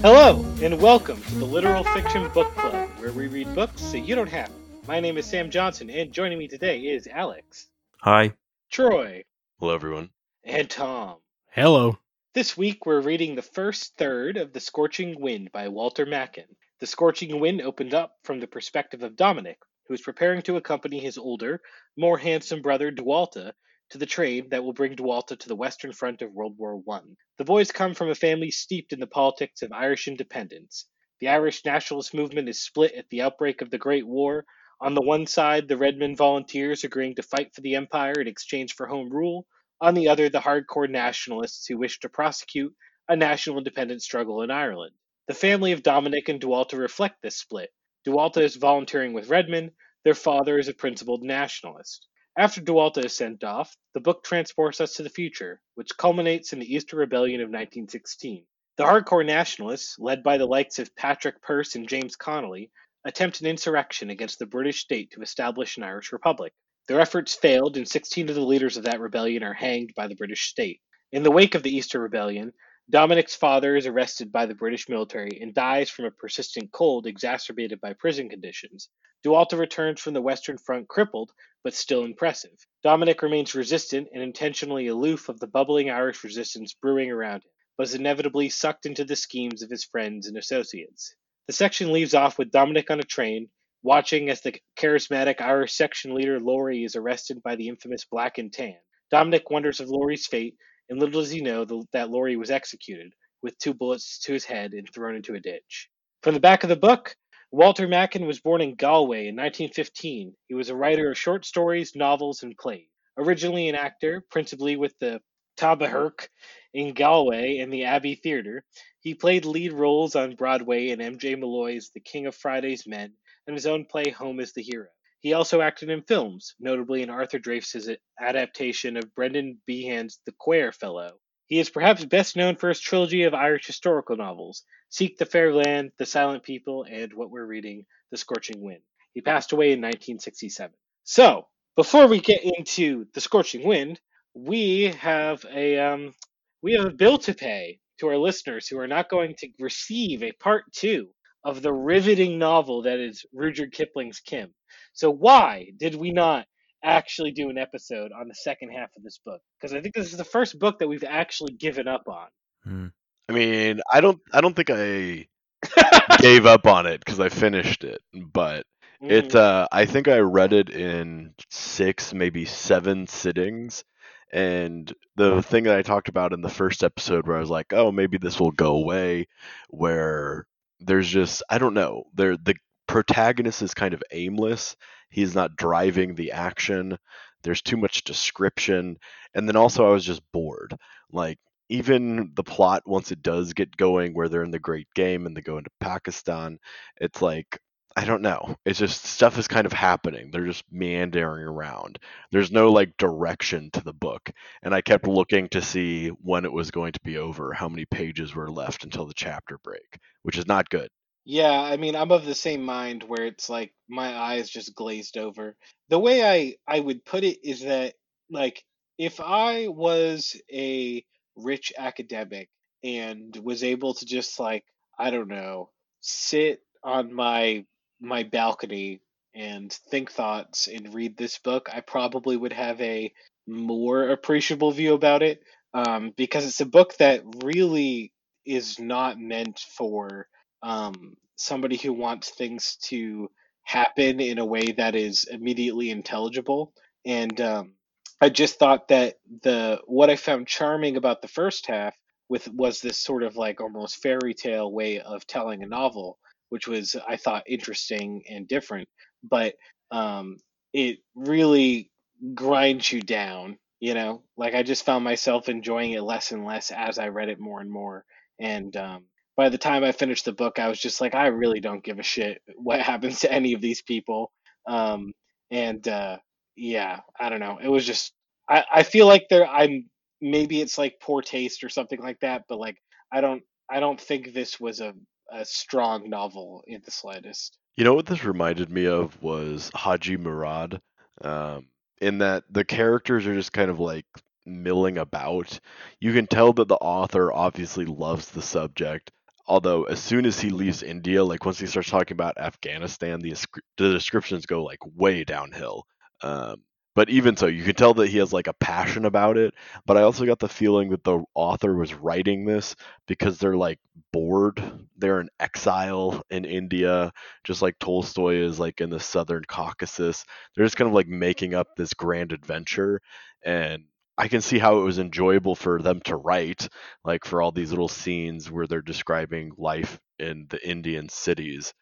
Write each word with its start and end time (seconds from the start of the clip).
Hello, 0.00 0.44
and 0.62 0.80
welcome 0.80 1.20
to 1.22 1.34
the 1.36 1.44
Literal 1.44 1.82
Fiction 1.84 2.28
Book 2.28 2.54
Club, 2.54 2.88
where 2.98 3.10
we 3.12 3.26
read 3.26 3.52
books 3.54 3.82
so 3.82 3.96
you 3.96 4.14
don't 4.14 4.28
have 4.28 4.46
to. 4.48 4.52
My 4.86 5.00
name 5.00 5.16
is 5.18 5.26
Sam 5.26 5.50
Johnson, 5.50 5.90
and 5.90 6.12
joining 6.12 6.38
me 6.38 6.46
today 6.46 6.80
is 6.80 7.06
Alex, 7.08 7.66
Hi. 8.02 8.34
Troy, 8.70 9.24
Hello, 9.58 9.74
everyone. 9.74 10.10
and 10.44 10.68
Tom. 10.70 11.16
Hello. 11.50 11.98
This 12.34 12.56
week 12.56 12.86
we're 12.86 13.00
reading 13.00 13.34
the 13.34 13.42
first 13.42 13.96
third 13.96 14.36
of 14.36 14.52
The 14.52 14.60
Scorching 14.60 15.20
Wind 15.20 15.50
by 15.50 15.68
Walter 15.68 16.06
Macken. 16.06 16.46
The 16.78 16.86
Scorching 16.86 17.40
Wind 17.40 17.62
opened 17.62 17.94
up 17.94 18.12
from 18.22 18.38
the 18.38 18.46
perspective 18.46 19.02
of 19.02 19.16
Dominic, 19.16 19.58
who 19.88 19.94
is 19.94 20.02
preparing 20.02 20.42
to 20.42 20.56
accompany 20.56 21.00
his 21.00 21.18
older, 21.18 21.60
more 21.96 22.18
handsome 22.18 22.62
brother 22.62 22.92
Dualta 22.92 23.52
to 23.90 23.98
the 23.98 24.06
trade 24.06 24.50
that 24.50 24.64
will 24.64 24.72
bring 24.72 24.94
Dualta 24.94 25.36
to 25.38 25.48
the 25.48 25.56
western 25.56 25.92
front 25.92 26.22
of 26.22 26.32
World 26.32 26.56
War 26.58 26.82
I. 26.90 27.00
The 27.38 27.44
boys 27.44 27.72
come 27.72 27.94
from 27.94 28.10
a 28.10 28.14
family 28.14 28.50
steeped 28.50 28.92
in 28.92 29.00
the 29.00 29.06
politics 29.06 29.62
of 29.62 29.72
Irish 29.72 30.08
independence. 30.08 30.86
The 31.20 31.28
Irish 31.28 31.64
nationalist 31.64 32.14
movement 32.14 32.48
is 32.48 32.60
split 32.60 32.92
at 32.92 33.08
the 33.08 33.22
outbreak 33.22 33.62
of 33.62 33.70
the 33.70 33.78
Great 33.78 34.06
War. 34.06 34.44
On 34.80 34.94
the 34.94 35.02
one 35.02 35.26
side, 35.26 35.68
the 35.68 35.76
Redmond 35.76 36.16
volunteers 36.16 36.84
agreeing 36.84 37.14
to 37.16 37.22
fight 37.22 37.54
for 37.54 37.60
the 37.60 37.74
Empire 37.74 38.20
in 38.20 38.28
exchange 38.28 38.74
for 38.74 38.86
home 38.86 39.10
rule. 39.10 39.46
On 39.80 39.94
the 39.94 40.08
other, 40.08 40.28
the 40.28 40.40
hardcore 40.40 40.90
nationalists 40.90 41.66
who 41.66 41.78
wish 41.78 41.98
to 42.00 42.08
prosecute 42.08 42.74
a 43.08 43.16
national 43.16 43.58
independence 43.58 44.04
struggle 44.04 44.42
in 44.42 44.50
Ireland. 44.50 44.94
The 45.26 45.34
family 45.34 45.72
of 45.72 45.82
Dominic 45.82 46.28
and 46.28 46.40
Dualta 46.40 46.78
reflect 46.78 47.22
this 47.22 47.36
split. 47.36 47.70
Dualta 48.06 48.42
is 48.42 48.56
volunteering 48.56 49.12
with 49.12 49.28
Redmond, 49.28 49.72
their 50.04 50.14
father 50.14 50.58
is 50.58 50.68
a 50.68 50.74
principled 50.74 51.22
nationalist. 51.22 52.06
After 52.38 52.60
Dualta 52.60 53.04
is 53.04 53.16
sent 53.16 53.42
off, 53.42 53.76
the 53.94 54.00
book 54.00 54.22
transports 54.22 54.80
us 54.80 54.94
to 54.94 55.02
the 55.02 55.10
future, 55.10 55.60
which 55.74 55.96
culminates 55.96 56.52
in 56.52 56.60
the 56.60 56.72
Easter 56.72 56.96
Rebellion 56.96 57.40
of 57.40 57.48
1916. 57.48 58.46
The 58.76 58.84
hardcore 58.84 59.26
nationalists, 59.26 59.98
led 59.98 60.22
by 60.22 60.38
the 60.38 60.46
likes 60.46 60.78
of 60.78 60.94
Patrick 60.94 61.42
Pearse 61.42 61.74
and 61.74 61.88
James 61.88 62.14
Connolly, 62.14 62.70
attempt 63.04 63.40
an 63.40 63.48
insurrection 63.48 64.10
against 64.10 64.38
the 64.38 64.46
British 64.46 64.82
state 64.82 65.10
to 65.10 65.20
establish 65.20 65.76
an 65.76 65.82
Irish 65.82 66.12
republic. 66.12 66.52
Their 66.86 67.00
efforts 67.00 67.34
failed, 67.34 67.76
and 67.76 67.88
16 67.88 68.28
of 68.28 68.36
the 68.36 68.40
leaders 68.40 68.76
of 68.76 68.84
that 68.84 69.00
rebellion 69.00 69.42
are 69.42 69.52
hanged 69.52 69.92
by 69.96 70.06
the 70.06 70.14
British 70.14 70.48
state. 70.48 70.80
In 71.10 71.24
the 71.24 71.32
wake 71.32 71.56
of 71.56 71.64
the 71.64 71.74
Easter 71.74 71.98
Rebellion, 71.98 72.52
Dominic's 72.90 73.36
father 73.36 73.76
is 73.76 73.86
arrested 73.86 74.32
by 74.32 74.46
the 74.46 74.54
British 74.54 74.88
military 74.88 75.40
and 75.42 75.52
dies 75.52 75.90
from 75.90 76.06
a 76.06 76.10
persistent 76.10 76.72
cold 76.72 77.06
exacerbated 77.06 77.82
by 77.82 77.92
prison 77.92 78.30
conditions. 78.30 78.88
Dualta 79.22 79.58
returns 79.58 80.00
from 80.00 80.14
the 80.14 80.22
Western 80.22 80.56
Front 80.56 80.88
crippled, 80.88 81.30
but 81.62 81.74
still 81.74 82.04
impressive. 82.04 82.56
Dominic 82.82 83.20
remains 83.20 83.54
resistant 83.54 84.08
and 84.14 84.22
intentionally 84.22 84.86
aloof 84.86 85.28
of 85.28 85.38
the 85.38 85.46
bubbling 85.46 85.90
Irish 85.90 86.24
resistance 86.24 86.72
brewing 86.72 87.10
around 87.10 87.44
him, 87.44 87.50
but 87.76 87.88
is 87.88 87.94
inevitably 87.94 88.48
sucked 88.48 88.86
into 88.86 89.04
the 89.04 89.16
schemes 89.16 89.62
of 89.62 89.68
his 89.68 89.84
friends 89.84 90.26
and 90.26 90.38
associates. 90.38 91.14
The 91.46 91.52
section 91.52 91.92
leaves 91.92 92.14
off 92.14 92.38
with 92.38 92.50
Dominic 92.50 92.90
on 92.90 93.00
a 93.00 93.02
train, 93.02 93.50
watching 93.82 94.30
as 94.30 94.40
the 94.40 94.58
charismatic 94.78 95.42
Irish 95.42 95.74
section 95.74 96.14
leader 96.14 96.40
Laurie 96.40 96.84
is 96.84 96.96
arrested 96.96 97.42
by 97.42 97.56
the 97.56 97.68
infamous 97.68 98.06
Black 98.06 98.38
and 98.38 98.50
Tan. 98.50 98.78
Dominic 99.10 99.50
wonders 99.50 99.80
of 99.80 99.90
Laurie's 99.90 100.26
fate, 100.26 100.56
and 100.88 100.98
little 100.98 101.20
does 101.20 101.30
he 101.30 101.40
know 101.40 101.64
th- 101.64 101.84
that 101.92 102.10
Laurie 102.10 102.36
was 102.36 102.50
executed, 102.50 103.12
with 103.42 103.58
two 103.58 103.74
bullets 103.74 104.18
to 104.20 104.32
his 104.32 104.44
head 104.44 104.72
and 104.72 104.88
thrown 104.92 105.16
into 105.16 105.34
a 105.34 105.40
ditch. 105.40 105.88
From 106.22 106.34
the 106.34 106.40
back 106.40 106.62
of 106.62 106.68
the 106.68 106.76
book, 106.76 107.14
Walter 107.50 107.86
Macken 107.88 108.26
was 108.26 108.40
born 108.40 108.60
in 108.60 108.74
Galway 108.74 109.28
in 109.28 109.36
1915. 109.36 110.34
He 110.48 110.54
was 110.54 110.68
a 110.68 110.76
writer 110.76 111.10
of 111.10 111.18
short 111.18 111.46
stories, 111.46 111.94
novels, 111.94 112.42
and 112.42 112.56
plays. 112.56 112.88
Originally 113.16 113.68
an 113.68 113.74
actor, 113.74 114.22
principally 114.30 114.76
with 114.76 114.94
the 115.00 115.20
Tabaherk 115.58 116.28
in 116.74 116.94
Galway 116.94 117.58
and 117.58 117.72
the 117.72 117.84
Abbey 117.84 118.14
Theatre, 118.14 118.64
he 119.00 119.14
played 119.14 119.44
lead 119.44 119.72
roles 119.72 120.14
on 120.14 120.36
Broadway 120.36 120.90
in 120.90 121.00
M.J. 121.00 121.36
Molloy's 121.36 121.90
The 121.94 122.00
King 122.00 122.26
of 122.26 122.36
Friday's 122.36 122.86
Men 122.86 123.12
and 123.46 123.56
his 123.56 123.66
own 123.66 123.86
play 123.86 124.10
Home 124.10 124.40
is 124.40 124.52
the 124.52 124.62
Hero. 124.62 124.88
He 125.20 125.32
also 125.32 125.60
acted 125.60 125.90
in 125.90 126.02
films, 126.02 126.54
notably 126.60 127.02
in 127.02 127.10
Arthur 127.10 127.38
Dreifuss' 127.38 127.96
adaptation 128.20 128.96
of 128.96 129.14
Brendan 129.14 129.60
Behan's 129.66 130.20
The 130.24 130.32
Quare 130.38 130.72
Fellow. 130.72 131.18
He 131.48 131.58
is 131.58 131.70
perhaps 131.70 132.04
best 132.04 132.36
known 132.36 132.56
for 132.56 132.68
his 132.68 132.78
trilogy 132.78 133.24
of 133.24 133.34
Irish 133.34 133.66
historical 133.66 134.16
novels, 134.16 134.64
Seek 134.90 135.18
the 135.18 135.26
Fair 135.26 135.52
Land, 135.52 135.92
The 135.98 136.06
Silent 136.06 136.44
People, 136.44 136.84
and 136.84 137.12
what 137.14 137.30
we're 137.30 137.46
reading, 137.46 137.86
The 138.10 138.16
Scorching 138.16 138.60
Wind. 138.60 138.82
He 139.12 139.20
passed 139.20 139.52
away 139.52 139.72
in 139.72 139.80
1967. 139.80 140.76
So, 141.04 141.48
before 141.74 142.06
we 142.06 142.20
get 142.20 142.44
into 142.44 143.06
The 143.12 143.20
Scorching 143.20 143.66
Wind, 143.66 144.00
we 144.34 144.92
have 145.00 145.44
a 145.50 145.78
um, 145.78 146.14
we 146.62 146.74
have 146.74 146.86
a 146.86 146.90
bill 146.90 147.18
to 147.18 147.34
pay 147.34 147.80
to 147.98 148.08
our 148.08 148.18
listeners 148.18 148.68
who 148.68 148.78
are 148.78 148.86
not 148.86 149.08
going 149.08 149.34
to 149.38 149.48
receive 149.58 150.22
a 150.22 150.32
part 150.32 150.64
two 150.72 151.08
of 151.44 151.62
the 151.62 151.72
riveting 151.72 152.38
novel 152.38 152.82
that 152.82 152.98
is 152.98 153.24
Rudyard 153.32 153.72
Kipling's 153.72 154.20
Kim. 154.20 154.54
So 154.92 155.10
why 155.10 155.70
did 155.78 155.94
we 155.94 156.10
not 156.12 156.46
actually 156.84 157.32
do 157.32 157.50
an 157.50 157.58
episode 157.58 158.10
on 158.12 158.28
the 158.28 158.34
second 158.34 158.70
half 158.70 158.90
of 158.96 159.02
this 159.02 159.18
book? 159.24 159.40
Because 159.60 159.74
I 159.74 159.80
think 159.80 159.94
this 159.94 160.10
is 160.12 160.18
the 160.18 160.24
first 160.24 160.58
book 160.58 160.78
that 160.78 160.88
we've 160.88 161.04
actually 161.04 161.52
given 161.52 161.88
up 161.88 162.04
on. 162.08 162.26
Hmm. 162.64 162.86
I 163.28 163.32
mean, 163.32 163.80
I 163.92 164.00
don't, 164.00 164.20
I 164.32 164.40
don't 164.40 164.54
think 164.56 164.70
I 164.70 165.26
gave 166.18 166.46
up 166.46 166.66
on 166.66 166.86
it 166.86 167.00
because 167.04 167.20
I 167.20 167.28
finished 167.28 167.84
it, 167.84 168.00
but 168.14 168.64
it, 169.00 169.30
Mm. 169.30 169.34
uh, 169.36 169.68
I 169.70 169.84
think 169.86 170.08
I 170.08 170.18
read 170.18 170.52
it 170.52 170.70
in 170.70 171.34
six, 171.50 172.12
maybe 172.12 172.44
seven 172.44 173.06
sittings. 173.06 173.84
And 174.32 174.92
the 175.16 175.40
thing 175.42 175.64
that 175.64 175.76
I 175.78 175.82
talked 175.82 176.08
about 176.08 176.32
in 176.32 176.40
the 176.40 176.48
first 176.48 176.82
episode, 176.82 177.26
where 177.26 177.36
I 177.36 177.40
was 177.40 177.48
like, 177.48 177.72
"Oh, 177.72 177.92
maybe 177.92 178.18
this 178.18 178.38
will 178.40 178.50
go 178.50 178.74
away," 178.76 179.28
where 179.68 180.46
there's 180.80 181.08
just, 181.08 181.42
I 181.50 181.58
don't 181.58 181.74
know, 181.74 182.04
there 182.14 182.36
the 182.36 182.54
protagonist 182.86 183.62
is 183.62 183.74
kind 183.74 183.94
of 183.94 184.02
aimless. 184.12 184.76
He's 185.10 185.34
not 185.34 185.56
driving 185.56 186.14
the 186.14 186.32
action. 186.32 186.98
There's 187.42 187.62
too 187.62 187.76
much 187.76 188.04
description, 188.04 188.98
and 189.34 189.48
then 189.48 189.56
also 189.56 189.86
I 189.88 189.92
was 189.92 190.04
just 190.04 190.22
bored. 190.32 190.76
Like 191.12 191.38
even 191.68 192.32
the 192.34 192.44
plot 192.44 192.82
once 192.86 193.12
it 193.12 193.22
does 193.22 193.52
get 193.52 193.76
going 193.76 194.14
where 194.14 194.28
they're 194.28 194.44
in 194.44 194.50
the 194.50 194.58
great 194.58 194.88
game 194.94 195.26
and 195.26 195.36
they 195.36 195.40
go 195.42 195.58
into 195.58 195.70
pakistan 195.80 196.58
it's 197.00 197.20
like 197.22 197.58
i 197.98 198.04
don't 198.04 198.22
know. 198.22 198.56
It's 198.64 198.78
just 198.78 199.04
stuff 199.04 199.38
is 199.38 199.48
kind 199.48 199.66
of 199.66 199.72
happening. 199.72 200.30
They're 200.30 200.46
just 200.46 200.64
meandering 200.70 201.44
around. 201.44 201.98
There's 202.30 202.52
no 202.52 202.70
like 202.70 202.96
direction 202.96 203.70
to 203.72 203.82
the 203.82 203.92
book 203.92 204.30
and 204.62 204.74
i 204.74 204.80
kept 204.80 205.06
looking 205.08 205.48
to 205.48 205.60
see 205.62 206.08
when 206.08 206.44
it 206.44 206.52
was 206.52 206.70
going 206.70 206.92
to 206.92 207.00
be 207.02 207.18
over 207.18 207.52
how 207.52 207.68
many 207.68 207.84
pages 207.86 208.34
were 208.34 208.50
left 208.50 208.84
until 208.84 209.06
the 209.06 209.14
chapter 209.14 209.58
break 209.64 209.98
which 210.22 210.38
is 210.38 210.46
not 210.46 210.70
good. 210.70 210.88
Yeah, 211.24 211.60
I 211.60 211.76
mean, 211.76 211.96
I'm 211.96 212.12
of 212.12 212.24
the 212.24 212.34
same 212.34 212.62
mind 212.64 213.02
where 213.02 213.26
it's 213.26 213.50
like 213.50 213.74
my 213.88 214.16
eyes 214.16 214.48
just 214.48 214.74
glazed 214.74 215.18
over. 215.18 215.56
The 215.88 215.98
way 215.98 216.24
I 216.24 216.56
I 216.66 216.80
would 216.80 217.04
put 217.04 217.24
it 217.24 217.38
is 217.42 217.62
that 217.62 217.94
like 218.30 218.64
if 218.98 219.20
I 219.20 219.68
was 219.68 220.40
a 220.52 221.04
rich 221.36 221.72
academic 221.78 222.48
and 222.84 223.36
was 223.36 223.64
able 223.64 223.94
to 223.94 224.06
just 224.06 224.38
like 224.40 224.64
I 224.98 225.10
don't 225.10 225.28
know, 225.28 225.70
sit 226.00 226.62
on 226.84 227.12
my 227.12 227.64
my 228.00 228.22
balcony 228.22 229.00
and 229.34 229.72
think 229.72 230.10
thoughts 230.10 230.68
and 230.68 230.94
read 230.94 231.16
this 231.16 231.38
book, 231.38 231.68
I 231.72 231.80
probably 231.80 232.36
would 232.36 232.52
have 232.52 232.80
a 232.80 233.12
more 233.46 234.08
appreciable 234.08 234.72
view 234.72 234.94
about 234.94 235.22
it 235.22 235.42
um, 235.74 236.12
because 236.16 236.46
it's 236.46 236.60
a 236.60 236.66
book 236.66 236.96
that 236.98 237.22
really 237.44 238.12
is 238.46 238.78
not 238.78 239.18
meant 239.18 239.60
for 239.76 240.26
um, 240.62 241.16
somebody 241.36 241.76
who 241.76 241.92
wants 241.92 242.30
things 242.30 242.76
to 242.84 243.30
happen 243.62 244.20
in 244.20 244.38
a 244.38 244.44
way 244.46 244.72
that 244.76 244.94
is 244.96 245.24
immediately 245.30 245.90
intelligible. 245.90 246.72
And 247.04 247.40
um, 247.40 247.72
I 248.20 248.28
just 248.30 248.58
thought 248.58 248.88
that 248.88 249.16
the 249.42 249.80
what 249.86 250.10
I 250.10 250.16
found 250.16 250.48
charming 250.48 250.96
about 250.96 251.22
the 251.22 251.28
first 251.28 251.66
half 251.66 251.94
with 252.28 252.48
was 252.48 252.80
this 252.80 252.98
sort 253.02 253.22
of 253.22 253.36
like 253.36 253.60
almost 253.60 254.02
fairy 254.02 254.34
tale 254.34 254.72
way 254.72 255.00
of 255.00 255.26
telling 255.26 255.62
a 255.62 255.66
novel, 255.66 256.18
which 256.50 256.66
was 256.68 256.96
I 257.08 257.16
thought 257.16 257.44
interesting 257.48 258.22
and 258.28 258.48
different. 258.48 258.88
But 259.22 259.54
um, 259.90 260.36
it 260.72 260.98
really 261.14 261.90
grinds 262.34 262.92
you 262.92 263.00
down, 263.00 263.58
you 263.80 263.94
know. 263.94 264.22
Like 264.36 264.54
I 264.54 264.62
just 264.62 264.84
found 264.84 265.04
myself 265.04 265.48
enjoying 265.48 265.92
it 265.92 266.02
less 266.02 266.32
and 266.32 266.44
less 266.44 266.70
as 266.70 266.98
I 266.98 267.08
read 267.08 267.28
it 267.28 267.40
more 267.40 267.60
and 267.60 267.70
more. 267.70 268.04
And 268.40 268.76
um, 268.76 269.04
by 269.36 269.48
the 269.48 269.58
time 269.58 269.84
I 269.84 269.92
finished 269.92 270.24
the 270.24 270.32
book, 270.32 270.58
I 270.58 270.68
was 270.68 270.80
just 270.80 271.00
like, 271.00 271.14
I 271.14 271.28
really 271.28 271.60
don't 271.60 271.84
give 271.84 271.98
a 271.98 272.02
shit 272.02 272.40
what 272.56 272.80
happens 272.92 273.20
to 273.20 273.32
any 273.32 273.54
of 273.54 273.60
these 273.60 273.82
people. 273.82 274.30
Um, 274.66 275.12
and 275.50 275.86
uh, 275.88 276.18
yeah, 276.56 277.00
I 277.18 277.28
don't 277.30 277.40
know. 277.40 277.58
It 277.62 277.68
was 277.68 277.86
just 277.86 278.12
I, 278.48 278.64
I 278.72 278.82
feel 278.82 279.06
like 279.06 279.26
there 279.30 279.46
I'm 279.46 279.88
maybe 280.20 280.60
it's 280.60 280.78
like 280.78 281.00
poor 281.00 281.22
taste 281.22 281.62
or 281.64 281.68
something 281.68 282.00
like 282.00 282.18
that, 282.20 282.44
but 282.48 282.58
like 282.58 282.76
I 283.12 283.20
don't 283.20 283.42
I 283.70 283.80
don't 283.80 284.00
think 284.00 284.32
this 284.32 284.58
was 284.60 284.80
a, 284.80 284.92
a 285.30 285.44
strong 285.44 286.08
novel 286.08 286.62
in 286.66 286.80
the 286.84 286.90
slightest. 286.90 287.58
you 287.76 287.84
know 287.84 287.94
what 287.94 288.06
this 288.06 288.24
reminded 288.24 288.70
me 288.70 288.86
of 288.86 289.20
was 289.22 289.70
haji 289.74 290.16
murad 290.16 290.80
um, 291.22 291.66
in 292.00 292.18
that 292.18 292.44
the 292.50 292.64
characters 292.64 293.26
are 293.26 293.34
just 293.34 293.52
kind 293.52 293.70
of 293.70 293.80
like 293.80 294.06
milling 294.46 294.98
about. 294.98 295.60
You 296.00 296.12
can 296.12 296.26
tell 296.26 296.52
that 296.54 296.68
the 296.68 296.76
author 296.76 297.32
obviously 297.32 297.84
loves 297.84 298.28
the 298.28 298.42
subject. 298.42 299.10
Although 299.46 299.84
as 299.84 299.98
soon 300.00 300.26
as 300.26 300.38
he 300.40 300.50
leaves 300.50 300.82
India, 300.82 301.24
like 301.24 301.44
once 301.44 301.58
he 301.58 301.66
starts 301.66 301.90
talking 301.90 302.14
about 302.14 302.38
Afghanistan, 302.38 303.20
the 303.20 303.34
the 303.78 303.92
descriptions 303.92 304.46
go 304.46 304.62
like 304.62 304.80
way 304.94 305.24
downhill. 305.24 305.84
Um, 306.22 306.62
but 306.98 307.10
even 307.10 307.36
so, 307.36 307.46
you 307.46 307.62
can 307.62 307.76
tell 307.76 307.94
that 307.94 308.08
he 308.08 308.18
has 308.18 308.32
like 308.32 308.48
a 308.48 308.54
passion 308.54 309.04
about 309.04 309.36
it. 309.36 309.54
But 309.86 309.96
I 309.96 310.02
also 310.02 310.26
got 310.26 310.40
the 310.40 310.48
feeling 310.48 310.90
that 310.90 311.04
the 311.04 311.22
author 311.32 311.76
was 311.76 311.94
writing 311.94 312.44
this 312.44 312.74
because 313.06 313.38
they're 313.38 313.56
like 313.56 313.78
bored. 314.12 314.60
They're 314.96 315.20
in 315.20 315.28
exile 315.38 316.24
in 316.28 316.44
India, 316.44 317.12
just 317.44 317.62
like 317.62 317.78
Tolstoy 317.78 318.38
is 318.38 318.58
like 318.58 318.80
in 318.80 318.90
the 318.90 318.98
southern 318.98 319.44
Caucasus. 319.44 320.24
They're 320.56 320.66
just 320.66 320.76
kind 320.76 320.88
of 320.88 320.92
like 320.92 321.06
making 321.06 321.54
up 321.54 321.68
this 321.76 321.94
grand 321.94 322.32
adventure. 322.32 323.00
And 323.44 323.84
I 324.18 324.26
can 324.26 324.40
see 324.40 324.58
how 324.58 324.80
it 324.80 324.84
was 324.84 324.98
enjoyable 324.98 325.54
for 325.54 325.80
them 325.80 326.00
to 326.06 326.16
write, 326.16 326.68
like 327.04 327.24
for 327.24 327.40
all 327.40 327.52
these 327.52 327.70
little 327.70 327.86
scenes 327.86 328.50
where 328.50 328.66
they're 328.66 328.82
describing 328.82 329.52
life 329.56 330.00
in 330.18 330.46
the 330.48 330.68
Indian 330.68 331.08
cities. 331.08 331.74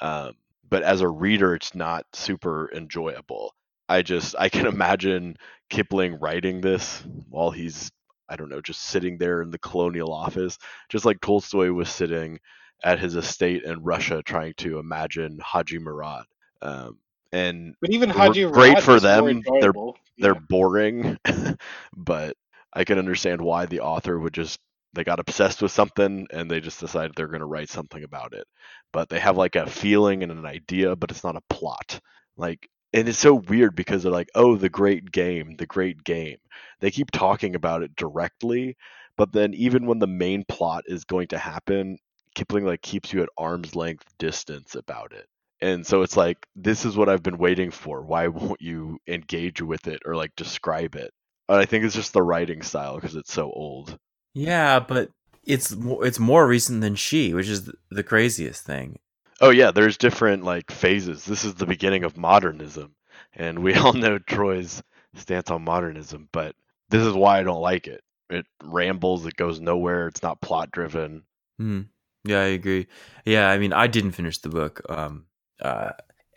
Um, 0.00 0.32
but 0.68 0.82
as 0.82 1.00
a 1.00 1.08
reader, 1.08 1.54
it's 1.54 1.76
not 1.76 2.06
super 2.12 2.72
enjoyable. 2.74 3.54
I 3.88 4.02
just 4.02 4.34
I 4.38 4.48
can 4.48 4.66
imagine 4.74 5.36
Kipling 5.70 6.18
writing 6.20 6.60
this 6.60 7.02
while 7.28 7.50
he's 7.50 7.90
I 8.28 8.36
don't 8.36 8.48
know 8.48 8.60
just 8.60 8.82
sitting 8.82 9.18
there 9.18 9.42
in 9.42 9.50
the 9.50 9.58
colonial 9.58 10.12
office, 10.12 10.58
just 10.88 11.04
like 11.04 11.20
Tolstoy 11.20 11.70
was 11.72 11.88
sitting 11.88 12.38
at 12.82 12.98
his 12.98 13.16
estate 13.16 13.62
in 13.64 13.82
Russia 13.82 14.22
trying 14.22 14.54
to 14.58 14.78
imagine 14.78 15.38
Haji 15.42 15.78
Murad. 15.78 16.24
Um, 16.62 16.98
and 17.32 17.74
but 17.80 17.90
even 17.90 18.10
Haji 18.10 18.46
great 18.50 18.80
for 18.82 19.00
them. 19.00 19.42
They're 19.60 19.72
they're 20.18 20.34
boring, 20.34 21.18
but 21.96 22.36
I 22.72 22.84
can 22.84 22.98
understand 22.98 23.40
why 23.40 23.66
the 23.66 23.80
author 23.80 24.18
would 24.18 24.34
just 24.34 24.60
they 24.92 25.02
got 25.02 25.18
obsessed 25.18 25.60
with 25.60 25.72
something 25.72 26.28
and 26.30 26.48
they 26.48 26.60
just 26.60 26.78
decided 26.78 27.14
they're 27.16 27.26
going 27.26 27.40
to 27.40 27.46
write 27.46 27.68
something 27.68 28.04
about 28.04 28.32
it. 28.32 28.46
But 28.92 29.08
they 29.08 29.18
have 29.18 29.36
like 29.36 29.56
a 29.56 29.66
feeling 29.66 30.22
and 30.22 30.30
an 30.30 30.46
idea, 30.46 30.94
but 30.94 31.10
it's 31.10 31.24
not 31.24 31.36
a 31.36 31.42
plot. 31.54 32.00
Like 32.36 32.68
and 32.94 33.08
it's 33.08 33.18
so 33.18 33.34
weird 33.34 33.76
because 33.76 34.02
they're 34.02 34.12
like, 34.12 34.30
"Oh, 34.34 34.56
the 34.56 34.70
great 34.70 35.10
game, 35.12 35.56
the 35.56 35.66
great 35.66 36.04
game." 36.04 36.38
They 36.80 36.90
keep 36.90 37.10
talking 37.10 37.54
about 37.56 37.82
it 37.82 37.96
directly, 37.96 38.76
but 39.16 39.32
then 39.32 39.52
even 39.54 39.86
when 39.86 39.98
the 39.98 40.06
main 40.06 40.44
plot 40.48 40.84
is 40.86 41.04
going 41.04 41.28
to 41.28 41.38
happen, 41.38 41.98
Kipling 42.34 42.64
like 42.64 42.82
keeps 42.82 43.12
you 43.12 43.22
at 43.22 43.28
arm's 43.36 43.76
length 43.76 44.06
distance 44.18 44.74
about 44.74 45.12
it. 45.12 45.26
And 45.60 45.86
so 45.86 46.02
it's 46.02 46.16
like, 46.16 46.46
this 46.56 46.84
is 46.84 46.96
what 46.96 47.08
I've 47.08 47.22
been 47.22 47.38
waiting 47.38 47.70
for. 47.70 48.02
Why 48.02 48.28
won't 48.28 48.60
you 48.60 48.98
engage 49.08 49.62
with 49.62 49.86
it 49.88 50.02
or 50.04 50.16
like 50.16 50.34
describe 50.36 50.94
it? 50.94 51.12
And 51.48 51.58
I 51.58 51.64
think 51.64 51.84
it's 51.84 51.94
just 51.94 52.12
the 52.12 52.22
writing 52.22 52.62
style 52.62 52.96
because 52.96 53.16
it's 53.16 53.32
so 53.32 53.50
old. 53.52 53.98
Yeah, 54.34 54.80
but 54.80 55.10
it's 55.44 55.76
it's 55.78 56.18
more 56.18 56.46
recent 56.46 56.80
than 56.80 56.94
she, 56.94 57.34
which 57.34 57.48
is 57.48 57.70
the 57.90 58.02
craziest 58.02 58.64
thing. 58.64 58.98
Oh 59.44 59.50
yeah, 59.50 59.72
there's 59.72 59.98
different 59.98 60.42
like 60.42 60.70
phases. 60.70 61.26
This 61.26 61.44
is 61.44 61.54
the 61.54 61.66
beginning 61.66 62.04
of 62.04 62.16
modernism, 62.16 62.94
and 63.34 63.58
we 63.58 63.74
all 63.74 63.92
know 63.92 64.18
Troy's 64.18 64.82
stance 65.16 65.50
on 65.50 65.64
modernism, 65.64 66.30
but 66.32 66.56
this 66.88 67.02
is 67.02 67.12
why 67.12 67.40
I 67.40 67.42
don't 67.42 67.60
like 67.60 67.86
it. 67.86 68.02
It 68.30 68.46
rambles, 68.62 69.26
it 69.26 69.36
goes 69.36 69.60
nowhere, 69.60 70.08
it's 70.08 70.22
not 70.22 70.40
plot 70.40 70.70
driven. 70.70 71.24
Mm. 71.60 71.88
Yeah, 72.24 72.40
I 72.40 72.46
agree. 72.46 72.86
Yeah, 73.26 73.50
I 73.50 73.58
mean, 73.58 73.74
I 73.74 73.86
didn't 73.86 74.12
finish 74.12 74.38
the 74.38 74.48
book. 74.48 74.80
Um, 74.88 75.26
uh, 75.60 75.90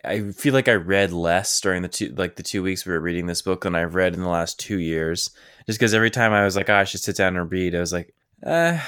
I 0.04 0.30
feel 0.32 0.52
like 0.52 0.68
I 0.68 0.74
read 0.74 1.10
less 1.10 1.58
during 1.62 1.80
the 1.80 1.88
two 1.88 2.14
like 2.14 2.36
the 2.36 2.42
two 2.42 2.62
weeks 2.62 2.84
we 2.84 2.92
were 2.92 3.00
reading 3.00 3.24
this 3.24 3.40
book 3.40 3.62
than 3.62 3.74
I've 3.74 3.94
read 3.94 4.12
in 4.12 4.20
the 4.20 4.28
last 4.28 4.60
two 4.60 4.80
years. 4.80 5.30
Just 5.66 5.78
because 5.78 5.94
every 5.94 6.10
time 6.10 6.34
I 6.34 6.44
was 6.44 6.56
like, 6.56 6.68
oh, 6.68 6.74
I 6.74 6.84
should 6.84 7.00
sit 7.00 7.16
down 7.16 7.38
and 7.38 7.50
read, 7.50 7.74
I 7.74 7.80
was 7.80 7.94
like, 7.94 8.14
uh, 8.44 8.78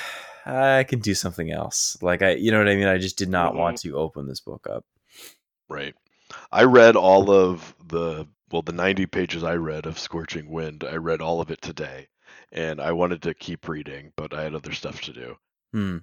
I 0.46 0.84
can 0.84 1.00
do 1.00 1.14
something 1.14 1.50
else. 1.50 1.96
Like 2.02 2.22
I, 2.22 2.32
you 2.32 2.50
know 2.50 2.58
what 2.58 2.68
I 2.68 2.76
mean? 2.76 2.86
I 2.86 2.98
just 2.98 3.18
did 3.18 3.28
not 3.28 3.50
mm-hmm. 3.50 3.60
want 3.60 3.78
to 3.78 3.96
open 3.96 4.26
this 4.26 4.40
book 4.40 4.66
up. 4.68 4.84
Right. 5.68 5.94
I 6.52 6.64
read 6.64 6.96
all 6.96 7.30
of 7.30 7.74
the 7.84 8.26
well, 8.50 8.62
the 8.62 8.72
90 8.72 9.06
pages 9.06 9.44
I 9.44 9.54
read 9.54 9.86
of 9.86 9.98
Scorching 9.98 10.50
Wind. 10.50 10.84
I 10.84 10.96
read 10.96 11.20
all 11.20 11.40
of 11.40 11.50
it 11.50 11.62
today, 11.62 12.08
and 12.52 12.80
I 12.80 12.92
wanted 12.92 13.22
to 13.22 13.34
keep 13.34 13.68
reading, 13.68 14.12
but 14.16 14.34
I 14.34 14.42
had 14.42 14.54
other 14.54 14.72
stuff 14.72 15.00
to 15.02 15.12
do. 15.12 15.36
Hmm. 15.72 15.98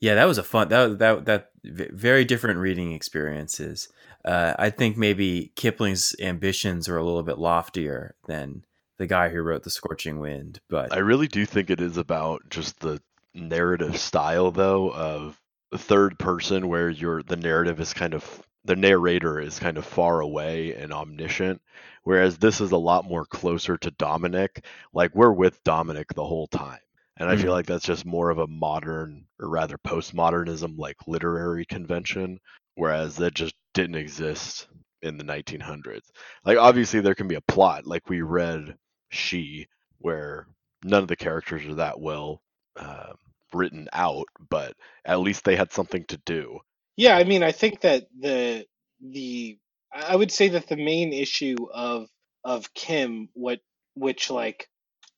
Yeah, 0.00 0.16
that 0.16 0.24
was 0.24 0.38
a 0.38 0.42
fun 0.42 0.68
that 0.68 0.98
that 0.98 1.24
that 1.24 1.50
very 1.62 2.24
different 2.24 2.58
reading 2.58 2.92
experiences. 2.92 3.88
Uh, 4.24 4.52
I 4.58 4.70
think 4.70 4.96
maybe 4.96 5.52
Kipling's 5.54 6.14
ambitions 6.20 6.88
are 6.88 6.98
a 6.98 7.04
little 7.04 7.22
bit 7.22 7.38
loftier 7.38 8.16
than 8.26 8.64
the 8.98 9.06
guy 9.06 9.28
who 9.28 9.40
wrote 9.40 9.62
The 9.62 9.70
Scorching 9.70 10.18
Wind, 10.18 10.60
but 10.68 10.92
I 10.92 10.98
really 10.98 11.28
do 11.28 11.46
think 11.46 11.70
it 11.70 11.80
is 11.80 11.96
about 11.96 12.42
just 12.50 12.80
the 12.80 13.00
narrative 13.34 13.96
style 13.98 14.50
though 14.50 14.92
of 14.92 15.40
third 15.76 16.18
person 16.18 16.68
where 16.68 16.90
you're 16.90 17.22
the 17.22 17.36
narrative 17.36 17.80
is 17.80 17.94
kind 17.94 18.14
of 18.14 18.42
the 18.64 18.76
narrator 18.76 19.40
is 19.40 19.58
kind 19.58 19.78
of 19.78 19.84
far 19.84 20.20
away 20.20 20.74
and 20.74 20.92
omniscient 20.92 21.60
whereas 22.04 22.38
this 22.38 22.60
is 22.60 22.72
a 22.72 22.76
lot 22.76 23.08
more 23.08 23.24
closer 23.24 23.76
to 23.76 23.90
Dominic 23.92 24.64
like 24.92 25.14
we're 25.14 25.32
with 25.32 25.62
Dominic 25.64 26.12
the 26.14 26.24
whole 26.24 26.46
time 26.46 26.78
and 27.16 27.28
I 27.28 27.34
mm-hmm. 27.34 27.42
feel 27.42 27.52
like 27.52 27.66
that's 27.66 27.84
just 27.84 28.04
more 28.04 28.30
of 28.30 28.38
a 28.38 28.46
modern 28.46 29.24
or 29.40 29.48
rather 29.48 29.78
postmodernism 29.78 30.78
like 30.78 30.96
literary 31.06 31.64
convention 31.64 32.38
whereas 32.74 33.16
that 33.16 33.34
just 33.34 33.54
didn't 33.74 33.96
exist 33.96 34.68
in 35.00 35.16
the 35.16 35.24
1900s 35.24 36.10
like 36.44 36.58
obviously 36.58 37.00
there 37.00 37.14
can 37.14 37.28
be 37.28 37.34
a 37.34 37.40
plot 37.40 37.86
like 37.86 38.08
we 38.08 38.20
read 38.20 38.76
she 39.10 39.66
where 39.98 40.46
none 40.84 41.02
of 41.02 41.08
the 41.08 41.16
characters 41.16 41.64
are 41.66 41.74
that 41.74 41.98
well 41.98 42.42
uh, 42.76 43.12
written 43.52 43.88
out, 43.92 44.26
but 44.50 44.74
at 45.04 45.20
least 45.20 45.44
they 45.44 45.56
had 45.56 45.72
something 45.72 46.04
to 46.06 46.18
do. 46.24 46.60
Yeah, 46.96 47.16
I 47.16 47.24
mean, 47.24 47.42
I 47.42 47.52
think 47.52 47.80
that 47.82 48.06
the 48.18 48.66
the 49.00 49.58
I 49.92 50.16
would 50.16 50.32
say 50.32 50.48
that 50.50 50.68
the 50.68 50.76
main 50.76 51.12
issue 51.12 51.56
of 51.72 52.08
of 52.44 52.72
Kim, 52.74 53.28
what 53.34 53.60
which 53.94 54.30
like 54.30 54.68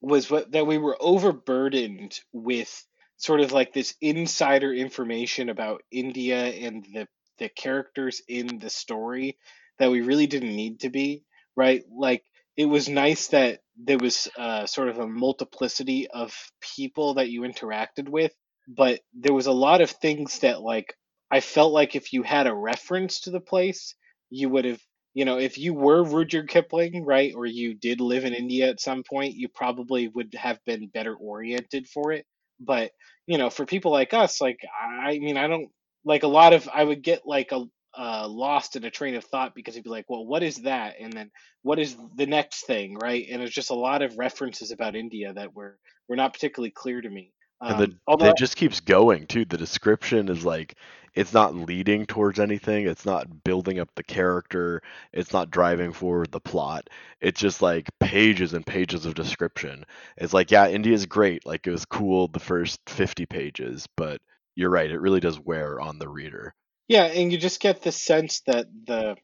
was 0.01 0.31
what 0.31 0.53
that 0.53 0.67
we 0.67 0.79
were 0.79 0.97
overburdened 1.01 2.19
with 2.33 2.87
sort 3.17 3.41
of 3.41 3.53
like 3.53 3.73
this 3.73 3.95
insider 4.01 4.73
information 4.73 5.49
about 5.49 5.83
India 5.91 6.45
and 6.47 6.85
the 6.93 7.09
the 7.39 7.49
characters 7.49 8.23
in 8.29 8.59
the 8.59 8.71
story 8.71 9.39
that 9.79 9.91
we 9.91 10.01
really 10.03 10.27
didn't 10.27 10.55
need 10.55 10.81
to 10.81 10.91
be, 10.91 11.25
right? 11.57 11.83
Like 11.91 12.25
it 12.57 12.67
was 12.67 12.89
nice 12.89 13.29
that 13.29 13.61
there 13.77 13.99
was 13.99 14.29
uh, 14.39 14.67
sort 14.67 14.89
of 14.89 14.99
a 14.99 15.07
multiplicity 15.07 16.09
of 16.09 16.35
people 16.77 17.15
that 17.15 17.29
you 17.29 17.43
interacted 17.43 18.09
with, 18.09 18.33
but 18.69 19.01
there 19.13 19.35
was 19.35 19.47
a 19.47 19.53
lot 19.53 19.81
of 19.81 19.91
things 19.91 20.39
that 20.41 20.63
like 20.63 20.95
I 21.31 21.41
felt 21.41 21.73
like 21.73 21.97
if 21.97 22.13
you 22.13 22.23
had 22.23 22.47
a 22.47 22.55
reference 22.55 23.21
to 23.23 23.31
the 23.31 23.41
place, 23.41 23.95
you 24.31 24.49
would 24.49 24.65
have, 24.65 24.81
you 25.15 25.25
know, 25.25 25.39
if 25.39 25.59
you 25.59 25.75
were 25.75 26.05
Rudyard 26.05 26.49
Kipling, 26.49 27.05
right, 27.05 27.33
or 27.35 27.47
you 27.47 27.75
did 27.75 28.01
live 28.01 28.25
in 28.25 28.35
India 28.35 28.69
at 28.71 28.81
some 28.81 29.03
point, 29.03 29.35
you 29.35 29.49
probably 29.49 30.09
would 30.09 30.35
have 30.35 30.59
been 30.65 30.89
better 30.89 31.15
oriented 31.15 31.89
for 31.89 32.13
it. 32.13 32.25
But 32.61 32.93
you 33.27 33.39
know, 33.39 33.51
for 33.51 33.67
people 33.67 33.91
like 33.91 34.15
us, 34.15 34.41
like 34.41 34.61
I 34.81 35.19
mean, 35.19 35.37
I 35.37 35.49
don't 35.49 35.71
like 36.05 36.23
a 36.23 36.29
lot 36.29 36.53
of 36.53 36.69
I 36.73 36.85
would 36.85 37.03
get 37.03 37.23
like 37.27 37.51
a 37.51 37.65
uh, 37.97 38.27
lost 38.29 38.77
in 38.77 38.85
a 38.85 38.91
train 38.91 39.15
of 39.15 39.25
thought 39.25 39.55
because 39.55 39.75
he'd 39.75 39.85
be 39.85 39.91
like, 39.91 40.09
well, 40.09 40.27
what 40.27 40.43
is 40.43 40.59
that? 40.59 40.95
And 41.01 41.13
then 41.13 41.31
what 41.63 41.79
is 41.79 41.97
the 42.17 42.27
next 42.27 42.67
thing, 42.67 42.97
right? 42.99 43.27
And 43.31 43.43
it's 43.43 43.55
just 43.55 43.71
a 43.71 43.75
lot 43.75 44.03
of 44.03 44.19
references 44.19 44.71
about 44.71 44.97
India 44.97 45.33
that 45.33 45.55
were 45.55 45.79
were 46.09 46.17
not 46.17 46.35
particularly 46.35 46.71
clear 46.71 47.01
to 47.01 47.09
me. 47.09 47.33
Um, 47.61 47.81
and 47.81 47.97
the, 48.19 48.27
it 48.27 48.37
just 48.37 48.57
keeps 48.57 48.81
going 48.81 49.27
too. 49.27 49.45
The 49.45 49.57
description 49.57 50.29
is 50.29 50.45
like 50.45 50.77
it's 51.15 51.33
not 51.33 51.55
leading 51.55 52.07
towards 52.07 52.41
anything. 52.41 52.87
It's 52.87 53.07
not 53.07 53.45
building 53.45 53.79
up 53.79 53.89
the 53.95 54.03
character. 54.03 54.83
It's 55.13 55.33
not 55.33 55.51
driving 55.51 55.93
forward 55.93 56.33
the 56.33 56.41
plot. 56.41 56.91
It's 57.21 57.41
just 57.41 57.63
like 57.63 57.89
pages 58.01 58.53
and 58.53 58.67
pages 58.67 59.07
of 59.07 59.15
description. 59.15 59.85
It's 60.17 60.35
like, 60.35 60.51
yeah, 60.51 60.69
India's 60.69 61.07
great. 61.07 61.47
Like 61.47 61.67
it 61.67 61.71
was 61.71 61.85
cool 61.85 62.27
the 62.29 62.41
first 62.41 62.81
50 62.89 63.27
pages, 63.27 63.87
but 63.97 64.21
you're 64.57 64.71
right. 64.71 64.91
It 64.91 65.01
really 65.01 65.21
does 65.21 65.39
wear 65.39 65.81
on 65.81 65.99
the 65.99 66.09
reader. 66.09 66.55
Yeah, 66.89 67.05
and 67.05 67.33
you 67.33 67.39
just 67.39 67.61
get 67.61 67.83
the 67.83 67.93
sense 67.93 68.41
that 68.47 68.67
the 68.87 69.17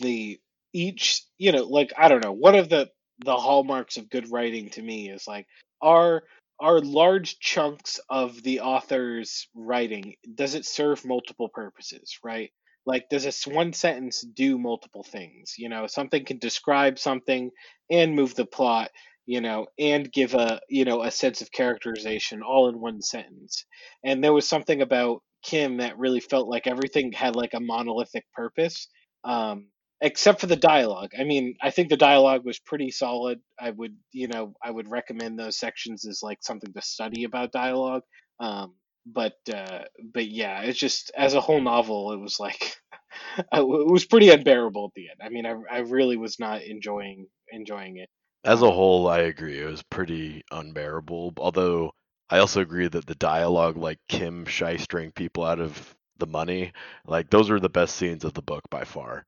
the 0.00 0.40
each 0.72 1.22
you 1.38 1.52
know 1.52 1.64
like 1.64 1.92
I 1.98 2.08
don't 2.08 2.24
know 2.24 2.32
one 2.32 2.54
of 2.54 2.68
the 2.68 2.90
the 3.24 3.36
hallmarks 3.36 3.96
of 3.96 4.10
good 4.10 4.30
writing 4.30 4.70
to 4.70 4.82
me 4.82 5.10
is 5.10 5.26
like 5.28 5.46
are 5.82 6.22
are 6.60 6.80
large 6.80 7.38
chunks 7.40 8.00
of 8.10 8.42
the 8.42 8.60
author's 8.60 9.48
writing 9.54 10.14
does 10.34 10.54
it 10.54 10.64
serve 10.66 11.04
multiple 11.04 11.48
purposes 11.48 12.18
right? 12.24 12.50
Like 12.86 13.08
does 13.10 13.24
this 13.24 13.46
one 13.46 13.72
sentence 13.72 14.22
do 14.22 14.58
multiple 14.58 15.04
things? 15.04 15.54
You 15.58 15.68
know 15.68 15.86
something 15.88 16.24
can 16.24 16.38
describe 16.38 16.98
something 16.98 17.50
and 17.90 18.14
move 18.16 18.34
the 18.34 18.46
plot 18.46 18.90
you 19.26 19.40
know 19.40 19.66
and 19.78 20.10
give 20.12 20.34
a 20.34 20.60
you 20.68 20.84
know 20.84 21.02
a 21.02 21.10
sense 21.10 21.42
of 21.42 21.52
characterization 21.52 22.42
all 22.42 22.68
in 22.68 22.80
one 22.80 23.02
sentence. 23.02 23.64
And 24.04 24.22
there 24.24 24.32
was 24.32 24.48
something 24.48 24.82
about 24.82 25.22
Kim 25.42 25.78
that 25.78 25.98
really 25.98 26.20
felt 26.20 26.48
like 26.48 26.66
everything 26.66 27.12
had 27.12 27.36
like 27.36 27.54
a 27.54 27.60
monolithic 27.60 28.24
purpose. 28.34 28.88
Um, 29.24 29.66
except 30.02 30.40
for 30.40 30.48
the 30.48 30.56
dialogue. 30.56 31.12
I 31.18 31.24
mean, 31.24 31.54
I 31.62 31.70
think 31.70 31.88
the 31.88 31.96
dialogue 31.96 32.44
was 32.44 32.58
pretty 32.58 32.90
solid. 32.90 33.40
I 33.58 33.70
would, 33.70 33.96
you 34.10 34.26
know, 34.26 34.52
I 34.62 34.70
would 34.70 34.90
recommend 34.90 35.38
those 35.38 35.58
sections 35.58 36.04
as 36.06 36.22
like 36.22 36.38
something 36.42 36.72
to 36.72 36.82
study 36.82 37.24
about 37.24 37.52
dialogue. 37.52 38.02
Um, 38.40 38.74
but 39.06 39.34
uh, 39.52 39.84
but 40.12 40.28
yeah, 40.28 40.62
it's 40.62 40.78
just 40.78 41.10
as 41.16 41.34
a 41.34 41.40
whole 41.40 41.60
novel, 41.60 42.12
it 42.12 42.20
was 42.20 42.38
like 42.38 42.76
it 43.38 43.66
was 43.66 44.04
pretty 44.04 44.30
unbearable 44.30 44.86
at 44.86 44.94
the 44.94 45.08
end. 45.10 45.20
I 45.22 45.28
mean, 45.28 45.46
I 45.46 45.54
I 45.70 45.78
really 45.80 46.16
was 46.16 46.38
not 46.38 46.62
enjoying 46.62 47.26
enjoying 47.50 47.98
it. 47.98 48.08
As 48.44 48.62
a 48.62 48.70
whole, 48.70 49.08
I 49.08 49.20
agree. 49.20 49.60
It 49.60 49.66
was 49.66 49.82
pretty 49.84 50.42
unbearable. 50.50 51.34
Although 51.38 51.92
I 52.32 52.38
also 52.38 52.60
agree 52.60 52.88
that 52.88 53.06
the 53.06 53.14
dialogue, 53.14 53.76
like 53.76 53.98
Kim 54.08 54.44
shystering 54.46 55.14
people 55.14 55.44
out 55.44 55.60
of 55.60 55.94
the 56.18 56.26
money, 56.26 56.72
like 57.06 57.30
those 57.30 57.50
were 57.50 57.60
the 57.60 57.68
best 57.68 57.96
scenes 57.96 58.24
of 58.24 58.32
the 58.34 58.42
book 58.42 58.62
by 58.70 58.84
far. 58.84 59.26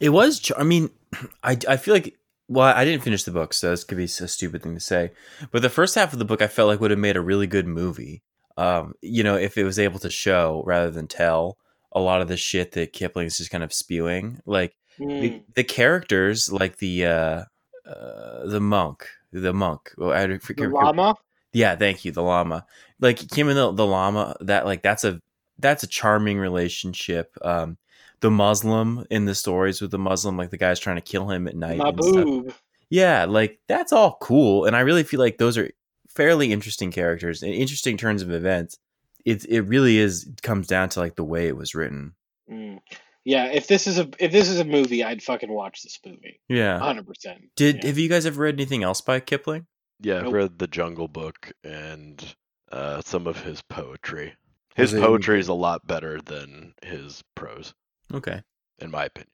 It 0.00 0.10
was. 0.10 0.40
ch- 0.40 0.52
I 0.56 0.62
mean, 0.62 0.90
I 1.42 1.56
I 1.68 1.76
feel 1.76 1.94
like. 1.94 2.14
Well, 2.48 2.72
I 2.76 2.84
didn't 2.84 3.02
finish 3.02 3.24
the 3.24 3.32
book, 3.32 3.52
so 3.54 3.70
this 3.70 3.82
could 3.82 3.98
be 3.98 4.04
a 4.04 4.08
stupid 4.08 4.62
thing 4.62 4.74
to 4.74 4.80
say. 4.80 5.10
But 5.50 5.62
the 5.62 5.68
first 5.70 5.96
half 5.96 6.12
of 6.12 6.20
the 6.20 6.24
book, 6.24 6.40
I 6.42 6.46
felt 6.46 6.68
like 6.68 6.78
would 6.80 6.92
have 6.92 7.00
made 7.00 7.16
a 7.16 7.20
really 7.20 7.48
good 7.48 7.66
movie. 7.66 8.22
Um, 8.56 8.94
you 9.02 9.24
know, 9.24 9.34
if 9.36 9.58
it 9.58 9.64
was 9.64 9.78
able 9.80 9.98
to 10.00 10.10
show 10.10 10.62
rather 10.64 10.90
than 10.92 11.08
tell 11.08 11.58
a 11.90 11.98
lot 12.00 12.20
of 12.22 12.28
the 12.28 12.36
shit 12.36 12.70
that 12.72 12.92
Kipling 12.92 13.26
is 13.26 13.36
just 13.38 13.50
kind 13.50 13.64
of 13.64 13.72
spewing, 13.72 14.40
like 14.46 14.76
the, 14.98 15.04
Mm. 15.04 15.42
the 15.56 15.64
characters, 15.64 16.52
like 16.52 16.76
the 16.78 17.06
uh, 17.06 17.44
uh, 17.84 18.46
the 18.46 18.60
monk, 18.60 19.08
the 19.32 19.52
monk. 19.52 19.92
Oh, 19.98 20.10
I 20.10 20.26
The 20.28 20.38
forget. 20.38 20.70
lama. 20.70 21.16
Yeah, 21.56 21.74
thank 21.74 22.04
you. 22.04 22.12
The 22.12 22.22
lama, 22.22 22.66
like 23.00 23.30
Kim 23.30 23.48
and 23.48 23.56
the, 23.56 23.72
the 23.72 23.86
lama. 23.86 24.36
That 24.42 24.66
like 24.66 24.82
that's 24.82 25.04
a 25.04 25.22
that's 25.58 25.82
a 25.82 25.86
charming 25.86 26.38
relationship. 26.38 27.34
Um, 27.40 27.78
the 28.20 28.30
Muslim 28.30 29.06
in 29.10 29.24
the 29.24 29.34
stories 29.34 29.80
with 29.80 29.90
the 29.90 29.98
Muslim, 29.98 30.36
like 30.36 30.50
the 30.50 30.58
guy's 30.58 30.78
trying 30.78 30.96
to 30.96 31.02
kill 31.02 31.30
him 31.30 31.48
at 31.48 31.56
night. 31.56 31.78
My 31.78 31.88
and 31.88 32.44
stuff. 32.44 32.62
Yeah, 32.90 33.24
like 33.24 33.58
that's 33.68 33.90
all 33.90 34.18
cool, 34.20 34.66
and 34.66 34.76
I 34.76 34.80
really 34.80 35.02
feel 35.02 35.18
like 35.18 35.38
those 35.38 35.56
are 35.56 35.70
fairly 36.10 36.52
interesting 36.52 36.92
characters 36.92 37.42
and 37.42 37.54
interesting 37.54 37.96
turns 37.96 38.20
of 38.20 38.30
events. 38.30 38.78
It 39.24 39.46
it 39.46 39.62
really 39.62 39.96
is 39.96 40.30
comes 40.42 40.66
down 40.66 40.90
to 40.90 41.00
like 41.00 41.16
the 41.16 41.24
way 41.24 41.48
it 41.48 41.56
was 41.56 41.74
written. 41.74 42.16
Mm. 42.50 42.80
Yeah, 43.24 43.46
if 43.46 43.66
this 43.66 43.86
is 43.86 43.98
a 43.98 44.10
if 44.18 44.30
this 44.30 44.50
is 44.50 44.60
a 44.60 44.64
movie, 44.64 45.02
I'd 45.02 45.22
fucking 45.22 45.50
watch 45.50 45.82
this 45.82 45.98
movie. 46.04 46.38
Yeah. 46.48 46.78
Hundred 46.78 47.06
percent. 47.06 47.48
Did 47.56 47.76
yeah. 47.76 47.86
have 47.86 47.98
you 47.98 48.10
guys 48.10 48.26
ever 48.26 48.42
read 48.42 48.56
anything 48.56 48.82
else 48.82 49.00
by 49.00 49.20
Kipling? 49.20 49.66
Yeah, 50.00 50.20
I've 50.26 50.32
read 50.32 50.58
The 50.58 50.66
Jungle 50.66 51.08
Book 51.08 51.52
and 51.64 52.22
uh, 52.70 53.00
some 53.02 53.26
of 53.26 53.42
his 53.42 53.62
poetry. 53.62 54.34
His 54.74 54.92
Was 54.92 54.94
it 54.94 54.96
any 54.98 55.06
poetry 55.06 55.40
is 55.40 55.48
a 55.48 55.54
lot 55.54 55.86
better 55.86 56.20
than 56.20 56.74
his 56.82 57.22
prose, 57.34 57.72
Okay. 58.12 58.42
in 58.78 58.90
my 58.90 59.06
opinion. 59.06 59.30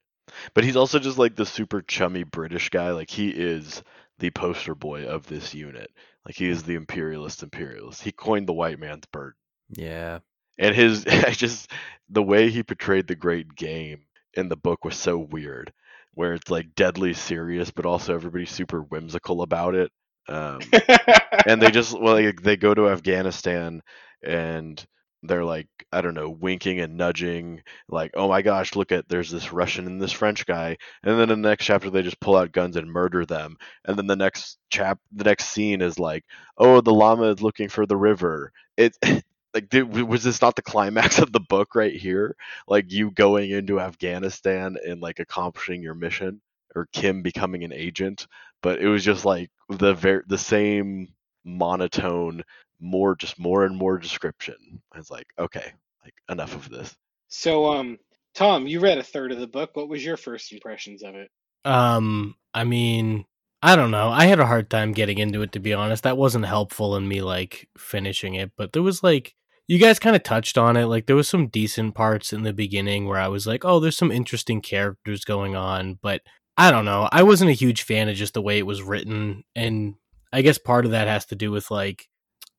But 0.55 0.65
he's 0.65 0.77
also 0.77 0.99
just 1.01 1.19
like 1.19 1.35
the 1.35 1.45
super 1.47 1.83
chummy 1.83 2.23
British 2.23 2.71
guy. 2.71 2.93
Like 2.93 3.11
he 3.11 3.29
is 3.29 3.83
the 4.19 4.31
poster 4.31 4.75
boy 4.77 5.05
of 5.07 5.27
this 5.27 5.53
unit. 5.53 5.91
Like 6.25 6.37
he 6.37 6.49
is 6.49 6.63
the 6.63 6.77
imperialist 6.77 7.43
imperialist. 7.43 8.03
He 8.03 8.13
coined 8.13 8.47
the 8.47 8.53
white 8.53 8.79
man's 8.79 9.07
bird. 9.07 9.35
Yeah. 9.71 10.21
And 10.59 10.77
his 10.77 11.05
I 11.09 11.33
just 11.33 11.71
the 12.09 12.23
way 12.23 12.51
he 12.51 12.63
portrayed 12.63 13.09
the 13.09 13.17
great 13.17 13.53
game 13.57 14.03
in 14.35 14.49
the 14.49 14.57
book 14.57 14.85
was 14.85 14.97
so 14.97 15.19
weird. 15.19 15.73
Where 16.15 16.35
it's 16.35 16.51
like 16.51 16.75
deadly 16.77 17.15
serious, 17.15 17.71
but 17.73 17.85
also 17.87 18.15
everybody's 18.15 18.51
super 18.51 18.81
whimsical 18.81 19.43
about 19.43 19.75
it. 19.75 19.91
Um, 20.29 20.61
and 21.47 21.61
they 21.61 21.71
just 21.71 21.99
well 21.99 22.15
like, 22.15 22.43
they 22.43 22.57
go 22.57 22.75
to 22.75 22.89
Afghanistan 22.89 23.83
and 24.23 24.85
they're 25.25 25.45
like 25.45 25.69
I 25.93 26.01
don't 26.01 26.15
know 26.15 26.31
winking 26.31 26.81
and 26.81 26.97
nudging 26.97 27.63
like 27.89 28.13
oh 28.15 28.29
my 28.29 28.43
gosh 28.43 28.75
look 28.75 28.91
at 28.93 29.09
there's 29.09 29.31
this 29.31 29.53
Russian 29.53 29.87
and 29.87 30.01
this 30.01 30.13
French 30.13 30.47
guy. 30.47 30.77
And 31.03 31.19
then 31.19 31.31
in 31.31 31.43
the 31.43 31.49
next 31.49 31.65
chapter 31.65 31.91
they 31.91 32.03
just 32.03 32.21
pull 32.21 32.37
out 32.37 32.53
guns 32.53 32.77
and 32.77 32.91
murder 32.91 33.25
them. 33.27 33.57
And 33.85 33.97
then 33.97 34.07
the 34.07 34.17
next 34.17 34.59
chap 34.71 34.99
the 35.13 35.25
next 35.25 35.47
scene 35.51 35.83
is 35.83 35.99
like 35.99 36.25
oh 36.59 36.81
the 36.81 36.95
lama 36.95 37.25
is 37.33 37.43
looking 37.43 37.69
for 37.69 37.87
the 37.87 37.97
river. 37.97 38.53
It 38.77 38.97
like 39.55 39.69
did, 39.69 39.93
was 40.07 40.25
this 40.25 40.41
not 40.41 40.57
the 40.57 40.63
climax 40.63 41.19
of 41.19 41.33
the 41.33 41.41
book 41.41 41.75
right 41.75 41.95
here? 41.95 42.37
Like 42.69 42.91
you 42.91 43.11
going 43.11 43.51
into 43.51 43.81
Afghanistan 43.81 44.77
and 44.85 45.01
like 45.01 45.19
accomplishing 45.19 45.83
your 45.83 45.95
mission 45.95 46.41
or 46.75 46.89
Kim 46.93 47.23
becoming 47.23 47.65
an 47.65 47.73
agent 47.73 48.27
but 48.63 48.81
it 48.81 48.89
was 48.89 49.05
just 49.05 49.25
like 49.25 49.51
the 49.79 49.95
ver- 49.95 50.25
the 50.27 50.39
same 50.39 51.09
monotone 51.45 52.43
more 52.81 53.15
just 53.17 53.39
more 53.39 53.65
and 53.65 53.77
more 53.77 53.99
description 53.99 54.55
i 54.93 54.99
was 54.99 55.11
like 55.11 55.27
okay 55.39 55.73
like 56.05 56.15
enough 56.29 56.55
of 56.55 56.69
this 56.69 56.97
so, 57.33 57.73
um, 57.73 57.99
Tom, 58.35 58.67
you 58.67 58.79
read 58.79 58.99
a 58.99 59.03
third 59.03 59.33
of 59.33 59.41
the 59.41 59.47
book. 59.47 59.71
What 59.73 59.89
was 59.89 60.05
your 60.05 60.19
first 60.19 60.53
impressions 60.53 61.03
of 61.03 61.15
it? 61.15 61.31
Um, 61.65 62.35
I 62.53 62.65
mean, 62.65 63.25
I 63.63 63.75
don't 63.75 63.91
know. 63.91 64.11
I 64.11 64.27
had 64.27 64.39
a 64.39 64.47
hard 64.47 64.69
time 64.69 64.93
getting 64.93 65.17
into 65.17 65.41
it 65.41 65.53
to 65.53 65.59
be 65.59 65.73
honest. 65.73 66.03
That 66.03 66.19
wasn't 66.19 66.45
helpful 66.45 66.95
in 66.95 67.09
me 67.09 67.23
like 67.23 67.69
finishing 67.79 68.35
it, 68.35 68.53
but 68.57 68.75
there 68.75 68.83
was 68.83 69.03
like 69.03 69.35
you 69.67 69.79
guys 69.79 69.99
kind 69.99 70.15
of 70.15 70.23
touched 70.23 70.59
on 70.59 70.77
it. 70.77 70.87
Like 70.87 71.07
there 71.07 71.17
was 71.17 71.29
some 71.29 71.47
decent 71.49 71.95
parts 71.95 72.35
in 72.35 72.43
the 72.43 72.53
beginning 72.53 73.07
where 73.07 73.19
I 73.19 73.29
was 73.29 73.47
like, 73.47 73.65
"Oh, 73.65 73.81
there's 73.81 73.97
some 73.97 74.13
interesting 74.13 74.61
characters 74.61 75.25
going 75.25 75.57
on," 75.57 75.99
but 76.03 76.21
I 76.57 76.71
don't 76.71 76.85
know. 76.85 77.09
I 77.11 77.23
wasn't 77.23 77.51
a 77.51 77.55
huge 77.55 77.83
fan 77.83 78.09
of 78.09 78.17
just 78.17 78.35
the 78.35 78.43
way 78.43 78.59
it 78.59 78.67
was 78.67 78.83
written, 78.83 79.45
and 79.57 79.95
I 80.33 80.43
guess 80.43 80.59
part 80.59 80.85
of 80.85 80.91
that 80.93 81.09
has 81.09 81.27
to 81.27 81.35
do 81.35 81.51
with 81.51 81.71
like 81.71 82.09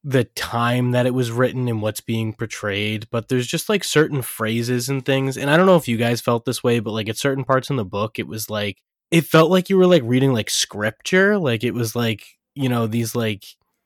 the 0.04 0.26
time 0.26 0.92
that 0.92 1.06
it 1.06 1.14
was 1.14 1.32
written 1.32 1.68
and 1.68 1.82
what's 1.82 2.02
being 2.02 2.34
portrayed, 2.34 3.08
but 3.10 3.30
there's 3.30 3.48
just 3.48 3.70
like 3.70 3.84
certain 3.84 4.22
phrases 4.22 4.90
and 4.90 5.06
things. 5.06 5.38
And 5.38 5.50
I 5.50 5.56
don't 5.56 5.66
know 5.66 5.78
if 5.78 5.88
you 5.88 5.96
guys 5.96 6.20
felt 6.22 6.44
this 6.46 6.64
way, 6.64 6.80
but 6.80 6.92
like 6.92 7.08
at 7.08 7.18
certain 7.18 7.46
parts 7.46 7.70
in 7.70 7.78
the 7.78 7.86
book, 7.86 8.20
it 8.20 8.28
was 8.28 8.50
like 8.50 8.82
it 9.12 9.26
felt 9.26 9.52
like 9.52 9.70
you 9.70 9.78
were 9.78 9.88
like 9.88 10.04
reading 10.06 10.34
like 10.34 10.50
scripture. 10.50 11.38
Like 11.38 11.64
it 11.64 11.74
was 11.74 11.96
like, 11.96 12.26
you 12.56 12.68
know, 12.68 12.88
these 12.88 13.16
like 13.16 13.46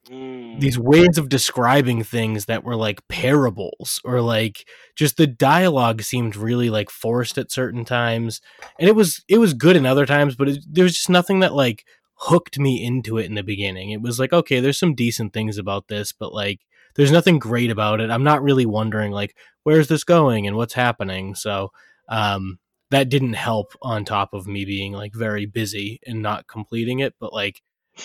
Mm. 0.10 0.62
these 0.62 0.80
ways 0.80 1.18
of 1.18 1.28
describing 1.28 2.02
things 2.02 2.46
that 2.46 2.64
were 2.64 2.78
like 2.78 3.06
parables 3.10 4.00
or 4.06 4.22
like 4.22 4.66
just 4.96 5.18
the 5.18 5.28
dialogue 5.28 6.02
seemed 6.02 6.38
really 6.38 6.70
like 6.70 6.90
forced 6.90 7.38
at 7.38 7.52
certain 7.52 7.84
times 7.84 8.40
and 8.80 8.88
it 8.88 8.96
was 8.96 9.22
it 9.28 9.38
was 9.38 9.54
good 9.54 9.76
in 9.76 9.86
other 9.86 10.06
times 10.06 10.36
but 10.36 10.48
it, 10.48 10.60
there 10.66 10.86
was 10.86 10.94
just 10.94 11.10
nothing 11.10 11.42
that 11.42 11.54
like 11.54 11.84
hooked 12.16 12.58
me 12.58 12.82
into 12.82 13.18
it 13.18 13.26
in 13.26 13.36
the 13.36 13.44
beginning 13.44 13.92
it 13.92 14.02
was 14.02 14.18
like 14.18 14.32
okay 14.32 14.62
there's 14.62 14.80
some 14.80 14.96
decent 14.96 15.34
things 15.34 15.58
about 15.58 15.90
this 15.90 16.14
but 16.14 16.34
like 16.34 16.62
there's 16.96 17.12
nothing 17.12 17.38
great 17.38 17.70
about 17.70 18.00
it 18.00 18.10
i'm 18.10 18.24
not 18.24 18.42
really 18.42 18.66
wondering 18.66 19.12
like 19.12 19.36
where's 19.64 19.90
this 19.90 20.06
going 20.06 20.48
and 20.48 20.56
what's 20.56 20.74
happening 20.74 21.36
so 21.36 21.70
um 22.08 22.60
that 22.92 23.10
didn't 23.10 23.34
help 23.34 23.74
on 23.82 24.06
top 24.06 24.34
of 24.34 24.48
me 24.48 24.64
being 24.64 24.94
like 24.94 25.14
very 25.14 25.46
busy 25.46 26.00
and 26.08 26.22
not 26.22 26.48
completing 26.48 27.00
it 27.00 27.14
but 27.20 27.34
like 27.34 27.62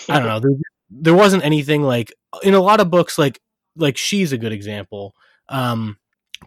I 0.09 0.19
don't 0.19 0.27
know. 0.27 0.39
There, 0.39 0.51
there 1.01 1.15
wasn't 1.15 1.45
anything 1.45 1.83
like 1.83 2.13
in 2.43 2.53
a 2.53 2.61
lot 2.61 2.79
of 2.79 2.91
books 2.91 3.17
like 3.17 3.39
like 3.75 3.97
she's 3.97 4.31
a 4.31 4.37
good 4.37 4.51
example. 4.51 5.13
Um 5.49 5.97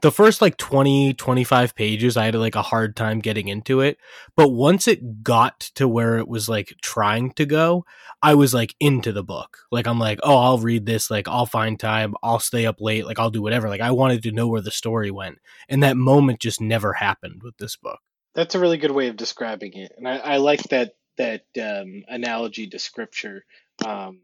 the 0.03 0.13
first 0.13 0.43
like 0.43 0.57
20 0.57 1.15
25 1.15 1.75
pages 1.75 2.17
I 2.17 2.27
had 2.27 2.35
like 2.35 2.55
a 2.55 2.63
hard 2.63 2.97
time 2.97 3.21
getting 3.21 3.49
into 3.49 3.81
it, 3.81 3.99
but 4.37 4.51
once 4.51 4.89
it 4.89 5.23
got 5.23 5.61
to 5.77 5.89
where 5.89 6.19
it 6.19 6.29
was 6.29 6.49
like 6.49 6.75
trying 6.83 7.33
to 7.33 7.47
go, 7.47 7.85
I 8.23 8.35
was 8.35 8.53
like 8.53 8.75
into 8.81 9.13
the 9.13 9.25
book. 9.25 9.59
Like 9.71 9.87
I'm 9.87 9.99
like, 9.99 10.19
"Oh, 10.23 10.37
I'll 10.37 10.59
read 10.59 10.87
this, 10.87 11.11
like 11.11 11.29
I'll 11.29 11.47
find 11.47 11.79
time, 11.79 12.15
I'll 12.23 12.41
stay 12.41 12.67
up 12.67 12.81
late, 12.81 13.07
like 13.07 13.19
I'll 13.19 13.31
do 13.31 13.43
whatever." 13.43 13.69
Like 13.69 13.81
I 13.81 13.91
wanted 13.91 14.23
to 14.25 14.33
know 14.33 14.49
where 14.49 14.61
the 14.61 14.71
story 14.71 15.11
went. 15.11 15.39
And 15.69 15.83
that 15.83 15.97
moment 15.97 16.41
just 16.41 16.61
never 16.61 16.95
happened 16.95 17.43
with 17.43 17.57
this 17.59 17.77
book. 17.77 18.01
That's 18.35 18.55
a 18.55 18.61
really 18.61 18.79
good 18.79 18.91
way 18.91 19.09
of 19.09 19.17
describing 19.17 19.73
it, 19.75 19.93
and 19.97 20.09
I, 20.09 20.17
I 20.17 20.37
like 20.39 20.63
that 20.65 20.93
that 21.17 21.45
um, 21.61 22.03
analogy 22.09 22.67
to 22.69 22.79
scripture. 22.79 23.45
Um, 23.85 24.21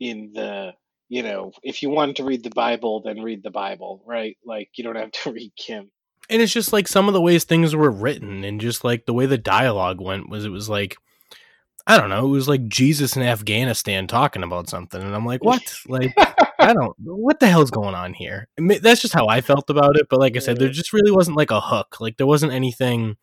in 0.00 0.32
the 0.34 0.72
you 1.08 1.24
know, 1.24 1.50
if 1.64 1.82
you 1.82 1.90
want 1.90 2.16
to 2.18 2.24
read 2.24 2.44
the 2.44 2.50
Bible, 2.50 3.02
then 3.04 3.20
read 3.20 3.42
the 3.42 3.50
Bible, 3.50 4.02
right? 4.06 4.36
Like 4.44 4.70
you 4.76 4.84
don't 4.84 4.96
have 4.96 5.10
to 5.12 5.32
read 5.34 5.52
Kim. 5.56 5.90
and 6.28 6.40
it's 6.40 6.52
just 6.52 6.72
like 6.72 6.86
some 6.88 7.08
of 7.08 7.14
the 7.14 7.20
ways 7.20 7.44
things 7.44 7.74
were 7.74 7.90
written 7.90 8.44
and 8.44 8.60
just 8.60 8.84
like 8.84 9.06
the 9.06 9.12
way 9.12 9.26
the 9.26 9.38
dialogue 9.38 10.00
went 10.00 10.30
was 10.30 10.44
it 10.44 10.50
was 10.50 10.68
like 10.68 10.96
i 11.86 11.96
don't 11.98 12.10
know 12.10 12.26
it 12.26 12.30
was 12.30 12.46
like 12.48 12.68
jesus 12.68 13.16
in 13.16 13.22
afghanistan 13.22 14.06
talking 14.06 14.42
about 14.44 14.68
something. 14.68 15.02
And 15.02 15.14
i'm 15.14 15.26
like 15.26 15.42
what? 15.42 15.62
Like 15.88 16.14
i 16.58 16.72
don't 16.74 16.94
what 16.98 17.40
the 17.40 17.48
hell's 17.48 17.70
going 17.70 17.94
on 17.94 18.14
here? 18.14 18.46
I 18.58 18.60
mean, 18.60 18.80
that's 18.82 19.00
just 19.00 19.14
how 19.14 19.26
i 19.26 19.40
felt 19.40 19.70
about 19.70 19.96
it. 19.98 20.06
But 20.08 20.20
like 20.20 20.36
i 20.36 20.40
said 20.40 20.58
there 20.58 20.68
just 20.68 20.92
really 20.92 21.10
wasn't 21.10 21.36
like 21.38 21.50
a 21.50 21.60
hook. 21.60 21.96
Like 22.00 22.16
there 22.18 22.26
wasn't 22.26 22.52
anything 22.52 23.16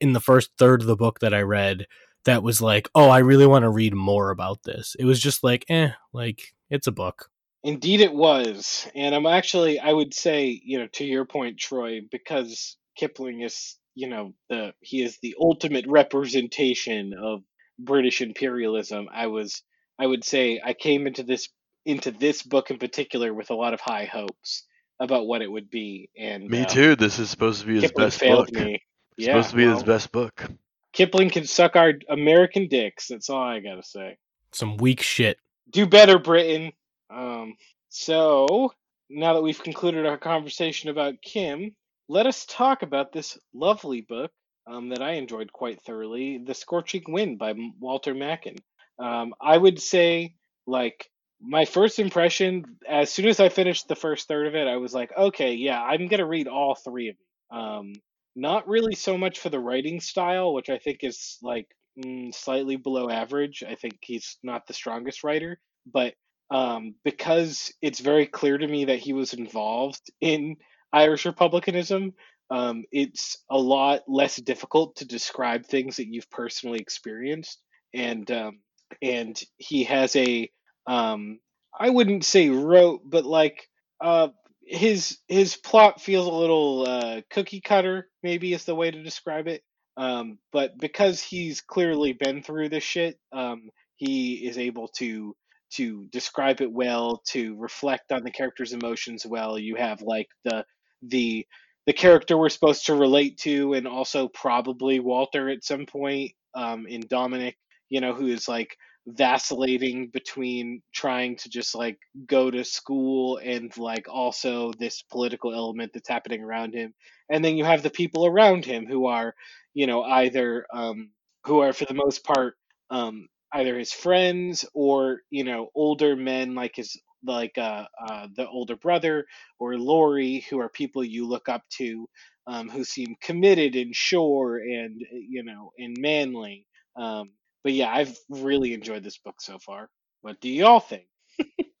in 0.00 0.12
the 0.12 0.20
first 0.20 0.50
third 0.58 0.80
of 0.82 0.86
the 0.86 0.96
book 0.96 1.18
that 1.20 1.34
i 1.34 1.40
read 1.40 1.86
that 2.26 2.42
was 2.42 2.60
like 2.60 2.88
oh 2.94 3.08
i 3.08 3.18
really 3.18 3.46
want 3.46 3.62
to 3.64 3.70
read 3.70 3.94
more 3.94 4.30
about 4.30 4.62
this 4.64 4.94
it 4.98 5.04
was 5.06 5.20
just 5.20 5.42
like 5.42 5.64
eh 5.68 5.90
like 6.12 6.54
it's 6.70 6.86
a 6.86 6.92
book 6.92 7.30
Indeed, 7.66 8.00
it 8.00 8.14
was, 8.14 8.88
and 8.94 9.12
I'm 9.12 9.26
actually 9.26 9.80
I 9.80 9.92
would 9.92 10.14
say 10.14 10.60
you 10.64 10.78
know 10.78 10.86
to 10.92 11.04
your 11.04 11.24
point, 11.24 11.58
Troy, 11.58 12.00
because 12.12 12.76
Kipling 12.96 13.40
is 13.42 13.76
you 13.96 14.08
know 14.08 14.34
the 14.48 14.72
he 14.78 15.02
is 15.02 15.18
the 15.20 15.34
ultimate 15.40 15.84
representation 15.88 17.12
of 17.20 17.42
British 17.76 18.20
imperialism. 18.20 19.08
I 19.12 19.26
was 19.26 19.64
I 19.98 20.06
would 20.06 20.22
say 20.22 20.60
I 20.64 20.74
came 20.74 21.08
into 21.08 21.24
this 21.24 21.48
into 21.84 22.12
this 22.12 22.44
book 22.44 22.70
in 22.70 22.78
particular 22.78 23.34
with 23.34 23.50
a 23.50 23.56
lot 23.56 23.74
of 23.74 23.80
high 23.80 24.04
hopes 24.04 24.64
about 25.00 25.26
what 25.26 25.42
it 25.42 25.50
would 25.50 25.68
be, 25.68 26.08
and 26.16 26.48
me 26.48 26.60
um, 26.60 26.66
too 26.66 26.94
this 26.94 27.18
is 27.18 27.30
supposed 27.30 27.62
to 27.62 27.66
be 27.66 27.74
his 27.74 27.90
Kipling 27.90 28.06
best 28.06 28.20
failed 28.20 28.46
book 28.46 28.52
me. 28.52 28.74
It's 29.18 29.26
Yeah, 29.26 29.34
supposed 29.34 29.50
to 29.50 29.56
be 29.56 29.64
well, 29.64 29.74
his 29.74 29.82
best 29.82 30.12
book 30.12 30.48
Kipling 30.96 31.28
can 31.28 31.46
suck 31.46 31.76
our 31.76 31.92
American 32.08 32.68
dicks. 32.68 33.08
That's 33.08 33.28
all 33.28 33.42
I 33.42 33.60
gotta 33.60 33.82
say. 33.82 34.16
Some 34.52 34.78
weak 34.78 35.02
shit. 35.02 35.38
Do 35.68 35.86
better, 35.86 36.18
Britain. 36.18 36.72
Um, 37.10 37.56
so 37.90 38.72
now 39.10 39.34
that 39.34 39.42
we've 39.42 39.62
concluded 39.62 40.06
our 40.06 40.16
conversation 40.16 40.88
about 40.88 41.20
Kim, 41.20 41.76
let 42.08 42.26
us 42.26 42.46
talk 42.46 42.80
about 42.80 43.12
this 43.12 43.36
lovely 43.52 44.00
book 44.00 44.30
um, 44.66 44.88
that 44.88 45.02
I 45.02 45.12
enjoyed 45.12 45.52
quite 45.52 45.82
thoroughly, 45.82 46.38
"The 46.38 46.54
Scorching 46.54 47.04
Wind" 47.08 47.38
by 47.38 47.52
Walter 47.78 48.14
Macken. 48.14 48.56
Um, 48.98 49.34
I 49.38 49.58
would 49.58 49.78
say, 49.78 50.32
like, 50.66 51.10
my 51.42 51.66
first 51.66 51.98
impression, 51.98 52.78
as 52.88 53.12
soon 53.12 53.26
as 53.26 53.38
I 53.38 53.50
finished 53.50 53.86
the 53.86 53.96
first 53.96 54.28
third 54.28 54.46
of 54.46 54.54
it, 54.54 54.66
I 54.66 54.78
was 54.78 54.94
like, 54.94 55.12
okay, 55.14 55.52
yeah, 55.56 55.82
I'm 55.82 56.08
gonna 56.08 56.24
read 56.26 56.48
all 56.48 56.74
three 56.74 57.10
of 57.10 57.16
them. 57.50 57.58
Um, 57.60 57.92
not 58.36 58.68
really 58.68 58.94
so 58.94 59.18
much 59.18 59.40
for 59.40 59.48
the 59.48 59.58
writing 59.58 60.00
style, 60.00 60.52
which 60.52 60.70
I 60.70 60.78
think 60.78 60.98
is 61.02 61.38
like 61.42 61.66
mm, 61.98 62.32
slightly 62.34 62.76
below 62.76 63.10
average. 63.10 63.64
I 63.68 63.74
think 63.74 63.98
he's 64.02 64.36
not 64.42 64.66
the 64.66 64.74
strongest 64.74 65.24
writer, 65.24 65.58
but 65.92 66.14
um, 66.50 66.94
because 67.04 67.72
it's 67.82 67.98
very 68.00 68.26
clear 68.26 68.56
to 68.56 68.66
me 68.68 68.84
that 68.84 69.00
he 69.00 69.12
was 69.12 69.32
involved 69.32 70.02
in 70.20 70.56
Irish 70.92 71.26
republicanism, 71.26 72.12
um, 72.50 72.84
it's 72.92 73.38
a 73.50 73.58
lot 73.58 74.02
less 74.06 74.36
difficult 74.36 74.96
to 74.96 75.04
describe 75.04 75.66
things 75.66 75.96
that 75.96 76.06
you've 76.06 76.30
personally 76.30 76.78
experienced, 76.78 77.60
and 77.92 78.30
um, 78.30 78.60
and 79.02 79.40
he 79.56 79.84
has 79.84 80.14
a 80.14 80.48
um, 80.86 81.40
I 81.78 81.90
wouldn't 81.90 82.24
say 82.24 82.50
rote, 82.50 83.00
but 83.04 83.24
like 83.24 83.68
uh, 84.00 84.28
his 84.66 85.18
his 85.28 85.56
plot 85.56 86.00
feels 86.00 86.26
a 86.26 86.30
little 86.32 86.86
uh, 86.86 87.20
cookie 87.30 87.60
cutter, 87.60 88.08
maybe 88.22 88.52
is 88.52 88.64
the 88.64 88.74
way 88.74 88.90
to 88.90 89.02
describe 89.02 89.48
it. 89.48 89.62
Um, 89.96 90.38
but 90.52 90.78
because 90.78 91.22
he's 91.22 91.60
clearly 91.60 92.12
been 92.12 92.42
through 92.42 92.68
this 92.68 92.84
shit, 92.84 93.18
um, 93.32 93.70
he 93.96 94.46
is 94.46 94.58
able 94.58 94.88
to 94.98 95.34
to 95.72 96.06
describe 96.12 96.60
it 96.60 96.72
well, 96.72 97.22
to 97.28 97.56
reflect 97.56 98.12
on 98.12 98.22
the 98.24 98.30
character's 98.30 98.72
emotions 98.72 99.24
well. 99.26 99.58
You 99.58 99.76
have 99.76 100.02
like 100.02 100.28
the 100.44 100.64
the 101.02 101.46
the 101.86 101.92
character 101.92 102.36
we're 102.36 102.48
supposed 102.48 102.86
to 102.86 102.94
relate 102.96 103.38
to, 103.38 103.74
and 103.74 103.86
also 103.86 104.28
probably 104.28 105.00
Walter 105.00 105.48
at 105.48 105.64
some 105.64 105.86
point 105.86 106.32
um, 106.54 106.86
in 106.88 107.02
Dominic, 107.08 107.56
you 107.88 108.00
know, 108.00 108.14
who 108.14 108.26
is 108.26 108.48
like 108.48 108.76
vacillating 109.06 110.08
between 110.08 110.82
trying 110.92 111.36
to 111.36 111.48
just 111.48 111.74
like 111.74 111.98
go 112.26 112.50
to 112.50 112.64
school 112.64 113.38
and 113.42 113.76
like 113.78 114.06
also 114.08 114.72
this 114.78 115.02
political 115.02 115.54
element 115.54 115.92
that's 115.94 116.08
happening 116.08 116.42
around 116.42 116.74
him. 116.74 116.92
And 117.30 117.44
then 117.44 117.56
you 117.56 117.64
have 117.64 117.82
the 117.82 117.90
people 117.90 118.26
around 118.26 118.64
him 118.64 118.86
who 118.86 119.06
are 119.06 119.34
you 119.74 119.86
know 119.86 120.02
either 120.02 120.66
um 120.72 121.10
who 121.44 121.60
are 121.60 121.72
for 121.72 121.84
the 121.84 121.94
most 121.94 122.24
part 122.24 122.54
um 122.90 123.28
either 123.52 123.78
his 123.78 123.92
friends 123.92 124.64
or 124.74 125.20
you 125.30 125.44
know 125.44 125.68
older 125.74 126.16
men 126.16 126.54
like 126.54 126.76
his 126.76 126.96
like 127.24 127.56
uh, 127.58 127.84
uh 128.08 128.28
the 128.36 128.48
older 128.48 128.76
brother 128.76 129.24
or 129.58 129.76
Laurie 129.78 130.44
who 130.50 130.58
are 130.60 130.68
people 130.68 131.04
you 131.04 131.26
look 131.26 131.48
up 131.48 131.62
to 131.70 132.08
um 132.46 132.68
who 132.68 132.84
seem 132.84 133.14
committed 133.20 133.74
and 133.76 133.94
sure 133.94 134.58
and 134.58 135.00
you 135.12 135.42
know 135.42 135.72
and 135.78 135.96
manly. 135.98 136.66
Um 136.96 137.30
but 137.66 137.72
yeah, 137.72 137.92
I've 137.92 138.16
really 138.30 138.74
enjoyed 138.74 139.02
this 139.02 139.18
book 139.18 139.40
so 139.40 139.58
far. 139.58 139.90
What 140.20 140.40
do 140.40 140.48
y'all 140.48 140.78
think? 140.78 141.06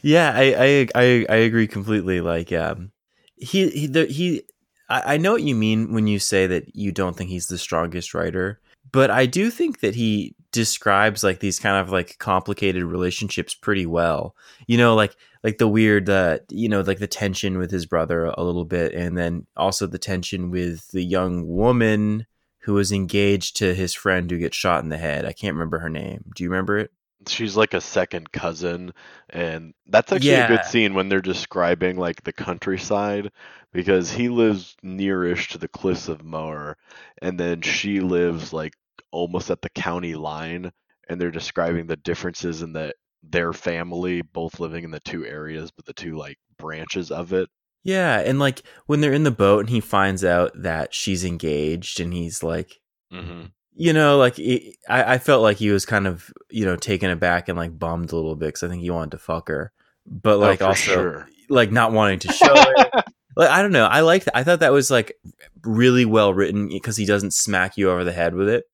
yeah, 0.02 0.32
I, 0.34 0.42
I 0.58 0.88
I 0.96 1.26
I 1.28 1.36
agree 1.36 1.68
completely. 1.68 2.20
Like, 2.20 2.52
um, 2.52 2.90
he 3.36 3.70
he 3.70 3.86
the, 3.86 4.06
he. 4.06 4.42
I, 4.88 5.16
know 5.16 5.30
what 5.30 5.44
you 5.44 5.54
mean 5.54 5.92
when 5.92 6.08
you 6.08 6.18
say 6.18 6.48
that 6.48 6.74
you 6.74 6.90
don't 6.90 7.16
think 7.16 7.30
he's 7.30 7.46
the 7.46 7.56
strongest 7.56 8.14
writer, 8.14 8.60
but 8.90 9.12
I 9.12 9.26
do 9.26 9.48
think 9.48 9.78
that 9.78 9.94
he 9.94 10.34
describes 10.50 11.22
like 11.22 11.38
these 11.38 11.60
kind 11.60 11.76
of 11.76 11.92
like 11.92 12.18
complicated 12.18 12.82
relationships 12.82 13.54
pretty 13.54 13.86
well. 13.86 14.34
You 14.66 14.76
know, 14.76 14.96
like 14.96 15.14
like 15.44 15.58
the 15.58 15.68
weird, 15.68 16.10
uh, 16.10 16.40
you 16.48 16.68
know, 16.68 16.80
like 16.80 16.98
the 16.98 17.06
tension 17.06 17.58
with 17.58 17.70
his 17.70 17.86
brother 17.86 18.24
a 18.24 18.42
little 18.42 18.64
bit, 18.64 18.92
and 18.92 19.16
then 19.16 19.46
also 19.56 19.86
the 19.86 20.00
tension 20.00 20.50
with 20.50 20.88
the 20.88 21.04
young 21.04 21.46
woman 21.46 22.26
who 22.66 22.74
was 22.74 22.90
engaged 22.90 23.56
to 23.56 23.72
his 23.76 23.94
friend 23.94 24.28
who 24.28 24.38
gets 24.38 24.56
shot 24.56 24.82
in 24.82 24.88
the 24.88 24.98
head. 24.98 25.24
I 25.24 25.32
can't 25.32 25.54
remember 25.54 25.78
her 25.78 25.88
name. 25.88 26.24
Do 26.34 26.42
you 26.42 26.50
remember 26.50 26.78
it? 26.78 26.90
She's 27.28 27.56
like 27.56 27.74
a 27.74 27.80
second 27.80 28.32
cousin, 28.32 28.92
and 29.30 29.72
that's 29.86 30.10
actually 30.10 30.32
a 30.34 30.48
good 30.48 30.64
scene 30.64 30.94
when 30.94 31.08
they're 31.08 31.20
describing 31.20 31.96
like 31.96 32.24
the 32.24 32.32
countryside 32.32 33.30
because 33.72 34.10
he 34.10 34.28
lives 34.28 34.76
nearish 34.84 35.50
to 35.50 35.58
the 35.58 35.68
cliffs 35.68 36.08
of 36.08 36.24
Moher, 36.24 36.76
and 37.22 37.38
then 37.38 37.62
she 37.62 38.00
lives 38.00 38.52
like 38.52 38.72
almost 39.12 39.48
at 39.50 39.62
the 39.62 39.70
county 39.70 40.16
line, 40.16 40.72
and 41.08 41.20
they're 41.20 41.30
describing 41.30 41.86
the 41.86 41.96
differences 41.96 42.62
in 42.62 42.72
the 42.72 42.92
their 43.22 43.52
family 43.52 44.22
both 44.22 44.58
living 44.58 44.82
in 44.82 44.90
the 44.90 45.00
two 45.00 45.24
areas, 45.24 45.70
but 45.70 45.84
the 45.84 45.92
two 45.92 46.16
like 46.16 46.36
branches 46.58 47.12
of 47.12 47.32
it. 47.32 47.48
Yeah, 47.86 48.18
and 48.18 48.40
like 48.40 48.64
when 48.86 49.00
they're 49.00 49.12
in 49.12 49.22
the 49.22 49.30
boat 49.30 49.60
and 49.60 49.70
he 49.70 49.78
finds 49.78 50.24
out 50.24 50.50
that 50.60 50.92
she's 50.92 51.24
engaged, 51.24 52.00
and 52.00 52.12
he's 52.12 52.42
like, 52.42 52.80
mm-hmm. 53.12 53.44
you 53.76 53.92
know, 53.92 54.18
like 54.18 54.40
I, 54.88 55.14
I 55.14 55.18
felt 55.18 55.42
like 55.42 55.58
he 55.58 55.70
was 55.70 55.86
kind 55.86 56.08
of 56.08 56.32
you 56.50 56.64
know 56.64 56.74
taken 56.74 57.10
aback 57.10 57.48
and 57.48 57.56
like 57.56 57.78
bummed 57.78 58.10
a 58.10 58.16
little 58.16 58.34
bit 58.34 58.46
because 58.46 58.64
I 58.64 58.68
think 58.68 58.82
he 58.82 58.90
wanted 58.90 59.12
to 59.12 59.18
fuck 59.18 59.46
her, 59.46 59.70
but 60.04 60.34
oh, 60.34 60.38
like 60.38 60.62
oh, 60.62 60.66
also 60.66 60.94
sure. 60.94 61.28
like 61.48 61.70
not 61.70 61.92
wanting 61.92 62.18
to 62.20 62.32
show 62.32 62.52
it. 62.52 63.04
Like 63.38 63.50
I 63.50 63.60
don't 63.60 63.72
know, 63.72 63.84
I 63.84 64.00
like 64.00 64.24
that. 64.24 64.34
I 64.34 64.44
thought 64.44 64.60
that 64.60 64.72
was 64.72 64.90
like 64.90 65.12
really 65.62 66.06
well 66.06 66.32
written 66.32 66.68
because 66.68 66.96
he 66.96 67.04
doesn't 67.04 67.34
smack 67.34 67.76
you 67.76 67.90
over 67.90 68.02
the 68.02 68.10
head 68.10 68.34
with 68.34 68.48
it. 68.48 68.64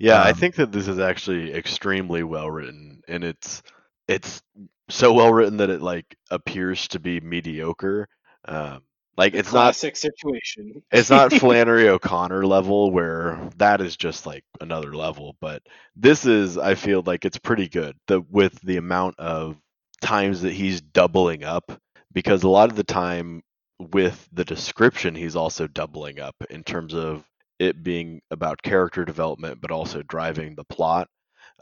Yeah, 0.00 0.20
um, 0.20 0.26
I 0.26 0.32
think 0.32 0.56
that 0.56 0.72
this 0.72 0.88
is 0.88 0.98
actually 0.98 1.54
extremely 1.54 2.24
well 2.24 2.50
written, 2.50 3.02
and 3.06 3.22
it's 3.22 3.62
it's 4.08 4.42
so 4.88 5.12
well 5.12 5.32
written 5.32 5.58
that 5.58 5.70
it 5.70 5.80
like 5.80 6.16
appears 6.28 6.88
to 6.88 6.98
be 6.98 7.20
mediocre 7.20 8.08
um, 8.46 8.82
like 9.16 9.34
it's 9.34 9.52
not 9.52 9.74
a 9.74 9.74
classic 9.74 9.94
not 9.94 9.96
situation. 9.96 10.82
it's 10.92 11.10
not 11.10 11.32
Flannery 11.34 11.88
O'Connor 11.88 12.46
level 12.46 12.90
where 12.90 13.40
that 13.56 13.80
is 13.80 13.96
just 13.96 14.26
like 14.26 14.44
another 14.60 14.94
level, 14.94 15.36
but 15.40 15.62
this 15.96 16.26
is 16.26 16.58
I 16.58 16.74
feel 16.74 17.02
like 17.04 17.24
it's 17.24 17.38
pretty 17.38 17.68
good. 17.68 17.96
The 18.06 18.20
with 18.30 18.60
the 18.62 18.76
amount 18.76 19.18
of 19.18 19.56
times 20.00 20.42
that 20.42 20.52
he's 20.52 20.80
doubling 20.80 21.44
up 21.44 21.72
because 22.12 22.42
a 22.42 22.48
lot 22.48 22.70
of 22.70 22.76
the 22.76 22.84
time 22.84 23.42
with 23.78 24.28
the 24.32 24.44
description 24.44 25.14
he's 25.14 25.36
also 25.36 25.66
doubling 25.66 26.20
up 26.20 26.36
in 26.50 26.62
terms 26.64 26.94
of 26.94 27.24
it 27.58 27.82
being 27.82 28.20
about 28.30 28.62
character 28.62 29.04
development 29.04 29.60
but 29.60 29.70
also 29.70 30.02
driving 30.02 30.54
the 30.54 30.64
plot. 30.64 31.08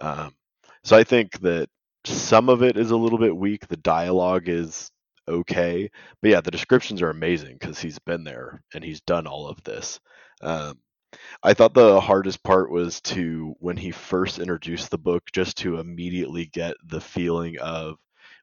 Um, 0.00 0.32
so 0.84 0.96
I 0.96 1.04
think 1.04 1.40
that 1.40 1.68
some 2.04 2.48
of 2.48 2.62
it 2.62 2.76
is 2.76 2.90
a 2.92 2.96
little 2.96 3.18
bit 3.18 3.36
weak. 3.36 3.66
The 3.68 3.76
dialogue 3.76 4.48
is 4.48 4.90
okay. 5.28 5.90
But 6.22 6.30
yeah, 6.30 6.40
the 6.40 6.50
descriptions 6.50 7.02
are 7.02 7.10
amazing 7.10 7.56
because 7.60 7.80
he's 7.80 7.98
been 8.00 8.24
there 8.24 8.62
and 8.74 8.84
he's 8.84 9.00
done 9.02 9.26
all 9.26 9.48
of 9.48 9.62
this. 9.64 10.00
Um, 10.42 10.78
I 11.42 11.54
thought 11.54 11.74
the 11.74 12.00
hardest 12.00 12.42
part 12.44 12.70
was 12.70 13.00
to 13.02 13.54
when 13.60 13.76
he 13.76 13.90
first 13.90 14.38
introduced 14.38 14.90
the 14.90 14.98
book, 14.98 15.24
just 15.32 15.58
to 15.58 15.78
immediately 15.78 16.46
get 16.46 16.76
the 16.84 17.00
feeling 17.00 17.58
of 17.58 17.96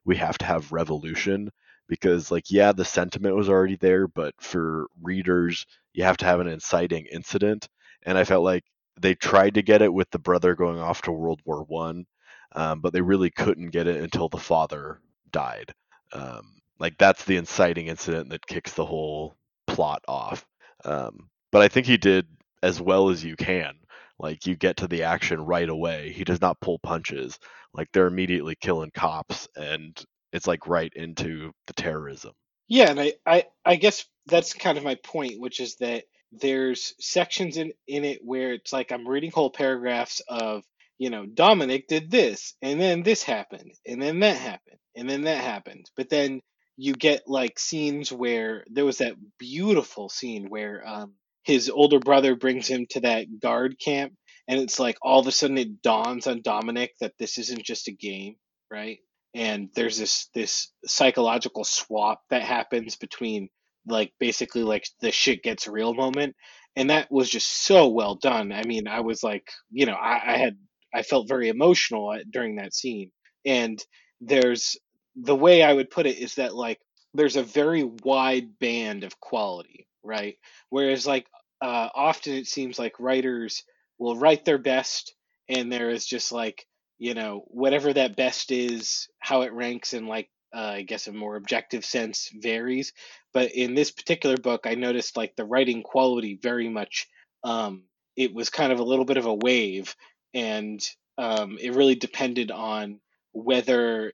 we 0.04 0.16
have 0.16 0.38
to 0.38 0.44
have 0.46 0.72
revolution 0.72 1.50
because 1.88 2.30
like 2.30 2.50
yeah 2.50 2.72
the 2.72 2.84
sentiment 2.84 3.36
was 3.36 3.48
already 3.48 3.76
there 3.76 4.08
but 4.08 4.34
for 4.40 4.86
readers 5.02 5.66
you 5.94 6.04
have 6.04 6.16
to 6.16 6.24
have 6.24 6.40
an 6.40 6.48
inciting 6.48 7.06
incident 7.06 7.68
and 8.04 8.18
i 8.18 8.24
felt 8.24 8.44
like 8.44 8.64
they 9.00 9.14
tried 9.14 9.54
to 9.54 9.62
get 9.62 9.82
it 9.82 9.92
with 9.92 10.10
the 10.10 10.18
brother 10.18 10.54
going 10.54 10.78
off 10.78 11.02
to 11.02 11.12
world 11.12 11.40
war 11.44 11.62
one 11.64 12.04
um, 12.52 12.80
but 12.80 12.92
they 12.92 13.00
really 13.00 13.30
couldn't 13.30 13.70
get 13.70 13.86
it 13.86 14.00
until 14.02 14.28
the 14.28 14.38
father 14.38 15.00
died 15.30 15.72
um, 16.12 16.55
like 16.78 16.98
that's 16.98 17.24
the 17.24 17.36
inciting 17.36 17.86
incident 17.86 18.30
that 18.30 18.46
kicks 18.46 18.72
the 18.74 18.86
whole 18.86 19.36
plot 19.66 20.02
off. 20.08 20.46
Um, 20.84 21.28
but 21.52 21.62
I 21.62 21.68
think 21.68 21.86
he 21.86 21.96
did 21.96 22.26
as 22.62 22.80
well 22.80 23.10
as 23.10 23.24
you 23.24 23.36
can. 23.36 23.74
Like 24.18 24.46
you 24.46 24.56
get 24.56 24.78
to 24.78 24.88
the 24.88 25.02
action 25.02 25.44
right 25.44 25.68
away. 25.68 26.12
He 26.12 26.24
does 26.24 26.40
not 26.40 26.60
pull 26.60 26.78
punches. 26.78 27.38
Like 27.74 27.88
they're 27.92 28.06
immediately 28.06 28.56
killing 28.58 28.90
cops, 28.90 29.48
and 29.56 29.96
it's 30.32 30.46
like 30.46 30.66
right 30.66 30.92
into 30.94 31.52
the 31.66 31.74
terrorism. 31.74 32.32
Yeah, 32.68 32.90
and 32.90 33.00
I, 33.00 33.12
I, 33.26 33.44
I 33.64 33.76
guess 33.76 34.06
that's 34.26 34.54
kind 34.54 34.78
of 34.78 34.84
my 34.84 34.96
point, 34.96 35.38
which 35.38 35.60
is 35.60 35.76
that 35.76 36.04
there's 36.32 36.94
sections 36.98 37.56
in, 37.58 37.72
in 37.86 38.04
it 38.04 38.20
where 38.24 38.54
it's 38.54 38.72
like 38.72 38.90
I'm 38.90 39.06
reading 39.06 39.30
whole 39.30 39.50
paragraphs 39.50 40.20
of, 40.28 40.64
you 40.98 41.10
know, 41.10 41.26
Dominic 41.26 41.86
did 41.86 42.10
this, 42.10 42.54
and 42.62 42.80
then 42.80 43.02
this 43.02 43.22
happened, 43.22 43.72
and 43.86 44.00
then 44.00 44.20
that 44.20 44.36
happened, 44.36 44.78
and 44.96 45.08
then 45.08 45.22
that 45.22 45.44
happened. 45.44 45.90
But 45.96 46.08
then 46.08 46.40
you 46.76 46.92
get 46.94 47.22
like 47.26 47.58
scenes 47.58 48.12
where 48.12 48.64
there 48.68 48.84
was 48.84 48.98
that 48.98 49.14
beautiful 49.38 50.08
scene 50.08 50.46
where 50.48 50.82
um, 50.86 51.14
his 51.44 51.70
older 51.70 51.98
brother 51.98 52.36
brings 52.36 52.68
him 52.68 52.86
to 52.90 53.00
that 53.00 53.26
guard 53.40 53.76
camp 53.82 54.12
and 54.48 54.60
it's 54.60 54.78
like 54.78 54.96
all 55.02 55.20
of 55.20 55.26
a 55.26 55.32
sudden 55.32 55.58
it 55.58 55.82
dawns 55.82 56.26
on 56.26 56.42
Dominic 56.42 56.92
that 57.00 57.14
this 57.18 57.38
isn't 57.38 57.64
just 57.64 57.88
a 57.88 57.92
game, 57.92 58.36
right? 58.70 58.98
And 59.34 59.68
there's 59.74 59.98
this 59.98 60.28
this 60.34 60.72
psychological 60.86 61.64
swap 61.64 62.20
that 62.30 62.42
happens 62.42 62.96
between 62.96 63.48
like 63.86 64.12
basically 64.20 64.62
like 64.62 64.86
the 65.00 65.10
shit 65.12 65.42
gets 65.42 65.66
real 65.66 65.94
moment 65.94 66.34
and 66.76 66.90
that 66.90 67.10
was 67.10 67.30
just 67.30 67.64
so 67.64 67.88
well 67.88 68.14
done. 68.14 68.52
I 68.52 68.62
mean, 68.64 68.86
I 68.86 69.00
was 69.00 69.22
like, 69.22 69.48
you 69.70 69.86
know, 69.86 69.94
I, 69.94 70.34
I 70.34 70.36
had 70.36 70.56
I 70.94 71.02
felt 71.02 71.28
very 71.28 71.48
emotional 71.48 72.16
during 72.30 72.56
that 72.56 72.74
scene, 72.74 73.10
and 73.44 73.82
there's 74.20 74.76
the 75.16 75.34
way 75.34 75.62
I 75.62 75.72
would 75.72 75.90
put 75.90 76.06
it 76.06 76.18
is 76.18 76.34
that 76.36 76.54
like 76.54 76.80
there's 77.14 77.36
a 77.36 77.42
very 77.42 77.82
wide 77.82 78.58
band 78.58 79.04
of 79.04 79.18
quality, 79.20 79.86
right? 80.02 80.36
Whereas 80.68 81.06
like 81.06 81.26
uh, 81.60 81.88
often 81.94 82.34
it 82.34 82.46
seems 82.46 82.78
like 82.78 83.00
writers 83.00 83.64
will 83.98 84.16
write 84.16 84.44
their 84.44 84.58
best, 84.58 85.14
and 85.48 85.72
there 85.72 85.90
is 85.90 86.06
just 86.06 86.32
like 86.32 86.66
you 86.98 87.14
know 87.14 87.44
whatever 87.48 87.92
that 87.92 88.16
best 88.16 88.52
is, 88.52 89.08
how 89.18 89.42
it 89.42 89.52
ranks 89.52 89.94
in 89.94 90.06
like 90.06 90.28
uh, 90.54 90.74
I 90.76 90.82
guess 90.82 91.06
a 91.06 91.12
more 91.12 91.36
objective 91.36 91.84
sense 91.84 92.30
varies. 92.34 92.92
But 93.32 93.52
in 93.52 93.74
this 93.74 93.90
particular 93.90 94.36
book, 94.36 94.66
I 94.66 94.74
noticed 94.74 95.16
like 95.16 95.34
the 95.36 95.44
writing 95.44 95.82
quality 95.82 96.38
very 96.40 96.68
much. 96.68 97.08
Um, 97.42 97.84
it 98.16 98.34
was 98.34 98.50
kind 98.50 98.72
of 98.72 98.78
a 98.78 98.84
little 98.84 99.04
bit 99.04 99.18
of 99.18 99.26
a 99.26 99.34
wave, 99.34 99.94
and 100.34 100.80
um, 101.18 101.58
it 101.60 101.74
really 101.74 101.94
depended 101.94 102.50
on 102.50 103.00
whether 103.32 104.12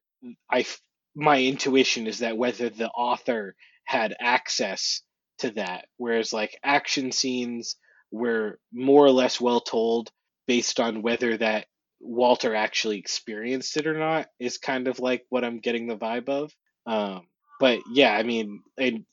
I 0.50 0.64
my 1.14 1.40
intuition 1.42 2.06
is 2.06 2.20
that 2.20 2.36
whether 2.38 2.70
the 2.70 2.88
author 2.90 3.54
had 3.84 4.14
access 4.20 5.02
to 5.38 5.50
that, 5.52 5.86
whereas 5.96 6.32
like 6.32 6.58
action 6.64 7.12
scenes 7.12 7.76
were 8.10 8.58
more 8.72 9.04
or 9.04 9.10
less 9.10 9.40
well 9.40 9.60
told 9.60 10.10
based 10.46 10.80
on 10.80 11.02
whether 11.02 11.36
that 11.36 11.66
Walter 12.00 12.54
actually 12.54 12.98
experienced 12.98 13.76
it 13.76 13.86
or 13.86 13.98
not 13.98 14.28
is 14.40 14.58
kind 14.58 14.88
of 14.88 15.00
like 15.00 15.24
what 15.28 15.44
I'm 15.44 15.60
getting 15.60 15.86
the 15.86 15.96
vibe 15.96 16.28
of. 16.28 16.52
Um, 16.86 17.28
but 17.60 17.80
yeah, 17.92 18.12
I 18.12 18.24
mean, 18.24 18.60
and 18.76 19.04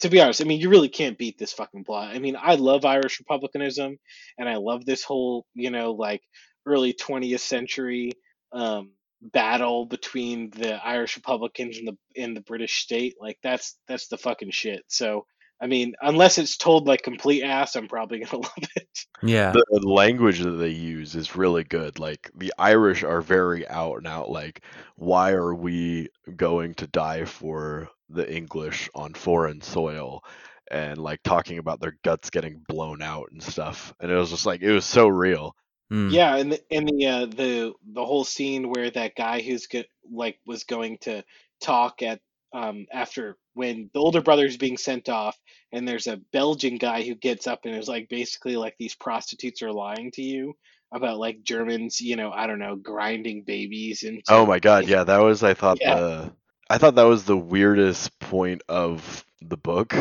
to 0.00 0.08
be 0.08 0.20
honest, 0.20 0.40
I 0.40 0.44
mean, 0.44 0.60
you 0.60 0.70
really 0.70 0.88
can't 0.88 1.18
beat 1.18 1.38
this 1.38 1.52
fucking 1.52 1.84
plot. 1.84 2.14
I 2.14 2.18
mean, 2.20 2.36
I 2.40 2.54
love 2.54 2.86
Irish 2.86 3.18
republicanism, 3.18 3.98
and 4.38 4.48
I 4.48 4.56
love 4.56 4.86
this 4.86 5.04
whole, 5.04 5.44
you 5.54 5.70
know, 5.70 5.92
like 5.92 6.22
early 6.66 6.94
20th 6.94 7.40
century 7.40 8.12
um, 8.52 8.92
battle 9.20 9.86
between 9.86 10.50
the 10.50 10.74
Irish 10.74 11.16
Republicans 11.16 11.78
and 11.78 11.88
the 11.88 11.96
in 12.14 12.34
the 12.34 12.40
British 12.40 12.82
state. 12.82 13.16
Like 13.20 13.38
that's 13.42 13.76
that's 13.86 14.08
the 14.08 14.18
fucking 14.18 14.50
shit. 14.50 14.84
So 14.88 15.26
I 15.60 15.66
mean, 15.66 15.94
unless 16.00 16.38
it's 16.38 16.56
told 16.56 16.86
like 16.86 17.02
complete 17.02 17.42
ass, 17.42 17.74
I'm 17.74 17.88
probably 17.88 18.20
gonna 18.20 18.42
love 18.42 18.68
it. 18.76 18.88
Yeah. 19.22 19.52
The 19.52 19.80
language 19.88 20.40
that 20.40 20.52
they 20.52 20.68
use 20.68 21.14
is 21.16 21.36
really 21.36 21.64
good. 21.64 21.98
Like 21.98 22.30
the 22.36 22.52
Irish 22.58 23.02
are 23.02 23.20
very 23.20 23.66
out 23.68 23.96
and 23.96 24.06
out. 24.06 24.30
Like, 24.30 24.62
why 24.96 25.32
are 25.32 25.54
we 25.54 26.08
going 26.36 26.74
to 26.74 26.86
die 26.86 27.24
for 27.24 27.88
the 28.08 28.32
English 28.32 28.88
on 28.94 29.14
foreign 29.14 29.60
soil? 29.60 30.22
And 30.70 30.98
like 30.98 31.22
talking 31.24 31.58
about 31.58 31.80
their 31.80 31.96
guts 32.04 32.30
getting 32.30 32.62
blown 32.68 33.02
out 33.02 33.28
and 33.32 33.42
stuff. 33.42 33.94
And 34.00 34.12
it 34.12 34.16
was 34.16 34.30
just 34.30 34.46
like 34.46 34.60
it 34.60 34.72
was 34.72 34.84
so 34.84 35.08
real. 35.08 35.56
Mm. 35.90 36.12
Yeah, 36.12 36.36
and 36.36 36.52
the, 36.52 36.60
and 36.70 36.88
the 36.88 37.06
uh, 37.06 37.26
the 37.26 37.74
the 37.92 38.04
whole 38.04 38.24
scene 38.24 38.70
where 38.70 38.90
that 38.90 39.14
guy 39.16 39.40
who's 39.40 39.66
go- 39.66 39.84
like 40.10 40.38
was 40.46 40.64
going 40.64 40.98
to 41.02 41.22
talk 41.60 42.02
at 42.02 42.20
um 42.54 42.86
after 42.92 43.36
when 43.54 43.90
the 43.92 44.00
older 44.00 44.22
brother 44.22 44.46
is 44.46 44.56
being 44.56 44.76
sent 44.78 45.08
off, 45.08 45.36
and 45.72 45.86
there's 45.86 46.06
a 46.06 46.16
Belgian 46.32 46.76
guy 46.76 47.02
who 47.02 47.14
gets 47.14 47.46
up 47.46 47.60
and 47.64 47.76
is 47.76 47.88
like 47.88 48.08
basically 48.08 48.56
like 48.56 48.76
these 48.78 48.94
prostitutes 48.94 49.62
are 49.62 49.72
lying 49.72 50.10
to 50.12 50.22
you 50.22 50.54
about 50.92 51.18
like 51.18 51.42
Germans, 51.42 52.00
you 52.00 52.16
know, 52.16 52.30
I 52.32 52.46
don't 52.46 52.58
know, 52.60 52.76
grinding 52.76 53.42
babies 53.44 54.02
and 54.04 54.22
Oh 54.28 54.46
my 54.46 54.58
god, 54.58 54.86
yeah, 54.86 55.04
that 55.04 55.18
was 55.18 55.42
I 55.42 55.54
thought 55.54 55.80
Yeah. 55.80 55.94
the 55.94 56.32
I 56.70 56.78
thought 56.78 56.94
that 56.96 57.04
was 57.04 57.24
the 57.24 57.36
weirdest 57.36 58.18
point 58.20 58.62
of 58.68 59.24
the 59.40 59.56
book 59.56 59.94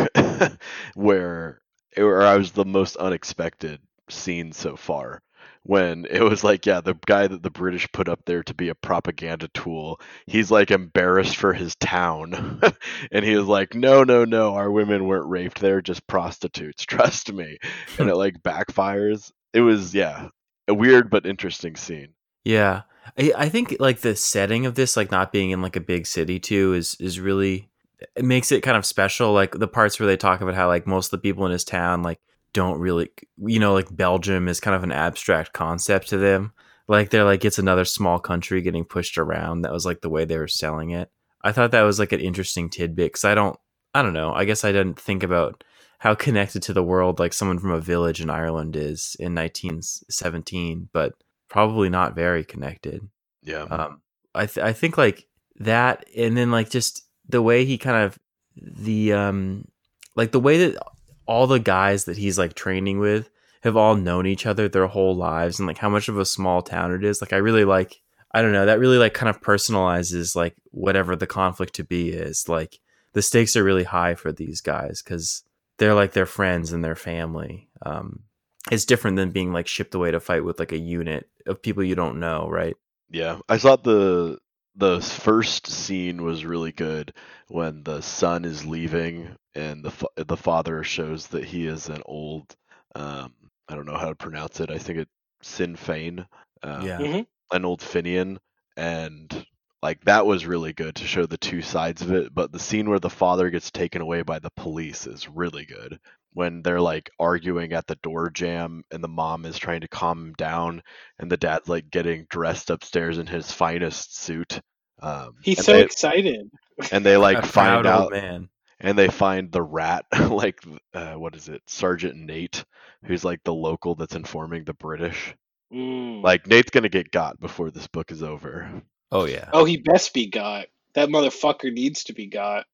where 0.96 1.62
where 1.96 2.22
I 2.24 2.38
was 2.38 2.52
the 2.52 2.66
most 2.66 2.96
unexpected 2.98 3.82
scene 4.10 4.52
so 4.52 4.76
far. 4.76 5.22
When 5.68 6.06
it 6.10 6.22
was 6.22 6.46
like, 6.46 6.66
yeah, 6.66 6.80
the 6.80 6.96
guy 7.06 7.28
that 7.28 7.44
the 7.44 7.50
British 7.50 7.92
put 7.92 8.08
up 8.08 8.22
there 8.26 8.42
to 8.44 8.54
be 8.54 8.70
a 8.70 8.76
propaganda 8.76 9.50
tool, 9.50 10.00
he's 10.26 10.50
like 10.50 10.72
embarrassed 10.72 11.36
for 11.36 11.52
his 11.52 11.76
town. 11.76 12.62
and 13.12 13.26
he 13.26 13.36
was 13.36 13.48
like, 13.48 13.76
no, 13.76 14.06
no, 14.06 14.24
no, 14.24 14.56
our 14.56 14.72
women 14.72 15.06
weren't 15.06 15.30
raped. 15.30 15.60
They're 15.60 15.82
just 15.82 16.08
prostitutes. 16.08 16.86
Trust 16.88 17.34
me. 17.34 17.58
And 18.00 18.10
it 18.10 18.16
like 18.16 18.42
backfires. 18.42 19.32
It 19.54 19.60
was, 19.60 19.94
yeah, 19.94 20.30
a 20.70 20.74
weird 20.74 21.10
but 21.10 21.26
interesting 21.26 21.76
scene. 21.76 22.14
Yeah. 22.46 22.84
I, 23.20 23.34
I 23.36 23.50
think 23.50 23.76
like 23.80 24.00
the 24.00 24.16
setting 24.16 24.66
of 24.66 24.76
this, 24.76 24.96
like 24.96 25.12
not 25.12 25.34
being 25.34 25.52
in 25.52 25.62
like 25.62 25.76
a 25.76 25.82
big 25.82 26.08
city 26.08 26.40
too, 26.40 26.74
is 26.76 26.96
is 27.00 27.20
really 27.20 27.70
it 28.16 28.24
makes 28.24 28.52
it 28.52 28.64
kind 28.64 28.78
of 28.78 28.86
special. 28.86 29.34
Like 29.34 29.52
the 29.52 29.68
parts 29.68 30.00
where 30.00 30.08
they 30.08 30.18
talk 30.18 30.42
about 30.42 30.56
how 30.56 30.68
like 30.68 30.88
most 30.88 31.08
of 31.08 31.12
the 31.12 31.18
people 31.18 31.46
in 31.46 31.52
his 31.52 31.64
town 31.64 32.04
like 32.04 32.20
don't 32.54 32.80
really 32.80 33.10
you 33.38 33.60
know, 33.60 33.74
like 33.74 33.96
Belgium 33.96 34.48
is 34.48 34.60
kind 34.60 34.76
of 34.76 34.84
an 34.84 34.92
abstract 34.92 35.54
concept 35.54 36.10
to 36.10 36.18
them. 36.18 36.54
Like 36.88 37.10
they're 37.10 37.24
like 37.24 37.46
it's 37.46 37.60
another 37.60 37.86
small 37.86 38.20
country 38.20 38.62
getting 38.62 38.86
pushed 38.86 39.18
around. 39.18 39.62
That 39.62 39.74
was 39.74 39.86
like 39.86 40.02
the 40.02 40.10
way 40.10 40.26
they 40.26 40.38
were 40.38 40.48
selling 40.48 40.92
it. 40.92 41.12
I 41.42 41.52
thought 41.52 41.72
that 41.72 41.84
was 41.84 42.00
like 42.00 42.12
an 42.12 42.20
interesting 42.20 42.70
tidbit 42.70 43.14
because 43.14 43.26
I 43.26 43.36
don't 43.36 43.58
I 43.94 44.02
don't 44.02 44.14
know. 44.14 44.34
I 44.34 44.46
guess 44.46 44.64
I 44.64 44.72
didn't 44.72 45.00
think 45.00 45.24
about 45.24 45.64
how 46.00 46.14
connected 46.14 46.62
to 46.64 46.74
the 46.74 46.84
world 46.84 47.20
like 47.20 47.34
someone 47.34 47.60
from 47.60 47.72
a 47.72 47.82
village 47.82 48.22
in 48.22 48.30
Ireland 48.30 48.76
is 48.76 49.16
in 49.20 49.34
1917, 49.34 50.90
but 50.94 51.14
probably 51.50 51.90
not 51.90 52.16
very 52.16 52.44
connected. 52.44 53.08
Yeah. 53.42 53.64
Um, 53.64 54.02
I 54.36 54.46
th- 54.46 54.64
I 54.64 54.74
think 54.74 54.98
like 54.98 55.26
that, 55.58 56.06
and 56.16 56.38
then 56.38 56.52
like 56.52 56.70
just 56.70 57.08
the 57.28 57.42
way 57.42 57.66
he 57.66 57.78
kind 57.78 58.06
of 58.06 58.20
the 58.56 59.14
um 59.14 59.68
like 60.16 60.32
the 60.32 60.40
way 60.40 60.58
that 60.70 60.82
all 61.28 61.48
the 61.48 61.60
guys 61.60 62.06
that 62.06 62.18
he's 62.18 62.38
like 62.38 62.54
training 62.54 63.00
with 63.00 63.30
have 63.62 63.78
all 63.78 63.96
known 63.96 64.26
each 64.26 64.46
other 64.46 64.68
their 64.68 64.88
whole 64.88 65.16
lives, 65.16 65.60
and 65.60 65.68
like 65.68 65.78
how 65.78 65.90
much 65.90 66.08
of 66.08 66.18
a 66.18 66.26
small 66.26 66.62
town 66.62 66.94
it 66.94 67.04
is. 67.04 67.22
Like 67.22 67.34
I 67.34 67.38
really 67.38 67.66
like 67.66 68.02
I 68.32 68.42
don't 68.42 68.54
know 68.54 68.66
that 68.66 68.80
really 68.80 68.98
like 68.98 69.14
kind 69.14 69.30
of 69.30 69.42
personalizes 69.42 70.36
like 70.36 70.56
whatever 70.72 71.16
the 71.16 71.28
conflict 71.28 71.76
to 71.76 71.84
be 71.84 72.10
is. 72.10 72.48
Like 72.50 72.80
the 73.14 73.22
stakes 73.22 73.56
are 73.56 73.64
really 73.64 73.84
high 73.84 74.16
for 74.16 74.32
these 74.32 74.62
guys 74.62 75.02
because 75.02 75.44
they're 75.78 75.96
like 75.96 76.14
their 76.14 76.26
friends 76.26 76.72
and 76.72 76.84
their 76.84 76.96
family. 76.96 77.70
Um, 77.84 78.24
it's 78.72 78.86
different 78.86 79.18
than 79.18 79.32
being 79.32 79.54
like 79.54 79.68
shipped 79.68 79.96
away 79.96 80.12
to 80.12 80.20
fight 80.20 80.44
with 80.44 80.60
like 80.60 80.72
a 80.72 80.78
unit 80.78 81.30
of 81.46 81.62
people 81.62 81.84
you 81.84 81.96
don't 81.96 82.20
know, 82.20 82.50
right? 82.50 82.76
Yeah, 83.10 83.40
I 83.48 83.58
thought 83.58 83.84
the 83.84 84.40
the 84.76 85.02
first 85.02 85.68
scene 85.68 86.24
was 86.24 86.46
really 86.46 86.72
good 86.72 87.14
when 87.48 87.84
the 87.84 88.02
son 88.02 88.46
is 88.46 88.66
leaving 88.66 89.36
and 89.58 89.84
the 89.84 89.92
fa- 89.92 90.08
the 90.16 90.38
father 90.38 90.84
shows 90.84 91.28
that 91.28 91.44
he 91.44 91.66
is 91.68 91.90
an 91.90 92.02
old 92.06 92.56
um 92.96 93.34
I 93.68 93.76
don't 93.76 93.86
know 93.86 93.98
how 93.98 94.10
to 94.10 94.16
pronounce 94.16 94.60
it. 94.62 94.70
I 94.72 94.78
think 94.78 95.00
it 95.00 95.10
Sinn 95.42 95.76
Fein, 95.76 96.26
um, 96.64 96.82
Yeah. 96.88 97.00
Mhm. 97.00 97.28
an 97.52 97.66
old 97.66 97.82
Fenian, 97.82 98.40
and 98.78 99.46
like 99.84 100.04
that 100.06 100.26
was 100.26 100.46
really 100.46 100.74
good 100.74 100.96
to 100.96 101.06
show 101.06 101.26
the 101.26 101.38
two 101.38 101.62
sides 101.62 102.02
of 102.02 102.12
it. 102.12 102.34
But 102.34 102.52
the 102.52 102.60
scene 102.60 102.90
where 102.90 103.00
the 103.00 103.10
father 103.10 103.50
gets 103.50 103.70
taken 103.72 104.02
away 104.02 104.22
by 104.24 104.40
the 104.40 104.50
police 104.52 105.06
is 105.06 105.28
really 105.30 105.66
good. 105.66 106.00
When 106.34 106.62
they're 106.62 106.82
like 106.82 107.10
arguing 107.20 107.74
at 107.74 107.88
the 107.88 107.96
door 107.98 108.30
jam 108.30 108.84
and 108.92 109.04
the 109.04 109.08
mom 109.08 109.46
is 109.46 109.58
trying 109.58 109.82
to 109.82 109.88
calm 109.88 110.28
him 110.28 110.34
down 110.34 110.82
and 111.20 111.32
the 111.32 111.38
dad's 111.38 111.68
like 111.68 111.90
getting 111.90 112.26
dressed 112.30 112.70
upstairs 112.70 113.18
in 113.18 113.28
his 113.28 113.52
finest 113.52 114.16
suit. 114.18 114.60
Um, 115.02 115.36
He's 115.44 115.64
so 115.66 115.74
they, 115.74 115.84
excited. 115.84 116.50
and 116.92 117.06
they 117.06 117.18
like 117.18 117.46
find 117.46 117.86
out 117.86 118.12
man. 118.12 118.50
And 118.80 118.98
they 118.98 119.08
find 119.08 119.52
the 119.52 119.62
rat 119.62 120.06
like 120.30 120.62
uh, 120.94 121.14
what 121.14 121.36
is 121.36 121.50
it 121.50 121.62
sergeant 121.68 122.16
nate 122.18 122.64
who's 123.06 123.24
like 123.26 123.44
the 123.44 123.54
local 123.54 123.96
that's 123.96 124.16
informing 124.16 124.64
the 124.64 124.74
british 124.74 125.36
Mm. 125.74 126.24
like 126.24 126.48
nate's 126.48 126.70
gonna 126.70 126.88
get 126.88 127.12
got 127.12 127.40
before 127.42 127.72
this 127.72 127.88
book 127.88 128.12
is 128.12 128.24
over 128.24 128.82
Oh 129.12 129.26
yeah. 129.26 129.50
oh, 129.54 129.66
he 129.66 129.78
best 129.78 130.14
be 130.14 130.28
got. 130.28 130.68
That 130.94 131.10
motherfucker 131.10 131.72
needs 131.74 132.06
to 132.06 132.14
be 132.14 132.28
got. 132.28 132.66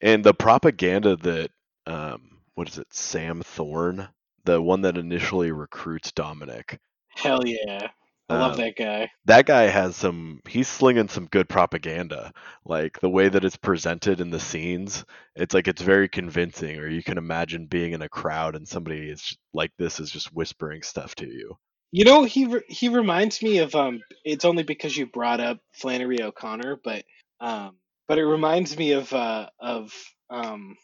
and 0.00 0.24
the 0.24 0.34
propaganda 0.34 1.16
that 1.16 1.50
um 1.86 2.38
what 2.54 2.68
is 2.68 2.78
it 2.78 2.92
sam 2.92 3.42
thorne 3.42 4.08
the 4.44 4.60
one 4.60 4.82
that 4.82 4.96
initially 4.98 5.52
recruits 5.52 6.12
dominic 6.12 6.78
Hell 7.08 7.46
yeah. 7.46 7.90
I 8.30 8.34
love 8.34 8.56
um, 8.56 8.58
that 8.58 8.76
guy. 8.78 9.10
that 9.26 9.46
guy 9.46 9.64
has 9.64 9.96
some 9.96 10.40
he's 10.48 10.68
slinging 10.68 11.08
some 11.08 11.26
good 11.28 11.48
propaganda 11.48 12.32
like 12.66 13.00
the 13.00 13.10
way 13.10 13.28
that 13.30 13.44
it's 13.44 13.56
presented 13.58 14.20
in 14.20 14.30
the 14.30 14.40
scenes 14.40 15.04
it's 15.36 15.54
like 15.54 15.68
it's 15.68 15.82
very 15.82 16.08
convincing 16.08 16.78
or 16.80 16.88
you 16.88 17.02
can 17.04 17.18
imagine 17.18 17.66
being 17.66 17.92
in 17.94 18.02
a 18.02 18.10
crowd 18.10 18.56
and 18.56 18.68
somebody 18.68 19.10
is 19.10 19.36
like 19.54 19.72
this 19.78 20.00
is 20.00 20.10
just 20.10 20.34
whispering 20.34 20.82
stuff 20.82 21.14
to 21.16 21.26
you 21.26 21.56
You 21.92 22.04
know, 22.04 22.24
he 22.24 22.46
re- 22.46 22.64
he 22.68 22.88
reminds 22.88 23.42
me 23.42 23.58
of 23.58 23.74
um. 23.74 24.00
It's 24.24 24.44
only 24.44 24.62
because 24.62 24.96
you 24.96 25.06
brought 25.06 25.40
up 25.40 25.58
Flannery 25.74 26.22
O'Connor, 26.22 26.80
but 26.84 27.04
um, 27.40 27.76
but 28.08 28.18
it 28.18 28.26
reminds 28.26 28.76
me 28.76 28.92
of 28.92 29.12
uh 29.12 29.48
of 29.60 29.92
um, 30.30 30.76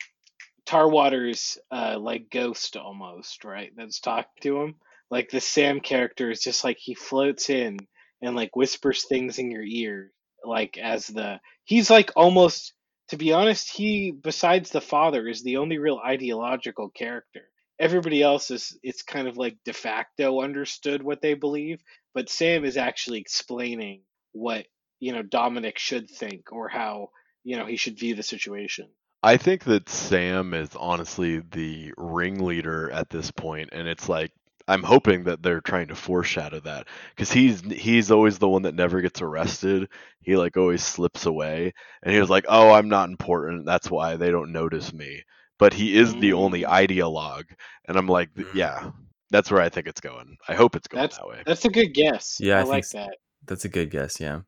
Tarwater's 0.67 1.59
uh 1.73 1.99
like 2.01 2.31
ghost 2.31 2.77
almost, 2.77 3.45
right? 3.45 3.73
That's 3.77 4.01
talking 4.01 4.31
to 4.43 4.63
him. 4.63 4.77
Like 5.11 5.31
the 5.31 5.40
Sam 5.40 5.81
character 5.81 6.31
is 6.31 6.40
just 6.40 6.64
like 6.64 6.79
he 6.79 6.95
floats 6.95 7.51
in 7.51 7.79
and 8.23 8.35
like 8.35 8.57
whispers 8.57 9.05
things 9.05 9.38
in 9.38 9.51
your 9.51 9.62
ear, 9.62 10.12
like 10.45 10.79
as 10.79 11.07
the 11.07 11.40
he's 11.64 11.90
like 11.90 12.12
almost. 12.16 12.73
To 13.11 13.16
be 13.16 13.33
honest, 13.33 13.71
he 13.71 14.11
besides 14.11 14.71
the 14.71 14.81
father 14.81 15.29
is 15.29 15.45
the 15.45 15.59
only 15.59 15.79
real 15.79 16.01
ideological 16.05 16.88
character 16.88 17.42
everybody 17.79 18.23
else 18.23 18.51
is 18.51 18.79
it's 18.83 19.03
kind 19.03 19.29
of 19.29 19.37
like 19.37 19.57
de 19.64 19.73
facto 19.73 20.40
understood 20.40 21.03
what 21.03 21.21
they 21.21 21.35
believe, 21.35 21.83
but 22.14 22.29
Sam 22.29 22.64
is 22.64 22.77
actually 22.77 23.21
explaining 23.21 24.03
what 24.33 24.66
you 25.01 25.12
know 25.12 25.23
Dominic 25.23 25.79
should 25.79 26.11
think 26.11 26.53
or 26.53 26.69
how 26.69 27.11
you 27.45 27.57
know 27.57 27.66
he 27.66 27.77
should 27.77 27.99
view 27.99 28.14
the 28.14 28.23
situation. 28.23 28.88
I 29.23 29.37
think 29.37 29.64
that 29.64 29.88
Sam 29.88 30.55
is 30.55 30.71
honestly 30.77 31.40
the 31.40 31.92
ringleader 31.97 32.90
at 32.90 33.11
this 33.11 33.31
point, 33.31 33.71
and 33.73 33.88
it's 33.88 34.09
like 34.09 34.33
I'm 34.68 34.83
hoping 34.83 35.24
that 35.24 35.42
they're 35.42 35.61
trying 35.61 35.88
to 35.88 35.94
foreshadow 35.96 36.61
that 36.61 36.88
because 37.11 37.31
he's 37.33 37.61
he's 37.62 38.11
always 38.11 38.38
the 38.38 38.48
one 38.48 38.62
that 38.62 38.74
never 38.74 39.00
gets 39.00 39.22
arrested. 39.22 39.88
He 40.20 40.37
like 40.37 40.57
always 40.57 40.83
slips 40.85 41.26
away, 41.26 41.72
and 42.02 42.12
he 42.14 42.20
was 42.20 42.31
like, 42.31 42.46
"Oh, 42.48 42.72
I'm 42.72 42.88
not 42.88 43.09
important. 43.09 43.66
That's 43.66 43.90
why 43.90 44.16
they 44.16 44.31
don't 44.31 44.52
notice 44.52 44.92
me." 44.92 45.22
But 45.59 45.72
he 45.74 45.96
is 45.96 46.16
the 46.16 46.33
only 46.35 46.62
Mm. 46.62 46.66
ideologue, 46.66 47.46
and 47.87 47.96
I'm 47.96 48.09
like, 48.09 48.31
Mm. 48.37 48.44
"Yeah, 48.52 48.90
that's 49.31 49.50
where 49.50 49.62
I 49.62 49.68
think 49.68 49.87
it's 49.87 50.00
going. 50.00 50.37
I 50.48 50.55
hope 50.55 50.76
it's 50.76 50.88
going 50.88 51.09
That's 51.09 51.18
that 51.18 51.29
way 51.29 51.44
that's 51.44 51.64
a 51.64 51.68
good 51.68 51.94
guess. 51.94 52.40
Yeah, 52.40 52.59
I 52.59 52.61
I, 52.61 52.64
think 52.64 52.85
like 52.85 52.88
that. 52.90 53.18
That's 53.46 53.64
a 53.64 53.68
good 53.68 53.90
guess. 53.90 54.20
Yeah. 54.20 54.42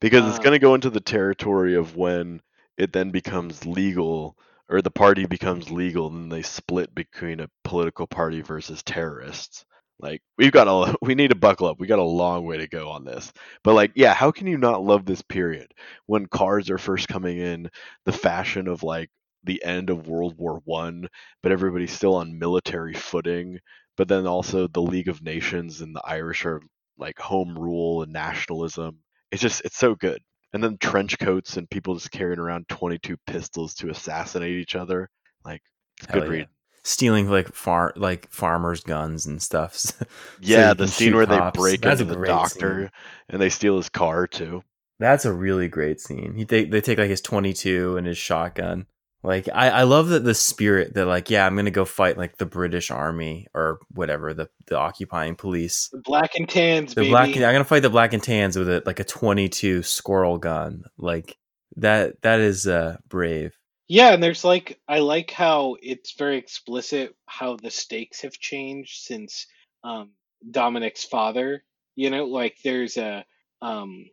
because 0.00 0.26
it's 0.26 0.38
Um, 0.38 0.40
going 0.40 0.54
to 0.54 0.58
go 0.60 0.74
into 0.74 0.90
the 0.90 1.00
territory 1.00 1.74
of 1.76 1.96
when 1.96 2.42
it 2.78 2.92
then 2.92 3.10
becomes 3.10 3.66
legal." 3.66 4.36
Or 4.70 4.82
the 4.82 4.90
party 4.90 5.26
becomes 5.26 5.70
legal, 5.70 6.08
and 6.08 6.30
they 6.32 6.42
split 6.42 6.94
between 6.94 7.40
a 7.40 7.50
political 7.64 8.06
party 8.06 8.40
versus 8.42 8.82
terrorists. 8.82 9.64
Like 10.00 10.22
we've 10.38 10.52
got 10.52 10.68
a 10.68 10.96
we 11.02 11.14
need 11.14 11.30
to 11.30 11.36
buckle 11.36 11.66
up. 11.68 11.78
We 11.80 11.86
got 11.86 11.98
a 11.98 12.02
long 12.04 12.44
way 12.46 12.58
to 12.58 12.66
go 12.68 12.88
on 12.90 13.04
this. 13.04 13.32
But 13.64 13.74
like 13.74 13.92
yeah, 13.94 14.14
how 14.14 14.30
can 14.30 14.46
you 14.46 14.58
not 14.58 14.82
love 14.84 15.04
this 15.04 15.22
period 15.22 15.72
when 16.06 16.26
cars 16.26 16.70
are 16.70 16.78
first 16.78 17.08
coming 17.08 17.38
in, 17.38 17.70
the 18.04 18.12
fashion 18.12 18.68
of 18.68 18.82
like 18.82 19.10
the 19.44 19.62
end 19.64 19.90
of 19.90 20.08
World 20.08 20.34
War 20.38 20.60
1, 20.64 21.08
but 21.42 21.52
everybody's 21.52 21.92
still 21.92 22.14
on 22.16 22.38
military 22.38 22.94
footing, 22.94 23.60
but 23.96 24.08
then 24.08 24.26
also 24.26 24.66
the 24.68 24.82
League 24.82 25.08
of 25.08 25.22
Nations 25.22 25.80
and 25.80 25.94
the 25.94 26.02
Irish 26.04 26.44
are 26.46 26.60
like 26.98 27.18
home 27.18 27.58
rule 27.58 28.02
and 28.02 28.12
nationalism. 28.12 28.98
It's 29.30 29.42
just 29.42 29.62
it's 29.64 29.76
so 29.78 29.94
good. 29.94 30.22
And 30.52 30.64
then 30.64 30.78
trench 30.78 31.18
coats 31.18 31.56
and 31.56 31.68
people 31.68 31.94
just 31.94 32.10
carrying 32.10 32.38
around 32.38 32.68
22 32.68 33.16
pistols 33.26 33.74
to 33.74 33.90
assassinate 33.90 34.56
each 34.56 34.74
other. 34.74 35.10
Like 35.44 35.62
good 36.10 36.24
yeah. 36.24 36.28
read. 36.28 36.48
Stealing 36.84 37.28
like 37.28 37.52
far 37.54 37.92
like 37.96 38.30
farmers' 38.30 38.82
guns 38.82 39.26
and 39.26 39.42
stuff. 39.42 39.74
so 39.76 40.06
Yeah, 40.40 40.74
the 40.74 40.88
scene 40.88 41.14
where 41.14 41.26
cops. 41.26 41.56
they 41.56 41.60
break 41.60 41.80
That's 41.82 42.00
into 42.00 42.14
the 42.14 42.24
doctor 42.24 42.80
scene. 42.80 42.90
and 43.28 43.42
they 43.42 43.50
steal 43.50 43.76
his 43.76 43.88
car 43.88 44.26
too. 44.26 44.62
That's 44.98 45.24
a 45.24 45.32
really 45.32 45.68
great 45.68 46.00
scene. 46.00 46.34
He 46.34 46.44
they, 46.44 46.64
they 46.64 46.80
take 46.80 46.98
like 46.98 47.10
his 47.10 47.20
22 47.20 47.96
and 47.96 48.06
his 48.06 48.18
shotgun. 48.18 48.86
Like 49.22 49.48
I, 49.52 49.70
I 49.70 49.82
love 49.82 50.08
that 50.08 50.24
the 50.24 50.34
spirit 50.34 50.94
that 50.94 51.06
like 51.06 51.28
yeah 51.28 51.44
I'm 51.44 51.56
gonna 51.56 51.70
go 51.70 51.84
fight 51.84 52.16
like 52.16 52.38
the 52.38 52.46
British 52.46 52.90
Army 52.90 53.48
or 53.52 53.80
whatever 53.92 54.32
the 54.32 54.48
the 54.66 54.76
occupying 54.76 55.34
police. 55.34 55.88
The 55.92 56.02
black 56.04 56.36
and 56.36 56.48
tans, 56.48 56.94
The 56.94 57.02
baby. 57.02 57.10
black 57.10 57.28
I'm 57.28 57.40
gonna 57.40 57.64
fight 57.64 57.82
the 57.82 57.90
black 57.90 58.12
and 58.12 58.22
tans 58.22 58.56
with 58.56 58.68
a 58.68 58.82
like 58.86 59.00
a 59.00 59.04
22 59.04 59.82
squirrel 59.82 60.38
gun. 60.38 60.84
Like 60.96 61.36
that 61.76 62.22
that 62.22 62.40
is 62.40 62.66
uh 62.66 62.98
brave. 63.08 63.56
Yeah, 63.88 64.12
and 64.12 64.22
there's 64.22 64.44
like 64.44 64.78
I 64.86 64.98
like 65.00 65.30
how 65.30 65.76
it's 65.82 66.12
very 66.12 66.36
explicit 66.36 67.16
how 67.26 67.56
the 67.56 67.70
stakes 67.70 68.20
have 68.20 68.38
changed 68.38 69.02
since 69.02 69.46
um 69.82 70.12
Dominic's 70.48 71.04
father, 71.04 71.64
you 71.96 72.10
know, 72.10 72.26
like 72.26 72.56
there's 72.62 72.96
a 72.96 73.24
um 73.62 74.04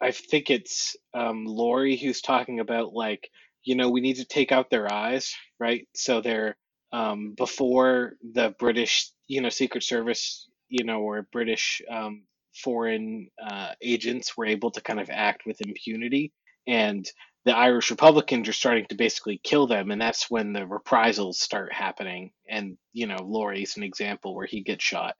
I 0.00 0.10
think 0.12 0.50
it's 0.50 0.96
um 1.14 1.46
Laurie 1.46 1.96
who's 1.96 2.20
talking 2.20 2.60
about 2.60 2.92
like, 2.92 3.30
you 3.64 3.76
know, 3.76 3.90
we 3.90 4.00
need 4.00 4.16
to 4.16 4.24
take 4.24 4.52
out 4.52 4.70
their 4.70 4.92
eyes, 4.92 5.34
right? 5.60 5.88
So 5.94 6.20
they're 6.20 6.56
um 6.92 7.34
before 7.36 8.14
the 8.34 8.54
British, 8.58 9.10
you 9.28 9.40
know, 9.42 9.50
Secret 9.50 9.84
Service, 9.84 10.48
you 10.68 10.84
know, 10.84 11.00
or 11.00 11.28
British 11.32 11.82
um 11.90 12.24
foreign 12.64 13.28
uh 13.46 13.70
agents 13.82 14.36
were 14.36 14.46
able 14.46 14.70
to 14.72 14.80
kind 14.82 15.00
of 15.00 15.10
act 15.10 15.46
with 15.46 15.60
impunity 15.62 16.32
and 16.66 17.06
the 17.46 17.56
Irish 17.56 17.90
Republicans 17.90 18.48
are 18.48 18.54
starting 18.54 18.86
to 18.88 18.96
basically 18.96 19.40
kill 19.44 19.66
them, 19.66 19.90
and 19.90 20.00
that's 20.00 20.30
when 20.30 20.54
the 20.54 20.66
reprisals 20.66 21.40
start 21.40 21.74
happening. 21.74 22.32
And 22.48 22.78
you 22.94 23.08
know, 23.08 23.18
Laurie's 23.22 23.76
an 23.78 23.84
example 23.84 24.36
where 24.36 24.46
he 24.46 24.62
gets 24.62 24.84
shot. 24.84 25.16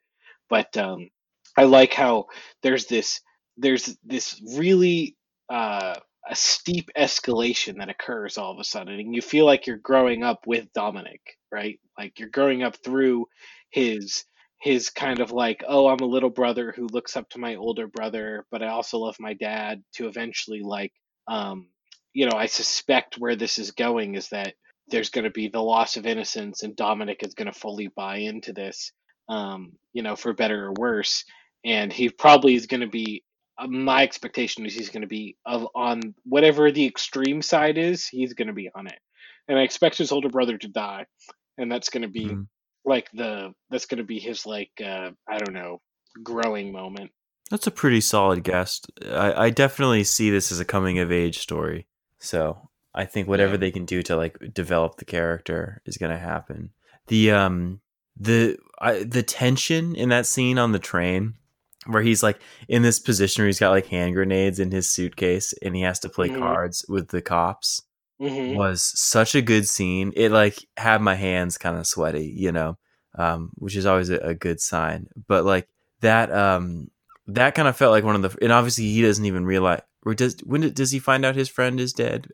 But 0.51 0.77
um, 0.77 1.11
I 1.57 1.65
like 1.65 1.95
how 1.95 2.27
there's 2.63 2.87
this 2.87 3.21
there's 3.59 3.97
this 4.05 4.41
really 4.57 5.17
uh, 5.51 5.97
a 6.31 6.37
steep 6.37 6.91
escalation 6.97 7.79
that 7.79 7.91
occurs 7.91 8.39
all 8.39 8.53
of 8.53 8.61
a 8.61 8.65
sudden, 8.65 8.99
and 9.01 9.15
you 9.15 9.23
feel 9.23 9.47
like 9.47 9.67
you're 9.67 9.79
growing 9.79 10.23
up 10.25 10.47
with 10.47 10.73
Dominic, 10.75 11.21
right? 11.53 11.81
Like 11.99 12.19
you're 12.21 12.31
growing 12.31 12.63
up 12.63 12.77
through 12.85 13.27
his 13.71 14.25
his 14.61 14.91
kind 14.91 15.21
of 15.21 15.33
like, 15.33 15.65
oh, 15.69 15.89
I'm 15.89 16.01
a 16.01 16.07
little 16.07 16.31
brother 16.31 16.73
who 16.77 16.87
looks 16.87 17.17
up 17.17 17.29
to 17.31 17.41
my 17.41 17.57
older 17.57 17.89
brother, 17.89 18.47
but 18.53 18.63
I 18.63 18.69
also 18.69 18.99
love 18.99 19.17
my 19.21 19.35
dad. 19.35 19.83
To 19.95 20.07
eventually 20.09 20.63
like 20.63 20.93
um, 21.29 21.69
you 22.15 22.27
know, 22.27 22.37
I 22.37 22.47
suspect 22.47 23.17
where 23.19 23.37
this 23.37 23.59
is 23.59 23.73
going 23.73 24.15
is 24.15 24.29
that 24.31 24.55
there's 24.89 25.11
going 25.11 25.25
to 25.25 25.31
be 25.31 25.49
the 25.49 25.63
loss 25.63 25.97
of 25.97 26.07
innocence, 26.07 26.63
and 26.63 26.77
Dominic 26.77 27.23
is 27.25 27.35
going 27.35 27.53
to 27.53 27.59
fully 27.59 27.89
buy 27.89 28.19
into 28.19 28.53
this, 28.53 28.93
um, 29.29 29.73
you 29.93 30.03
know, 30.03 30.17
for 30.17 30.33
better 30.35 30.67
or 30.67 30.73
worse. 30.79 31.25
And 31.65 31.93
he 31.93 32.09
probably 32.11 32.55
is 32.55 32.67
going 32.67 32.81
to 32.83 32.89
be. 32.89 33.25
Uh, 33.59 33.67
my 33.67 34.03
expectation 34.03 34.65
is 34.67 34.75
he's 34.75 34.89
going 34.91 35.03
to 35.03 35.07
be 35.07 35.37
of 35.45 35.67
on 35.75 36.15
whatever 36.25 36.71
the 36.73 36.87
extreme 36.87 37.43
side 37.43 37.79
is. 37.79 38.07
He's 38.07 38.35
going 38.35 38.49
to 38.49 38.55
be 38.55 38.71
on 38.75 38.87
it, 38.87 38.99
and 39.49 39.59
I 39.59 39.63
expect 39.63 39.99
his 39.99 40.13
older 40.13 40.29
brother 40.29 40.57
to 40.59 40.69
die, 40.69 41.07
and 41.59 41.71
that's 41.71 41.91
going 41.91 42.03
to 42.03 42.09
be 42.09 42.27
Mhm. 42.27 42.47
like 42.85 43.11
the 43.13 43.53
that's 43.71 43.87
going 43.87 43.99
to 43.99 44.05
be 44.05 44.19
his 44.19 44.47
like 44.47 44.73
uh, 44.83 45.11
I 45.29 45.39
don't 45.39 45.55
know 45.55 45.81
growing 46.23 46.73
moment. 46.73 47.11
That's 47.51 47.67
a 47.67 47.71
pretty 47.71 48.01
solid 48.01 48.45
guess. 48.45 48.81
I, 49.07 49.47
I 49.47 49.51
definitely 49.51 50.05
see 50.05 50.31
this 50.31 50.51
as 50.51 50.61
a 50.61 50.65
coming 50.65 50.99
of 50.99 51.13
age 51.13 51.39
story. 51.39 51.87
So 52.19 52.71
I 52.95 53.05
think 53.05 53.29
whatever 53.29 53.53
Yeah. 53.53 53.59
they 53.59 53.71
can 53.71 53.85
do 53.85 54.03
to 54.05 54.17
like 54.17 54.55
develop 54.55 54.97
the 54.97 55.05
character 55.05 55.83
is 55.85 55.99
going 55.99 56.13
to 56.13 56.19
happen. 56.19 56.71
The 57.09 57.31
um 57.33 57.81
the 58.17 58.57
I, 58.81 59.03
the 59.05 59.23
tension 59.23 59.95
in 59.95 60.09
that 60.09 60.27
scene 60.27 60.59
on 60.59 60.73
the 60.73 60.79
train 60.79 61.35
where 61.87 62.03
he's 62.03 62.23
like 62.23 62.39
in 62.69 62.83
this 62.83 62.99
position 63.01 63.43
where 63.43 63.49
he's 63.49 63.59
got 63.61 63.71
like 63.71 63.87
hand 63.87 64.15
grenades 64.15 64.59
in 64.61 64.71
his 64.71 64.91
suitcase 64.91 65.53
and 65.63 65.75
he 65.77 65.83
has 65.83 65.99
to 66.01 66.09
play 66.09 66.29
Mhm. 66.29 66.39
cards 66.39 66.85
with 66.89 67.09
the 67.09 67.23
cops 67.23 67.83
hmm 68.21 68.55
was 68.55 68.83
such 68.83 69.35
a 69.35 69.43
good 69.43 69.69
scene. 69.69 70.13
It 70.17 70.31
like 70.31 70.59
had 70.77 71.01
my 71.01 71.15
hands 71.15 71.59
kind 71.59 71.77
of 71.77 71.87
sweaty, 71.87 72.27
you 72.37 72.53
know, 72.53 72.79
um, 73.17 73.51
which 73.57 73.77
is 73.77 73.87
always 73.87 74.11
a, 74.11 74.19
a 74.19 74.35
good 74.35 74.61
sign. 74.61 75.09
But 75.27 75.45
like 75.45 75.69
that, 76.01 76.31
um, 76.33 76.91
that 77.29 77.55
kind 77.55 77.69
of 77.69 77.77
felt 77.77 77.93
like 77.93 78.05
one 78.05 78.17
of 78.17 78.23
the, 78.23 78.39
and 78.43 78.53
obviously 78.53 78.85
he 78.85 79.03
doesn't 79.03 79.25
even 79.25 79.45
realize. 79.45 79.83
Or 80.05 80.15
does 80.15 80.37
when 80.45 80.73
does 80.73 80.91
he 80.91 80.99
find 80.99 81.25
out 81.25 81.37
his 81.37 81.49
friend 81.49 81.79
is 81.81 81.93
dead 81.93 82.27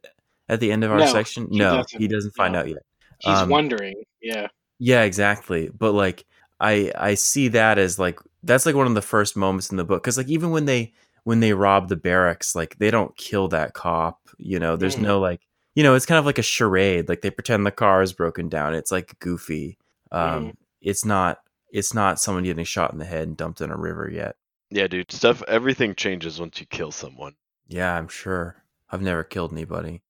at 0.49 0.61
the 0.61 0.73
end 0.73 0.85
of 0.85 0.91
our 0.91 1.01
No, 1.01 1.07
section? 1.07 1.49
he 1.51 1.59
no, 1.59 1.71
doesn't. 1.77 2.01
he 2.01 2.09
doesn't 2.09 2.35
find 2.35 2.55
No. 2.55 2.61
out 2.61 2.69
yet. 2.69 2.83
He's 3.19 3.43
Um, 3.43 3.51
wondering, 3.51 4.03
yeah. 4.23 4.49
Yeah, 4.79 5.03
exactly. 5.03 5.69
But 5.69 5.93
like 5.93 6.25
I 6.61 6.93
I 6.97 7.15
see 7.15 7.49
that 7.49 7.79
as 7.79 7.99
like 7.99 8.21
that's 8.49 8.67
like 8.67 8.75
one 8.75 8.89
of 8.89 8.95
the 8.97 9.03
first 9.03 9.37
moments 9.37 9.71
in 9.71 9.77
the 9.77 9.85
book 9.85 10.03
cuz 10.03 10.19
like 10.19 10.29
even 10.29 10.51
when 10.51 10.65
they 10.67 10.93
when 11.25 11.41
they 11.41 11.53
rob 11.53 11.89
the 11.89 11.97
barracks 11.97 12.55
like 12.57 12.79
they 12.79 12.91
don't 12.91 13.17
kill 13.17 13.49
that 13.49 13.75
cop, 13.75 14.29
you 14.39 14.59
know. 14.59 14.77
There's 14.77 14.97
Mhm. 14.97 15.03
no 15.03 15.21
like 15.21 15.43
you 15.77 15.85
know, 15.85 15.95
it's 15.95 16.07
kind 16.07 16.19
of 16.19 16.27
like 16.27 16.39
a 16.39 16.43
charade. 16.43 17.09
Like 17.09 17.21
they 17.21 17.31
pretend 17.31 17.65
the 17.65 17.71
car 17.71 18.03
is 18.03 18.13
broken 18.13 18.49
down. 18.49 18.75
It's 18.75 18.91
like 18.93 19.19
goofy. 19.21 19.79
Um 20.13 20.49
Mhm. 20.49 20.55
it's 20.83 21.05
not 21.05 21.41
it's 21.71 21.95
not 21.95 22.21
someone 22.21 22.45
getting 22.45 22.65
shot 22.65 22.93
in 22.93 22.99
the 22.99 23.05
head 23.05 23.29
and 23.29 23.37
dumped 23.37 23.61
in 23.61 23.71
a 23.71 23.77
river 23.77 24.11
yet. 24.11 24.37
Yeah, 24.71 24.87
dude, 24.89 25.13
stuff 25.13 25.43
everything 25.49 25.95
changes 25.95 26.41
once 26.41 26.61
you 26.61 26.67
kill 26.67 26.93
someone. 26.93 27.35
Yeah, 27.69 27.97
I'm 27.97 28.09
sure. 28.09 28.65
I've 28.91 29.03
never 29.03 29.23
killed 29.25 29.53
anybody. 29.53 30.03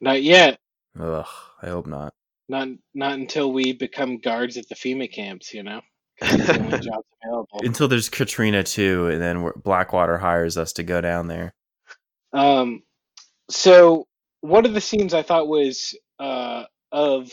Not 0.00 0.22
yet. 0.22 0.58
Ugh, 0.98 1.26
I 1.62 1.66
hope 1.68 1.86
not. 1.86 2.12
Not 2.48 2.68
not 2.94 3.12
until 3.12 3.52
we 3.52 3.72
become 3.72 4.18
guards 4.18 4.56
at 4.56 4.68
the 4.68 4.74
FEMA 4.74 5.10
camps, 5.12 5.54
you 5.54 5.62
know. 5.62 5.82
'Cause 6.20 6.34
it's 6.34 6.46
the 6.46 6.58
only 6.60 6.78
jobs 6.80 7.06
available. 7.24 7.60
Until 7.62 7.88
there's 7.88 8.08
Katrina 8.08 8.62
too 8.62 9.08
and 9.08 9.20
then 9.20 9.42
we're, 9.42 9.54
Blackwater 9.54 10.18
hires 10.18 10.56
us 10.56 10.72
to 10.74 10.82
go 10.82 11.00
down 11.00 11.28
there. 11.28 11.54
Um, 12.32 12.82
so 13.48 14.06
one 14.40 14.64
of 14.66 14.74
the 14.74 14.80
scenes 14.80 15.14
I 15.14 15.22
thought 15.22 15.48
was 15.48 15.96
uh, 16.18 16.64
of 16.92 17.30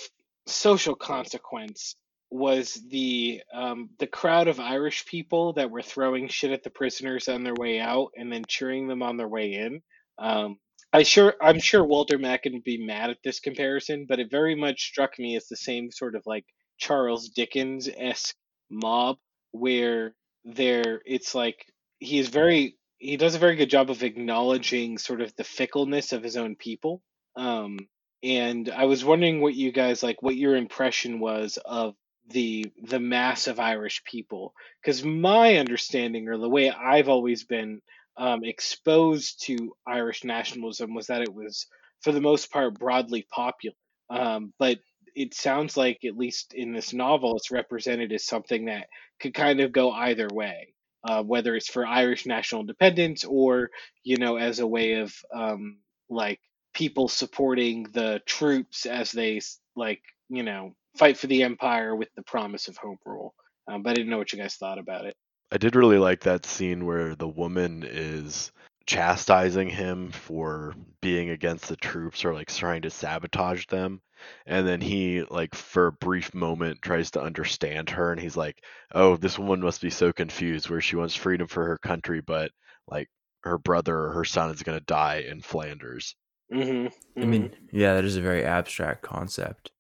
social 0.48 0.96
consequence 0.96 1.96
was 2.30 2.82
the 2.90 3.42
um, 3.54 3.90
the 4.00 4.08
crowd 4.08 4.48
of 4.48 4.60
Irish 4.60 5.06
people 5.06 5.54
that 5.54 5.72
were 5.72 5.82
throwing 5.82 6.28
shit 6.28 6.52
at 6.52 6.64
the 6.64 6.70
prisoners 6.70 7.28
on 7.28 7.44
their 7.44 7.56
way 7.56 7.80
out 7.80 8.10
and 8.18 8.32
then 8.32 8.44
cheering 8.48 8.88
them 8.88 9.02
on 9.02 9.18
their 9.18 9.28
way 9.30 9.54
in. 9.54 9.82
Um, 10.18 10.58
I 10.92 11.04
sure 11.04 11.36
I'm 11.42 11.60
sure 11.60 11.84
Walter 11.84 12.18
Macken 12.18 12.54
would 12.54 12.64
be 12.64 12.84
mad 12.86 13.10
at 13.10 13.18
this 13.24 13.40
comparison, 13.40 14.06
but 14.08 14.20
it 14.20 14.32
very 14.32 14.56
much 14.56 14.88
struck 14.88 15.18
me 15.20 15.36
as 15.36 15.48
the 15.48 15.56
same 15.56 15.92
sort 15.92 16.16
of 16.16 16.24
like 16.26 16.46
Charles 16.78 17.30
Dickens 17.30 17.90
esque 17.98 18.36
mob 18.70 19.18
where 19.52 20.14
there 20.46 21.02
it's 21.06 21.34
like 21.36 21.66
he 22.00 22.20
is 22.20 22.30
very 22.30 22.78
he 23.00 23.18
does 23.18 23.36
a 23.36 23.40
very 23.40 23.56
good 23.56 23.70
job 23.70 23.90
of 23.90 24.04
acknowledging 24.04 24.98
sort 24.98 25.22
of 25.22 25.36
the 25.36 25.44
fickleness 25.44 26.14
of 26.14 26.24
his 26.24 26.38
own 26.38 26.56
people. 26.56 27.02
Um, 27.36 27.78
and 28.24 28.70
I 28.70 28.86
was 28.86 29.06
wondering 29.06 29.42
what 29.42 29.54
you 29.54 29.72
guys 29.72 30.02
like, 30.02 30.22
what 30.24 30.36
your 30.36 30.56
impression 30.56 31.20
was 31.20 31.60
of 31.64 31.96
the 32.30 32.66
the 32.84 33.00
mass 33.00 33.48
of 33.48 33.60
Irish 33.60 34.04
people. 34.04 34.54
Because 34.82 35.04
my 35.04 35.58
understanding, 35.58 36.28
or 36.28 36.38
the 36.38 36.50
way 36.50 36.72
I've 36.72 37.10
always 37.10 37.44
been 37.44 37.82
um, 38.18 38.44
exposed 38.44 39.44
to 39.46 39.74
Irish 39.86 40.24
nationalism, 40.24 40.96
was 40.96 41.08
that 41.08 41.22
it 41.22 41.34
was 41.34 41.68
for 42.02 42.12
the 42.12 42.22
most 42.22 42.52
part 42.52 42.80
broadly 42.80 43.28
popular. 43.32 43.76
Um, 44.10 44.54
but 44.58 44.80
it 45.18 45.34
sounds 45.34 45.76
like, 45.76 46.06
at 46.06 46.16
least 46.16 46.54
in 46.54 46.74
this 46.74 46.94
novel, 46.94 47.36
it's 47.36 47.50
represented 47.50 48.14
as 48.14 48.24
something 48.24 48.66
that 48.66 48.86
could 49.20 49.34
kind 49.34 49.60
of 49.60 49.72
go 49.72 49.92
either 49.92 50.28
way, 50.32 50.76
uh, 51.04 51.24
whether 51.24 51.56
it's 51.56 51.70
for 51.70 51.88
Irish 51.88 52.28
national 52.28 52.62
independence 52.62 53.24
or, 53.24 53.72
you 54.04 54.18
know, 54.18 54.38
as 54.38 54.60
a 54.60 54.68
way 54.68 54.94
of 54.94 55.12
um, 55.36 55.80
like 56.08 56.40
people 56.76 57.08
supporting 57.08 57.88
the 57.94 58.22
troops 58.28 58.86
as 58.86 59.12
they 59.12 59.42
like, 59.76 60.04
you 60.30 60.44
know, 60.44 60.76
fight 60.96 61.18
for 61.18 61.26
the 61.26 61.42
empire 61.42 61.96
with 61.96 62.10
the 62.16 62.22
promise 62.22 62.68
of 62.68 62.78
home 62.78 63.00
rule. 63.04 63.34
Um, 63.68 63.82
but 63.82 63.90
I 63.90 63.94
didn't 63.96 64.12
know 64.12 64.20
what 64.20 64.32
you 64.32 64.38
guys 64.38 64.54
thought 64.56 64.78
about 64.78 65.06
it. 65.06 65.16
I 65.52 65.58
did 65.58 65.76
really 65.76 65.98
like 65.98 66.22
that 66.22 66.46
scene 66.46 66.86
where 66.86 67.16
the 67.16 67.28
woman 67.28 67.84
is 67.84 68.52
chastising 68.88 69.70
him 69.70 70.12
for 70.12 70.74
being 71.02 71.30
against 71.30 71.68
the 71.68 71.76
troops 71.76 72.26
or 72.26 72.34
like 72.34 72.48
trying 72.48 72.82
to 72.82 72.90
sabotage 72.90 73.66
them 73.68 74.02
and 74.46 74.68
then 74.68 74.82
he 74.82 75.24
like 75.30 75.54
for 75.54 75.88
a 75.88 75.92
brief 75.92 76.34
moment 76.34 76.82
tries 76.82 77.12
to 77.12 77.22
understand 77.22 77.90
her 77.90 78.12
and 78.12 78.22
he's 78.22 78.38
like 78.38 78.64
oh 78.96 79.18
this 79.18 79.38
woman 79.38 79.62
must 79.62 79.82
be 79.82 79.90
so 79.90 80.12
confused 80.14 80.70
where 80.70 80.82
she 80.82 80.96
wants 80.96 81.14
freedom 81.16 81.48
for 81.48 81.66
her 81.66 81.78
country 81.78 82.22
but 82.22 82.52
like 82.88 83.10
her 83.44 83.58
brother 83.58 83.96
or 83.96 84.12
her 84.14 84.26
son 84.26 84.50
is 84.52 84.64
going 84.64 84.78
to 84.80 84.86
die 84.86 85.18
in 85.30 85.42
flanders 85.42 86.16
Mm-hmm. 86.50 87.22
I 87.22 87.26
mean, 87.26 87.52
yeah, 87.74 87.96
that 87.96 88.06
is 88.06 88.16
a 88.16 88.22
very 88.22 88.46
abstract 88.46 89.02
concept. 89.02 89.72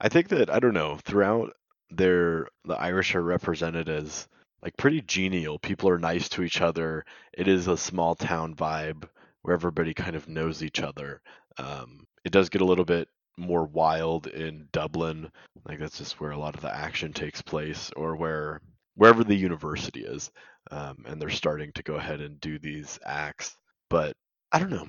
i 0.00 0.08
think 0.08 0.28
that 0.28 0.48
i 0.48 0.58
don't 0.58 0.72
know 0.72 0.96
throughout 1.04 1.52
their 1.90 2.48
the 2.64 2.74
irish 2.74 3.14
are 3.14 3.22
represented 3.22 3.88
as 3.90 4.26
like 4.62 4.76
pretty 4.76 5.00
genial 5.02 5.58
people 5.58 5.88
are 5.88 5.98
nice 5.98 6.28
to 6.28 6.42
each 6.42 6.60
other 6.60 7.04
it 7.32 7.48
is 7.48 7.66
a 7.68 7.76
small 7.76 8.14
town 8.14 8.54
vibe 8.54 9.04
where 9.42 9.54
everybody 9.54 9.94
kind 9.94 10.16
of 10.16 10.28
knows 10.28 10.62
each 10.62 10.80
other 10.80 11.20
um, 11.58 12.06
it 12.24 12.32
does 12.32 12.48
get 12.48 12.62
a 12.62 12.66
little 12.66 12.84
bit 12.84 13.08
more 13.36 13.64
wild 13.64 14.26
in 14.26 14.68
Dublin. 14.72 15.30
Like 15.66 15.78
that's 15.78 15.98
just 15.98 16.20
where 16.20 16.30
a 16.30 16.38
lot 16.38 16.54
of 16.54 16.60
the 16.60 16.74
action 16.74 17.12
takes 17.12 17.42
place, 17.42 17.90
or 17.96 18.16
where 18.16 18.60
wherever 18.94 19.24
the 19.24 19.34
university 19.34 20.02
is, 20.04 20.30
um, 20.70 21.04
and 21.06 21.20
they're 21.20 21.30
starting 21.30 21.72
to 21.72 21.82
go 21.82 21.94
ahead 21.94 22.20
and 22.20 22.40
do 22.40 22.58
these 22.58 22.98
acts. 23.04 23.56
But 23.88 24.16
I 24.52 24.58
don't 24.58 24.70
know. 24.70 24.86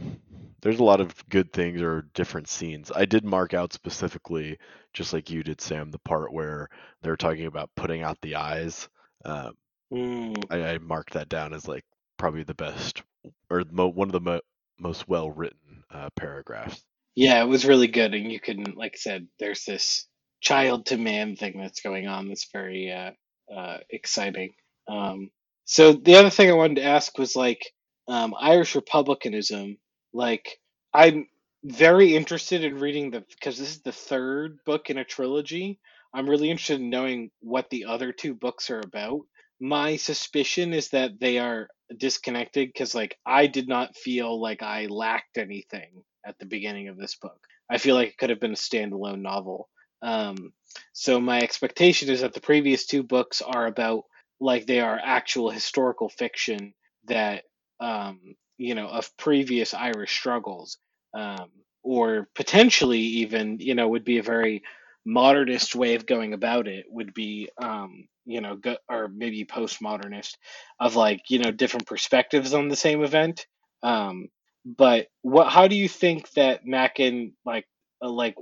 There's 0.62 0.80
a 0.80 0.84
lot 0.84 1.02
of 1.02 1.16
good 1.30 1.52
things 1.54 1.82
or 1.82 2.08
different 2.14 2.48
scenes. 2.48 2.92
I 2.96 3.06
did 3.06 3.26
mark 3.26 3.54
out 3.54 3.74
specifically, 3.74 4.60
just 4.94 5.14
like 5.14 5.30
you 5.30 5.44
did, 5.44 5.60
Sam, 5.62 5.90
the 5.90 6.00
part 6.00 6.34
where 6.34 6.70
they're 7.02 7.18
talking 7.18 7.48
about 7.48 7.72
putting 7.76 8.04
out 8.04 8.20
the 8.22 8.36
eyes. 8.36 8.88
Um, 9.26 9.54
Mm. 9.94 10.36
I, 10.50 10.64
I 10.74 10.78
marked 10.80 11.14
that 11.14 11.30
down 11.30 11.54
as 11.54 11.68
like 11.68 11.86
probably 12.18 12.44
the 12.44 12.56
best 12.56 13.04
or 13.52 13.64
mo- 13.72 13.90
one 13.90 14.10
of 14.10 14.14
the 14.14 14.22
mo- 14.22 14.42
most 14.80 15.08
well 15.10 15.32
written 15.32 15.84
uh, 15.92 16.10
paragraphs. 16.18 16.84
Yeah, 17.16 17.44
it 17.44 17.48
was 17.48 17.66
really 17.66 17.88
good, 17.88 18.14
and 18.14 18.32
you 18.32 18.40
can, 18.40 18.64
like 18.76 18.94
I 18.96 18.98
said, 18.98 19.28
there's 19.40 19.66
this 19.66 20.08
child 20.40 20.88
to 20.88 20.98
man 20.98 21.36
thing 21.36 21.60
that's 21.60 21.82
going 21.82 22.08
on 22.08 22.28
that's 22.30 22.50
very 22.54 22.92
uh, 22.92 23.12
uh, 23.54 23.80
exciting. 23.90 24.54
Um, 24.88 25.30
so 25.66 25.94
the 25.94 26.16
other 26.16 26.30
thing 26.30 26.50
I 26.50 26.54
wanted 26.54 26.76
to 26.78 26.84
ask 26.86 27.18
was 27.18 27.36
like 27.36 27.62
um, 28.08 28.34
Irish 28.40 28.76
republicanism. 28.76 29.78
Like, 30.14 30.58
I'm 30.94 31.28
very 31.64 32.16
interested 32.16 32.64
in 32.64 32.80
reading 32.80 33.12
the 33.12 33.22
because 33.30 33.58
this 33.60 33.70
is 33.72 33.82
the 33.82 33.92
third 33.92 34.60
book 34.66 34.90
in 34.90 34.98
a 34.98 35.04
trilogy. 35.06 35.80
I'm 36.14 36.30
really 36.30 36.50
interested 36.50 36.80
in 36.82 36.90
knowing 36.90 37.32
what 37.40 37.70
the 37.70 37.86
other 37.86 38.12
two 38.12 38.34
books 38.34 38.70
are 38.70 38.80
about. 38.82 39.22
My 39.60 39.96
suspicion 39.96 40.74
is 40.74 40.90
that 40.90 41.20
they 41.20 41.38
are 41.40 41.68
disconnected 41.98 42.70
because, 42.70 42.96
like, 42.96 43.18
I 43.26 43.48
did 43.48 43.68
not 43.68 43.96
feel 43.96 44.42
like 44.42 44.62
I 44.64 44.88
lacked 44.88 45.38
anything 45.38 46.04
at 46.26 46.38
the 46.40 46.46
beginning 46.46 46.88
of 46.88 46.98
this 46.98 47.16
book. 47.16 47.40
I 47.70 47.78
feel 47.78 47.96
like 47.96 48.10
it 48.10 48.18
could 48.18 48.30
have 48.30 48.40
been 48.40 48.52
a 48.54 48.56
standalone 48.56 49.22
novel. 49.22 49.70
Um, 50.02 50.54
so 50.94 51.20
my 51.20 51.40
expectation 51.40 52.10
is 52.10 52.22
that 52.22 52.34
the 52.34 52.42
previous 52.42 52.86
two 52.86 53.04
books 53.04 53.42
are 53.42 53.68
about 53.68 54.04
like 54.40 54.66
they 54.66 54.80
are 54.80 55.00
actual 55.02 55.52
historical 55.52 56.10
fiction 56.10 56.74
that 57.06 57.44
um, 57.80 58.20
you 58.58 58.76
know 58.76 58.88
of 58.88 59.16
previous 59.18 59.74
Irish 59.74 60.12
struggles, 60.12 60.78
um, 61.14 61.50
or 61.84 62.28
potentially 62.36 63.00
even 63.00 63.60
you 63.60 63.76
know 63.76 63.88
would 63.90 64.06
be 64.06 64.18
a 64.18 64.24
very 64.24 64.64
modernist 65.06 65.76
way 65.76 65.96
of 65.96 66.06
going 66.06 66.34
about 66.34 66.68
it 66.68 66.86
would 66.90 67.14
be 67.14 67.50
um, 67.62 68.08
you 68.26 68.42
know 68.42 68.56
go, 68.56 68.78
or 68.90 69.08
maybe 69.08 69.46
postmodernist 69.46 70.36
of 70.80 70.96
like 70.96 71.24
you 71.30 71.40
know 71.40 71.52
different 71.52 71.88
perspectives 71.88 72.54
on 72.54 72.68
the 72.68 72.76
same 72.76 73.04
event. 73.04 73.46
Um, 73.84 74.30
but 74.66 75.08
what? 75.22 75.50
How 75.50 75.68
do 75.68 75.76
you 75.76 75.90
think 75.90 76.32
that 76.34 76.66
Macken 76.66 77.34
like 77.46 77.66
uh, 78.02 78.10
like 78.10 78.36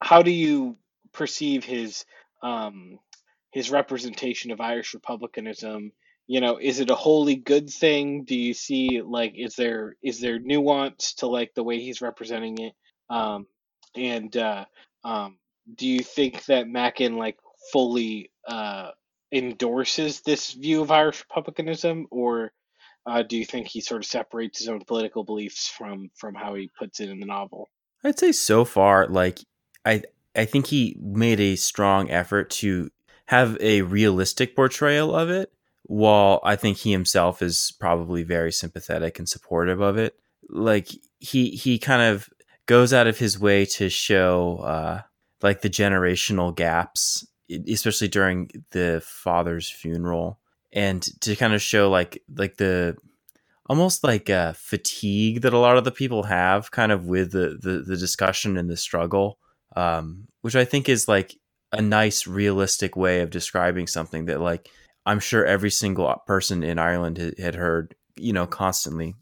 how 0.00 0.22
do 0.22 0.30
you 0.30 0.76
perceive 1.12 1.64
his 1.64 2.04
um 2.42 2.98
his 3.52 3.70
representation 3.70 4.50
of 4.50 4.60
Irish 4.60 4.94
republicanism? 4.94 5.92
You 6.26 6.40
know, 6.40 6.58
is 6.58 6.80
it 6.80 6.90
a 6.90 6.94
wholly 6.94 7.36
good 7.36 7.68
thing? 7.68 8.24
Do 8.24 8.36
you 8.36 8.54
see 8.54 9.02
like 9.02 9.34
is 9.36 9.56
there 9.56 9.96
is 10.02 10.20
there 10.20 10.38
nuance 10.38 11.14
to 11.14 11.26
like 11.26 11.54
the 11.54 11.64
way 11.64 11.80
he's 11.80 12.00
representing 12.00 12.58
it? 12.58 12.72
Um, 13.10 13.46
and 13.96 14.34
uh, 14.36 14.64
um, 15.04 15.38
do 15.72 15.86
you 15.86 16.00
think 16.00 16.44
that 16.46 16.66
Macken 16.66 17.16
like 17.16 17.38
fully 17.72 18.30
uh, 18.46 18.90
endorses 19.32 20.20
this 20.20 20.52
view 20.52 20.82
of 20.82 20.90
Irish 20.90 21.24
republicanism, 21.28 22.06
or 22.10 22.52
uh, 23.06 23.22
do 23.22 23.36
you 23.36 23.44
think 23.44 23.68
he 23.68 23.80
sort 23.80 24.02
of 24.02 24.06
separates 24.06 24.58
his 24.58 24.68
own 24.68 24.80
political 24.84 25.24
beliefs 25.24 25.68
from 25.68 26.10
from 26.16 26.34
how 26.34 26.54
he 26.54 26.70
puts 26.78 27.00
it 27.00 27.08
in 27.08 27.20
the 27.20 27.26
novel? 27.26 27.70
I'd 28.02 28.18
say 28.18 28.32
so 28.32 28.64
far, 28.64 29.06
like 29.08 29.40
I 29.84 30.02
I 30.36 30.44
think 30.44 30.66
he 30.66 30.96
made 31.00 31.40
a 31.40 31.56
strong 31.56 32.10
effort 32.10 32.50
to 32.50 32.90
have 33.26 33.56
a 33.60 33.82
realistic 33.82 34.54
portrayal 34.54 35.14
of 35.14 35.30
it, 35.30 35.52
while 35.84 36.40
I 36.44 36.56
think 36.56 36.78
he 36.78 36.92
himself 36.92 37.40
is 37.42 37.72
probably 37.78 38.22
very 38.22 38.52
sympathetic 38.52 39.18
and 39.18 39.28
supportive 39.28 39.80
of 39.80 39.96
it. 39.96 40.14
Like 40.48 40.88
he 41.18 41.50
he 41.50 41.78
kind 41.78 42.02
of 42.02 42.28
goes 42.66 42.92
out 42.92 43.06
of 43.06 43.18
his 43.18 43.38
way 43.38 43.64
to 43.64 43.88
show 43.88 44.58
uh, 44.58 45.02
like 45.44 45.60
the 45.60 45.70
generational 45.70 46.56
gaps, 46.56 47.26
especially 47.68 48.08
during 48.08 48.50
the 48.70 49.02
father's 49.04 49.70
funeral, 49.70 50.40
and 50.72 51.02
to 51.20 51.36
kind 51.36 51.52
of 51.52 51.60
show 51.62 51.90
like 51.90 52.22
like 52.34 52.56
the 52.56 52.96
almost 53.66 54.02
like 54.02 54.30
a 54.30 54.54
fatigue 54.56 55.42
that 55.42 55.52
a 55.52 55.58
lot 55.58 55.76
of 55.76 55.84
the 55.84 55.92
people 55.92 56.24
have 56.24 56.70
kind 56.70 56.92
of 56.92 57.06
with 57.06 57.32
the, 57.32 57.58
the, 57.60 57.82
the 57.86 57.96
discussion 57.96 58.56
and 58.56 58.68
the 58.68 58.76
struggle, 58.76 59.38
um, 59.76 60.26
which 60.40 60.56
I 60.56 60.64
think 60.64 60.88
is 60.88 61.08
like 61.08 61.36
a 61.72 61.80
nice, 61.80 62.26
realistic 62.26 62.96
way 62.96 63.20
of 63.20 63.30
describing 63.30 63.86
something 63.86 64.26
that 64.26 64.40
like 64.40 64.70
I'm 65.06 65.20
sure 65.20 65.44
every 65.44 65.70
single 65.70 66.22
person 66.26 66.62
in 66.62 66.78
Ireland 66.78 67.18
had, 67.18 67.38
had 67.38 67.54
heard, 67.54 67.94
you 68.16 68.32
know, 68.32 68.46
constantly 68.46 69.14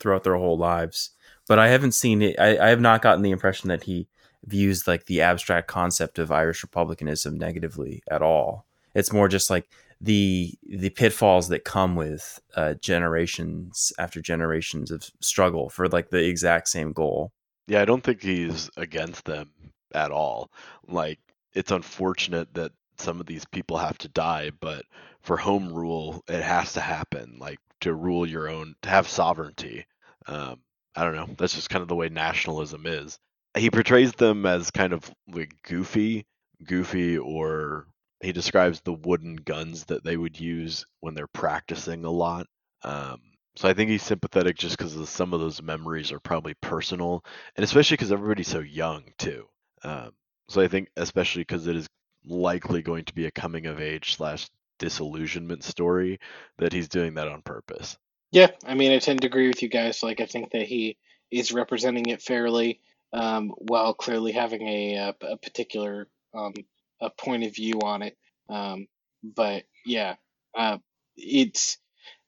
throughout 0.00 0.24
their 0.24 0.36
whole 0.36 0.58
lives. 0.58 1.10
But 1.46 1.60
I 1.60 1.68
haven't 1.68 1.92
seen 1.92 2.20
it. 2.22 2.38
I, 2.38 2.58
I 2.58 2.68
have 2.70 2.80
not 2.80 3.02
gotten 3.02 3.22
the 3.22 3.30
impression 3.30 3.68
that 3.68 3.84
he 3.84 4.08
views 4.44 4.86
like 4.86 5.06
the 5.06 5.20
abstract 5.20 5.68
concept 5.68 6.18
of 6.18 6.32
Irish 6.32 6.62
republicanism 6.62 7.38
negatively 7.38 8.02
at 8.10 8.22
all. 8.22 8.66
It's 8.94 9.12
more 9.12 9.28
just 9.28 9.50
like 9.50 9.68
the 10.00 10.54
the 10.68 10.90
pitfalls 10.90 11.48
that 11.48 11.64
come 11.64 11.94
with 11.94 12.40
uh, 12.56 12.74
generations 12.74 13.92
after 13.98 14.20
generations 14.20 14.90
of 14.90 15.08
struggle 15.20 15.68
for 15.70 15.88
like 15.88 16.10
the 16.10 16.24
exact 16.24 16.68
same 16.68 16.92
goal. 16.92 17.32
Yeah, 17.68 17.80
I 17.80 17.84
don't 17.84 18.02
think 18.02 18.22
he's 18.22 18.68
against 18.76 19.24
them 19.24 19.50
at 19.94 20.10
all. 20.10 20.50
Like, 20.88 21.20
it's 21.54 21.70
unfortunate 21.70 22.52
that 22.54 22.72
some 22.98 23.20
of 23.20 23.26
these 23.26 23.44
people 23.44 23.78
have 23.78 23.98
to 23.98 24.08
die, 24.08 24.50
but 24.60 24.84
for 25.20 25.36
home 25.36 25.72
rule, 25.72 26.24
it 26.28 26.42
has 26.42 26.72
to 26.72 26.80
happen. 26.80 27.36
Like, 27.38 27.60
to 27.80 27.94
rule 27.94 28.26
your 28.26 28.48
own, 28.48 28.74
to 28.82 28.88
have 28.88 29.08
sovereignty. 29.08 29.86
Um, 30.26 30.60
I 30.96 31.04
don't 31.04 31.14
know. 31.14 31.28
That's 31.38 31.54
just 31.54 31.70
kind 31.70 31.82
of 31.82 31.88
the 31.88 31.94
way 31.96 32.08
nationalism 32.08 32.86
is. 32.86 33.18
He 33.56 33.70
portrays 33.70 34.12
them 34.12 34.46
as 34.46 34.70
kind 34.70 34.92
of 34.92 35.10
like 35.28 35.54
goofy, 35.62 36.26
goofy, 36.64 37.18
or 37.18 37.86
he 38.22 38.32
describes 38.32 38.80
the 38.80 38.92
wooden 38.92 39.36
guns 39.36 39.84
that 39.86 40.04
they 40.04 40.16
would 40.16 40.38
use 40.38 40.86
when 41.00 41.14
they're 41.14 41.26
practicing 41.26 42.04
a 42.04 42.10
lot. 42.10 42.46
Um, 42.82 43.20
so 43.56 43.68
I 43.68 43.74
think 43.74 43.90
he's 43.90 44.02
sympathetic 44.02 44.56
just 44.56 44.78
because 44.78 45.08
some 45.08 45.34
of 45.34 45.40
those 45.40 45.60
memories 45.60 46.12
are 46.12 46.20
probably 46.20 46.54
personal, 46.54 47.24
and 47.56 47.64
especially 47.64 47.96
because 47.96 48.12
everybody's 48.12 48.48
so 48.48 48.60
young 48.60 49.04
too. 49.18 49.46
Um, 49.84 50.12
so 50.48 50.60
I 50.60 50.68
think 50.68 50.88
especially 50.96 51.42
because 51.42 51.66
it 51.66 51.76
is 51.76 51.86
likely 52.24 52.82
going 52.82 53.04
to 53.04 53.14
be 53.14 53.26
a 53.26 53.30
coming 53.30 53.66
of 53.66 53.80
age 53.80 54.16
slash 54.16 54.48
disillusionment 54.78 55.64
story 55.64 56.18
that 56.58 56.72
he's 56.72 56.88
doing 56.88 57.14
that 57.14 57.28
on 57.28 57.42
purpose. 57.42 57.98
Yeah, 58.30 58.48
I 58.64 58.74
mean, 58.74 58.92
I 58.92 58.98
tend 58.98 59.20
to 59.20 59.26
agree 59.26 59.48
with 59.48 59.62
you 59.62 59.68
guys. 59.68 60.02
Like, 60.02 60.20
I 60.20 60.26
think 60.26 60.52
that 60.52 60.62
he 60.62 60.96
is 61.30 61.52
representing 61.52 62.06
it 62.06 62.22
fairly, 62.22 62.80
um, 63.12 63.52
while 63.58 63.94
clearly 63.94 64.32
having 64.32 64.62
a, 64.66 64.94
a, 64.94 65.14
a 65.32 65.36
particular 65.36 66.08
um, 66.34 66.54
a 67.00 67.10
point 67.10 67.44
of 67.44 67.54
view 67.54 67.80
on 67.82 68.02
it. 68.02 68.16
Um, 68.48 68.86
but 69.22 69.64
yeah, 69.84 70.16
uh, 70.56 70.78
it's 71.16 71.78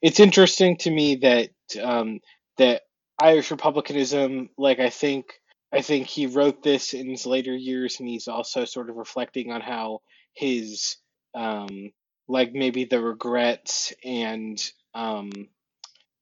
it's 0.03 0.21
interesting 0.21 0.77
to 0.79 0.91
me 0.91 1.17
that 1.17 1.51
um, 1.83 2.21
that 2.59 2.83
Irish 3.21 3.51
republicanism, 3.51 4.51
like 4.59 4.81
I 4.81 4.91
think 4.91 5.27
I 5.73 5.81
think 5.81 6.07
he 6.07 6.27
wrote 6.27 6.63
this 6.63 6.95
in 6.95 7.09
his 7.09 7.27
later 7.27 7.55
years, 7.55 7.99
and 7.99 8.09
he's 8.09 8.29
also 8.29 8.65
sort 8.65 8.91
of 8.91 8.97
reflecting 8.97 9.51
on 9.51 9.61
how 9.61 10.01
his 10.35 10.97
um, 11.35 11.91
like 12.29 12.53
maybe 12.53 12.85
the 12.85 13.01
regrets 13.01 13.93
and 14.05 14.63
um, 14.95 15.31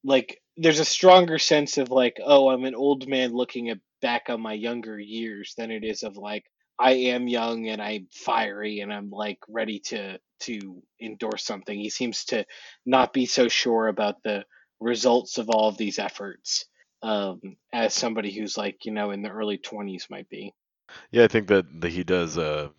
like 0.03 0.41
there's 0.57 0.79
a 0.79 0.85
stronger 0.85 1.39
sense 1.39 1.77
of 1.77 1.89
like 1.89 2.19
oh 2.23 2.49
I'm 2.49 2.65
an 2.65 2.75
old 2.75 3.07
man 3.07 3.33
looking 3.33 3.69
at 3.69 3.79
back 4.03 4.29
on 4.29 4.41
my 4.41 4.53
younger 4.53 4.99
years 4.99 5.55
than 5.57 5.71
it 5.71 5.83
is 5.83 6.03
of 6.03 6.17
like 6.17 6.43
I 6.77 6.91
am 6.91 7.27
young 7.27 7.69
and 7.69 7.81
I'm 7.81 8.07
fiery 8.11 8.81
and 8.81 8.93
I'm 8.93 9.09
like 9.09 9.39
ready 9.47 9.79
to 9.87 10.19
to 10.41 10.83
endorse 11.01 11.45
something. 11.45 11.79
He 11.79 11.89
seems 11.89 12.25
to 12.25 12.45
not 12.85 13.13
be 13.13 13.25
so 13.25 13.47
sure 13.47 13.87
about 13.87 14.21
the 14.21 14.43
results 14.79 15.37
of 15.37 15.49
all 15.49 15.69
of 15.69 15.77
these 15.77 15.97
efforts 15.97 16.65
um, 17.01 17.39
as 17.71 17.93
somebody 17.93 18.31
who's 18.31 18.57
like 18.57 18.85
you 18.85 18.91
know 18.91 19.11
in 19.11 19.23
the 19.23 19.29
early 19.29 19.57
20s 19.57 20.09
might 20.09 20.29
be. 20.29 20.53
Yeah, 21.11 21.23
I 21.23 21.27
think 21.27 21.47
that, 21.47 21.65
that 21.81 21.91
he 21.91 22.03
does 22.03 22.37
a 22.37 22.71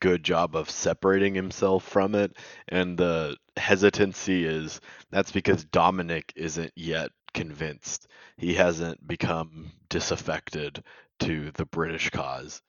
good 0.00 0.22
job 0.22 0.56
of 0.56 0.70
separating 0.70 1.34
himself 1.34 1.84
from 1.84 2.14
it, 2.14 2.36
and 2.68 2.96
the 2.96 3.36
hesitancy 3.56 4.46
is 4.46 4.80
that's 5.10 5.30
because 5.30 5.64
Dominic 5.64 6.32
isn't 6.36 6.72
yet 6.74 7.10
convinced. 7.34 8.08
He 8.36 8.54
hasn't 8.54 9.06
become 9.06 9.70
disaffected 9.88 10.82
to 11.20 11.50
the 11.52 11.66
British 11.66 12.10
cause, 12.10 12.62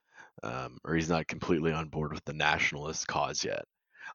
um, 0.44 0.78
or 0.84 0.96
he's 0.96 1.10
not 1.10 1.28
completely 1.28 1.72
on 1.72 1.90
board 1.90 2.14
with 2.14 2.26
the 2.26 2.34
nationalist 2.34 3.08
cause 3.08 3.44
yet. 3.44 3.64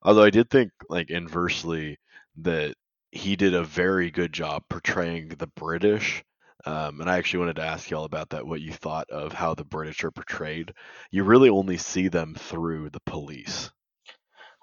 Although 0.03 0.24
I 0.24 0.30
did 0.30 0.51
think, 0.51 0.72
like 0.88 1.11
inversely, 1.11 1.99
that 2.36 2.74
he 3.12 3.36
did 3.36 3.55
a 3.55 3.64
very 3.64 4.11
good 4.11 4.32
job 4.32 4.62
portraying 4.68 5.28
the 5.28 5.47
British. 5.57 6.22
Um, 6.64 7.01
and 7.01 7.09
I 7.09 7.18
actually 7.18 7.40
wanted 7.40 7.57
to 7.57 7.66
ask 7.66 7.90
y'all 7.90 8.05
about 8.05 8.30
that, 8.30 8.47
what 8.47 8.61
you 8.61 8.72
thought 8.72 9.09
of 9.11 9.32
how 9.32 9.55
the 9.55 9.64
British 9.64 10.03
are 10.05 10.11
portrayed. 10.11 10.72
You 11.11 11.24
really 11.24 11.49
only 11.49 11.76
see 11.76 12.09
them 12.09 12.34
through 12.34 12.90
the 12.90 13.01
police. 13.07 13.70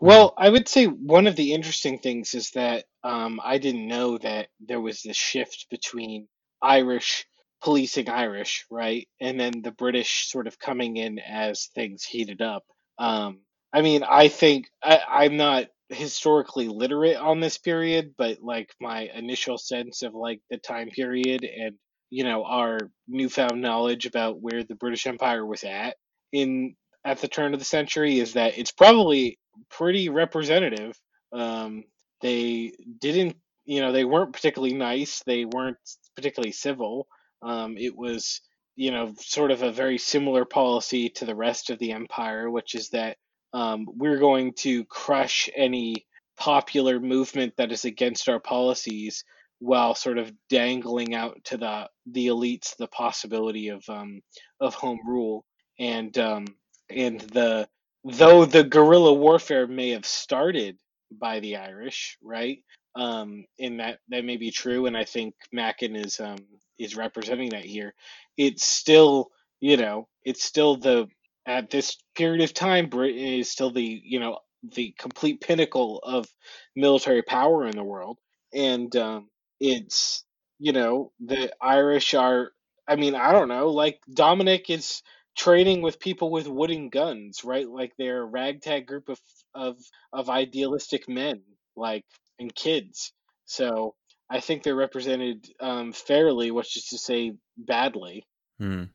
Well, 0.04 0.34
I 0.38 0.50
would 0.50 0.68
say 0.68 0.88
one 0.88 1.28
of 1.28 1.38
the 1.38 1.54
interesting 1.54 1.98
things 1.98 2.34
is 2.34 2.52
that 2.52 2.84
um, 3.06 3.40
I 3.42 3.58
didn't 3.58 3.88
know 3.88 4.18
that 4.18 4.50
there 4.60 4.82
was 4.82 5.02
this 5.02 5.16
shift 5.16 5.68
between 5.72 6.28
Irish 6.62 7.26
policing 7.62 8.10
Irish, 8.10 8.66
right, 8.70 9.08
and 9.22 9.40
then 9.40 9.62
the 9.62 9.72
British 9.72 10.30
sort 10.30 10.48
of 10.48 10.60
coming 10.60 10.98
in 10.98 11.20
as 11.20 11.70
things 11.74 12.04
heated 12.04 12.42
up. 12.42 12.66
Um, 13.00 13.40
I 13.72 13.82
mean, 13.82 14.04
I 14.04 14.28
think 14.28 14.68
I, 14.84 15.00
I'm 15.08 15.38
not 15.38 15.68
historically 15.88 16.68
literate 16.68 17.16
on 17.16 17.40
this 17.40 17.58
period, 17.58 18.16
but 18.18 18.40
like 18.42 18.72
my 18.82 19.10
initial 19.16 19.58
sense 19.58 20.02
of 20.02 20.14
like 20.14 20.42
the 20.50 20.58
time 20.58 20.90
period 20.90 21.46
and 21.46 21.76
you 22.10 22.26
know 22.26 22.44
our 22.44 22.78
newfound 23.08 23.62
knowledge 23.62 24.06
about 24.06 24.42
where 24.42 24.66
the 24.66 24.76
British 24.76 25.08
Empire 25.08 25.46
was 25.46 25.64
at 25.64 25.96
in 26.34 26.76
at 27.06 27.20
the 27.20 27.30
turn 27.30 27.54
of 27.54 27.60
the 27.60 27.66
century 27.66 28.20
is 28.20 28.34
that 28.34 28.58
it's 28.58 28.72
probably 28.72 29.38
pretty 29.70 30.10
representative. 30.10 31.00
Um, 31.32 31.84
they 32.22 32.74
didn't, 33.00 33.38
you 33.66 33.82
know, 33.82 33.92
they 33.92 34.06
weren't 34.06 34.34
particularly 34.34 34.74
nice. 34.74 35.22
They 35.26 35.46
weren't 35.46 35.78
particularly 36.16 36.52
civil. 36.52 37.08
Um, 37.42 37.78
it 37.78 37.96
was, 37.96 38.42
you 38.76 38.92
know, 38.92 39.14
sort 39.20 39.52
of 39.52 39.62
a 39.62 39.72
very 39.72 39.98
similar 39.98 40.46
policy 40.46 41.10
to 41.10 41.26
the 41.26 41.36
rest 41.36 41.70
of 41.70 41.80
the 41.80 41.92
empire, 41.92 42.50
which 42.50 42.76
is 42.76 42.90
that 42.90 43.18
um, 43.54 43.86
we're 43.88 44.20
going 44.20 44.54
to 44.60 44.86
crush 44.86 45.50
any 45.56 46.06
popular 46.38 47.00
movement 47.00 47.54
that 47.58 47.72
is 47.72 47.86
against 47.86 48.28
our 48.28 48.40
policies 48.40 49.24
while 49.60 49.96
sort 49.96 50.18
of 50.18 50.32
dangling 50.50 51.14
out 51.14 51.38
to 51.46 51.58
the 51.58 51.88
the 52.08 52.28
elites 52.28 52.76
the 52.78 52.88
possibility 52.88 53.70
of 53.70 53.84
um, 53.88 54.20
of 54.60 54.74
home 54.74 55.00
rule 55.06 55.46
and 55.80 56.18
um, 56.18 56.46
and 56.90 57.22
the 57.22 57.68
though 58.06 58.46
the 58.46 58.64
guerrilla 58.64 59.14
warfare 59.14 59.68
may 59.68 59.92
have 59.92 60.06
started 60.06 60.78
by 61.12 61.40
the 61.42 61.58
Irish, 61.58 62.18
right? 62.24 62.60
Um, 62.96 63.46
and 63.60 63.80
that 63.80 64.00
that 64.10 64.26
may 64.26 64.38
be 64.38 64.52
true, 64.52 64.88
and 64.88 64.98
I 64.98 65.06
think 65.06 65.36
Macken 65.56 65.98
is 66.04 66.20
um, 66.20 66.38
is 66.80 66.96
representing 66.98 67.52
that 67.52 67.66
here. 67.66 67.94
It's 68.38 68.66
still, 68.66 69.30
you 69.62 69.78
know, 69.78 70.08
it's 70.26 70.44
still 70.44 70.78
the 70.78 71.08
at 71.48 71.70
this 71.70 71.98
period 72.16 72.44
of 72.44 72.54
time, 72.54 72.90
Britain 72.90 73.20
is 73.20 73.50
still 73.52 73.72
the 73.72 74.02
you 74.06 74.20
know 74.20 74.40
the 74.76 74.94
complete 75.00 75.42
pinnacle 75.42 76.00
of 76.04 76.28
military 76.76 77.24
power 77.24 77.68
in 77.68 77.76
the 77.76 77.84
world, 77.84 78.20
and 78.54 78.96
um, 78.98 79.30
it's 79.60 80.26
you 80.60 80.74
know 80.74 81.12
the 81.20 81.52
Irish 81.62 82.14
are. 82.16 82.52
I 82.88 82.98
mean, 82.98 83.16
I 83.16 83.32
don't 83.32 83.50
know. 83.50 83.70
Like 83.70 84.02
Dominic 84.14 84.70
is 84.70 85.04
training 85.36 85.82
with 85.82 86.00
people 86.00 86.32
with 86.32 86.48
wooden 86.48 86.90
guns, 86.90 87.44
right? 87.44 87.68
Like 87.68 87.94
they're 87.98 88.22
a 88.22 88.26
ragtag 88.26 88.88
group 88.88 89.10
of 89.10 89.20
of 89.56 89.78
of 90.12 90.30
idealistic 90.30 91.08
men, 91.10 91.42
like 91.76 92.06
and 92.40 92.54
kids. 92.54 93.14
So 93.46 93.96
I 94.30 94.40
think 94.40 94.64
they're 94.64 94.76
represented 94.76 95.48
um, 95.60 95.94
fairly, 95.94 96.52
which 96.52 96.78
is 96.78 96.86
to 96.86 96.98
say, 96.98 97.34
badly. 97.58 98.26
Hmm. 98.60 98.86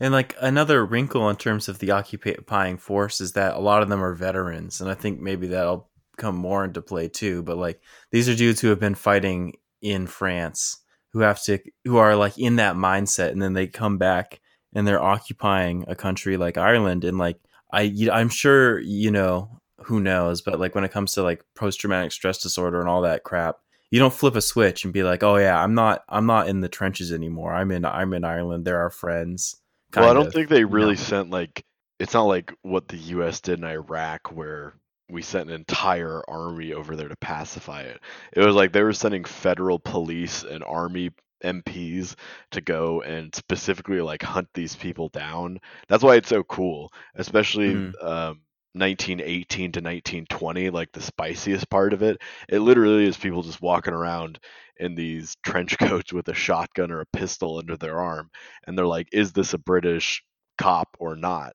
And 0.00 0.12
like 0.12 0.34
another 0.40 0.84
wrinkle 0.84 1.30
in 1.30 1.36
terms 1.36 1.68
of 1.68 1.78
the 1.78 1.92
occupying 1.92 2.78
force 2.78 3.20
is 3.20 3.32
that 3.32 3.54
a 3.54 3.60
lot 3.60 3.82
of 3.82 3.88
them 3.88 4.02
are 4.02 4.14
veterans, 4.14 4.80
and 4.80 4.90
I 4.90 4.94
think 4.94 5.20
maybe 5.20 5.46
that'll 5.48 5.88
come 6.16 6.36
more 6.36 6.64
into 6.64 6.82
play 6.82 7.08
too. 7.08 7.42
But 7.42 7.58
like 7.58 7.80
these 8.10 8.28
are 8.28 8.34
dudes 8.34 8.60
who 8.60 8.68
have 8.68 8.80
been 8.80 8.96
fighting 8.96 9.54
in 9.80 10.06
France, 10.06 10.82
who 11.12 11.20
have 11.20 11.42
to, 11.44 11.60
who 11.84 11.96
are 11.98 12.16
like 12.16 12.38
in 12.38 12.56
that 12.56 12.74
mindset, 12.74 13.30
and 13.30 13.40
then 13.40 13.52
they 13.52 13.68
come 13.68 13.98
back 13.98 14.40
and 14.74 14.86
they're 14.86 15.02
occupying 15.02 15.84
a 15.88 15.94
country 15.94 16.36
like 16.36 16.58
Ireland, 16.58 17.04
and 17.04 17.18
like 17.18 17.38
I, 17.72 18.08
I'm 18.12 18.28
sure 18.28 18.80
you 18.80 19.10
know 19.10 19.60
who 19.78 20.00
knows, 20.00 20.42
but 20.42 20.58
like 20.60 20.74
when 20.74 20.84
it 20.84 20.92
comes 20.92 21.12
to 21.12 21.22
like 21.22 21.44
post 21.54 21.80
traumatic 21.80 22.12
stress 22.12 22.38
disorder 22.38 22.80
and 22.80 22.88
all 22.88 23.02
that 23.02 23.24
crap, 23.24 23.56
you 23.90 23.98
don't 23.98 24.14
flip 24.14 24.36
a 24.36 24.40
switch 24.40 24.84
and 24.84 24.92
be 24.92 25.02
like, 25.02 25.22
oh 25.22 25.36
yeah, 25.36 25.62
I'm 25.62 25.74
not, 25.74 26.04
I'm 26.08 26.26
not 26.26 26.48
in 26.48 26.60
the 26.60 26.68
trenches 26.68 27.12
anymore. 27.12 27.52
I'm 27.52 27.70
in, 27.70 27.84
I'm 27.84 28.14
in 28.14 28.24
Ireland. 28.24 28.64
There 28.64 28.78
are 28.78 28.84
our 28.84 28.90
friends 28.90 29.56
well, 30.02 30.10
I 30.10 30.14
don't 30.14 30.28
of, 30.28 30.32
think 30.32 30.48
they 30.48 30.64
really 30.64 30.90
you 30.90 30.98
know. 30.98 31.02
sent 31.02 31.30
like 31.30 31.64
it's 31.98 32.14
not 32.14 32.24
like 32.24 32.52
what 32.62 32.88
the 32.88 32.96
U.S. 32.96 33.40
did 33.40 33.58
in 33.58 33.64
Iraq, 33.64 34.32
where 34.32 34.74
we 35.10 35.22
sent 35.22 35.48
an 35.48 35.54
entire 35.54 36.22
army 36.28 36.72
over 36.72 36.96
there 36.96 37.08
to 37.08 37.16
pacify 37.16 37.82
it. 37.82 38.00
It 38.32 38.44
was 38.44 38.54
like 38.54 38.72
they 38.72 38.82
were 38.82 38.92
sending 38.92 39.24
federal 39.24 39.78
police 39.78 40.42
and 40.42 40.64
army 40.64 41.10
MPs 41.44 42.14
to 42.52 42.60
go 42.60 43.02
and 43.02 43.34
specifically 43.34 44.00
like 44.00 44.22
hunt 44.22 44.48
these 44.54 44.74
people 44.74 45.08
down. 45.10 45.60
That's 45.88 46.02
why 46.02 46.16
it's 46.16 46.28
so 46.28 46.42
cool, 46.42 46.92
especially 47.14 47.74
mm. 47.74 48.04
um, 48.04 48.40
1918 48.72 49.72
to 49.72 49.80
1920, 49.80 50.70
like 50.70 50.90
the 50.92 51.00
spiciest 51.00 51.68
part 51.70 51.92
of 51.92 52.02
it. 52.02 52.20
It 52.48 52.60
literally 52.60 53.06
is 53.06 53.16
people 53.16 53.42
just 53.42 53.62
walking 53.62 53.94
around 53.94 54.40
in 54.76 54.94
these 54.94 55.36
trench 55.44 55.78
coats 55.78 56.12
with 56.12 56.28
a 56.28 56.34
shotgun 56.34 56.90
or 56.90 57.00
a 57.00 57.06
pistol 57.06 57.58
under 57.58 57.76
their 57.76 58.00
arm 58.00 58.30
and 58.66 58.76
they're 58.76 58.86
like 58.86 59.08
is 59.12 59.32
this 59.32 59.54
a 59.54 59.58
british 59.58 60.22
cop 60.58 60.88
or 60.98 61.16
not 61.16 61.52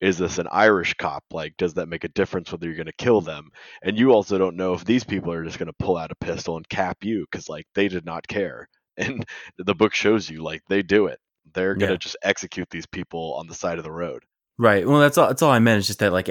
is 0.00 0.18
this 0.18 0.38
an 0.38 0.48
irish 0.50 0.94
cop 0.94 1.24
like 1.30 1.56
does 1.56 1.74
that 1.74 1.88
make 1.88 2.04
a 2.04 2.08
difference 2.08 2.50
whether 2.50 2.66
you're 2.66 2.76
going 2.76 2.86
to 2.86 2.92
kill 2.92 3.20
them 3.20 3.50
and 3.82 3.98
you 3.98 4.12
also 4.12 4.38
don't 4.38 4.56
know 4.56 4.72
if 4.72 4.84
these 4.84 5.04
people 5.04 5.32
are 5.32 5.44
just 5.44 5.58
going 5.58 5.66
to 5.66 5.84
pull 5.84 5.96
out 5.96 6.12
a 6.12 6.24
pistol 6.24 6.56
and 6.56 6.68
cap 6.68 6.98
you 7.02 7.26
because 7.30 7.48
like 7.48 7.66
they 7.74 7.88
did 7.88 8.04
not 8.04 8.26
care 8.26 8.68
and 9.00 9.24
the 9.58 9.74
book 9.74 9.94
shows 9.94 10.28
you 10.28 10.42
like 10.42 10.62
they 10.68 10.82
do 10.82 11.06
it 11.06 11.18
they're 11.52 11.74
going 11.74 11.88
to 11.88 11.94
yeah. 11.94 11.98
just 11.98 12.16
execute 12.22 12.70
these 12.70 12.86
people 12.86 13.34
on 13.34 13.46
the 13.46 13.54
side 13.54 13.78
of 13.78 13.84
the 13.84 13.90
road 13.90 14.22
right 14.58 14.86
well 14.86 15.00
that's 15.00 15.18
all 15.18 15.28
that's 15.28 15.42
all 15.42 15.50
i 15.50 15.58
meant 15.58 15.78
is 15.78 15.86
just 15.86 15.98
that 15.98 16.12
like 16.12 16.28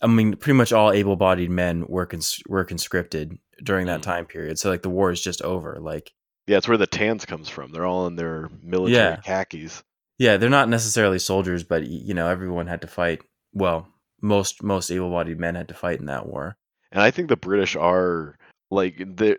I 0.00 0.06
mean, 0.06 0.36
pretty 0.36 0.56
much 0.56 0.72
all 0.72 0.92
able-bodied 0.92 1.50
men 1.50 1.84
were 1.88 2.06
cons- 2.06 2.42
were 2.48 2.64
conscripted 2.64 3.38
during 3.62 3.86
that 3.86 4.00
mm. 4.00 4.04
time 4.04 4.26
period. 4.26 4.58
So 4.58 4.70
like 4.70 4.82
the 4.82 4.90
war 4.90 5.10
is 5.10 5.22
just 5.22 5.42
over. 5.42 5.78
Like 5.80 6.12
yeah, 6.46 6.58
it's 6.58 6.68
where 6.68 6.76
the 6.76 6.86
tans 6.86 7.24
comes 7.24 7.48
from. 7.48 7.72
They're 7.72 7.86
all 7.86 8.06
in 8.06 8.16
their 8.16 8.48
military 8.62 8.98
yeah. 8.98 9.16
khakis. 9.16 9.82
Yeah, 10.18 10.36
they're 10.36 10.50
not 10.50 10.68
necessarily 10.68 11.18
soldiers, 11.18 11.64
but 11.64 11.86
you 11.86 12.14
know, 12.14 12.28
everyone 12.28 12.66
had 12.66 12.82
to 12.82 12.86
fight. 12.86 13.22
Well, 13.52 13.88
most 14.20 14.62
most 14.62 14.90
able-bodied 14.90 15.40
men 15.40 15.54
had 15.54 15.68
to 15.68 15.74
fight 15.74 16.00
in 16.00 16.06
that 16.06 16.26
war. 16.26 16.56
And 16.92 17.02
I 17.02 17.10
think 17.10 17.28
the 17.28 17.36
British 17.36 17.74
are 17.74 18.38
like 18.70 19.02
they 19.16 19.36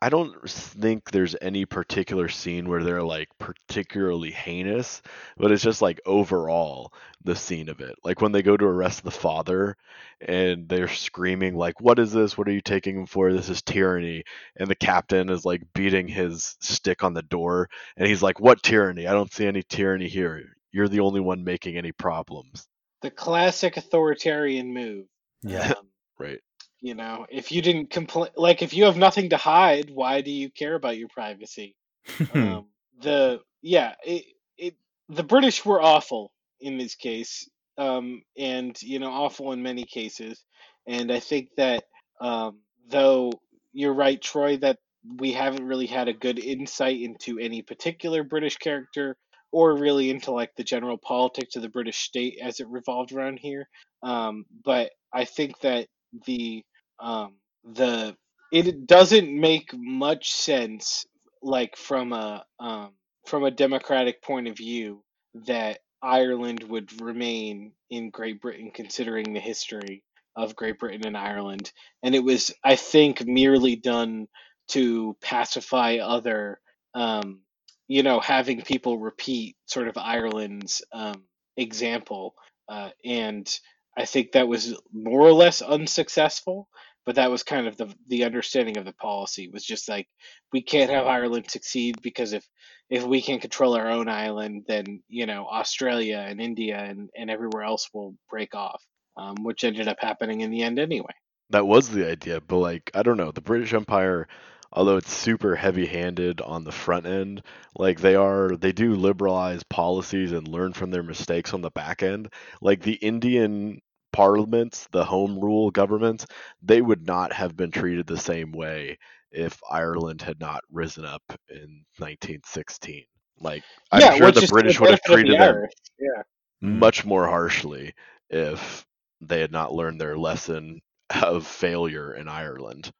I 0.00 0.10
don't 0.10 0.48
think 0.48 1.10
there's 1.10 1.34
any 1.40 1.64
particular 1.64 2.28
scene 2.28 2.68
where 2.68 2.84
they're 2.84 3.02
like 3.02 3.28
particularly 3.38 4.30
heinous, 4.30 5.02
but 5.36 5.50
it's 5.50 5.62
just 5.62 5.82
like 5.82 6.00
overall 6.06 6.92
the 7.24 7.34
scene 7.34 7.68
of 7.68 7.80
it. 7.80 7.96
Like 8.04 8.20
when 8.20 8.30
they 8.30 8.42
go 8.42 8.56
to 8.56 8.64
arrest 8.64 9.02
the 9.02 9.10
father 9.10 9.76
and 10.20 10.68
they're 10.68 10.86
screaming 10.86 11.56
like 11.56 11.80
what 11.80 11.98
is 11.98 12.12
this? 12.12 12.38
What 12.38 12.46
are 12.46 12.52
you 12.52 12.60
taking 12.60 12.96
him 12.96 13.06
for? 13.06 13.32
This 13.32 13.48
is 13.48 13.60
tyranny. 13.62 14.22
And 14.56 14.70
the 14.70 14.76
captain 14.76 15.30
is 15.30 15.44
like 15.44 15.62
beating 15.74 16.06
his 16.06 16.56
stick 16.60 17.02
on 17.02 17.14
the 17.14 17.22
door 17.22 17.68
and 17.96 18.06
he's 18.06 18.22
like 18.22 18.38
what 18.38 18.62
tyranny? 18.62 19.08
I 19.08 19.12
don't 19.12 19.32
see 19.32 19.46
any 19.46 19.64
tyranny 19.64 20.08
here. 20.08 20.44
You're 20.70 20.88
the 20.88 21.00
only 21.00 21.20
one 21.20 21.42
making 21.42 21.76
any 21.76 21.90
problems. 21.90 22.68
The 23.02 23.10
classic 23.10 23.76
authoritarian 23.76 24.72
move. 24.72 25.06
Yeah. 25.42 25.72
Um, 25.78 25.88
right. 26.18 26.38
You 26.80 26.94
know, 26.94 27.26
if 27.28 27.50
you 27.50 27.62
didn't 27.62 27.90
complain, 27.90 28.30
like 28.36 28.62
if 28.62 28.72
you 28.72 28.84
have 28.84 28.96
nothing 28.96 29.30
to 29.30 29.36
hide, 29.36 29.90
why 29.90 30.20
do 30.20 30.30
you 30.30 30.50
care 30.50 30.74
about 30.74 30.98
your 30.98 31.08
privacy? 31.08 31.74
um, 32.34 32.66
the 33.00 33.40
yeah, 33.62 33.94
it, 34.04 34.24
it 34.56 34.74
the 35.08 35.22
British 35.22 35.64
were 35.64 35.80
awful 35.80 36.32
in 36.60 36.78
this 36.78 36.94
case, 36.94 37.48
um, 37.76 38.22
and 38.36 38.80
you 38.82 38.98
know, 38.98 39.10
awful 39.10 39.52
in 39.52 39.62
many 39.62 39.84
cases, 39.84 40.44
and 40.86 41.10
I 41.12 41.20
think 41.20 41.50
that 41.56 41.84
um, 42.20 42.60
though 42.88 43.32
you're 43.72 43.94
right, 43.94 44.20
Troy, 44.20 44.56
that 44.58 44.78
we 45.18 45.32
haven't 45.32 45.66
really 45.66 45.86
had 45.86 46.08
a 46.08 46.12
good 46.12 46.38
insight 46.38 47.00
into 47.00 47.38
any 47.38 47.62
particular 47.62 48.22
British 48.22 48.56
character 48.56 49.16
or 49.52 49.76
really 49.76 50.10
into 50.10 50.30
like 50.30 50.54
the 50.56 50.64
general 50.64 50.98
politics 50.98 51.56
of 51.56 51.62
the 51.62 51.68
British 51.68 51.98
state 51.98 52.38
as 52.42 52.60
it 52.60 52.68
revolved 52.68 53.12
around 53.12 53.38
here. 53.38 53.68
Um, 54.02 54.44
but 54.64 54.90
I 55.12 55.24
think 55.24 55.58
that 55.60 55.88
the 56.26 56.62
um, 57.00 57.34
the 57.64 58.16
it 58.52 58.86
doesn't 58.86 59.40
make 59.40 59.70
much 59.74 60.30
sense 60.32 61.06
like 61.42 61.76
from 61.76 62.12
a 62.12 62.44
um, 62.58 62.92
from 63.26 63.44
a 63.44 63.50
democratic 63.50 64.22
point 64.22 64.48
of 64.48 64.56
view 64.56 65.02
that 65.46 65.78
Ireland 66.02 66.62
would 66.64 67.00
remain 67.00 67.72
in 67.90 68.10
Great 68.10 68.40
Britain 68.40 68.70
considering 68.72 69.32
the 69.32 69.40
history 69.40 70.02
of 70.36 70.56
Great 70.56 70.78
Britain 70.78 71.06
and 71.06 71.16
Ireland. 71.16 71.72
And 72.02 72.14
it 72.14 72.24
was 72.24 72.52
I 72.64 72.76
think 72.76 73.26
merely 73.26 73.76
done 73.76 74.28
to 74.68 75.16
pacify 75.20 75.96
other 75.96 76.60
um, 76.94 77.40
you 77.86 78.02
know 78.02 78.20
having 78.20 78.62
people 78.62 78.98
repeat 78.98 79.56
sort 79.66 79.88
of 79.88 79.96
Ireland's 79.98 80.82
um, 80.92 81.24
example 81.56 82.34
uh, 82.68 82.90
and 83.04 83.48
I 83.96 84.04
think 84.04 84.32
that 84.32 84.46
was 84.46 84.78
more 84.92 85.22
or 85.22 85.32
less 85.32 85.60
unsuccessful 85.60 86.68
but 87.08 87.14
that 87.14 87.30
was 87.30 87.42
kind 87.42 87.66
of 87.66 87.74
the 87.78 87.90
the 88.08 88.24
understanding 88.24 88.76
of 88.76 88.84
the 88.84 88.92
policy 88.92 89.48
was 89.48 89.64
just 89.64 89.88
like 89.88 90.06
we 90.52 90.60
can't 90.60 90.90
have 90.90 91.06
Ireland 91.06 91.50
succeed 91.50 92.02
because 92.02 92.34
if 92.34 92.46
if 92.90 93.02
we 93.02 93.22
can't 93.22 93.40
control 93.40 93.74
our 93.76 93.88
own 93.90 94.10
island 94.10 94.64
then 94.68 95.02
you 95.08 95.24
know 95.24 95.46
Australia 95.50 96.18
and 96.28 96.38
India 96.38 96.76
and, 96.76 97.08
and 97.16 97.30
everywhere 97.30 97.62
else 97.62 97.88
will 97.94 98.14
break 98.28 98.54
off 98.54 98.82
um, 99.16 99.36
which 99.42 99.64
ended 99.64 99.88
up 99.88 99.96
happening 100.00 100.42
in 100.42 100.50
the 100.50 100.62
end 100.62 100.78
anyway 100.78 101.14
That 101.50 101.66
was 101.66 101.88
the 101.88 102.06
idea, 102.06 102.42
but 102.42 102.58
like 102.58 102.90
I 102.94 103.02
don't 103.02 103.16
know, 103.16 103.32
the 103.32 103.40
British 103.40 103.72
Empire, 103.72 104.28
although 104.72 104.98
it's 104.98 105.12
super 105.12 105.56
heavy-handed 105.56 106.42
on 106.42 106.64
the 106.64 106.72
front 106.72 107.06
end, 107.06 107.42
like 107.74 108.00
they 108.00 108.16
are 108.16 108.50
they 108.56 108.72
do 108.72 108.94
liberalize 108.94 109.62
policies 109.62 110.32
and 110.32 110.46
learn 110.46 110.74
from 110.74 110.90
their 110.90 111.02
mistakes 111.02 111.54
on 111.54 111.62
the 111.62 111.70
back 111.70 112.02
end. 112.02 112.30
Like 112.60 112.82
the 112.82 112.94
Indian 112.94 113.80
parliaments, 114.12 114.88
the 114.92 115.04
home 115.04 115.38
rule 115.38 115.70
governments, 115.70 116.26
they 116.62 116.80
would 116.80 117.06
not 117.06 117.32
have 117.32 117.56
been 117.56 117.70
treated 117.70 118.06
the 118.06 118.18
same 118.18 118.52
way 118.52 118.98
if 119.30 119.60
Ireland 119.70 120.22
had 120.22 120.40
not 120.40 120.64
risen 120.70 121.04
up 121.04 121.22
in 121.50 121.84
1916. 121.98 123.04
Like 123.40 123.62
I'm 123.92 124.00
yeah, 124.00 124.14
sure 124.14 124.32
the 124.32 124.42
is 124.42 124.48
to 124.48 124.52
British 124.52 124.80
would 124.80 124.90
have 124.90 125.00
benefit 125.06 125.26
of 125.26 125.30
the 125.30 125.36
treated 125.36 125.40
them 125.40 125.68
Yeah. 125.98 126.22
Hmm. 126.60 126.78
much 126.78 127.04
more 127.04 127.26
harshly 127.26 127.94
if 128.30 128.84
they 129.20 129.40
had 129.40 129.52
not 129.52 129.72
learned 129.72 130.00
their 130.00 130.16
lesson 130.16 130.80
of 131.22 131.46
failure 131.46 132.14
in 132.14 132.28
Ireland. 132.28 132.90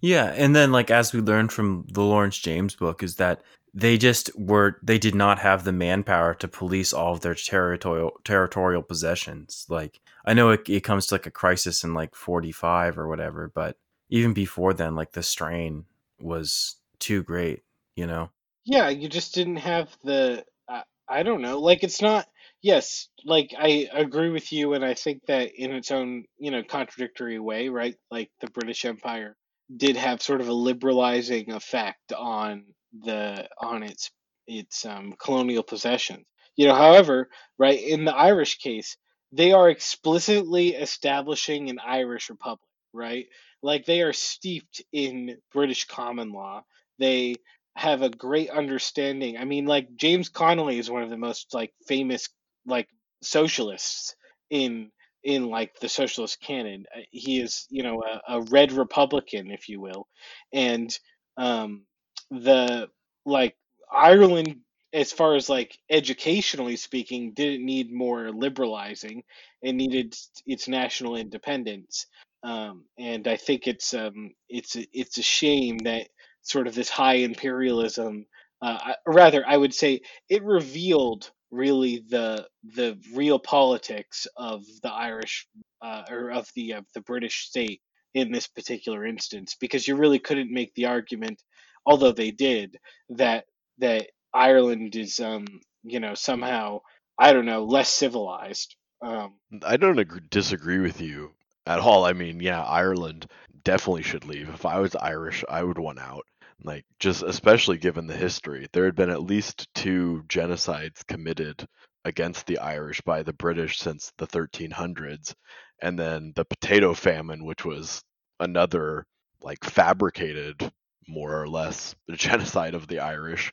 Yeah, 0.00 0.26
and 0.26 0.54
then 0.54 0.70
like 0.72 0.90
as 0.90 1.12
we 1.12 1.20
learned 1.20 1.52
from 1.52 1.86
the 1.90 2.02
Lawrence 2.02 2.38
James 2.38 2.76
book 2.76 3.02
is 3.02 3.16
that 3.16 3.42
they 3.78 3.96
just 3.96 4.36
were 4.36 4.76
they 4.82 4.98
did 4.98 5.14
not 5.14 5.38
have 5.38 5.62
the 5.62 5.72
manpower 5.72 6.34
to 6.34 6.48
police 6.48 6.92
all 6.92 7.12
of 7.12 7.20
their 7.20 7.34
territorial 7.34 8.12
territorial 8.24 8.82
possessions. 8.82 9.66
Like 9.68 10.00
I 10.24 10.34
know 10.34 10.50
it, 10.50 10.68
it 10.68 10.80
comes 10.82 11.06
to 11.06 11.14
like 11.14 11.26
a 11.26 11.30
crisis 11.30 11.84
in 11.84 11.94
like 11.94 12.16
45 12.16 12.98
or 12.98 13.06
whatever, 13.06 13.52
but 13.54 13.76
even 14.10 14.32
before 14.32 14.74
then 14.74 14.96
like 14.96 15.12
the 15.12 15.22
strain 15.22 15.84
was 16.20 16.74
too 16.98 17.22
great, 17.22 17.62
you 17.94 18.06
know. 18.06 18.30
Yeah, 18.64 18.88
you 18.88 19.08
just 19.08 19.32
didn't 19.32 19.56
have 19.56 19.96
the 20.02 20.44
I, 20.68 20.82
I 21.08 21.22
don't 21.22 21.40
know, 21.40 21.60
like 21.60 21.84
it's 21.84 22.02
not 22.02 22.26
yes, 22.60 23.08
like 23.24 23.54
I 23.56 23.88
agree 23.92 24.30
with 24.30 24.52
you 24.52 24.74
and 24.74 24.84
I 24.84 24.94
think 24.94 25.26
that 25.26 25.52
in 25.54 25.70
its 25.70 25.92
own, 25.92 26.24
you 26.36 26.50
know, 26.50 26.64
contradictory 26.64 27.38
way, 27.38 27.68
right? 27.68 27.94
Like 28.10 28.32
the 28.40 28.50
British 28.50 28.84
Empire 28.84 29.36
did 29.74 29.96
have 29.96 30.20
sort 30.20 30.40
of 30.40 30.48
a 30.48 30.52
liberalizing 30.52 31.52
effect 31.52 32.12
on 32.12 32.64
the 32.92 33.48
on 33.60 33.82
its 33.82 34.10
its 34.46 34.84
um 34.86 35.14
colonial 35.18 35.62
possessions. 35.62 36.24
You 36.56 36.66
know, 36.66 36.74
however, 36.74 37.28
right, 37.58 37.80
in 37.80 38.04
the 38.04 38.14
Irish 38.14 38.58
case, 38.58 38.96
they 39.32 39.52
are 39.52 39.70
explicitly 39.70 40.70
establishing 40.74 41.70
an 41.70 41.78
Irish 41.78 42.30
republic, 42.30 42.68
right? 42.92 43.26
Like 43.62 43.84
they 43.86 44.02
are 44.02 44.12
steeped 44.12 44.82
in 44.92 45.36
British 45.52 45.84
common 45.86 46.32
law. 46.32 46.64
They 46.98 47.36
have 47.76 48.02
a 48.02 48.10
great 48.10 48.50
understanding. 48.50 49.36
I 49.38 49.44
mean, 49.44 49.66
like 49.66 49.94
James 49.96 50.28
Connolly 50.28 50.78
is 50.78 50.90
one 50.90 51.02
of 51.02 51.10
the 51.10 51.16
most 51.16 51.54
like 51.54 51.72
famous 51.86 52.28
like 52.66 52.88
socialists 53.22 54.14
in 54.50 54.90
in 55.24 55.48
like 55.48 55.78
the 55.80 55.88
socialist 55.88 56.40
canon. 56.40 56.86
Uh, 56.96 57.00
He 57.10 57.40
is, 57.40 57.66
you 57.70 57.82
know, 57.82 58.02
a, 58.02 58.38
a 58.38 58.42
red 58.42 58.72
Republican, 58.72 59.50
if 59.50 59.68
you 59.68 59.80
will, 59.80 60.08
and 60.52 60.96
um, 61.36 61.84
the 62.30 62.88
like 63.24 63.56
Ireland, 63.92 64.60
as 64.92 65.12
far 65.12 65.34
as 65.34 65.48
like 65.48 65.78
educationally 65.90 66.76
speaking, 66.76 67.32
didn't 67.34 67.64
need 67.64 67.92
more 67.92 68.30
liberalizing. 68.30 69.22
It 69.62 69.74
needed 69.74 70.14
its 70.46 70.68
national 70.68 71.16
independence. 71.16 72.06
Um, 72.42 72.84
and 72.98 73.26
I 73.26 73.36
think 73.36 73.66
it's 73.66 73.94
um, 73.94 74.32
it's 74.48 74.76
it's 74.92 75.18
a 75.18 75.22
shame 75.22 75.78
that 75.78 76.08
sort 76.42 76.66
of 76.66 76.74
this 76.74 76.88
high 76.88 77.16
imperialism, 77.16 78.26
uh, 78.62 78.92
rather, 79.06 79.44
I 79.46 79.56
would 79.56 79.74
say 79.74 80.00
it 80.28 80.42
revealed 80.44 81.30
really 81.50 82.04
the 82.08 82.46
the 82.74 82.98
real 83.14 83.38
politics 83.38 84.26
of 84.36 84.64
the 84.82 84.92
Irish 84.92 85.46
uh, 85.82 86.02
or 86.10 86.30
of 86.30 86.48
the 86.54 86.72
of 86.72 86.84
the 86.94 87.00
British 87.00 87.46
state 87.48 87.80
in 88.14 88.32
this 88.32 88.46
particular 88.46 89.04
instance, 89.04 89.56
because 89.60 89.86
you 89.86 89.96
really 89.96 90.18
couldn't 90.18 90.52
make 90.52 90.72
the 90.74 90.86
argument, 90.86 91.42
although 91.86 92.12
they 92.12 92.30
did, 92.30 92.78
that 93.10 93.44
that 93.78 94.08
Ireland 94.34 94.96
is 94.96 95.20
um 95.20 95.46
you 95.82 96.00
know 96.00 96.14
somehow 96.14 96.80
I 97.18 97.32
don't 97.32 97.46
know 97.46 97.64
less 97.64 97.90
civilized. 97.90 98.76
Um, 99.02 99.34
I 99.62 99.76
don't 99.76 99.98
agree, 99.98 100.20
disagree 100.30 100.78
with 100.80 101.00
you 101.00 101.32
at 101.66 101.78
all. 101.80 102.04
I 102.04 102.12
mean, 102.12 102.40
yeah, 102.40 102.62
Ireland 102.62 103.26
definitely 103.64 104.02
should 104.02 104.24
leave. 104.24 104.48
If 104.48 104.66
I 104.66 104.78
was 104.80 104.96
Irish, 104.96 105.44
I 105.48 105.62
would 105.62 105.78
want 105.78 105.98
out. 106.00 106.24
Like, 106.64 106.84
just 106.98 107.22
especially 107.22 107.78
given 107.78 108.06
the 108.06 108.16
history, 108.16 108.66
there 108.72 108.84
had 108.84 108.96
been 108.96 109.10
at 109.10 109.22
least 109.22 109.68
two 109.74 110.24
genocides 110.28 111.06
committed 111.06 111.64
against 112.04 112.46
the 112.46 112.58
Irish 112.58 113.00
by 113.02 113.22
the 113.22 113.32
British 113.32 113.78
since 113.78 114.12
the 114.18 114.26
1300s, 114.26 115.34
and 115.80 115.98
then 115.98 116.32
the 116.34 116.44
potato 116.44 116.94
famine, 116.94 117.44
which 117.44 117.64
was 117.64 118.02
another 118.40 119.06
like 119.40 119.62
fabricated, 119.64 120.70
more 121.08 121.40
or 121.40 121.48
less, 121.48 121.94
the 122.08 122.16
genocide 122.16 122.74
of 122.74 122.86
the 122.88 123.00
Irish 123.00 123.52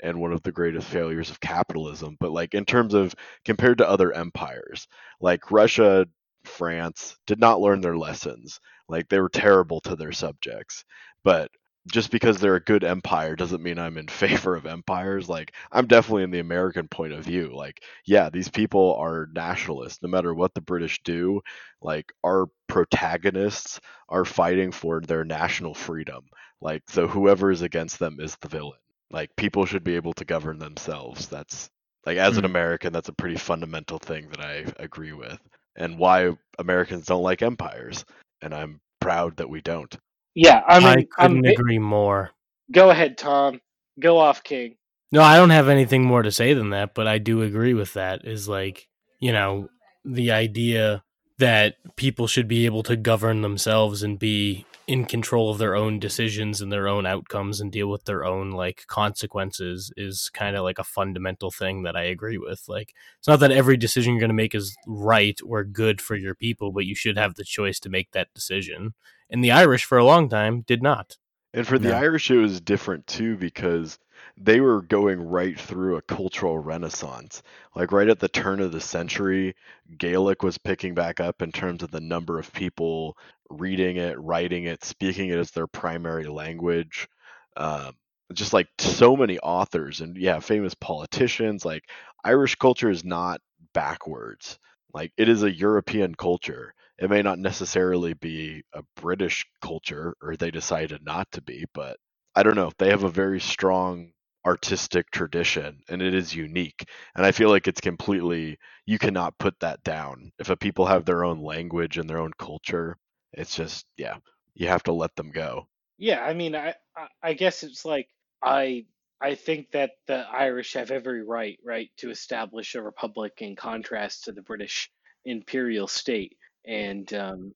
and 0.00 0.20
one 0.20 0.32
of 0.32 0.42
the 0.42 0.52
greatest 0.52 0.88
failures 0.88 1.30
of 1.30 1.40
capitalism. 1.40 2.16
But 2.20 2.32
like 2.32 2.54
in 2.54 2.64
terms 2.64 2.94
of 2.94 3.14
compared 3.44 3.78
to 3.78 3.88
other 3.88 4.12
empires, 4.12 4.86
like 5.20 5.50
Russia, 5.50 6.06
France 6.44 7.16
did 7.26 7.40
not 7.40 7.60
learn 7.60 7.80
their 7.80 7.96
lessons. 7.96 8.60
Like 8.88 9.08
they 9.08 9.20
were 9.20 9.28
terrible 9.28 9.80
to 9.82 9.96
their 9.96 10.12
subjects. 10.12 10.84
But 11.24 11.50
just 11.90 12.10
because 12.10 12.38
they're 12.38 12.56
a 12.56 12.60
good 12.64 12.82
empire 12.82 13.36
doesn't 13.36 13.62
mean 13.62 13.78
I'm 13.78 13.96
in 13.96 14.08
favor 14.08 14.56
of 14.56 14.66
empires. 14.66 15.28
Like 15.28 15.54
I'm 15.72 15.86
definitely 15.86 16.24
in 16.24 16.30
the 16.30 16.40
American 16.40 16.88
point 16.88 17.12
of 17.12 17.24
view. 17.24 17.54
Like 17.54 17.82
yeah, 18.06 18.28
these 18.30 18.48
people 18.48 18.96
are 18.96 19.28
nationalists 19.32 20.02
no 20.02 20.08
matter 20.08 20.34
what 20.34 20.54
the 20.54 20.60
British 20.60 21.00
do. 21.04 21.40
Like 21.80 22.12
our 22.24 22.46
protagonists 22.68 23.80
are 24.08 24.24
fighting 24.24 24.72
for 24.72 25.00
their 25.00 25.24
national 25.24 25.74
freedom. 25.74 26.24
Like 26.60 26.82
so 26.88 27.06
whoever 27.08 27.50
is 27.50 27.62
against 27.62 27.98
them 27.98 28.18
is 28.20 28.36
the 28.40 28.48
villain. 28.48 28.78
Like 29.12 29.34
people 29.36 29.66
should 29.66 29.84
be 29.84 29.96
able 29.96 30.14
to 30.14 30.24
govern 30.24 30.58
themselves. 30.58 31.28
That's 31.28 31.70
like 32.06 32.18
as 32.18 32.38
an 32.38 32.44
Hmm. 32.44 32.46
American, 32.46 32.92
that's 32.92 33.08
a 33.08 33.12
pretty 33.14 33.36
fundamental 33.36 33.98
thing 33.98 34.28
that 34.30 34.40
I 34.40 34.66
agree 34.82 35.12
with. 35.12 35.38
And 35.76 35.98
why 35.98 36.32
Americans 36.58 37.06
don't 37.06 37.22
like 37.22 37.42
empires. 37.42 38.04
And 38.42 38.54
I'm 38.54 38.80
proud 39.00 39.36
that 39.38 39.50
we 39.50 39.60
don't. 39.62 39.96
yeah, 40.34 40.62
I 40.68 40.80
I 40.80 40.80
mean, 40.80 41.08
I'm, 41.18 41.38
couldn't 41.38 41.46
agree 41.46 41.78
more. 41.78 42.30
go 42.72 42.90
ahead, 42.90 43.18
Tom. 43.18 43.60
Go 44.00 44.18
off, 44.18 44.44
King. 44.44 44.76
No, 45.12 45.22
I 45.22 45.36
don't 45.36 45.50
have 45.50 45.68
anything 45.68 46.04
more 46.04 46.22
to 46.22 46.32
say 46.32 46.54
than 46.54 46.70
that, 46.70 46.94
but 46.94 47.06
I 47.06 47.18
do 47.18 47.42
agree 47.42 47.74
with 47.74 47.94
that. 47.94 48.26
Is 48.26 48.48
like, 48.48 48.88
you 49.20 49.32
know, 49.32 49.68
the 50.04 50.32
idea 50.32 51.04
that 51.38 51.76
people 51.96 52.26
should 52.26 52.48
be 52.48 52.66
able 52.66 52.82
to 52.84 52.96
govern 52.96 53.42
themselves 53.42 54.02
and 54.02 54.18
be 54.18 54.66
in 54.86 55.04
control 55.04 55.50
of 55.50 55.58
their 55.58 55.74
own 55.74 55.98
decisions 55.98 56.60
and 56.60 56.70
their 56.70 56.86
own 56.86 57.06
outcomes 57.06 57.60
and 57.60 57.72
deal 57.72 57.88
with 57.88 58.04
their 58.04 58.24
own 58.24 58.50
like 58.50 58.84
consequences 58.86 59.92
is 59.96 60.30
kind 60.32 60.56
of 60.56 60.62
like 60.62 60.78
a 60.78 60.84
fundamental 60.84 61.50
thing 61.50 61.82
that 61.82 61.96
I 61.96 62.02
agree 62.02 62.38
with. 62.38 62.62
Like 62.68 62.94
it's 63.18 63.26
not 63.26 63.40
that 63.40 63.50
every 63.50 63.76
decision 63.76 64.12
you're 64.12 64.20
going 64.20 64.28
to 64.28 64.34
make 64.34 64.54
is 64.54 64.76
right 64.86 65.38
or 65.44 65.64
good 65.64 66.00
for 66.00 66.14
your 66.14 66.36
people, 66.36 66.70
but 66.70 66.86
you 66.86 66.94
should 66.94 67.18
have 67.18 67.34
the 67.34 67.44
choice 67.44 67.80
to 67.80 67.88
make 67.88 68.12
that 68.12 68.32
decision. 68.32 68.94
And 69.28 69.42
the 69.42 69.50
Irish 69.50 69.84
for 69.84 69.98
a 69.98 70.04
long 70.04 70.28
time 70.28 70.60
did 70.62 70.82
not. 70.82 71.16
And 71.52 71.66
for 71.66 71.78
the 71.78 71.88
No. 71.88 71.96
Irish, 71.96 72.30
it 72.30 72.36
was 72.36 72.60
different 72.60 73.06
too 73.08 73.36
because 73.36 73.98
they 74.36 74.60
were 74.60 74.82
going 74.82 75.20
right 75.20 75.58
through 75.58 75.96
a 75.96 76.02
cultural 76.02 76.58
renaissance. 76.58 77.42
Like 77.74 77.92
right 77.92 78.08
at 78.08 78.20
the 78.20 78.28
turn 78.28 78.60
of 78.60 78.72
the 78.72 78.80
century, 78.80 79.54
Gaelic 79.98 80.42
was 80.42 80.58
picking 80.58 80.94
back 80.94 81.18
up 81.20 81.42
in 81.42 81.52
terms 81.52 81.82
of 81.82 81.90
the 81.90 82.00
number 82.00 82.38
of 82.38 82.52
people 82.52 83.16
reading 83.50 83.96
it, 83.96 84.18
writing 84.20 84.64
it, 84.64 84.84
speaking 84.84 85.30
it 85.30 85.38
as 85.38 85.50
their 85.50 85.66
primary 85.66 86.26
language. 86.26 87.08
Um, 87.56 87.94
just 88.32 88.52
like 88.52 88.68
so 88.78 89.16
many 89.16 89.38
authors 89.38 90.00
and 90.00 90.16
yeah, 90.16 90.40
famous 90.40 90.74
politicians. 90.74 91.64
Like 91.64 91.84
Irish 92.24 92.56
culture 92.56 92.90
is 92.90 93.04
not 93.04 93.40
backwards. 93.72 94.58
Like 94.92 95.12
it 95.16 95.28
is 95.28 95.42
a 95.42 95.52
European 95.54 96.14
culture. 96.14 96.74
It 96.98 97.10
may 97.10 97.22
not 97.22 97.38
necessarily 97.38 98.14
be 98.14 98.62
a 98.72 98.82
British 98.96 99.46
culture, 99.62 100.16
or 100.22 100.36
they 100.36 100.50
decided 100.50 101.04
not 101.04 101.30
to 101.32 101.42
be, 101.42 101.66
but 101.74 101.98
I 102.34 102.42
don't 102.42 102.56
know. 102.56 102.72
They 102.78 102.90
have 102.90 103.04
a 103.04 103.08
very 103.10 103.40
strong 103.40 104.12
artistic 104.46 105.10
tradition 105.10 105.80
and 105.88 106.00
it 106.00 106.14
is 106.14 106.34
unique. 106.34 106.88
And 107.16 107.26
I 107.26 107.32
feel 107.32 107.50
like 107.50 107.66
it's 107.66 107.80
completely, 107.80 108.58
you 108.86 108.98
cannot 108.98 109.38
put 109.38 109.58
that 109.60 109.82
down. 109.82 110.30
If 110.38 110.50
a 110.50 110.56
people 110.56 110.86
have 110.86 111.04
their 111.04 111.24
own 111.24 111.42
language 111.42 111.98
and 111.98 112.08
their 112.08 112.18
own 112.18 112.32
culture, 112.38 112.96
it's 113.32 113.54
just, 113.54 113.86
yeah, 113.96 114.16
you 114.54 114.68
have 114.68 114.82
to 114.84 114.92
let 114.92 115.14
them 115.16 115.30
go. 115.30 115.66
Yeah, 115.98 116.22
I 116.22 116.34
mean, 116.34 116.54
I, 116.54 116.74
I 117.22 117.32
guess 117.34 117.62
it's 117.62 117.84
like 117.84 118.08
I 118.42 118.84
I 119.20 119.34
think 119.34 119.70
that 119.72 119.92
the 120.06 120.26
Irish 120.30 120.74
have 120.74 120.90
every 120.90 121.22
right, 121.24 121.58
right, 121.64 121.90
to 121.98 122.10
establish 122.10 122.74
a 122.74 122.82
republic 122.82 123.34
in 123.38 123.56
contrast 123.56 124.24
to 124.24 124.32
the 124.32 124.42
British 124.42 124.90
imperial 125.24 125.86
state, 125.88 126.36
and 126.66 127.12
um, 127.14 127.52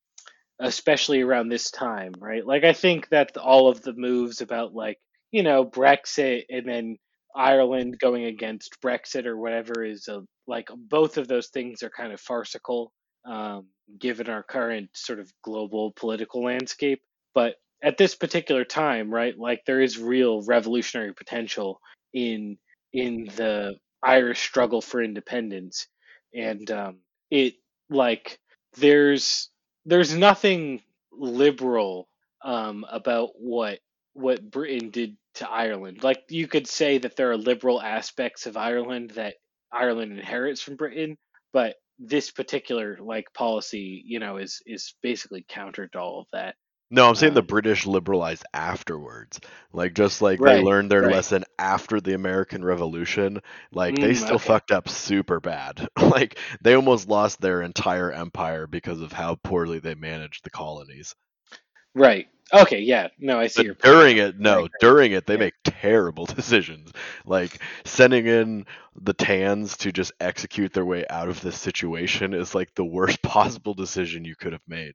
especially 0.60 1.20
around 1.20 1.48
this 1.48 1.70
time, 1.70 2.12
right? 2.18 2.46
Like, 2.46 2.64
I 2.64 2.72
think 2.72 3.08
that 3.10 3.36
all 3.36 3.68
of 3.68 3.82
the 3.82 3.92
moves 3.94 4.40
about 4.40 4.74
like 4.74 4.98
you 5.32 5.42
know 5.42 5.64
Brexit 5.64 6.44
and 6.50 6.66
then 6.66 6.96
Ireland 7.36 7.98
going 8.00 8.24
against 8.24 8.80
Brexit 8.82 9.26
or 9.26 9.36
whatever 9.36 9.84
is 9.84 10.08
a, 10.08 10.22
like 10.46 10.68
both 10.76 11.18
of 11.18 11.28
those 11.28 11.48
things 11.48 11.82
are 11.82 11.90
kind 11.90 12.12
of 12.12 12.20
farcical, 12.20 12.92
um, 13.26 13.66
given 13.99 14.28
our 14.28 14.43
current 14.43 14.91
sort 14.95 15.18
of 15.20 15.32
global 15.43 15.93
political 15.93 16.45
landscape, 16.45 17.03
but 17.34 17.57
at 17.82 17.97
this 17.97 18.14
particular 18.14 18.64
time, 18.64 19.12
right? 19.12 19.36
Like 19.38 19.64
there 19.66 19.80
is 19.80 19.99
real 19.99 20.43
revolutionary 20.43 21.14
potential 21.14 21.80
in 22.12 22.59
in 22.93 23.26
the 23.36 23.74
Irish 24.03 24.41
struggle 24.41 24.80
for 24.80 25.03
independence, 25.03 25.86
and 26.34 26.70
um, 26.70 26.99
it 27.30 27.55
like 27.88 28.38
there's 28.76 29.51
there's 29.86 30.14
nothing 30.14 30.82
liberal 31.12 32.09
um, 32.45 32.84
about 32.91 33.30
what 33.36 33.80
what 34.14 34.51
Britain 34.51 34.91
did 34.91 35.16
to 35.34 35.49
Ireland. 35.49 36.03
Like 36.03 36.24
you 36.28 36.49
could 36.49 36.66
say 36.66 36.99
that 36.99 37.16
there 37.16 37.30
are 37.30 37.36
liberal 37.36 37.80
aspects 37.80 38.47
of 38.47 38.57
Ireland 38.57 39.11
that 39.11 39.34
Ireland 39.72 40.12
inherits 40.12 40.61
from 40.61 40.76
Britain, 40.76 41.16
but 41.53 41.76
this 42.01 42.32
particular 42.32 42.98
like 43.01 43.32
policy, 43.34 44.03
you 44.07 44.20
know, 44.20 44.38
is 44.38 44.62
is 44.66 44.94
basically 45.03 45.46
counter 45.48 45.88
to 45.88 46.01
all 46.01 46.20
of 46.22 46.28
that. 46.32 46.57
No, 46.90 47.09
I'm 47.09 47.16
saying 47.16 47.34
the 47.34 47.42
Um, 47.42 47.44
British 47.44 47.86
liberalized 47.86 48.44
afterwards. 48.55 49.40
Like 49.72 49.94
just 49.94 50.22
like 50.22 50.42
they 50.44 50.57
learned 50.57 50.90
their 50.90 51.05
right. 51.05 51.05
lesson 51.05 51.44
after 51.59 52.01
the 52.01 52.14
American 52.14 52.64
Revolution, 52.64 53.40
like 53.72 53.98
they 53.98 54.14
Mm, 54.14 54.26
still 54.26 54.38
okay. 54.38 54.38
fucked 54.38 54.70
up 54.70 54.88
super 54.88 55.40
bad. 55.40 55.88
Like 56.01 56.38
they 56.61 56.74
almost 56.74 57.09
lost 57.09 57.40
their 57.40 57.62
entire 57.62 58.12
empire 58.12 58.66
because 58.68 59.01
of 59.01 59.12
how 59.12 59.34
poorly 59.36 59.80
they 59.80 59.94
managed 59.96 60.44
the 60.44 60.51
colonies. 60.51 61.14
Right. 61.94 62.28
Okay. 62.53 62.80
Yeah. 62.80 63.09
No, 63.18 63.38
I 63.40 63.46
see 63.48 63.62
But 63.62 63.64
your 63.64 63.74
point. 63.74 64.03
during 64.03 64.16
it, 64.18 64.38
no, 64.40 64.68
Right, 64.68 64.70
right. 64.72 64.80
during 64.80 65.12
it, 65.12 65.26
they 65.26 65.36
Yeah. 65.36 65.38
make 65.38 65.55
terrible 65.81 66.26
decisions. 66.37 66.93
Like 67.24 67.61
sending 67.85 68.26
in 68.26 68.66
the 69.01 69.14
Tans 69.14 69.76
to 69.78 69.93
just 69.93 70.12
execute 70.20 70.72
their 70.72 70.85
way 70.85 71.05
out 71.09 71.28
of 71.28 71.41
this 71.41 71.59
situation 71.59 72.35
is 72.35 72.55
like 72.55 72.74
the 72.74 72.85
worst 72.85 73.22
possible 73.22 73.74
decision 73.74 74.24
you 74.24 74.37
could 74.37 74.53
have 74.53 74.66
made. 74.68 74.95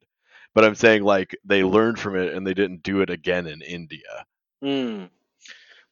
But 0.54 0.64
I'm 0.64 0.74
saying 0.74 1.02
like 1.02 1.36
they 1.44 1.64
learned 1.64 1.98
from 1.98 2.16
it 2.16 2.32
and 2.34 2.46
they 2.46 2.54
didn't 2.54 2.82
do 2.82 3.00
it 3.00 3.10
again 3.10 3.46
in 3.46 3.60
India. 3.62 4.24
Mm. 4.64 5.10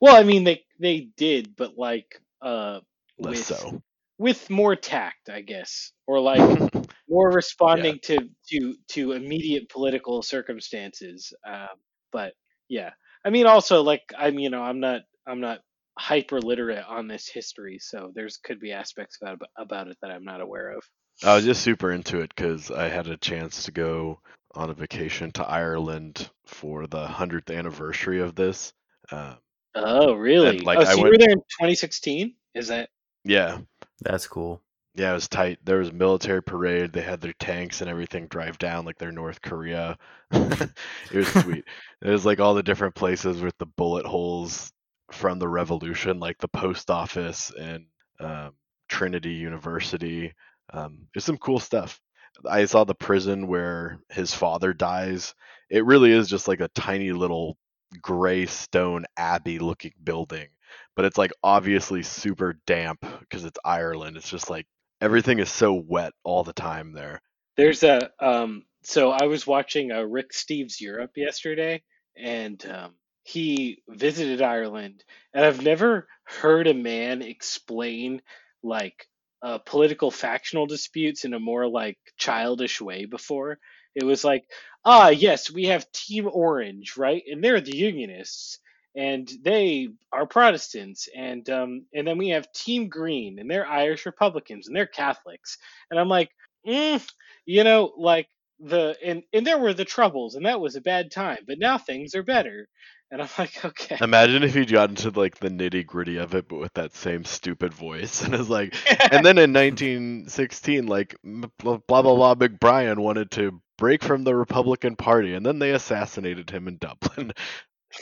Well, 0.00 0.16
I 0.16 0.22
mean, 0.22 0.44
they 0.44 0.64
they 0.80 1.08
did, 1.16 1.56
but 1.56 1.76
like 1.76 2.20
uh, 2.42 2.80
Less 3.18 3.30
with 3.30 3.46
so. 3.46 3.82
with 4.18 4.50
more 4.50 4.76
tact, 4.76 5.28
I 5.28 5.40
guess, 5.42 5.92
or 6.06 6.20
like 6.20 6.72
more 7.08 7.30
responding 7.30 7.98
to 8.04 8.18
to 8.50 8.74
to 8.88 9.12
immediate 9.12 9.68
political 9.68 10.22
circumstances. 10.22 11.32
Um, 11.46 11.76
but 12.12 12.34
yeah, 12.68 12.90
I 13.24 13.30
mean, 13.30 13.46
also 13.46 13.82
like 13.82 14.02
I'm, 14.16 14.38
you 14.38 14.50
know, 14.50 14.62
I'm 14.62 14.80
not 14.80 15.02
I'm 15.26 15.40
not 15.40 15.60
hyper 15.98 16.40
literate 16.40 16.84
on 16.88 17.08
this 17.08 17.28
history, 17.28 17.78
so 17.80 18.12
there's 18.14 18.36
could 18.38 18.60
be 18.60 18.72
aspects 18.72 19.18
about 19.22 19.40
about 19.56 19.88
it 19.88 19.96
that 20.02 20.10
I'm 20.10 20.24
not 20.24 20.40
aware 20.40 20.70
of. 20.76 20.82
I 21.22 21.36
was 21.36 21.44
just 21.44 21.62
super 21.62 21.92
into 21.92 22.20
it 22.20 22.34
because 22.34 22.70
I 22.70 22.88
had 22.88 23.06
a 23.06 23.16
chance 23.16 23.64
to 23.64 23.70
go 23.72 24.20
on 24.54 24.70
a 24.70 24.74
vacation 24.74 25.30
to 25.32 25.44
Ireland 25.46 26.28
for 26.46 26.86
the 26.86 27.06
hundredth 27.06 27.50
anniversary 27.50 28.20
of 28.20 28.34
this. 28.34 28.72
Uh, 29.10 29.34
Oh, 29.76 30.12
really? 30.14 30.58
like, 30.60 30.78
oh, 30.78 30.82
I 30.82 30.94
you 30.94 31.02
went- 31.02 31.12
were 31.14 31.18
there 31.18 31.30
in 31.32 31.38
2016? 31.38 32.34
Is 32.54 32.68
that? 32.68 32.90
yeah, 33.24 33.58
That's 34.02 34.26
cool. 34.26 34.60
Yeah, 34.96 35.10
it 35.10 35.14
was 35.14 35.28
tight. 35.28 35.58
There 35.64 35.78
was 35.78 35.88
a 35.88 35.92
military 35.92 36.42
parade. 36.42 36.92
They 36.92 37.00
had 37.02 37.20
their 37.20 37.32
tanks 37.34 37.80
and 37.80 37.90
everything 37.90 38.28
drive 38.28 38.58
down 38.58 38.84
like 38.84 38.96
they're 38.96 39.10
North 39.10 39.42
Korea. 39.42 39.98
it 40.30 40.70
was 41.12 41.28
sweet. 41.28 41.64
It 42.00 42.10
was 42.10 42.24
like 42.24 42.38
all 42.38 42.54
the 42.54 42.62
different 42.62 42.94
places 42.94 43.40
with 43.40 43.58
the 43.58 43.66
bullet 43.66 44.06
holes 44.06 44.72
from 45.10 45.38
the 45.40 45.48
revolution, 45.48 46.20
like 46.20 46.38
the 46.38 46.48
post 46.48 46.90
office 46.90 47.50
and 47.58 47.86
um, 48.20 48.52
Trinity 48.88 49.32
University. 49.32 50.32
Um, 50.72 51.08
there's 51.12 51.24
some 51.24 51.38
cool 51.38 51.58
stuff. 51.58 52.00
I 52.48 52.64
saw 52.66 52.84
the 52.84 52.94
prison 52.94 53.48
where 53.48 53.98
his 54.10 54.32
father 54.32 54.72
dies. 54.72 55.34
It 55.70 55.84
really 55.84 56.12
is 56.12 56.28
just 56.28 56.46
like 56.46 56.60
a 56.60 56.68
tiny 56.68 57.10
little 57.12 57.56
gray 58.00 58.46
stone 58.46 59.06
abbey 59.16 59.58
looking 59.58 59.92
building, 60.04 60.48
but 60.94 61.04
it's 61.04 61.18
like 61.18 61.32
obviously 61.42 62.02
super 62.04 62.60
damp 62.66 63.04
because 63.20 63.44
it's 63.44 63.58
Ireland. 63.64 64.16
It's 64.16 64.30
just 64.30 64.50
like 64.50 64.66
everything 65.00 65.38
is 65.38 65.50
so 65.50 65.74
wet 65.74 66.12
all 66.22 66.44
the 66.44 66.52
time 66.52 66.92
there. 66.92 67.20
There's 67.56 67.82
a 67.82 68.10
um 68.20 68.64
so 68.82 69.10
I 69.10 69.24
was 69.24 69.46
watching 69.46 69.92
uh, 69.92 70.02
Rick 70.02 70.32
Steves 70.32 70.80
Europe 70.80 71.12
yesterday 71.16 71.82
and 72.16 72.64
um 72.66 72.94
he 73.22 73.82
visited 73.88 74.42
Ireland 74.42 75.02
and 75.32 75.44
I've 75.44 75.62
never 75.62 76.08
heard 76.24 76.66
a 76.66 76.74
man 76.74 77.22
explain 77.22 78.20
like 78.62 79.06
uh, 79.42 79.58
political 79.58 80.10
factional 80.10 80.66
disputes 80.66 81.24
in 81.24 81.34
a 81.34 81.38
more 81.38 81.68
like 81.68 81.98
childish 82.16 82.80
way 82.80 83.04
before. 83.04 83.58
It 83.94 84.02
was 84.02 84.24
like, 84.24 84.44
ah, 84.84 85.10
yes, 85.10 85.50
we 85.50 85.64
have 85.66 85.90
Team 85.92 86.28
Orange, 86.32 86.96
right? 86.96 87.22
And 87.30 87.44
they're 87.44 87.60
the 87.60 87.76
Unionists 87.76 88.58
and 88.96 89.30
they 89.42 89.88
are 90.12 90.26
Protestants 90.26 91.08
and 91.16 91.48
um 91.50 91.86
and 91.94 92.06
then 92.06 92.18
we 92.18 92.28
have 92.30 92.52
Team 92.52 92.88
Green 92.88 93.38
and 93.38 93.50
they're 93.50 93.66
Irish 93.66 94.06
Republicans 94.06 94.66
and 94.66 94.76
they're 94.76 94.86
Catholics. 94.86 95.58
And 95.90 95.98
I'm 95.98 96.08
like, 96.08 96.30
mm, 96.66 97.04
you 97.46 97.64
know, 97.64 97.92
like 97.96 98.28
the 98.60 98.96
and 99.04 99.22
and 99.32 99.46
there 99.46 99.58
were 99.58 99.74
the 99.74 99.84
troubles 99.84 100.34
and 100.34 100.46
that 100.46 100.60
was 100.60 100.76
a 100.76 100.80
bad 100.80 101.10
time, 101.10 101.38
but 101.46 101.58
now 101.58 101.78
things 101.78 102.14
are 102.14 102.22
better. 102.22 102.68
And 103.10 103.22
I'm 103.22 103.28
like, 103.38 103.64
okay. 103.64 103.96
Imagine 104.00 104.42
if 104.42 104.54
he 104.54 104.64
got 104.64 104.90
into 104.90 105.10
like 105.10 105.38
the 105.38 105.48
nitty 105.48 105.86
gritty 105.86 106.16
of 106.16 106.34
it, 106.34 106.48
but 106.48 106.58
with 106.58 106.74
that 106.74 106.94
same 106.94 107.24
stupid 107.24 107.72
voice, 107.72 108.22
and 108.24 108.34
it's 108.34 108.48
like, 108.48 108.74
and 109.12 109.24
then 109.24 109.38
in 109.38 109.52
1916, 109.52 110.86
like 110.86 111.14
blah 111.22 111.78
blah 111.86 112.34
blah, 112.34 112.34
Brian 112.34 113.00
wanted 113.00 113.30
to 113.32 113.60
break 113.76 114.02
from 114.02 114.24
the 114.24 114.34
Republican 114.34 114.96
Party, 114.96 115.34
and 115.34 115.44
then 115.44 115.58
they 115.58 115.72
assassinated 115.72 116.50
him 116.50 116.68
in 116.68 116.78
Dublin. 116.78 117.32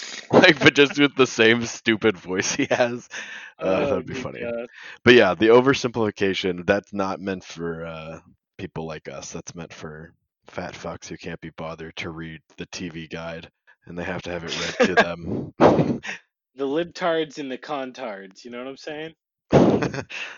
like, 0.33 0.59
but 0.61 0.75
just 0.75 0.99
with 0.99 1.15
the 1.17 1.27
same 1.27 1.65
stupid 1.65 2.17
voice 2.17 2.53
he 2.53 2.67
has. 2.71 3.09
Uh, 3.59 3.65
Oh, 3.65 3.87
that'd 3.91 4.07
be 4.07 4.15
funny. 4.15 4.41
God. 4.41 4.69
But 5.05 5.15
yeah, 5.15 5.35
the 5.35 5.49
oversimplification, 5.49 6.67
that's 6.67 6.93
not 6.93 7.21
meant 7.21 7.45
for 7.45 7.87
uh, 7.87 8.21
people 8.59 8.87
like 8.87 9.09
us. 9.09 9.33
That's 9.33 9.55
meant 9.55 9.73
for 9.73 10.15
fat 10.47 10.75
fucks 10.75 11.09
who 11.09 11.17
can't 11.17 11.41
be 11.41 11.51
bothered 11.51 11.97
to 11.97 12.11
read 12.11 12.41
the 12.57 12.67
TV 12.67 13.09
guide 13.09 13.51
and 13.87 13.99
they 13.99 14.05
have 14.05 14.23
to 14.23 14.31
have 14.31 14.45
it 14.45 14.79
read 14.81 14.89
to 14.89 14.95
them. 14.95 15.55
The 16.55 16.67
libtards 16.67 17.39
and 17.39 17.51
the 17.51 17.57
contards, 17.57 18.45
you 18.45 18.51
know 18.51 18.59
what 18.59 18.67
I'm 18.67 18.77
saying? 18.77 19.15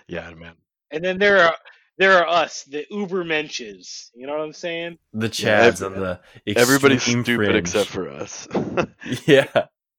yeah, 0.06 0.32
man. 0.34 0.54
And 0.92 1.02
then 1.02 1.18
there 1.18 1.38
are 1.38 1.56
there 1.98 2.12
are 2.18 2.26
us, 2.26 2.64
the 2.64 2.84
Uber 2.90 3.24
Menches. 3.24 4.10
You 4.14 4.26
know 4.26 4.32
what 4.34 4.42
I'm 4.42 4.52
saying? 4.52 4.98
The 5.12 5.26
Yeah, 5.26 5.70
Chads 5.70 5.84
on 5.84 5.92
the 5.94 6.20
Everybody's 6.56 7.02
stupid 7.02 7.36
fringe. 7.36 7.56
except 7.56 7.88
for 7.90 8.08
us. 8.08 8.48
yeah, 9.26 9.46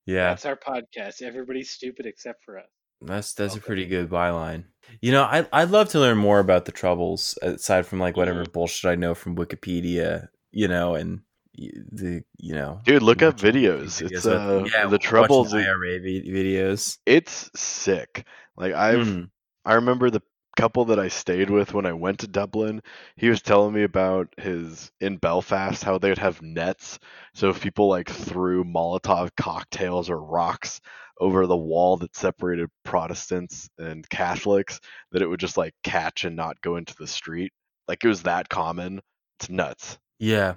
yeah. 0.06 0.28
That's 0.30 0.46
our 0.46 0.56
podcast. 0.56 1.22
Everybody's 1.22 1.70
stupid 1.70 2.06
except 2.06 2.44
for 2.44 2.58
us. 2.58 2.66
That's 3.02 3.34
that's 3.34 3.56
a 3.56 3.60
pretty 3.60 3.86
good 3.86 4.08
byline. 4.08 4.64
You 5.02 5.12
know, 5.12 5.22
I 5.24 5.46
I'd 5.52 5.70
love 5.70 5.90
to 5.90 6.00
learn 6.00 6.16
more 6.16 6.38
about 6.38 6.64
the 6.64 6.72
troubles 6.72 7.38
aside 7.42 7.86
from 7.86 8.00
like 8.00 8.16
whatever 8.16 8.44
Mhm. 8.44 8.52
bullshit 8.52 8.90
I 8.90 8.94
know 8.94 9.14
from 9.14 9.36
Wikipedia. 9.36 10.28
You 10.52 10.68
know, 10.68 10.94
and 10.94 11.20
the 11.54 12.22
you 12.38 12.54
know, 12.54 12.80
Dude, 12.84 13.02
look 13.02 13.22
up 13.22 13.36
videos. 13.38 14.00
videos 14.00 14.02
It's 14.02 14.24
with- 14.24 14.26
uh, 14.26 14.64
yeah, 14.72 14.86
the 14.86 14.98
troubles. 14.98 15.52
it- 15.52 15.58
IRA 15.66 15.98
videos. 16.00 16.98
It's 17.04 17.50
sick. 17.54 18.24
Like 18.56 18.72
I've 18.72 19.06
Mm. 19.06 19.30
I 19.66 19.74
remember 19.74 20.08
the 20.10 20.22
couple 20.56 20.86
that 20.86 20.98
I 20.98 21.08
stayed 21.08 21.50
with 21.50 21.74
when 21.74 21.86
I 21.86 21.92
went 21.92 22.20
to 22.20 22.26
Dublin. 22.26 22.82
He 23.16 23.28
was 23.28 23.42
telling 23.42 23.74
me 23.74 23.82
about 23.82 24.28
his 24.38 24.90
in 25.00 25.18
Belfast 25.18 25.84
how 25.84 25.98
they'd 25.98 26.18
have 26.18 26.42
nets. 26.42 26.98
So 27.34 27.50
if 27.50 27.60
people 27.60 27.88
like 27.88 28.08
threw 28.08 28.64
Molotov 28.64 29.30
cocktails 29.36 30.10
or 30.10 30.22
rocks 30.22 30.80
over 31.20 31.46
the 31.46 31.56
wall 31.56 31.96
that 31.98 32.16
separated 32.16 32.68
Protestants 32.84 33.68
and 33.78 34.08
Catholics, 34.08 34.80
that 35.12 35.22
it 35.22 35.26
would 35.26 35.40
just 35.40 35.56
like 35.56 35.74
catch 35.82 36.24
and 36.24 36.36
not 36.36 36.60
go 36.60 36.76
into 36.76 36.94
the 36.98 37.06
street. 37.06 37.52
Like 37.88 38.04
it 38.04 38.08
was 38.08 38.22
that 38.22 38.48
common. 38.48 39.00
It's 39.38 39.50
nuts. 39.50 39.98
Yeah, 40.18 40.54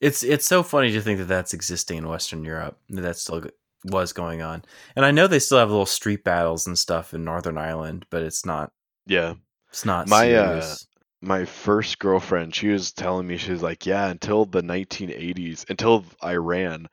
it's 0.00 0.22
it's 0.22 0.46
so 0.46 0.62
funny 0.62 0.90
to 0.92 1.00
think 1.00 1.18
that 1.18 1.28
that's 1.28 1.54
existing 1.54 1.98
in 1.98 2.08
Western 2.08 2.44
Europe. 2.44 2.78
That 2.88 3.02
that 3.02 3.16
still 3.16 3.44
was 3.84 4.12
going 4.12 4.42
on, 4.42 4.64
and 4.96 5.04
I 5.04 5.10
know 5.10 5.26
they 5.26 5.38
still 5.38 5.58
have 5.58 5.70
little 5.70 5.86
street 5.86 6.24
battles 6.24 6.66
and 6.66 6.78
stuff 6.78 7.14
in 7.14 7.24
Northern 7.24 7.58
Ireland, 7.58 8.06
but 8.10 8.22
it's 8.22 8.46
not 8.46 8.72
Yeah. 9.06 9.34
it's 9.70 9.84
not 9.84 10.08
My, 10.08 10.34
uh, 10.34 10.76
my 11.20 11.44
first 11.44 11.98
girlfriend, 11.98 12.54
she 12.54 12.68
was 12.68 12.92
telling 12.92 13.26
me 13.26 13.36
she 13.36 13.52
was 13.52 13.62
like, 13.62 13.86
yeah, 13.86 14.08
until 14.08 14.44
the 14.46 14.62
1980s, 14.62 15.64
until 15.68 16.04
Iran 16.24 16.88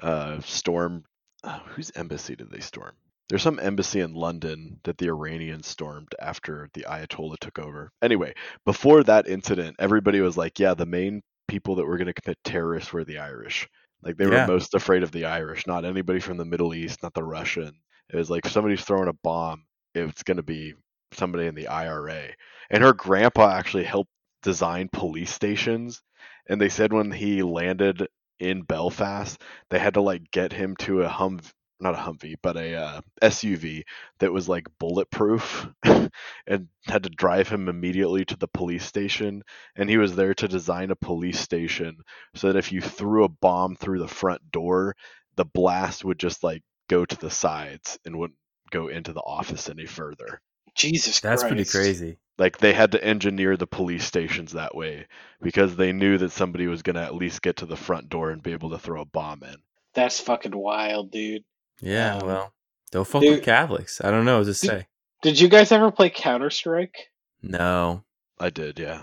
uh, 0.00 0.40
stormed. 0.40 1.04
Uh, 1.42 1.60
whose 1.60 1.92
embassy 1.94 2.36
did 2.36 2.50
they 2.50 2.60
storm? 2.60 2.94
There's 3.28 3.42
some 3.42 3.58
embassy 3.60 4.00
in 4.00 4.14
London 4.14 4.80
that 4.84 4.98
the 4.98 5.08
Iranians 5.08 5.66
stormed 5.66 6.14
after 6.20 6.70
the 6.74 6.82
Ayatollah 6.88 7.38
took 7.38 7.58
over. 7.58 7.90
Anyway, 8.02 8.34
before 8.64 9.02
that 9.04 9.28
incident, 9.28 9.76
everybody 9.78 10.20
was 10.20 10.36
like, 10.36 10.58
yeah, 10.58 10.74
the 10.74 10.86
main 10.86 11.22
people 11.48 11.74
that 11.76 11.86
were 11.86 11.98
going 11.98 12.06
to 12.12 12.14
commit 12.14 12.38
terrorists 12.44 12.92
were 12.92 13.04
the 13.04 13.18
Irish. 13.18 13.68
Like 14.02 14.16
they 14.16 14.26
Yeah. 14.26 14.28
were 14.28 14.40
most 14.40 14.74
afraid 14.74 15.02
of 15.02 15.12
the 15.12 15.26
Irish, 15.26 15.66
not 15.66 15.84
anybody 15.84 16.20
from 16.20 16.36
the 16.38 16.44
Middle 16.44 16.74
East, 16.74 17.02
not 17.02 17.14
the 17.14 17.24
Russian. 17.24 17.80
It 18.10 18.16
was 18.16 18.30
like 18.30 18.46
if 18.46 18.52
somebody's 18.52 18.84
throwing 18.84 19.08
a 19.08 19.14
bomb, 19.22 19.66
it's 19.94 20.22
going 20.22 20.36
to 20.38 20.42
be 20.42 20.74
somebody 21.14 21.46
in 21.46 21.54
the 21.54 21.68
IRA. 21.68 22.28
And 22.70 22.82
her 22.82 22.92
grandpa 22.92 23.50
actually 23.50 23.84
helped 23.84 24.10
design 24.42 24.88
police 24.92 25.32
stations. 25.32 26.02
And 26.48 26.60
they 26.60 26.68
said 26.68 26.92
when 26.92 27.10
he 27.10 27.42
landed 27.42 28.06
in 28.38 28.62
Belfast, 28.62 29.40
they 29.70 29.78
had 29.78 29.94
to 29.94 30.00
like 30.00 30.30
get 30.30 30.52
him 30.52 30.76
to 30.80 31.02
a 31.02 31.08
hum, 31.08 31.40
not 31.80 31.94
a 31.94 31.98
Humvee, 31.98 32.36
but 32.42 32.56
a 32.56 32.74
uh, 32.74 33.00
SUV 33.22 33.84
that 34.18 34.32
was 34.32 34.48
like 34.48 34.66
bulletproof, 34.78 35.68
and 35.84 36.68
had 36.86 37.04
to 37.04 37.10
drive 37.10 37.48
him 37.48 37.68
immediately 37.68 38.24
to 38.26 38.36
the 38.36 38.48
police 38.48 38.84
station. 38.84 39.42
And 39.76 39.88
he 39.88 39.96
was 39.98 40.14
there 40.14 40.34
to 40.34 40.48
design 40.48 40.90
a 40.90 40.96
police 40.96 41.40
station 41.40 41.96
so 42.34 42.48
that 42.48 42.58
if 42.58 42.72
you 42.72 42.80
threw 42.80 43.24
a 43.24 43.28
bomb 43.28 43.76
through 43.76 44.00
the 44.00 44.08
front 44.08 44.50
door, 44.50 44.96
the 45.36 45.44
blast 45.44 46.04
would 46.04 46.18
just 46.18 46.44
like 46.44 46.62
go 46.88 47.04
to 47.04 47.16
the 47.16 47.30
sides 47.30 47.98
and 48.04 48.18
wouldn't 48.18 48.38
go 48.70 48.88
into 48.88 49.12
the 49.12 49.20
office 49.20 49.68
any 49.68 49.86
further. 49.86 50.40
Jesus 50.74 51.20
That's 51.20 51.42
pretty 51.44 51.64
crazy. 51.64 52.18
Like 52.36 52.58
they 52.58 52.72
had 52.72 52.92
to 52.92 53.04
engineer 53.04 53.56
the 53.56 53.66
police 53.66 54.04
stations 54.04 54.52
that 54.52 54.74
way 54.74 55.06
because 55.40 55.76
they 55.76 55.92
knew 55.92 56.18
that 56.18 56.32
somebody 56.32 56.66
was 56.66 56.82
going 56.82 56.96
to 56.96 57.02
at 57.02 57.14
least 57.14 57.42
get 57.42 57.58
to 57.58 57.66
the 57.66 57.76
front 57.76 58.08
door 58.08 58.30
and 58.30 58.42
be 58.42 58.52
able 58.52 58.70
to 58.70 58.78
throw 58.78 59.02
a 59.02 59.04
bomb 59.04 59.42
in. 59.44 59.56
That's 59.94 60.18
fucking 60.18 60.56
wild, 60.56 61.12
dude. 61.12 61.44
Yeah, 61.80 62.16
Um, 62.16 62.26
well, 62.26 62.52
don't 62.90 63.06
fuck 63.06 63.22
dude- 63.22 63.36
with 63.36 63.44
Catholics. 63.44 64.00
I 64.02 64.10
don't 64.10 64.24
know 64.24 64.38
what 64.38 64.46
to 64.46 64.54
say. 64.54 64.86
Did 65.22 65.38
you 65.38 65.48
guys 65.48 65.70
ever 65.70 65.90
play 65.92 66.10
Counter 66.10 66.50
Strike? 66.50 67.10
No. 67.40 68.02
I 68.38 68.50
did, 68.50 68.78
yeah. 68.78 69.02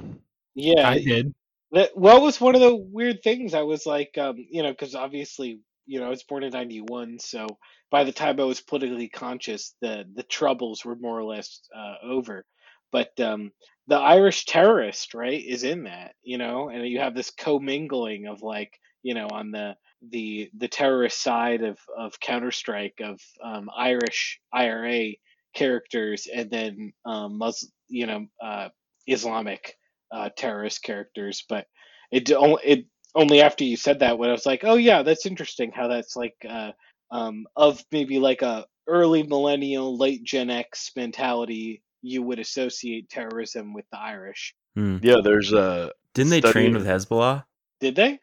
Yeah, 0.53 0.89
I 0.89 0.99
did. 0.99 1.33
That 1.71 1.95
what 1.95 2.21
was 2.21 2.41
one 2.41 2.53
of 2.53 2.61
the 2.61 2.75
weird 2.75 3.23
things? 3.23 3.53
I 3.53 3.61
was 3.61 3.85
like, 3.85 4.17
um, 4.17 4.35
you 4.49 4.61
know, 4.61 4.71
because 4.71 4.93
obviously, 4.93 5.61
you 5.91 5.99
know, 5.99 6.05
I 6.05 6.09
was 6.09 6.23
born 6.23 6.43
in 6.43 6.51
'91, 6.51 7.19
so 7.19 7.47
by 7.91 8.05
the 8.05 8.13
time 8.13 8.39
I 8.39 8.45
was 8.45 8.61
politically 8.61 9.09
conscious, 9.09 9.75
the 9.81 10.05
the 10.15 10.23
troubles 10.23 10.85
were 10.85 10.95
more 10.95 11.19
or 11.19 11.25
less 11.25 11.59
uh, 11.75 11.95
over. 12.01 12.45
But 12.93 13.19
um, 13.19 13.51
the 13.87 13.97
Irish 13.97 14.45
terrorist, 14.45 15.13
right, 15.13 15.43
is 15.45 15.63
in 15.63 15.83
that, 15.83 16.13
you 16.23 16.37
know, 16.37 16.69
and 16.69 16.87
you 16.87 16.99
have 16.99 17.13
this 17.13 17.31
commingling 17.31 18.27
of 18.27 18.41
like, 18.41 18.71
you 19.03 19.15
know, 19.15 19.27
on 19.33 19.51
the 19.51 19.75
the 20.09 20.49
the 20.57 20.69
terrorist 20.69 21.21
side 21.21 21.61
of 21.61 21.77
of 21.97 22.21
Counter 22.21 22.51
Strike 22.51 23.01
of 23.03 23.19
um, 23.43 23.69
Irish 23.75 24.39
IRA 24.53 25.11
characters, 25.53 26.25
and 26.33 26.49
then 26.49 26.93
um, 27.05 27.37
Mus, 27.37 27.69
you 27.89 28.07
know, 28.07 28.27
uh, 28.41 28.69
Islamic 29.07 29.75
uh, 30.09 30.29
terrorist 30.37 30.83
characters, 30.83 31.43
but 31.49 31.65
it 32.13 32.29
it 32.29 32.85
only 33.15 33.41
after 33.41 33.63
you 33.63 33.77
said 33.77 33.99
that 33.99 34.17
when 34.17 34.29
I 34.29 34.33
was 34.33 34.45
like, 34.45 34.61
oh 34.63 34.75
yeah, 34.75 35.03
that's 35.03 35.25
interesting 35.25 35.71
how 35.71 35.87
that's 35.87 36.15
like 36.15 36.35
uh, 36.47 36.71
um, 37.11 37.45
of 37.55 37.83
maybe 37.91 38.19
like 38.19 38.41
a 38.41 38.65
early 38.87 39.23
millennial, 39.23 39.97
late 39.97 40.23
Gen 40.23 40.49
X 40.49 40.91
mentality. 40.95 41.81
You 42.03 42.23
would 42.23 42.39
associate 42.39 43.09
terrorism 43.09 43.73
with 43.73 43.85
the 43.91 43.99
Irish. 43.99 44.55
Hmm. 44.75 44.97
Yeah, 45.03 45.17
there's 45.23 45.53
a. 45.53 45.91
Didn't 46.13 46.31
they 46.31 46.39
Study- 46.39 46.53
train 46.53 46.73
with 46.73 46.85
Hezbollah? 46.85 47.45
Did 47.79 47.95
they? 47.95 48.19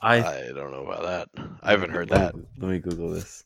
I 0.00 0.16
I 0.24 0.52
don't 0.54 0.72
know 0.72 0.86
about 0.86 1.02
that. 1.02 1.44
I 1.62 1.70
haven't 1.70 1.90
heard 1.90 2.10
that. 2.10 2.34
Let 2.34 2.70
me 2.70 2.78
Google 2.78 3.10
this. 3.10 3.44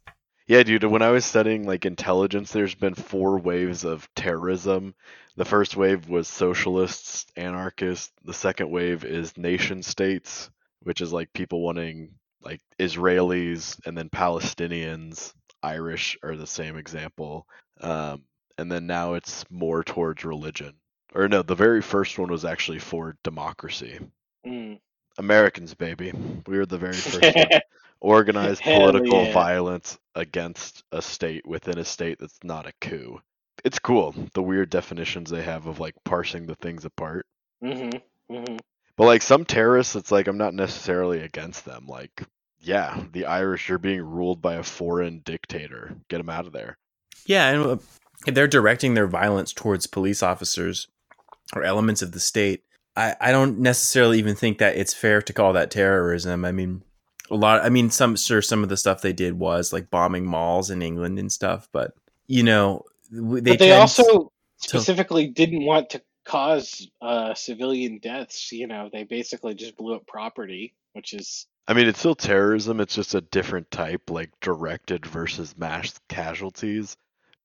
Yeah, 0.49 0.63
dude, 0.65 0.85
when 0.85 1.03
I 1.03 1.11
was 1.11 1.25
studying 1.25 1.65
like 1.67 1.87
intelligence, 1.87 2.53
there's 2.53 2.75
been 2.75 2.95
four 2.95 3.39
waves 3.39 3.85
of 3.85 4.09
terrorism. 4.15 4.95
The 5.37 5.45
first 5.45 5.77
wave 5.77 6.09
was 6.09 6.29
socialists, 6.29 7.27
anarchists. 7.37 8.13
The 8.25 8.35
second 8.35 8.71
wave 8.71 9.05
is 9.05 9.37
nation 9.37 9.83
states, 9.83 10.51
which 10.83 11.01
is 11.01 11.13
like 11.13 11.33
people 11.33 11.63
wanting 11.63 12.11
like 12.43 12.61
Israelis 12.79 13.79
and 13.87 13.97
then 13.97 14.09
Palestinians, 14.09 15.33
Irish 15.63 16.17
are 16.23 16.37
the 16.37 16.47
same 16.47 16.77
example. 16.77 17.47
Um, 17.81 18.25
and 18.59 18.71
then 18.71 18.87
now 18.87 19.15
it's 19.15 19.45
more 19.51 19.83
towards 19.83 20.25
religion. 20.25 20.75
Or 21.15 21.29
no, 21.29 21.43
the 21.43 21.55
very 21.55 21.83
first 21.83 22.19
one 22.19 22.31
was 22.31 22.45
actually 22.45 22.79
for 22.79 23.17
democracy. 23.23 23.99
Mm. 24.47 24.79
Americans, 25.19 25.75
baby. 25.75 26.13
We 26.47 26.57
were 26.57 26.67
the 26.67 26.79
very 26.79 26.95
first 26.95 27.37
one 27.37 27.61
organized 28.01 28.61
Hell 28.61 28.79
political 28.79 29.25
yeah. 29.25 29.33
violence 29.33 29.99
against 30.15 30.83
a 30.91 31.03
state 31.03 31.47
within 31.47 31.79
a 31.79 31.85
state 31.85 32.19
that's 32.19 32.39
not 32.43 32.67
a 32.67 32.73
coup. 32.81 33.21
It's 33.65 33.79
cool 33.79 34.15
the 34.33 34.43
weird 34.43 34.71
definitions 34.71 35.31
they 35.31 35.43
have 35.43 35.67
of 35.67 35.79
like 35.81 35.95
parsing 36.05 36.47
the 36.47 36.57
things 36.57 36.85
apart. 36.85 37.27
mm-hmm. 37.63 38.35
Mm-hmm. 38.35 38.57
But 39.03 39.07
like 39.07 39.23
some 39.23 39.45
terrorists, 39.45 39.97
it's 39.97 40.13
like 40.13 40.29
I'm 40.29 40.39
not 40.39 40.55
necessarily 40.55 41.23
against 41.23 41.65
them. 41.65 41.89
Like, 41.89 42.23
yeah, 42.61 43.03
the 43.11 43.27
Irish 43.27 43.69
are 43.69 43.79
being 43.79 44.01
ruled 44.01 44.41
by 44.41 44.55
a 44.55 44.63
foreign 44.63 45.23
dictator. 45.25 45.97
Get 46.09 46.19
them 46.19 46.31
out 46.31 46.47
of 46.47 46.53
there. 46.53 46.79
Yeah, 47.27 47.49
and 47.49 47.67
uh, 47.67 47.77
they're 48.27 48.47
directing 48.47 48.95
their 48.95 49.09
violence 49.09 49.53
towards 49.53 49.89
police 49.89 50.23
officers 50.23 50.87
or 51.53 51.65
elements 51.65 52.01
of 52.01 52.13
the 52.13 52.21
state. 52.21 52.63
I, 52.97 53.17
I 53.21 53.33
don't 53.33 53.59
necessarily 53.59 54.21
even 54.21 54.37
think 54.37 54.59
that 54.59 54.77
it's 54.77 54.95
fair 54.95 55.21
to 55.21 55.33
call 55.33 55.53
that 55.55 55.73
terrorism. 55.73 56.45
I 56.45 56.53
mean, 56.53 56.85
a 57.29 57.35
lot. 57.35 57.65
I 57.65 57.71
mean, 57.71 57.91
some 57.91 58.15
sure 58.15 58.41
some 58.41 58.63
of 58.63 58.69
the 58.69 58.77
stuff 58.77 59.03
they 59.03 59.13
did 59.13 59.37
was 59.37 59.73
like 59.73 59.91
bombing 59.91 60.27
malls 60.27 60.71
in 60.71 60.81
England 60.81 61.19
and 61.19 61.33
stuff, 61.33 61.69
but 61.73 61.93
you 62.29 62.45
know, 62.45 62.85
they 63.11 63.51
but 63.51 63.59
they 63.59 63.73
also 63.73 64.05
to- 64.05 64.31
specifically 64.59 65.27
didn't 65.27 65.65
want 65.65 65.91
to 65.91 66.03
cause 66.25 66.89
uh, 67.01 67.35
civilian 67.35 67.99
deaths. 67.99 68.53
You 68.53 68.67
know, 68.67 68.91
they 68.93 69.05
basically 69.05 69.55
just 69.55 69.77
blew 69.77 69.95
up 69.95 70.07
property, 70.07 70.75
which 70.93 71.13
is 71.15 71.47
I 71.69 71.75
mean, 71.75 71.87
it's 71.87 71.99
still 72.01 72.15
terrorism. 72.15 72.81
It's 72.81 72.95
just 72.95 73.15
a 73.15 73.21
different 73.21 73.71
type, 73.71 74.11
like 74.11 74.31
directed 74.41 75.07
versus 75.07 75.57
mass 75.57 75.99
casualties. 76.09 76.97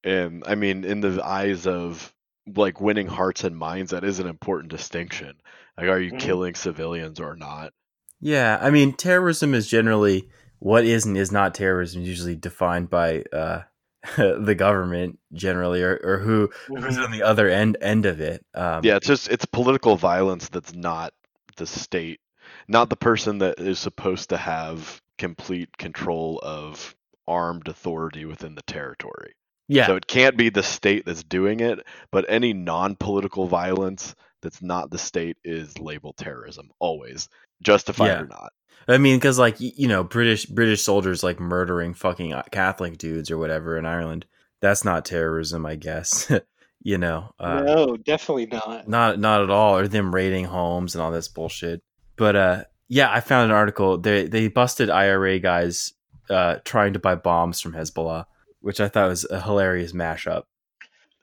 And 0.03 0.43
I 0.45 0.55
mean, 0.55 0.83
in 0.85 1.01
the 1.01 1.21
eyes 1.23 1.67
of 1.67 2.13
like 2.47 2.81
winning 2.81 3.07
hearts 3.07 3.43
and 3.43 3.55
minds, 3.57 3.91
that 3.91 4.03
is 4.03 4.19
an 4.19 4.27
important 4.27 4.71
distinction. 4.71 5.39
Like, 5.77 5.87
are 5.89 5.99
you 5.99 6.13
Mhm. 6.13 6.19
killing 6.19 6.55
civilians 6.55 7.19
or 7.19 7.35
not? 7.35 7.73
Yeah, 8.19 8.57
I 8.61 8.71
mean, 8.71 8.93
terrorism 8.93 9.53
is 9.53 9.67
generally 9.67 10.29
what 10.59 10.85
is 10.85 11.05
and 11.05 11.15
is 11.15 11.31
not 11.31 11.53
terrorism. 11.53 12.01
is 12.01 12.07
Usually 12.07 12.35
defined 12.35 12.89
by 12.89 13.23
uh, 13.31 13.63
the 14.17 14.55
government, 14.55 15.19
generally, 15.33 15.81
or, 15.81 15.99
or 16.03 16.17
who 16.19 16.49
who's 16.67 16.97
on 16.97 17.11
the 17.11 17.23
other 17.23 17.49
end 17.49 17.77
end 17.81 18.05
of 18.05 18.21
it. 18.21 18.45
Um, 18.53 18.83
Yeah, 18.83 18.97
it's 18.97 19.07
just 19.07 19.29
it's 19.29 19.45
political 19.45 19.95
violence 19.95 20.49
that's 20.49 20.73
not 20.73 21.13
the 21.57 21.67
state, 21.67 22.19
not 22.67 22.89
the 22.89 22.95
person 22.95 23.39
that 23.39 23.59
is 23.59 23.79
supposed 23.79 24.29
to 24.29 24.37
have 24.37 25.01
complete 25.17 25.75
control 25.77 26.39
of 26.43 26.95
armed 27.27 27.67
authority 27.67 28.25
within 28.25 28.55
the 28.55 28.61
territory. 28.63 29.33
yeah, 29.67 29.87
So 29.87 29.95
it 29.95 30.07
can't 30.07 30.37
be 30.37 30.49
the 30.49 30.63
state 30.63 31.05
that's 31.05 31.23
doing 31.23 31.59
it, 31.59 31.79
but 32.11 32.25
any 32.29 32.53
non-political 32.53 33.47
violence 33.47 34.15
that's 34.41 34.61
not 34.61 34.91
the 34.91 34.97
state 34.97 35.37
is 35.43 35.79
labeled 35.79 36.15
terrorism 36.17 36.69
always, 36.79 37.27
justified 37.61 38.07
Yeah. 38.07 38.21
or 38.21 38.27
not. 38.27 38.51
I 38.87 38.97
mean, 38.97 39.17
because 39.17 39.37
like 39.37 39.55
you 39.59 39.87
know, 39.87 40.03
British 40.03 40.45
British 40.45 40.81
soldiers 40.81 41.23
like 41.23 41.39
murdering 41.39 41.93
fucking 41.93 42.33
uh, 42.33 42.43
Catholic 42.51 42.97
dudes 42.97 43.29
or 43.29 43.37
whatever 43.37 43.77
in 43.77 43.85
Ireland. 43.85 44.25
That's 44.61 44.85
not 44.85 45.03
terrorism, 45.05 45.65
I 45.65 45.75
guess. 45.75 46.31
you 46.81 46.97
know, 46.97 47.33
uh, 47.39 47.61
no, 47.63 47.97
definitely 47.97 48.45
not. 48.45 48.87
not 48.87 49.19
not 49.19 49.41
at 49.41 49.49
all. 49.49 49.77
Or 49.77 49.87
them 49.89 50.15
raiding 50.15 50.45
homes 50.45 50.95
and 50.95 51.01
all 51.01 51.11
this 51.11 51.27
bullshit. 51.27 51.81
But 52.15 52.35
uh, 52.37 52.63
yeah, 52.87 53.11
I 53.11 53.19
found 53.19 53.51
an 53.51 53.57
article. 53.57 53.97
They 53.97 54.25
they 54.27 54.47
busted 54.47 54.89
IRA 54.89 55.39
guys 55.39 55.91
uh, 56.29 56.57
trying 56.63 56.93
to 56.93 56.99
buy 56.99 57.15
bombs 57.15 57.59
from 57.59 57.73
Hezbollah, 57.73 58.25
which 58.61 58.79
I 58.79 58.87
thought 58.87 59.09
was 59.09 59.25
a 59.29 59.41
hilarious 59.41 59.91
mashup. 59.91 60.43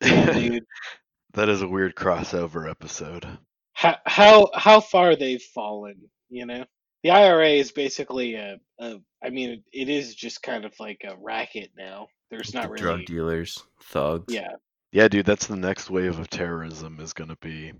Dude, 0.00 0.64
that 1.32 1.48
is 1.48 1.62
a 1.62 1.68
weird 1.68 1.94
crossover 1.94 2.70
episode. 2.70 3.26
how 3.72 3.96
how 4.04 4.50
how 4.54 4.80
far 4.80 5.16
they've 5.16 5.42
fallen, 5.42 6.10
you 6.34 6.46
know? 6.46 6.64
The 7.02 7.10
IRA 7.10 7.48
is 7.50 7.70
basically 7.72 8.34
a, 8.34 8.56
a 8.80 8.96
I 9.22 9.30
mean, 9.30 9.50
it, 9.50 9.62
it 9.72 9.88
is 9.88 10.14
just 10.14 10.42
kind 10.42 10.64
of 10.64 10.72
like 10.80 11.02
a 11.04 11.16
racket 11.20 11.70
now. 11.76 12.08
There's 12.30 12.54
not 12.54 12.70
The 12.70 12.76
drug 12.76 13.04
dealers, 13.04 13.62
thugs. 13.82 14.32
yeah, 14.32 14.52
Yeah, 14.92 15.08
dude, 15.08 15.26
that's 15.26 15.46
the 15.46 15.56
next 15.56 15.90
wave 15.90 16.18
of 16.18 16.28
terrorism 16.30 16.98
is 17.00 17.12
going 17.12 17.28
to 17.30 17.36
be 17.36 17.72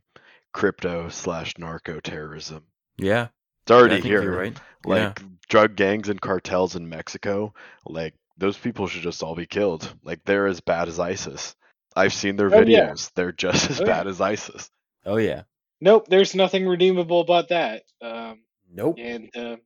crypto 0.53 1.09
slash 1.09 1.57
narco 1.59 2.01
terrorism. 2.01 2.65
yeah. 2.97 3.29
It's 3.63 3.71
already 3.71 3.95
I 3.95 4.01
think 4.03 4.07
here. 4.13 4.37
right. 4.39 4.57
Like 4.85 5.23
drug 5.49 5.75
gangs 5.75 6.11
and 6.11 6.21
cartels 6.21 6.77
in 6.77 6.87
Mexico, 6.87 7.55
like 7.87 8.13
those 8.37 8.59
people 8.59 8.87
should 8.89 9.01
just 9.03 9.23
all 9.23 9.35
be 9.35 9.47
killed. 9.47 9.91
Like 10.05 10.21
they're 10.27 10.47
as 10.47 10.61
bad 10.61 10.87
as 10.89 11.01
ISIS. 11.01 11.57
I've 11.97 12.13
seen 12.13 12.37
their 12.37 12.49
Oh, 12.55 12.61
videos. 12.61 12.67
yeah. 12.69 12.95
They're 13.15 13.33
just 13.33 13.71
as 13.71 13.81
Oh, 13.81 13.87
bad 13.87 14.05
yeah. 14.05 14.11
as 14.11 14.21
ISIS. 14.21 14.71
Oh 15.07 15.17
yeah. 15.17 15.45
Nope. 15.85 16.07
There's 16.09 16.35
nothing 16.35 16.67
redeemable 16.67 17.21
about 17.21 17.51
that. 17.51 17.85
Um, 18.03 18.41
Nope. 18.73 18.97
and 18.99 19.31
uh, 19.37 19.57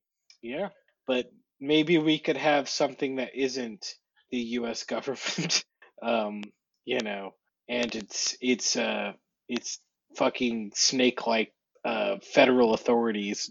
yeah, 0.42 0.70
but 1.06 1.32
maybe 1.60 1.98
we 1.98 2.18
could 2.18 2.36
have 2.36 2.68
something 2.68 3.16
that 3.16 3.34
isn't 3.36 3.94
the 4.30 4.38
U.S. 4.60 4.84
government, 4.94 5.64
um, 6.02 6.42
you 6.84 7.00
know, 7.00 7.34
and 7.68 7.94
it's 7.94 8.36
it's 8.42 8.76
uh 8.76 9.12
it's 9.48 9.80
fucking 10.16 10.72
snake-like 10.74 11.52
uh, 11.84 12.16
federal 12.34 12.74
authorities 12.74 13.50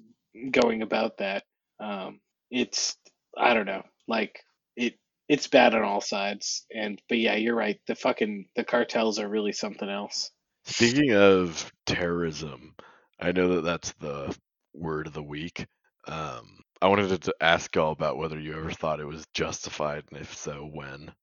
going 0.51 0.84
about 0.84 1.18
that. 1.20 1.43
Um, 1.80 2.22
it's 2.51 2.97
I 3.38 3.53
don't 3.55 3.68
know, 3.68 3.84
like 4.07 4.43
it 4.76 4.99
it's 5.30 5.47
bad 5.47 5.76
on 5.76 5.84
all 5.84 6.01
sides, 6.01 6.65
and 6.76 7.01
but 7.09 7.20
yeah, 7.20 7.36
you're 7.38 7.55
right. 7.55 7.80
The 7.88 7.95
fucking 7.95 8.47
the 8.55 8.65
cartels 8.65 9.20
are 9.20 9.30
really 9.30 9.53
something 9.53 9.89
else. 9.89 10.32
Speaking 10.68 11.13
of 11.13 11.72
terrorism, 11.86 12.76
I 13.22 13.32
know 13.32 13.55
that 13.55 13.61
that's 13.61 13.93
the 13.93 14.36
word 14.74 15.07
of 15.07 15.13
the 15.13 15.24
week. 15.24 15.65
Um, 16.07 16.59
I 16.82 16.88
wanted 16.89 17.22
to 17.22 17.36
ask 17.41 17.74
y'all 17.74 17.93
about 17.93 18.18
whether 18.18 18.38
you 18.38 18.53
ever 18.53 18.72
thought 18.72 18.99
it 18.99 19.07
was 19.07 19.26
justified, 19.34 20.03
and 20.11 20.20
if 20.20 20.36
so, 20.36 20.70
when. 20.72 21.13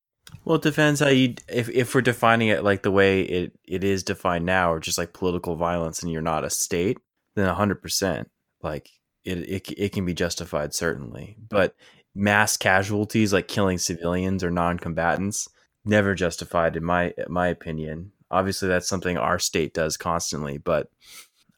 Well, 0.45 0.57
it 0.57 0.63
depends 0.63 1.01
how 1.01 1.09
you 1.09 1.35
if 1.49 1.69
if 1.69 1.95
we're 1.95 2.01
defining 2.01 2.49
it 2.49 2.65
like 2.65 2.83
the 2.83 2.91
way 2.91 3.21
it 3.23 3.53
it 3.65 3.85
is 3.85 4.03
defined 4.03 4.47
now, 4.47 4.73
or 4.73 4.81
just 4.81 4.99
like 4.99 5.13
political 5.13 5.57
violence, 5.57 6.03
and 6.03 6.11
you're 6.11 6.23
not 6.23 6.45
a 6.45 6.51
state, 6.51 6.99
then 7.37 7.47
hundred 7.47 7.83
percent, 7.83 8.31
like 8.63 8.89
it, 9.25 9.39
it 9.39 9.71
it 9.77 9.93
can 9.93 10.07
be 10.07 10.15
justified 10.15 10.75
certainly. 10.75 11.37
But 11.51 11.77
mass 12.15 12.57
casualties, 12.57 13.33
like 13.33 13.47
killing 13.47 13.77
civilians 13.77 14.43
or 14.43 14.51
non-combatants, 14.51 15.49
never 15.85 16.15
justified 16.15 16.77
in 16.77 16.85
my 16.85 17.13
my 17.29 17.49
opinion. 17.49 18.13
Obviously, 18.35 18.69
that's 18.69 18.89
something 18.89 19.17
our 19.17 19.39
state 19.39 19.75
does 19.75 19.97
constantly, 19.97 20.59
but 20.59 20.89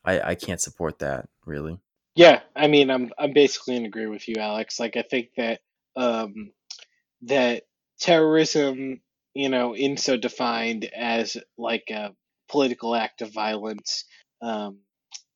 I 0.05 0.20
I 0.20 0.35
can't 0.35 0.61
support 0.61 0.99
that 0.99 1.29
really. 1.47 1.79
Yeah, 2.14 2.41
I 2.55 2.66
mean, 2.66 2.91
I'm 2.91 3.12
I'm 3.18 3.33
basically 3.33 3.77
in 3.77 3.87
agree 3.87 4.07
with 4.07 4.29
you, 4.29 4.37
Alex. 4.39 4.79
Like, 4.79 4.97
I 4.97 5.03
think 5.03 5.31
that 5.37 5.61
um, 5.97 6.53
that 7.22 7.64
terrorism, 8.01 9.01
you 9.35 9.49
know, 9.49 9.74
in 9.74 9.97
so 9.97 10.16
defined 10.16 10.85
as 10.85 11.37
like 11.57 11.85
a 11.91 12.14
political 12.49 12.95
act 12.95 13.22
of 13.22 13.33
violence, 13.33 14.05
um, 14.43 14.81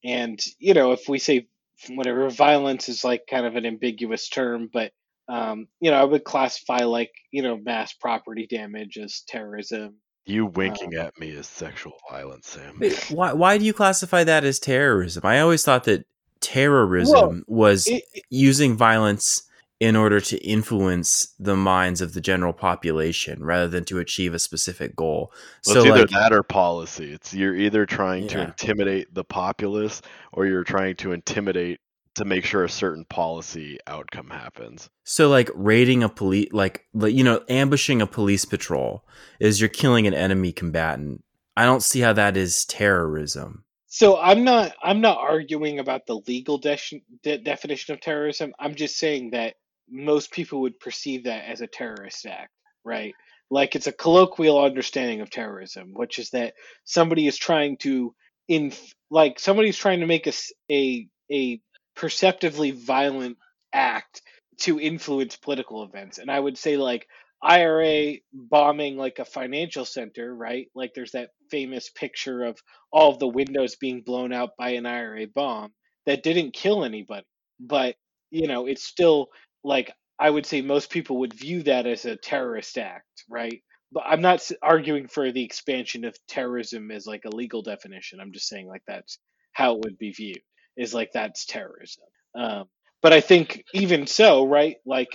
and 0.05 0.38
you 0.59 0.74
know, 0.74 0.93
if 0.93 1.09
we 1.09 1.18
say 1.18 1.49
whatever 1.88 2.28
violence 2.30 2.88
is 2.91 3.03
like 3.03 3.22
kind 3.30 3.47
of 3.47 3.57
an 3.57 3.66
ambiguous 3.66 4.28
term, 4.28 4.68
but 4.72 4.93
um, 5.28 5.68
you 5.80 5.91
know, 5.91 5.97
I 5.97 6.05
would 6.05 6.24
classify 6.24 6.84
like 6.84 7.12
you 7.30 7.43
know 7.43 7.57
mass 7.57 7.93
property 7.95 8.47
damage 8.47 8.99
as 8.99 9.22
terrorism. 9.26 9.97
You 10.30 10.46
winking 10.46 10.94
at 10.94 11.18
me 11.18 11.30
is 11.30 11.46
sexual 11.46 11.96
violence, 12.10 12.48
Sam. 12.48 12.78
Wait, 12.80 12.96
why 13.10 13.32
why 13.32 13.58
do 13.58 13.64
you 13.64 13.72
classify 13.72 14.24
that 14.24 14.44
as 14.44 14.58
terrorism? 14.58 15.22
I 15.24 15.40
always 15.40 15.64
thought 15.64 15.84
that 15.84 16.06
terrorism 16.40 17.44
was 17.46 17.86
It, 17.86 18.04
it- 18.14 18.24
using 18.30 18.76
violence 18.76 19.42
in 19.80 19.96
order 19.96 20.20
to 20.20 20.36
influence 20.46 21.34
the 21.38 21.56
minds 21.56 22.02
of 22.02 22.12
the 22.12 22.20
general 22.20 22.52
population 22.52 23.42
rather 23.42 23.66
than 23.66 23.82
to 23.86 23.98
achieve 23.98 24.34
a 24.34 24.38
specific 24.38 24.94
goal. 24.94 25.32
Well, 25.66 25.74
so 25.74 25.80
it's 25.80 25.86
either 25.86 26.00
like 26.00 26.10
that 26.10 26.32
or 26.34 26.42
policy. 26.42 27.12
It's 27.12 27.32
you're 27.32 27.56
either 27.56 27.86
trying 27.86 28.28
to 28.28 28.42
intimidate 28.42 29.12
the 29.14 29.24
populace 29.24 30.02
or 30.32 30.44
you're 30.46 30.64
trying 30.64 30.96
to 30.96 31.12
intimidate 31.12 31.80
to 32.16 32.24
make 32.24 32.44
sure 32.44 32.64
a 32.64 32.68
certain 32.68 33.04
policy 33.04 33.78
outcome 33.86 34.28
happens. 34.30 34.90
so 35.04 35.28
like 35.28 35.50
raiding 35.54 36.02
a 36.02 36.08
police 36.08 36.48
like 36.52 36.86
like, 36.92 37.14
you 37.14 37.24
know 37.24 37.42
ambushing 37.48 38.02
a 38.02 38.06
police 38.06 38.44
patrol 38.44 39.04
is 39.38 39.61
you're 39.61 39.68
killing 39.68 40.06
an 40.06 40.14
enemy 40.14 40.52
combatant. 40.52 41.22
I 41.56 41.64
don't 41.64 41.82
see 41.82 42.00
how 42.00 42.12
that 42.14 42.36
is 42.36 42.64
terrorism. 42.64 43.64
So 43.86 44.18
I'm 44.18 44.44
not 44.44 44.74
I'm 44.82 45.00
not 45.00 45.18
arguing 45.18 45.78
about 45.78 46.06
the 46.06 46.20
legal 46.26 46.58
de- 46.58 47.02
de- 47.22 47.38
definition 47.38 47.94
of 47.94 48.00
terrorism. 48.00 48.52
I'm 48.58 48.74
just 48.74 48.98
saying 48.98 49.30
that 49.32 49.54
most 49.88 50.30
people 50.30 50.61
would 50.62 50.78
perceive 50.78 51.24
that 51.24 51.44
as 51.50 51.61
a 51.61 51.66
terrorist 51.66 52.24
act, 52.26 52.52
right? 52.84 53.14
Like 53.50 53.74
it's 53.74 53.88
a 53.88 53.92
colloquial 53.92 54.62
understanding 54.62 55.20
of 55.20 55.30
terrorism, 55.30 55.92
which 55.92 56.18
is 56.20 56.30
that 56.30 56.54
somebody 56.84 57.26
is 57.26 57.36
trying 57.36 57.76
to 57.78 58.14
in 58.46 58.72
like 59.11 59.38
somebody's 59.40 59.76
trying 59.76 60.00
to 60.00 60.06
make 60.06 60.26
a 60.26 60.30
s- 60.30 60.52
a 60.70 61.08
a 61.32 61.61
perceptively 62.01 62.70
violent 62.70 63.36
act 63.74 64.22
to 64.59 64.80
influence 64.80 65.36
political 65.36 65.84
events. 65.84 66.16
And 66.16 66.30
I 66.30 66.40
would 66.40 66.57
say 66.57 66.78
like 66.78 67.07
IRA 67.42 68.14
bombing 68.32 68.96
like 68.96 69.18
a 69.18 69.26
financial 69.26 69.84
center, 69.84 70.34
right? 70.34 70.68
Like 70.74 70.92
there's 70.94 71.12
that 71.12 71.28
famous 71.51 71.90
picture 71.90 72.44
of 72.44 72.59
all 72.90 73.12
of 73.12 73.18
the 73.18 73.28
windows 73.28 73.76
being 73.76 74.01
blown 74.01 74.32
out 74.32 74.53
by 74.59 74.70
an 74.70 74.86
IRA 74.86 75.26
bomb 75.26 75.74
that 76.07 76.22
didn't 76.22 76.55
kill 76.55 76.84
anybody. 76.84 77.26
But, 77.61 77.96
you 78.30 78.48
know, 78.48 78.66
it's 78.66 78.84
still 78.84 79.28
like 79.62 79.92
I 80.18 80.30
would 80.30 80.46
say 80.46 80.62
most 80.62 80.88
people 80.88 81.18
would 81.18 81.34
view 81.34 81.62
that 81.64 81.86
as 81.86 82.07
a 82.07 82.16
terrorist 82.16 82.78
act, 82.78 83.24
right? 83.28 83.61
But 83.92 84.05
I'm 84.07 84.22
not 84.22 84.48
arguing 84.62 85.07
for 85.07 85.32
the 85.32 85.44
expansion 85.44 86.07
of 86.07 86.16
terrorism 86.28 86.90
as 86.92 87.07
like 87.07 87.24
a 87.26 87.36
legal 87.36 87.61
definition. 87.61 88.20
I'm 88.20 88.32
just 88.32 88.48
saying 88.48 88.68
like 88.68 88.84
that's 88.88 89.18
how 89.53 89.74
it 89.74 89.80
would 89.84 89.98
be 89.98 90.12
viewed 90.12 90.40
is 90.76 90.94
like 90.94 91.12
that's 91.12 91.46
terrorism. 91.46 92.04
Um, 92.34 92.64
but 93.02 93.12
I 93.12 93.20
think 93.20 93.64
even 93.74 94.06
so, 94.06 94.46
right? 94.46 94.76
Like 94.86 95.08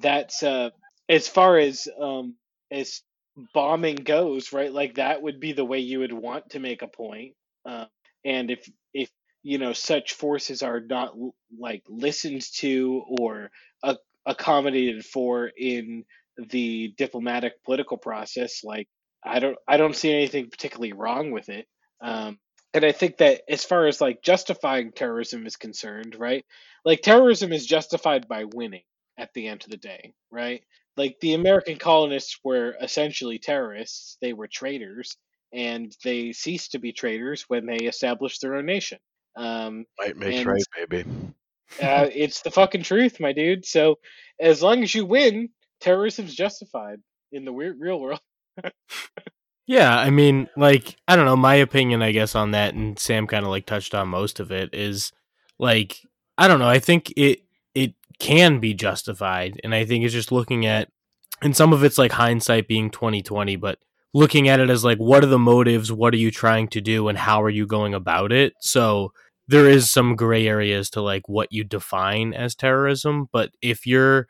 that's 0.00 0.42
uh, 0.42 0.70
as 1.08 1.28
far 1.28 1.58
as 1.58 1.88
um, 2.00 2.34
as 2.70 3.02
bombing 3.54 3.96
goes, 3.96 4.52
right? 4.52 4.72
Like 4.72 4.94
that 4.96 5.22
would 5.22 5.40
be 5.40 5.52
the 5.52 5.64
way 5.64 5.78
you 5.78 6.00
would 6.00 6.12
want 6.12 6.50
to 6.50 6.60
make 6.60 6.82
a 6.82 6.88
point. 6.88 7.34
Uh, 7.66 7.86
and 8.24 8.50
if 8.50 8.68
if 8.94 9.10
you 9.42 9.58
know 9.58 9.72
such 9.72 10.14
forces 10.14 10.62
are 10.62 10.80
not 10.80 11.14
like 11.58 11.82
listened 11.88 12.42
to 12.56 13.02
or 13.20 13.50
accommodated 14.26 15.04
for 15.04 15.50
in 15.56 16.04
the 16.50 16.94
diplomatic 16.96 17.62
political 17.64 17.96
process, 17.96 18.62
like 18.64 18.88
I 19.24 19.40
don't 19.40 19.56
I 19.68 19.76
don't 19.76 19.96
see 19.96 20.12
anything 20.12 20.50
particularly 20.50 20.92
wrong 20.92 21.30
with 21.32 21.48
it. 21.48 21.66
Um, 22.02 22.38
and 22.74 22.84
I 22.84 22.92
think 22.92 23.18
that 23.18 23.42
as 23.48 23.64
far 23.64 23.86
as 23.86 24.00
like 24.00 24.22
justifying 24.22 24.92
terrorism 24.92 25.46
is 25.46 25.56
concerned, 25.56 26.16
right? 26.18 26.44
Like 26.84 27.02
terrorism 27.02 27.52
is 27.52 27.66
justified 27.66 28.28
by 28.28 28.44
winning 28.44 28.82
at 29.18 29.32
the 29.34 29.48
end 29.48 29.64
of 29.64 29.70
the 29.70 29.76
day, 29.76 30.14
right? 30.30 30.62
Like 30.96 31.18
the 31.20 31.34
American 31.34 31.78
colonists 31.78 32.38
were 32.42 32.76
essentially 32.80 33.38
terrorists, 33.38 34.16
they 34.20 34.32
were 34.32 34.48
traitors, 34.48 35.16
and 35.52 35.94
they 36.02 36.32
ceased 36.32 36.72
to 36.72 36.78
be 36.78 36.92
traitors 36.92 37.44
when 37.48 37.66
they 37.66 37.76
established 37.76 38.40
their 38.40 38.56
own 38.56 38.66
nation. 38.66 38.98
Um, 39.36 39.84
Might 39.98 40.16
makes 40.16 40.44
right, 40.44 40.88
baby. 40.88 41.04
uh, 41.82 42.08
it's 42.12 42.42
the 42.42 42.50
fucking 42.50 42.82
truth, 42.82 43.20
my 43.20 43.32
dude. 43.32 43.64
So 43.64 43.98
as 44.40 44.62
long 44.62 44.82
as 44.82 44.94
you 44.94 45.04
win, 45.06 45.50
terrorism's 45.80 46.34
justified 46.34 47.00
in 47.32 47.44
the 47.44 47.52
weird, 47.52 47.78
real 47.78 48.00
world. 48.00 48.20
Yeah, 49.66 49.96
I 49.96 50.10
mean, 50.10 50.48
like, 50.56 50.96
I 51.06 51.14
don't 51.16 51.24
know, 51.26 51.36
my 51.36 51.54
opinion, 51.54 52.02
I 52.02 52.12
guess, 52.12 52.34
on 52.34 52.50
that, 52.50 52.74
and 52.74 52.98
Sam 52.98 53.26
kind 53.26 53.44
of 53.44 53.50
like 53.50 53.64
touched 53.66 53.94
on 53.94 54.08
most 54.08 54.40
of 54.40 54.50
it, 54.50 54.70
is 54.74 55.12
like, 55.58 56.00
I 56.36 56.48
don't 56.48 56.58
know, 56.58 56.68
I 56.68 56.78
think 56.80 57.12
it 57.16 57.40
it 57.74 57.94
can 58.18 58.58
be 58.58 58.74
justified, 58.74 59.60
and 59.62 59.74
I 59.74 59.84
think 59.84 60.04
it's 60.04 60.12
just 60.12 60.32
looking 60.32 60.66
at, 60.66 60.88
and 61.42 61.56
some 61.56 61.72
of 61.72 61.84
it's 61.84 61.98
like 61.98 62.12
hindsight 62.12 62.66
being 62.68 62.90
twenty 62.90 63.22
twenty, 63.22 63.54
but 63.56 63.78
looking 64.14 64.48
at 64.48 64.58
it 64.60 64.68
as 64.70 64.84
like 64.84 64.98
what 64.98 65.22
are 65.24 65.28
the 65.28 65.38
motives, 65.38 65.92
what 65.92 66.12
are 66.14 66.18
you 66.18 66.30
trying 66.32 66.66
to 66.68 66.80
do, 66.80 67.08
and 67.08 67.16
how 67.18 67.40
are 67.42 67.50
you 67.50 67.66
going 67.66 67.94
about 67.94 68.32
it. 68.32 68.54
So 68.60 69.12
there 69.48 69.68
is 69.68 69.90
some 69.90 70.16
gray 70.16 70.46
areas 70.48 70.90
to 70.90 71.00
like 71.02 71.28
what 71.28 71.52
you 71.52 71.62
define 71.64 72.34
as 72.34 72.54
terrorism, 72.56 73.28
but 73.32 73.50
if 73.62 73.86
you're 73.86 74.26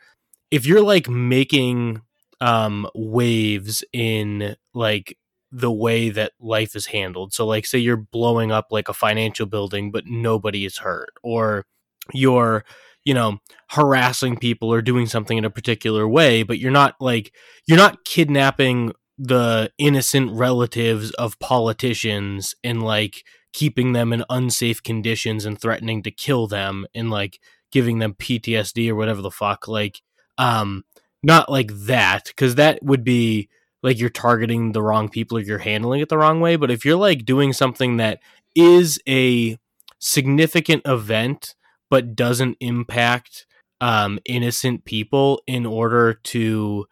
if 0.50 0.66
you're 0.66 0.82
like 0.82 1.08
making 1.08 2.02
um 2.40 2.88
waves 2.94 3.84
in 3.92 4.56
like 4.74 5.16
the 5.52 5.70
way 5.70 6.08
that 6.08 6.32
life 6.40 6.74
is 6.74 6.86
handled. 6.86 7.34
So 7.34 7.46
like 7.46 7.66
say 7.66 7.78
you're 7.78 7.96
blowing 7.96 8.50
up 8.50 8.68
like 8.70 8.88
a 8.88 8.94
financial 8.94 9.46
building 9.46 9.92
but 9.92 10.06
nobody 10.06 10.64
is 10.64 10.78
hurt 10.78 11.12
or 11.22 11.66
you're 12.12 12.64
you 13.04 13.14
know 13.14 13.38
harassing 13.70 14.36
people 14.36 14.72
or 14.72 14.80
doing 14.80 15.06
something 15.06 15.36
in 15.38 15.44
a 15.44 15.50
particular 15.50 16.08
way 16.08 16.42
but 16.42 16.58
you're 16.58 16.70
not 16.70 16.94
like 17.00 17.32
you're 17.66 17.78
not 17.78 18.04
kidnapping 18.04 18.92
the 19.18 19.70
innocent 19.78 20.30
relatives 20.32 21.10
of 21.12 21.38
politicians 21.38 22.54
and 22.64 22.82
like 22.82 23.24
keeping 23.52 23.92
them 23.92 24.12
in 24.12 24.24
unsafe 24.30 24.82
conditions 24.82 25.44
and 25.44 25.60
threatening 25.60 26.02
to 26.02 26.10
kill 26.10 26.46
them 26.46 26.86
and 26.94 27.10
like 27.10 27.38
giving 27.70 27.98
them 27.98 28.14
PTSD 28.14 28.88
or 28.88 28.94
whatever 28.94 29.20
the 29.20 29.30
fuck 29.30 29.68
like 29.68 30.00
um 30.38 30.82
not 31.22 31.50
like 31.50 31.70
that 31.72 32.34
cuz 32.36 32.54
that 32.54 32.82
would 32.82 33.04
be 33.04 33.48
like 33.82 33.98
you're 33.98 34.08
targeting 34.08 34.72
the 34.72 34.82
wrong 34.82 35.08
people 35.08 35.38
or 35.38 35.40
you're 35.40 35.58
handling 35.58 36.00
it 36.00 36.08
the 36.08 36.18
wrong 36.18 36.40
way 36.40 36.56
but 36.56 36.70
if 36.70 36.84
you're 36.84 36.96
like 36.96 37.24
doing 37.24 37.52
something 37.52 37.96
that 37.96 38.20
is 38.54 39.00
a 39.08 39.58
significant 39.98 40.82
event 40.84 41.54
but 41.90 42.16
doesn't 42.16 42.56
impact 42.60 43.46
um, 43.80 44.18
innocent 44.24 44.84
people 44.84 45.42
in 45.46 45.66
order 45.66 46.14
to 46.14 46.86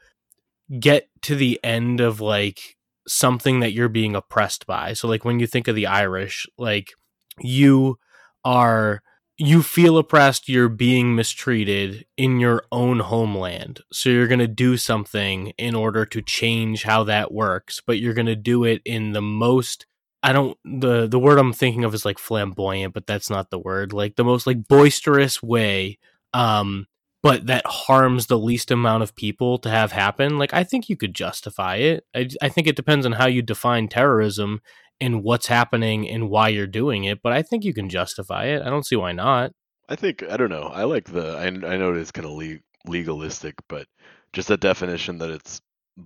get 0.79 1.09
to 1.23 1.35
the 1.35 1.59
end 1.65 2.01
of 2.01 2.21
like 2.21 2.77
something 3.07 3.61
that 3.61 3.73
you're 3.73 3.89
being 3.89 4.15
oppressed 4.15 4.67
by. 4.67 4.93
So 4.93 5.09
like 5.09 5.25
when 5.25 5.41
you 5.41 5.47
think 5.47 5.69
of 5.69 5.75
the 5.75 5.87
Irish, 5.87 6.47
like 6.59 6.93
you 7.39 7.99
are 8.45 9.03
you 9.41 9.63
feel 9.63 9.97
oppressed, 9.97 10.51
you're 10.51 10.69
being 10.69 11.17
mistreated 11.17 12.05
in 12.19 12.41
your 12.41 12.65
own 12.71 12.99
homeland. 12.99 13.81
So 13.91 14.11
you're 14.11 14.27
going 14.27 14.39
to 14.39 14.47
do 14.47 14.77
something 14.77 15.55
in 15.57 15.75
order 15.75 16.05
to 16.05 16.21
change 16.21 16.83
how 16.83 17.05
that 17.05 17.33
works, 17.33 17.81
but 17.87 17.99
you're 17.99 18.13
going 18.13 18.27
to 18.27 18.37
do 18.37 18.65
it 18.65 18.83
in 18.85 19.13
the 19.13 19.23
most 19.23 19.87
I 20.23 20.35
don't 20.35 20.59
the 20.67 21.07
the 21.07 21.19
word 21.19 21.39
I'm 21.39 21.55
thinking 21.55 21.85
of 21.85 21.95
is 21.95 22.05
like 22.05 22.19
flamboyant, 22.19 22.93
but 22.93 23.07
that's 23.07 23.31
not 23.31 23.49
the 23.49 23.59
word. 23.59 23.95
Like 23.95 24.17
the 24.17 24.25
most 24.25 24.47
like 24.47 24.69
boisterous 24.69 25.43
way 25.43 25.99
um 26.35 26.87
but 27.23 27.47
that 27.47 27.67
harms 27.67 28.27
the 28.27 28.39
least 28.39 28.71
amount 28.71 29.03
of 29.03 29.17
people 29.17 29.57
to 29.59 29.71
have 29.71 29.93
happen. 29.93 30.39
Like 30.39 30.53
I 30.53 30.65
think 30.65 30.91
you 30.91 30.99
could 30.99 31.15
justify 31.15 31.77
it. 31.77 32.05
I 32.15 32.29
I 32.43 32.51
think 32.51 32.67
it 32.67 32.77
depends 32.77 33.07
on 33.07 33.13
how 33.13 33.27
you 33.27 33.41
define 33.41 33.89
terrorism 33.89 34.61
and 35.01 35.23
what's 35.23 35.47
happening 35.47 36.09
and 36.09 36.29
why 36.29 36.49
you're 36.49 36.67
doing 36.67 37.05
it, 37.05 37.23
but 37.23 37.33
I 37.33 37.43
think 37.43 37.65
you 37.65 37.75
can 37.75 37.89
justify 37.89 38.47
it. 38.47 38.63
I 38.63 38.71
don't 38.71 38.87
see 38.87 38.97
why 38.97 39.13
not. 39.13 39.53
I 39.89 39.97
think 39.97 40.23
I 40.23 40.37
don't 40.37 40.51
know. 40.51 40.71
I 40.73 40.85
like 40.85 41.07
the. 41.07 41.37
I, 41.37 41.47
I 41.47 41.77
know 41.77 41.93
it's 41.95 42.13
kind 42.13 42.27
of 42.27 42.33
le- 42.33 42.61
legalistic, 42.87 43.55
but 43.69 43.87
just 44.33 44.49
the 44.49 44.57
definition 44.57 45.19
that 45.19 45.31
it's 45.31 45.61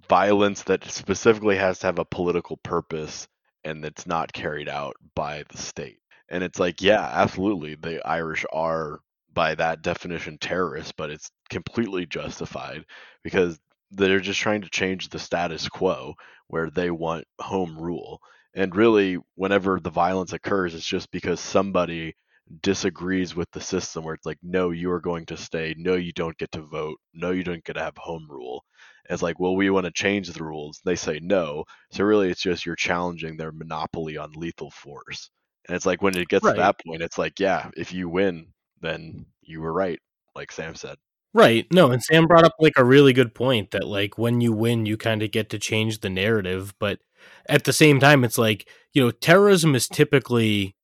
violence 0.09 0.63
that 0.65 0.85
specifically 0.91 1.57
has 1.57 1.79
to 1.81 1.87
have 1.87 1.99
a 1.99 2.05
political 2.05 2.57
purpose 2.59 3.29
and 3.65 3.83
that's 3.83 4.07
not 4.07 4.33
carried 4.33 4.69
out 4.69 4.97
by 5.15 5.45
the 5.51 5.59
state. 5.59 5.99
And 6.29 6.43
it's 6.43 6.59
like, 6.59 6.81
yeah, 6.83 7.03
absolutely, 7.13 7.75
the 7.75 8.07
Irish 8.07 8.45
are 8.53 9.01
by 9.33 9.55
that 9.57 9.83
definition 9.83 10.39
terrorists, 10.39 10.93
but 10.97 11.11
it's 11.11 11.31
completely 11.51 12.07
justified 12.07 12.85
because 13.23 13.59
they're 13.91 14.21
just 14.21 14.41
trying 14.41 14.63
to 14.63 14.71
change 14.71 15.09
the 15.09 15.19
status 15.19 15.69
quo 15.69 16.15
where 16.49 16.71
they 16.71 16.91
want 16.91 17.27
home 17.41 17.79
rule. 17.79 18.21
And 18.55 18.75
really, 18.75 19.19
whenever 19.35 19.81
the 19.81 19.91
violence 19.91 20.33
occurs, 20.33 20.75
it's 20.75 20.87
just 20.87 21.11
because 21.11 21.41
somebody 21.41 22.15
disagrees 22.63 23.35
with 23.35 23.51
the 23.53 23.61
system 23.61 24.05
where 24.05 24.15
it's 24.15 24.27
like, 24.27 24.39
no, 24.43 24.71
you 24.71 24.91
are 24.93 25.01
going 25.01 25.27
to 25.27 25.37
stay. 25.37 25.75
No, 25.79 25.95
you 25.95 26.13
don't 26.13 26.37
get 26.37 26.53
to 26.53 26.61
vote. 26.61 26.99
No, 27.13 27.31
you 27.31 27.43
don't 27.43 27.65
get 27.65 27.75
to 27.75 27.83
have 27.83 27.97
home 27.97 28.27
rule. 28.29 28.65
And 29.09 29.15
it's 29.15 29.23
like, 29.23 29.41
well, 29.41 29.57
we 29.57 29.71
want 29.71 29.87
to 29.87 29.93
change 29.93 30.29
the 30.29 30.45
rules. 30.45 30.81
They 30.85 30.95
say 30.95 31.19
no. 31.21 31.65
So 31.91 32.05
really, 32.05 32.31
it's 32.31 32.43
just 32.43 32.65
you're 32.65 32.77
challenging 32.77 33.37
their 33.37 33.53
monopoly 33.53 34.17
on 34.17 34.33
lethal 34.33 34.71
force. 34.71 35.31
And 35.67 35.75
it's 35.75 35.87
like 35.87 36.03
when 36.03 36.17
it 36.17 36.29
gets 36.29 36.45
Right. 36.45 36.55
to 36.55 36.61
that 36.61 36.77
point, 36.87 37.03
it's 37.03 37.19
like, 37.19 37.41
yeah, 37.41 37.71
if 37.77 37.93
you 37.93 38.09
win, 38.09 38.49
then 38.81 39.27
you 39.41 39.61
were 39.61 39.73
right, 39.73 39.99
like 40.35 40.53
Sam 40.53 40.75
said. 40.75 40.97
Right. 41.33 41.67
No, 41.73 41.91
and 41.91 42.03
Sam 42.03 42.27
brought 42.27 42.45
up 42.45 42.55
like 42.61 42.75
a 42.77 42.85
really 42.85 43.13
good 43.13 43.35
point 43.35 43.73
that 43.73 43.89
like 43.89 44.17
when 44.19 44.41
you 44.41 44.53
win, 44.53 44.87
you 44.87 44.97
kind 44.97 45.23
of 45.23 45.33
get 45.33 45.51
to 45.51 45.59
change 45.59 46.01
the 46.01 46.11
narrative, 46.11 46.75
but 46.79 47.01
at 47.49 47.65
the 47.65 47.73
same 47.73 48.01
time 48.01 48.25
it's 48.25 48.39
like, 48.39 48.69
you 48.93 49.03
know, 49.03 49.11
terrorism 49.11 49.75
is 49.75 49.89
typically 49.89 50.77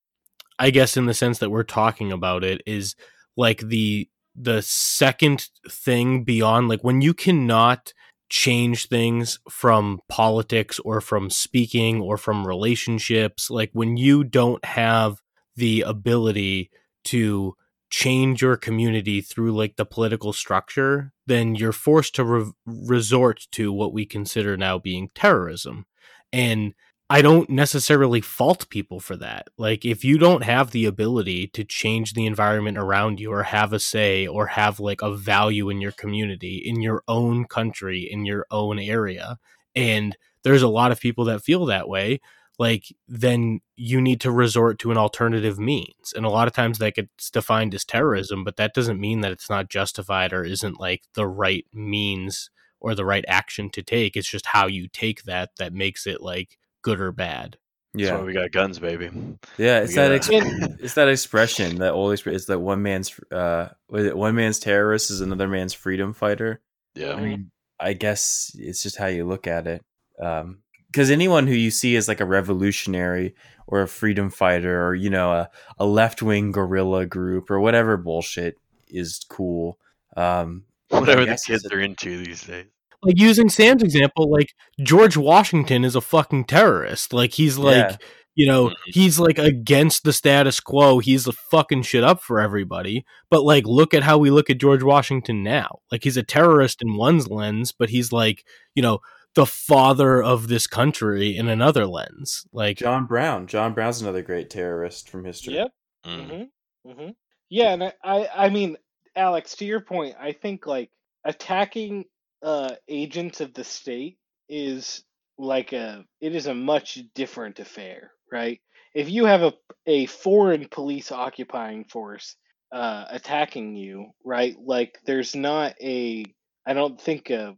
I 0.58 0.70
guess 0.70 0.96
in 0.96 1.06
the 1.06 1.14
sense 1.14 1.38
that 1.38 1.50
we're 1.50 1.62
talking 1.62 2.12
about 2.12 2.44
it 2.44 2.62
is 2.66 2.94
like 3.36 3.60
the 3.60 4.08
the 4.36 4.62
second 4.62 5.48
thing 5.68 6.22
beyond 6.22 6.68
like 6.68 6.84
when 6.84 7.00
you 7.00 7.14
cannot 7.14 7.92
change 8.28 8.86
things 8.86 9.40
from 9.50 10.00
politics 10.08 10.78
or 10.84 11.00
from 11.00 11.28
speaking 11.28 12.00
or 12.00 12.16
from 12.16 12.46
relationships, 12.46 13.50
like 13.50 13.70
when 13.72 13.96
you 13.96 14.22
don't 14.22 14.64
have 14.64 15.20
the 15.56 15.82
ability 15.82 16.70
to 17.04 17.54
change 17.90 18.40
your 18.40 18.56
community 18.56 19.20
through 19.20 19.52
like 19.52 19.76
the 19.76 19.84
political 19.84 20.32
structure, 20.32 21.12
then 21.26 21.56
you're 21.56 21.72
forced 21.72 22.14
to 22.14 22.24
re- 22.24 22.52
resort 22.64 23.48
to 23.50 23.72
what 23.72 23.92
we 23.92 24.06
consider 24.06 24.56
now 24.56 24.78
being 24.78 25.10
terrorism. 25.14 25.84
And 26.32 26.74
I 27.08 27.22
don't 27.22 27.50
necessarily 27.50 28.20
fault 28.20 28.68
people 28.68 29.00
for 29.00 29.16
that. 29.16 29.48
Like, 29.58 29.84
if 29.84 30.04
you 30.04 30.16
don't 30.16 30.44
have 30.44 30.70
the 30.70 30.86
ability 30.86 31.48
to 31.48 31.64
change 31.64 32.12
the 32.14 32.24
environment 32.24 32.78
around 32.78 33.18
you 33.18 33.32
or 33.32 33.42
have 33.42 33.72
a 33.72 33.80
say 33.80 34.28
or 34.28 34.46
have 34.46 34.78
like 34.78 35.02
a 35.02 35.16
value 35.16 35.70
in 35.70 35.80
your 35.80 35.90
community, 35.92 36.62
in 36.64 36.80
your 36.80 37.02
own 37.08 37.46
country, 37.46 38.08
in 38.08 38.26
your 38.26 38.46
own 38.52 38.78
area, 38.78 39.38
and 39.74 40.16
there's 40.44 40.62
a 40.62 40.68
lot 40.68 40.92
of 40.92 41.00
people 41.00 41.24
that 41.24 41.42
feel 41.42 41.66
that 41.66 41.88
way, 41.88 42.20
like, 42.60 42.84
then 43.08 43.60
you 43.74 44.00
need 44.00 44.20
to 44.20 44.30
resort 44.30 44.78
to 44.78 44.90
an 44.90 44.96
alternative 44.98 45.58
means. 45.58 46.12
And 46.14 46.24
a 46.24 46.30
lot 46.30 46.46
of 46.46 46.52
times 46.54 46.78
that 46.78 46.94
gets 46.94 47.30
defined 47.30 47.74
as 47.74 47.84
terrorism, 47.84 48.44
but 48.44 48.56
that 48.56 48.74
doesn't 48.74 49.00
mean 49.00 49.20
that 49.22 49.32
it's 49.32 49.50
not 49.50 49.68
justified 49.68 50.32
or 50.32 50.44
isn't 50.44 50.78
like 50.78 51.02
the 51.14 51.26
right 51.26 51.64
means 51.72 52.50
or 52.80 52.94
the 52.94 53.04
right 53.04 53.24
action 53.28 53.70
to 53.70 53.82
take. 53.82 54.16
It's 54.16 54.28
just 54.30 54.46
how 54.46 54.66
you 54.66 54.88
take 54.88 55.24
that 55.24 55.50
that 55.58 55.72
makes 55.72 56.06
it 56.06 56.20
like 56.22 56.58
good 56.82 57.00
or 57.00 57.12
bad. 57.12 57.56
That's 57.92 58.04
Yeah, 58.08 58.18
why 58.18 58.22
we 58.24 58.32
got 58.32 58.52
guns, 58.52 58.78
baby. 58.78 59.10
yeah. 59.58 59.80
It's 59.80 59.90
We 59.90 59.96
that 59.96 60.22
gotta- 60.26 60.36
ex- 60.36 60.74
it's 60.80 60.94
that 60.94 61.08
expression 61.08 61.76
that 61.78 61.92
old 61.92 62.12
expression. 62.12 62.36
It's 62.36 62.46
that 62.46 62.58
one 62.60 62.82
man's 62.82 63.18
uh, 63.32 63.68
was 63.88 64.06
it 64.06 64.16
one 64.16 64.34
man's 64.34 64.58
terrorist 64.60 65.10
is 65.10 65.20
another 65.20 65.48
man's 65.48 65.74
freedom 65.74 66.12
fighter. 66.12 66.60
Yeah. 66.94 67.14
I 67.14 67.20
mean, 67.20 67.50
I 67.78 67.92
guess 67.94 68.54
it's 68.58 68.82
just 68.82 68.96
how 68.96 69.06
you 69.06 69.24
look 69.26 69.46
at 69.46 69.66
it. 69.66 69.84
Because 70.18 71.10
anyone 71.10 71.46
who 71.46 71.54
you 71.54 71.70
see 71.70 71.96
as 71.96 72.08
like 72.08 72.20
a 72.20 72.24
revolutionary 72.26 73.34
or 73.66 73.82
a 73.82 73.88
freedom 73.88 74.30
fighter 74.30 74.86
or 74.86 74.94
you 74.94 75.10
know 75.10 75.32
a, 75.32 75.50
a 75.78 75.86
left 75.86 76.22
wing 76.22 76.52
guerrilla 76.52 77.06
group 77.06 77.50
or 77.50 77.58
whatever 77.60 77.96
bullshit 77.96 78.56
is 78.88 79.20
cool. 79.28 79.78
Um, 80.16 80.64
Whatever 80.90 81.20
the 81.22 81.26
guess 81.32 81.44
kids 81.44 81.64
it's 81.64 81.72
are 81.74 81.80
into 81.80 82.22
these 82.24 82.42
days. 82.42 82.66
Like 83.02 83.18
using 83.18 83.48
Sam's 83.48 83.82
example, 83.82 84.30
like 84.30 84.52
George 84.82 85.16
Washington 85.16 85.84
is 85.84 85.96
a 85.96 86.00
fucking 86.02 86.44
terrorist. 86.44 87.12
Like 87.14 87.32
he's 87.32 87.56
like, 87.56 87.76
Yeah. 87.76 87.96
you 88.34 88.46
know, 88.46 88.68
Mhm. 88.68 88.74
he's 88.86 89.18
like 89.18 89.38
against 89.38 90.04
the 90.04 90.12
status 90.12 90.60
quo. 90.60 90.98
He's 90.98 91.24
the 91.24 91.32
fucking 91.32 91.82
shit 91.82 92.04
up 92.04 92.22
for 92.22 92.40
everybody. 92.40 93.04
But 93.30 93.42
like, 93.42 93.64
look 93.66 93.94
at 93.94 94.02
how 94.02 94.18
we 94.18 94.30
look 94.30 94.50
at 94.50 94.58
George 94.58 94.82
Washington 94.82 95.42
now. 95.42 95.78
Like 95.90 96.04
he's 96.04 96.18
a 96.18 96.22
terrorist 96.22 96.82
in 96.82 96.96
one's 96.96 97.28
lens, 97.28 97.72
but 97.72 97.88
he's 97.88 98.12
like, 98.12 98.44
you 98.74 98.82
know, 98.82 98.98
the 99.34 99.46
father 99.46 100.22
of 100.22 100.48
this 100.48 100.66
country 100.66 101.36
in 101.36 101.48
another 101.48 101.86
lens. 101.86 102.44
Like, 102.52 102.78
John 102.78 103.06
Brown. 103.06 103.46
John 103.46 103.72
Brown's 103.72 104.02
another 104.02 104.22
great 104.22 104.50
terrorist 104.50 105.08
from 105.08 105.24
history. 105.24 105.54
Yep. 105.54 105.68
Mm. 106.04 106.48
hmm 106.84 106.90
hmm 106.92 107.08
Yeah, 107.48 107.72
and 107.74 107.84
I, 107.84 107.92
I, 108.02 108.28
I 108.46 108.48
mean, 108.50 108.76
Alex, 109.16 109.56
to 109.56 109.64
your 109.64 109.80
point, 109.80 110.16
I 110.20 110.32
think 110.32 110.66
like 110.66 110.90
attacking 111.24 112.04
uh, 112.42 112.74
agents 112.88 113.40
of 113.40 113.54
the 113.54 113.64
state 113.64 114.18
is 114.48 115.04
like 115.38 115.72
a, 115.72 116.04
it 116.20 116.34
is 116.34 116.46
a 116.46 116.54
much 116.54 116.98
different 117.14 117.58
affair, 117.60 118.12
right? 118.32 118.60
If 118.94 119.10
you 119.10 119.26
have 119.26 119.42
a 119.42 119.52
a 119.86 120.06
foreign 120.06 120.68
police 120.68 121.12
occupying 121.12 121.84
force 121.84 122.36
uh, 122.72 123.06
attacking 123.10 123.76
you, 123.76 124.10
right? 124.24 124.56
Like, 124.58 124.98
there's 125.06 125.34
not 125.34 125.74
a, 125.80 126.24
I 126.66 126.72
don't 126.74 127.00
think 127.00 127.30
a, 127.30 127.56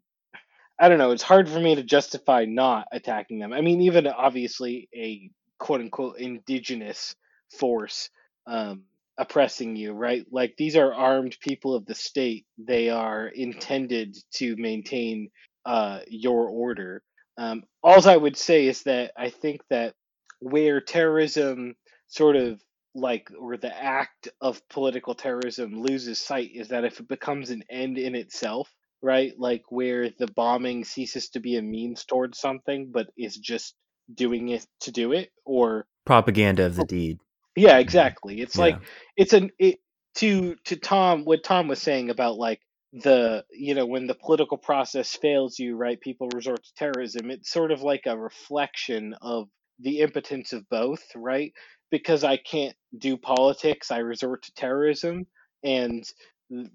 I 0.78 0.88
don't 0.88 0.98
know. 0.98 1.12
It's 1.12 1.22
hard 1.22 1.48
for 1.48 1.61
me 1.61 1.74
to 1.76 1.82
justify 1.82 2.44
not 2.46 2.86
attacking 2.92 3.38
them. 3.38 3.53
I 3.53 3.61
mean, 3.61 3.82
even 3.82 4.07
obviously 4.07 4.88
a 4.94 5.30
quote 5.59 5.80
unquote 5.80 6.18
indigenous 6.18 7.14
force 7.59 8.11
um, 8.46 8.84
oppressing 9.19 9.77
you, 9.77 9.93
right? 9.93 10.25
Like 10.31 10.55
these 10.57 10.77
are 10.77 10.93
armed 10.93 11.37
people 11.41 11.75
of 11.75 11.87
the 11.87 11.95
state. 11.95 12.47
They 12.59 12.91
are 12.91 13.27
intended 13.27 14.17
to 14.35 14.57
maintain 14.57 15.31
uh, 15.65 16.01
your 16.09 16.49
order. 16.49 17.03
Um, 17.39 17.63
all 17.83 18.07
I 18.09 18.17
would 18.17 18.37
say 18.37 18.67
is 18.67 18.83
that 18.85 19.13
I 19.17 19.31
think 19.31 19.63
that 19.71 19.95
where 20.41 20.81
terrorism 20.81 21.75
sort 22.09 22.37
of 22.37 22.61
like 22.95 23.29
or 23.39 23.57
the 23.57 23.75
act 23.75 24.29
of 24.41 24.61
political 24.69 25.15
terrorism 25.15 25.83
loses 25.83 26.21
sight 26.21 26.51
is 26.55 26.69
that 26.69 26.85
if 26.85 27.01
it 27.01 27.09
becomes 27.09 27.49
an 27.49 27.63
end 27.71 27.97
in 27.97 28.15
itself 28.15 28.69
right 29.01 29.33
like 29.39 29.63
where 29.71 30.11
the 30.19 30.27
bombing 30.37 30.85
ceases 30.85 31.31
to 31.31 31.41
be 31.41 31.57
a 31.57 31.63
means 31.63 32.05
towards 32.05 32.39
something 32.39 32.91
but 32.93 33.07
is 33.17 33.35
just 33.39 33.75
doing 34.13 34.51
it 34.51 34.67
to 34.81 34.93
do 34.93 35.13
it 35.13 35.31
or 35.47 35.87
Propaganda 36.05 36.67
of 36.67 36.77
the 36.77 36.85
deed. 36.85 37.19
Yeah 37.57 37.78
exactly 37.78 38.40
it's 38.40 38.57
Yeah. 38.57 38.59
like 38.59 38.80
it's 39.16 39.32
an 39.32 39.50
it 39.59 39.78
to 40.16 40.57
to 40.64 40.76
tom 40.76 41.24
what 41.24 41.44
tom 41.44 41.68
was 41.68 41.80
saying 41.80 42.11
about 42.11 42.36
like 42.36 42.61
the 42.92 43.44
you 43.50 43.74
know 43.74 43.86
when 43.86 44.07
the 44.07 44.14
political 44.14 44.59
process 44.59 45.14
fails 45.16 45.59
you 45.59 45.76
right 45.76 46.00
people 46.00 46.28
resort 46.34 46.62
to 46.62 46.74
terrorism 46.76 47.30
it's 47.30 47.50
sort 47.50 47.72
of 47.72 47.82
like 47.82 48.03
a 48.07 48.16
reflection 48.18 49.14
of 49.22 49.48
the 49.80 50.00
impotence 50.00 50.53
of 50.53 50.68
both 50.68 51.03
right 51.16 51.53
because 51.90 52.24
i 52.24 52.36
can't 52.36 52.76
do 52.98 53.16
politics 53.16 53.90
i 53.90 53.98
resort 53.98 54.42
to 54.42 54.53
terrorism 54.55 55.26
and 55.64 56.05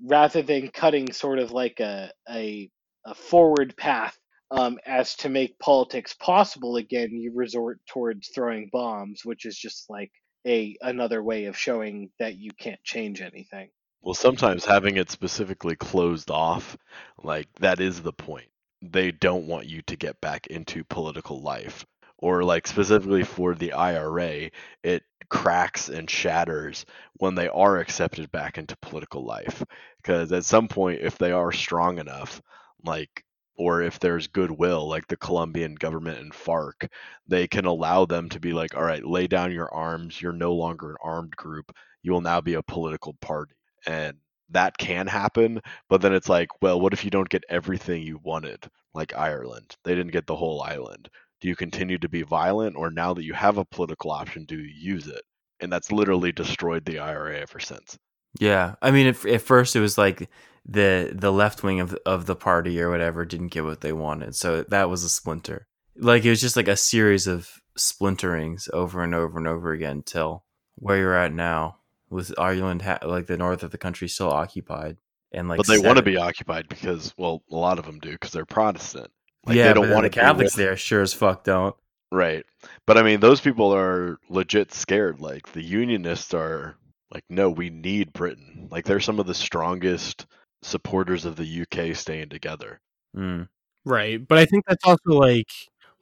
rather 0.06 0.42
than 0.42 0.70
cutting 0.70 1.12
sort 1.12 1.40
of 1.40 1.52
like 1.52 1.80
a 1.80 2.12
a, 2.30 2.70
a 3.06 3.14
forward 3.16 3.76
path 3.78 4.18
um, 4.50 4.78
as 4.86 5.16
to 5.18 5.30
make 5.30 5.60
politics 5.60 6.16
possible 6.20 6.78
again 6.78 7.12
you 7.12 7.32
resort 7.36 7.80
towards 7.88 8.30
throwing 8.30 8.70
bombs 8.72 9.22
which 9.24 9.46
is 9.46 9.58
just 9.58 9.86
like 9.90 10.12
a 10.48 10.78
another 10.82 11.24
way 11.24 11.46
of 11.46 11.58
showing 11.58 12.12
that 12.20 12.38
you 12.38 12.52
can't 12.54 12.84
change 12.84 13.22
anything 13.22 13.70
Well, 14.02 14.16
sometimes 14.16 14.66
having 14.66 14.98
it 14.98 15.12
specifically 15.12 15.76
closed 15.76 16.32
off, 16.32 16.78
like 17.24 17.48
that 17.60 17.80
is 17.80 18.02
the 18.02 18.14
point. 18.14 18.50
They 18.82 19.12
don't 19.12 19.48
want 19.48 19.68
you 19.68 19.82
to 19.84 19.96
get 19.98 20.22
back 20.22 20.48
into 20.48 20.84
political 20.84 21.42
life. 21.42 21.86
Or 22.20 22.44
like 22.44 22.68
specifically 22.68 23.24
for 23.24 23.54
the 23.56 23.74
IRA, 23.74 24.52
it 24.84 25.04
cracks 25.30 25.90
and 25.90 26.10
shatters 26.10 26.86
when 27.16 27.36
they 27.36 27.50
are 27.50 27.78
accepted 27.78 28.32
back 28.32 28.58
into 28.58 28.78
political 28.78 29.24
life. 29.26 29.64
Because 30.02 30.32
at 30.32 30.46
some 30.46 30.68
point, 30.68 31.02
if 31.02 31.18
they 31.20 31.32
are 31.32 31.52
strong 31.52 32.00
enough, 32.00 32.42
like 32.84 33.24
or 33.58 33.82
if 33.82 34.00
there's 34.00 34.28
goodwill, 34.28 34.88
like 34.88 35.08
the 35.08 35.18
Colombian 35.18 35.76
government 35.76 36.20
and 36.20 36.32
FARC, 36.32 36.90
they 37.28 37.48
can 37.48 37.66
allow 37.66 38.06
them 38.06 38.30
to 38.30 38.40
be 38.40 38.54
like, 38.54 38.76
all 38.76 38.84
right, 38.84 39.06
lay 39.06 39.28
down 39.28 39.52
your 39.52 39.74
arms. 39.74 40.22
You're 40.22 40.34
no 40.34 40.54
longer 40.54 40.92
an 40.92 40.98
armed 41.04 41.36
group. 41.36 41.76
You 42.04 42.12
will 42.12 42.22
now 42.22 42.40
be 42.40 42.54
a 42.54 42.64
political 42.64 43.16
party. 43.22 43.54
And 43.86 44.18
that 44.50 44.78
can 44.78 45.08
happen. 45.08 45.62
But 45.90 46.02
then 46.02 46.14
it's 46.14 46.30
like, 46.30 46.50
well, 46.62 46.80
what 46.80 46.94
if 46.94 47.04
you 47.04 47.12
don't 47.12 47.30
get 47.30 47.44
everything 47.50 48.04
you 48.04 48.20
wanted, 48.24 48.70
like 48.94 49.16
Ireland? 49.16 49.76
They 49.84 49.96
didn't 49.96 50.14
get 50.14 50.28
the 50.28 50.36
whole 50.36 50.62
island. 50.62 51.10
Do 51.42 51.48
you 51.48 51.56
continue 51.56 51.98
to 52.00 52.10
be 52.10 52.24
violent, 52.24 52.76
or 52.76 52.90
now 52.90 53.14
that 53.14 53.24
you 53.24 53.34
have 53.34 53.58
a 53.58 53.66
political 53.66 54.10
option, 54.10 54.46
do 54.46 54.58
you 54.58 54.94
use 54.94 55.08
it? 55.08 55.22
And 55.60 55.72
that's 55.72 55.92
literally 55.92 56.32
destroyed 56.32 56.86
the 56.86 57.00
IRA 57.00 57.40
ever 57.40 57.60
since. 57.60 57.98
Yeah, 58.40 58.76
I 58.82 58.92
mean, 58.92 59.08
at, 59.08 59.26
at 59.26 59.42
first 59.42 59.76
it 59.76 59.80
was 59.80 59.98
like 59.98 60.30
the 60.68 61.12
the 61.14 61.32
left 61.32 61.64
wing 61.64 61.80
of 61.80 61.98
of 62.06 62.26
the 62.26 62.36
party 62.36 62.80
or 62.82 62.90
whatever 62.90 63.26
didn't 63.26 63.50
get 63.50 63.64
what 63.64 63.82
they 63.82 63.94
wanted, 63.94 64.36
so 64.36 64.64
that 64.64 64.90
was 64.90 65.04
a 65.04 65.10
splinter. 65.10 65.68
Like 65.96 66.26
it 66.26 66.30
was 66.30 66.42
just 66.42 66.56
like 66.56 66.68
a 66.68 66.78
series 66.78 67.28
of 67.28 67.50
splinterings 67.78 68.70
over 68.74 69.04
and 69.04 69.16
over 69.16 69.38
and 69.38 69.48
over 69.48 69.72
again 69.72 70.04
till 70.06 70.44
where 70.76 70.98
you're 70.98 71.18
at 71.18 71.34
now, 71.34 71.78
with 72.10 72.34
Ireland, 72.38 72.82
ha- 72.84 73.00
like 73.04 73.28
the 73.28 73.38
north 73.38 73.64
of 73.64 73.72
the 73.72 73.78
country, 73.78 74.08
still 74.08 74.30
occupied, 74.30 74.98
and 75.32 75.48
like 75.48 75.58
but 75.58 75.68
they 75.68 75.80
want 75.80 75.98
to 75.98 76.04
be 76.04 76.18
occupied 76.18 76.68
because, 76.70 77.14
well, 77.18 77.44
a 77.52 77.56
lot 77.56 77.80
of 77.80 77.86
them 77.86 78.00
do 78.00 78.12
because 78.12 78.32
they're 78.32 78.46
Protestant. 78.46 79.12
Like, 79.46 79.56
yeah, 79.56 79.70
they 79.70 79.74
don't 79.74 79.90
want 79.90 80.04
the 80.04 80.10
Catholics 80.10 80.56
there 80.56 80.76
sure 80.76 81.02
as 81.02 81.14
fuck 81.14 81.44
don't. 81.44 81.76
Right. 82.12 82.46
But 82.86 82.98
I 82.98 83.04
mean, 83.04 83.20
those 83.20 83.42
people 83.42 83.74
are 83.74 84.18
legit 84.30 84.74
scared. 84.74 85.20
Like 85.20 85.52
the 85.54 85.64
unionists 85.64 86.34
are 86.34 86.78
like, 87.14 87.24
no, 87.30 87.50
we 87.50 87.70
need 87.70 88.14
Britain. 88.14 88.68
Like 88.72 88.86
they're 88.86 89.00
some 89.00 89.20
of 89.20 89.28
the 89.28 89.34
strongest 89.34 90.26
supporters 90.68 91.26
of 91.26 91.36
the 91.36 91.46
UK 91.46 91.96
staying 91.96 92.30
together. 92.30 92.82
Mm. 93.16 93.48
Right. 93.86 94.26
But 94.28 94.38
I 94.38 94.46
think 94.46 94.66
that's 94.68 94.84
also 94.86 95.12
like 95.12 95.48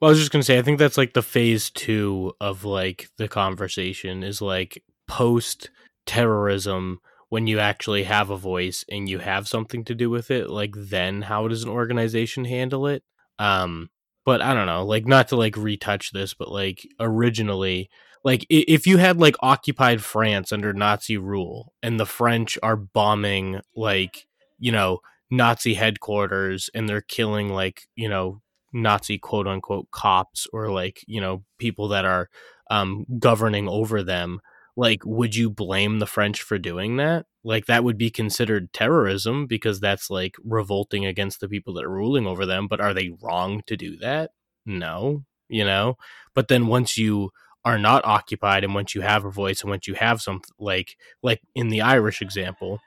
well, 0.02 0.10
I 0.10 0.12
was 0.12 0.20
just 0.20 0.32
gonna 0.32 0.44
say 0.44 0.58
I 0.58 0.62
think 0.62 0.80
that's 0.80 0.98
like 0.98 1.14
the 1.14 1.22
phase 1.22 1.70
two 1.70 2.34
of 2.42 2.64
like 2.66 3.10
the 3.18 3.28
conversation 3.28 4.24
is 4.24 4.42
like 4.42 4.84
post 5.08 5.70
terrorism 6.06 7.00
when 7.30 7.48
you 7.48 7.60
actually 7.60 8.04
have 8.04 8.30
a 8.30 8.38
voice 8.38 8.86
and 8.90 9.10
you 9.10 9.20
have 9.20 9.48
something 9.48 9.84
to 9.86 9.96
do 9.96 10.10
with 10.10 10.32
it, 10.32 10.50
like 10.50 10.74
then 10.76 11.24
how 11.24 11.48
does 11.48 11.64
an 11.64 11.70
organization 11.70 12.46
handle 12.46 12.88
it? 12.88 13.04
Um 13.40 13.90
but 14.26 14.42
I 14.42 14.54
don't 14.56 14.66
know, 14.66 14.84
like 14.86 15.06
not 15.06 15.28
to 15.30 15.36
like 15.36 15.56
retouch 15.56 16.12
this, 16.12 16.34
but 16.34 16.52
like 16.52 16.88
originally 17.00 17.90
like 18.24 18.46
if 18.50 18.88
you 18.88 18.98
had 18.98 19.18
like 19.20 19.36
occupied 19.42 20.04
France 20.04 20.52
under 20.52 20.74
Nazi 20.74 21.18
rule 21.18 21.74
and 21.84 22.00
the 22.00 22.08
French 22.08 22.58
are 22.64 22.76
bombing 22.76 23.62
like, 23.76 24.26
you 24.60 24.72
know, 24.72 25.00
Nazi 25.32 25.74
headquarters 25.74 26.70
and 26.74 26.88
they're 26.88 27.02
killing 27.02 27.50
like, 27.50 27.84
you 27.96 28.10
know, 28.10 28.42
Nazi 28.74 29.18
quote 29.18 29.48
unquote 29.48 29.90
cops 29.92 30.48
or 30.54 30.70
like, 30.72 31.02
you 31.08 31.22
know, 31.22 31.44
people 31.60 31.88
that 31.90 32.06
are 32.06 32.30
um 32.70 33.06
governing 33.20 33.68
over 33.68 34.04
them, 34.04 34.40
like 34.76 35.02
would 35.06 35.36
you 35.36 35.50
blame 35.50 36.00
the 36.00 36.06
French 36.08 36.42
for 36.42 36.58
doing 36.58 36.98
that? 36.98 37.26
Like 37.44 37.66
that 37.68 37.84
would 37.84 37.98
be 37.98 38.10
considered 38.10 38.74
terrorism 38.74 39.46
because 39.48 39.80
that's 39.80 40.10
like 40.10 40.36
revolting 40.44 41.06
against 41.06 41.40
the 41.40 41.48
people 41.50 41.74
that 41.76 41.86
are 41.86 41.90
ruling 41.90 42.28
over 42.28 42.46
them, 42.46 42.68
but 42.68 42.82
are 42.82 42.94
they 42.94 43.12
wrong 43.22 43.62
to 43.68 43.78
do 43.78 43.98
that? 43.98 44.32
No, 44.66 45.24
you 45.48 45.64
know. 45.64 45.98
But 46.34 46.48
then 46.48 46.68
once 46.68 46.98
you 46.98 47.32
are 47.64 47.78
not 47.80 48.06
occupied 48.06 48.64
and 48.64 48.76
once 48.76 48.94
you 48.94 49.02
have 49.02 49.26
a 49.26 49.32
voice 49.32 49.62
and 49.62 49.70
once 49.70 49.88
you 49.88 49.96
have 49.96 50.22
some 50.22 50.42
like 50.60 50.96
like 51.24 51.42
in 51.56 51.70
the 51.70 51.82
Irish 51.82 52.22
example, 52.22 52.80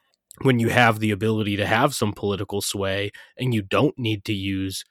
when 0.43 0.59
you 0.59 0.69
have 0.69 1.01
the 1.01 1.11
ability 1.11 1.57
to 1.57 1.67
have 1.67 1.95
some 1.95 2.13
political 2.13 2.61
sway 2.61 3.11
and 3.37 3.55
you 3.55 3.63
don't 3.63 3.99
need 3.99 4.25
to 4.25 4.33
use 4.33 4.85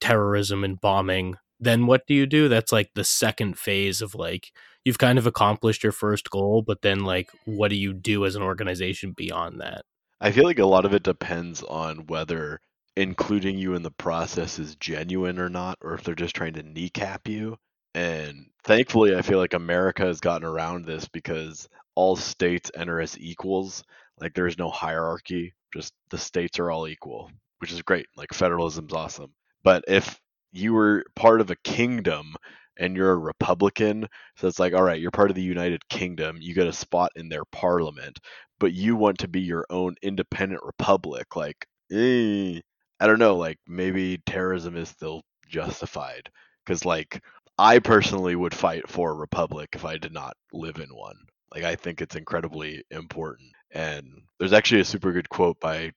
terrorism 0.00 0.64
and 0.64 0.80
bombing 0.80 1.36
then 1.60 1.86
what 1.86 2.06
do 2.06 2.14
you 2.14 2.26
do 2.26 2.48
that's 2.48 2.72
like 2.72 2.90
the 2.94 3.04
second 3.04 3.58
phase 3.58 4.00
of 4.00 4.14
like 4.14 4.50
you've 4.84 4.98
kind 4.98 5.18
of 5.18 5.26
accomplished 5.26 5.82
your 5.82 5.92
first 5.92 6.30
goal 6.30 6.62
but 6.66 6.80
then 6.82 7.00
like 7.00 7.28
what 7.44 7.68
do 7.68 7.76
you 7.76 7.92
do 7.92 8.24
as 8.24 8.34
an 8.34 8.42
organization 8.42 9.12
beyond 9.12 9.60
that 9.60 9.82
I 10.22 10.30
feel 10.30 10.44
like 10.44 10.60
a 10.60 10.66
lot 10.66 10.84
of 10.84 10.94
it 10.94 11.02
depends 11.02 11.64
on 11.64 12.06
whether 12.06 12.60
including 12.96 13.58
you 13.58 13.74
in 13.74 13.82
the 13.82 13.90
process 13.90 14.58
is 14.60 14.76
genuine 14.76 15.38
or 15.40 15.48
not, 15.48 15.78
or 15.80 15.94
if 15.94 16.04
they're 16.04 16.14
just 16.14 16.36
trying 16.36 16.52
to 16.54 16.62
kneecap 16.62 17.26
you. 17.26 17.56
And 17.92 18.46
thankfully, 18.62 19.16
I 19.16 19.22
feel 19.22 19.38
like 19.38 19.52
America 19.52 20.04
has 20.04 20.20
gotten 20.20 20.46
around 20.46 20.84
this 20.84 21.08
because 21.08 21.68
all 21.96 22.14
states 22.14 22.70
enter 22.74 23.00
as 23.00 23.18
equals. 23.18 23.82
Like 24.22 24.34
there's 24.34 24.58
no 24.58 24.70
hierarchy, 24.70 25.54
just 25.74 25.92
the 26.10 26.18
states 26.18 26.58
are 26.60 26.70
all 26.70 26.88
equal, 26.88 27.30
which 27.60 27.72
is 27.72 27.82
great. 27.82 28.06
Like 28.16 28.32
federalism's 28.34 28.94
awesome. 28.94 29.34
But 29.64 29.84
if 29.88 30.20
you 30.52 30.74
were 30.74 31.04
part 31.16 31.40
of 31.40 31.50
a 31.50 31.56
kingdom 31.56 32.36
and 32.78 32.96
you're 32.96 33.12
a 33.12 33.18
Republican, 33.18 34.08
so 34.36 34.48
it's 34.48 34.58
like, 34.58 34.74
all 34.74 34.82
right, 34.82 35.00
you're 35.00 35.10
part 35.10 35.30
of 35.30 35.36
the 35.36 35.42
United 35.42 35.88
Kingdom, 35.88 36.38
you 36.40 36.54
get 36.54 36.66
a 36.66 36.72
spot 36.72 37.10
in 37.16 37.28
their 37.28 37.44
parliament, 37.46 38.18
but 38.60 38.72
you 38.72 38.96
want 38.96 39.18
to 39.18 39.28
be 39.28 39.40
your 39.40 39.66
own 39.70 39.94
independent 40.02 40.62
republic. 40.64 41.36
Like, 41.36 41.66
eh, 41.92 42.60
I 43.00 43.06
don't 43.06 43.18
know, 43.18 43.36
like 43.36 43.58
maybe 43.66 44.18
terrorism 44.26 44.76
is 44.76 44.88
still 44.88 45.22
justified. 45.48 46.30
Because, 46.64 46.84
like, 46.84 47.20
I 47.58 47.78
personally 47.80 48.36
would 48.36 48.54
fight 48.54 48.88
for 48.88 49.10
a 49.10 49.14
republic 49.14 49.70
if 49.74 49.84
I 49.84 49.98
did 49.98 50.12
not 50.12 50.36
live 50.52 50.78
in 50.78 50.88
one. 50.94 51.16
Like, 51.54 51.64
I 51.64 51.76
think 51.76 52.00
it's 52.00 52.16
incredibly 52.16 52.84
important. 52.90 53.50
And 53.72 54.22
there's 54.38 54.52
actually 54.52 54.82
a 54.82 54.84
super 54.84 55.12
good 55.12 55.28
quote 55.28 55.58
by 55.60 55.92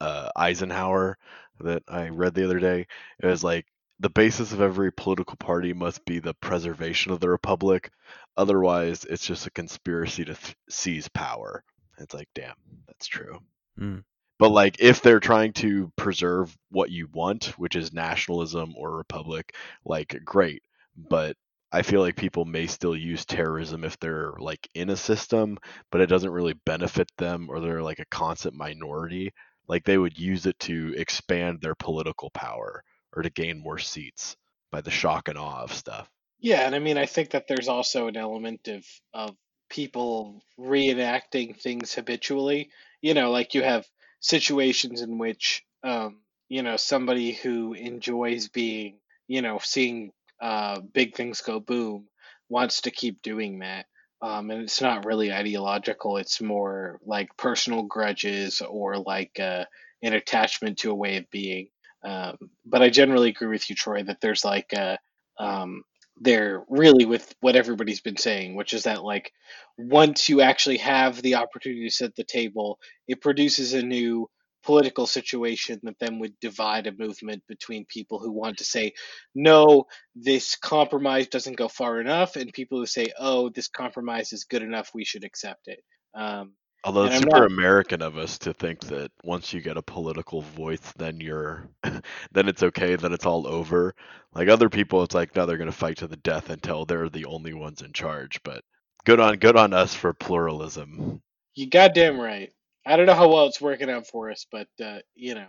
uh, 0.00 0.28
Eisenhower 0.36 1.18
that 1.60 1.82
I 1.88 2.08
read 2.08 2.34
the 2.34 2.44
other 2.44 2.58
day. 2.58 2.86
It 3.20 3.26
was 3.26 3.44
like, 3.44 3.66
the 4.00 4.10
basis 4.10 4.52
of 4.52 4.60
every 4.60 4.90
political 4.90 5.36
party 5.36 5.72
must 5.72 6.04
be 6.04 6.18
the 6.18 6.34
preservation 6.34 7.12
of 7.12 7.20
the 7.20 7.28
republic. 7.28 7.92
Otherwise, 8.36 9.04
it's 9.04 9.24
just 9.24 9.46
a 9.46 9.50
conspiracy 9.52 10.24
to 10.24 10.34
th- 10.34 10.56
seize 10.68 11.06
power. 11.06 11.62
It's 11.98 12.12
like, 12.12 12.28
damn, 12.34 12.56
that's 12.88 13.06
true. 13.06 13.38
Mm. 13.78 14.02
But 14.40 14.48
like, 14.48 14.80
if 14.80 15.02
they're 15.02 15.20
trying 15.20 15.52
to 15.54 15.92
preserve 15.94 16.56
what 16.70 16.90
you 16.90 17.06
want, 17.12 17.56
which 17.58 17.76
is 17.76 17.92
nationalism 17.92 18.74
or 18.76 18.96
republic, 18.96 19.54
like, 19.84 20.20
great. 20.24 20.64
But 20.96 21.36
I 21.72 21.82
feel 21.82 22.00
like 22.00 22.16
people 22.16 22.44
may 22.44 22.66
still 22.66 22.94
use 22.96 23.24
terrorism 23.24 23.82
if 23.84 23.98
they're 23.98 24.34
like 24.38 24.68
in 24.74 24.90
a 24.90 24.96
system, 24.96 25.58
but 25.90 26.00
it 26.00 26.06
doesn't 26.06 26.30
really 26.30 26.52
benefit 26.52 27.10
them 27.16 27.48
or 27.48 27.60
they're 27.60 27.82
like 27.82 27.98
a 27.98 28.04
constant 28.04 28.54
minority. 28.54 29.32
Like, 29.68 29.84
they 29.84 29.96
would 29.96 30.18
use 30.18 30.46
it 30.46 30.58
to 30.60 30.94
expand 30.96 31.60
their 31.60 31.74
political 31.74 32.30
power 32.30 32.84
or 33.14 33.22
to 33.22 33.30
gain 33.30 33.58
more 33.58 33.78
seats 33.78 34.36
by 34.70 34.80
the 34.82 34.90
shock 34.90 35.28
and 35.28 35.38
awe 35.38 35.62
of 35.62 35.72
stuff. 35.72 36.10
Yeah, 36.40 36.66
and 36.66 36.74
I 36.74 36.78
mean, 36.80 36.98
I 36.98 37.06
think 37.06 37.30
that 37.30 37.46
there's 37.46 37.68
also 37.68 38.08
an 38.08 38.16
element 38.16 38.68
of 38.68 38.84
of 39.14 39.36
people 39.70 40.42
reenacting 40.58 41.56
things 41.58 41.94
habitually. 41.94 42.70
You 43.00 43.14
know, 43.14 43.30
like 43.30 43.54
you 43.54 43.62
have 43.62 43.86
situations 44.20 45.00
in 45.00 45.18
which, 45.18 45.64
um, 45.82 46.20
you 46.48 46.62
know, 46.62 46.76
somebody 46.76 47.32
who 47.32 47.74
enjoys 47.74 48.48
being, 48.48 48.98
you 49.28 49.40
know, 49.40 49.60
seeing 49.62 50.12
uh, 50.42 50.80
big 50.80 51.16
things 51.16 51.40
go 51.40 51.60
boom, 51.60 52.08
wants 52.50 52.82
to 52.82 52.90
keep 52.90 53.22
doing 53.22 53.60
that. 53.60 53.86
Um, 54.20 54.50
and 54.50 54.62
it's 54.62 54.82
not 54.82 55.06
really 55.06 55.32
ideological. 55.32 56.18
It's 56.18 56.40
more 56.40 57.00
like 57.04 57.36
personal 57.36 57.84
grudges 57.84 58.60
or 58.60 58.98
like 58.98 59.38
uh, 59.40 59.64
an 60.02 60.12
attachment 60.14 60.78
to 60.78 60.90
a 60.90 60.96
way 60.96 61.16
of 61.16 61.30
being. 61.30 61.68
Um, 62.04 62.36
but 62.66 62.82
I 62.82 62.90
generally 62.90 63.30
agree 63.30 63.48
with 63.48 63.70
you, 63.70 63.76
Troy, 63.76 64.02
that 64.04 64.20
there's 64.20 64.44
like 64.44 64.72
a, 64.74 64.98
um, 65.38 65.82
there 66.20 66.64
really 66.68 67.04
with 67.04 67.34
what 67.40 67.56
everybody's 67.56 68.00
been 68.00 68.16
saying, 68.16 68.54
which 68.54 68.74
is 68.74 68.84
that 68.84 69.02
like 69.02 69.32
once 69.78 70.28
you 70.28 70.40
actually 70.40 70.78
have 70.78 71.22
the 71.22 71.36
opportunity 71.36 71.84
to 71.88 71.94
set 71.94 72.14
the 72.14 72.24
table, 72.24 72.78
it 73.08 73.20
produces 73.20 73.74
a 73.74 73.82
new 73.82 74.28
political 74.62 75.06
situation 75.06 75.80
that 75.82 75.98
then 75.98 76.18
would 76.18 76.38
divide 76.40 76.86
a 76.86 76.92
movement 76.92 77.42
between 77.48 77.84
people 77.86 78.18
who 78.18 78.32
want 78.32 78.58
to 78.58 78.64
say, 78.64 78.92
no, 79.34 79.84
this 80.14 80.56
compromise 80.56 81.28
doesn't 81.28 81.56
go 81.56 81.68
far 81.68 82.00
enough, 82.00 82.36
and 82.36 82.52
people 82.52 82.78
who 82.78 82.86
say, 82.86 83.06
oh, 83.18 83.48
this 83.50 83.68
compromise 83.68 84.32
is 84.32 84.44
good 84.44 84.62
enough, 84.62 84.90
we 84.94 85.04
should 85.04 85.24
accept 85.24 85.68
it. 85.68 85.80
Um, 86.14 86.52
Although 86.84 87.04
it's 87.04 87.18
super 87.18 87.40
not- 87.40 87.52
American 87.52 88.02
of 88.02 88.16
us 88.16 88.38
to 88.38 88.52
think 88.52 88.80
that 88.86 89.12
once 89.22 89.52
you 89.52 89.60
get 89.60 89.76
a 89.76 89.82
political 89.82 90.40
voice, 90.42 90.92
then 90.96 91.20
you're, 91.20 91.68
then 92.32 92.48
it's 92.48 92.62
okay, 92.64 92.96
then 92.96 93.12
it's 93.12 93.26
all 93.26 93.46
over. 93.46 93.94
Like 94.34 94.48
other 94.48 94.68
people, 94.68 95.02
it's 95.04 95.14
like 95.14 95.36
no, 95.36 95.46
they're 95.46 95.58
gonna 95.58 95.70
fight 95.70 95.98
to 95.98 96.08
the 96.08 96.16
death 96.16 96.50
until 96.50 96.84
they're 96.84 97.08
the 97.08 97.26
only 97.26 97.54
ones 97.54 97.82
in 97.82 97.92
charge. 97.92 98.42
But 98.42 98.64
good 99.04 99.20
on 99.20 99.36
good 99.36 99.56
on 99.56 99.72
us 99.72 99.94
for 99.94 100.12
pluralism. 100.12 101.22
You 101.54 101.68
goddamn 101.70 102.18
right. 102.18 102.50
I 102.84 102.96
don't 102.96 103.06
know 103.06 103.14
how 103.14 103.28
well 103.28 103.46
it's 103.46 103.60
working 103.60 103.90
out 103.90 104.06
for 104.06 104.30
us, 104.30 104.46
but 104.50 104.68
uh, 104.82 104.98
you 105.14 105.34
know, 105.34 105.46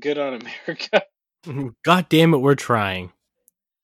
good 0.00 0.18
on 0.18 0.40
America. 0.66 1.02
God 1.84 2.08
damn 2.08 2.34
it, 2.34 2.38
we're 2.38 2.54
trying. 2.54 3.12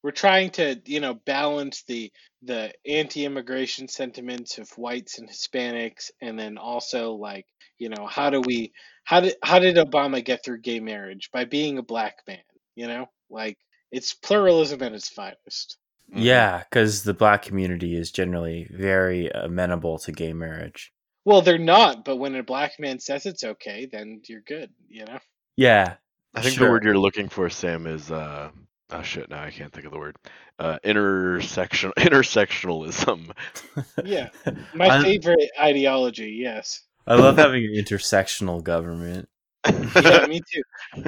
We're 0.03 0.11
trying 0.11 0.51
to, 0.53 0.81
you 0.85 1.01
know, 1.01 1.15
balance 1.15 1.85
the 1.87 2.12
the 2.43 2.73
anti-immigration 2.87 3.87
sentiments 3.87 4.59
of 4.59 4.69
whites 4.70 5.19
and 5.19 5.29
Hispanics, 5.29 6.11
and 6.20 6.37
then 6.39 6.59
also 6.59 7.12
like, 7.12 7.47
you 7.79 7.89
know, 7.89 8.07
how 8.07 8.31
do 8.31 8.41
we, 8.41 8.73
how 9.05 9.20
did 9.20 9.37
how 9.45 9.61
did 9.61 9.77
Obama 9.77 10.24
get 10.24 10.45
through 10.45 10.61
gay 10.61 10.81
marriage 10.81 11.31
by 11.33 11.45
being 11.45 11.79
a 11.79 11.83
black 11.83 12.16
man? 12.27 12.39
You 12.74 12.89
know, 12.89 13.07
like 13.31 13.59
it's 13.93 14.15
pluralism 14.15 14.83
at 14.83 14.93
its 14.93 15.09
finest. 15.09 15.77
Yeah, 16.15 16.65
because 16.69 17.05
the 17.05 17.15
black 17.15 17.43
community 17.43 17.95
is 17.95 18.11
generally 18.11 18.66
very 18.70 19.31
amenable 19.31 19.99
to 20.01 20.12
gay 20.12 20.33
marriage. 20.33 20.93
Well, 21.24 21.43
they're 21.43 21.59
not, 21.59 22.05
but 22.05 22.16
when 22.16 22.35
a 22.35 22.43
black 22.43 22.73
man 22.78 22.99
says 22.99 23.27
it's 23.27 23.44
okay, 23.44 23.86
then 23.90 24.23
you're 24.28 24.40
good. 24.40 24.70
You 24.89 25.05
know. 25.05 25.19
Yeah, 25.57 25.94
I 26.35 26.40
think 26.43 26.55
Sure. 26.57 26.66
the 26.66 26.73
word 26.73 26.85
you're 26.85 26.99
looking 26.99 27.28
for, 27.28 27.49
Sam, 27.51 27.86
is 27.86 28.11
uh 28.11 28.51
oh 28.90 29.03
shit, 29.03 29.31
now 29.31 29.43
I 29.43 29.51
can't 29.51 29.73
think 29.73 29.86
of 29.86 29.93
the 29.93 29.99
word. 29.99 30.16
Uh 30.59 30.78
intersection 30.85 31.93
intersectionalism. 31.99 33.31
Yeah. 34.05 34.28
My 34.74 34.89
I- 34.89 35.03
favorite 35.03 35.51
ideology. 35.61 36.39
Yes. 36.43 36.82
I 37.07 37.16
love 37.16 37.36
having 37.36 37.65
an 37.65 37.73
intersectional 37.74 38.62
government. 38.62 39.28
yeah, 39.69 40.27
me 40.28 40.40
too. 40.40 40.62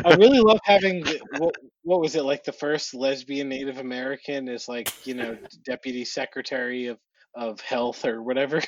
I 0.05 0.15
really 0.15 0.41
love 0.41 0.59
having 0.65 1.03
the, 1.05 1.21
what 1.39 1.55
what 1.83 2.01
was 2.01 2.15
it 2.17 2.25
like 2.25 2.45
the 2.45 2.53
first 2.53 2.95
lesbian 2.95 3.49
Native 3.49 3.79
American 3.79 4.49
is 4.49 4.69
like 4.69 4.93
you 5.07 5.15
know 5.15 5.37
deputy 5.65 6.05
secretary 6.05 6.87
of 6.87 6.99
of 7.35 7.61
health 7.61 8.05
or 8.05 8.23
whatever. 8.23 8.61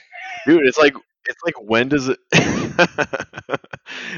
Dude, 0.47 0.66
it's 0.66 0.78
like 0.78 0.94
it's 1.27 1.43
like 1.44 1.55
when 1.61 1.89
does 1.89 2.09
it 2.09 2.19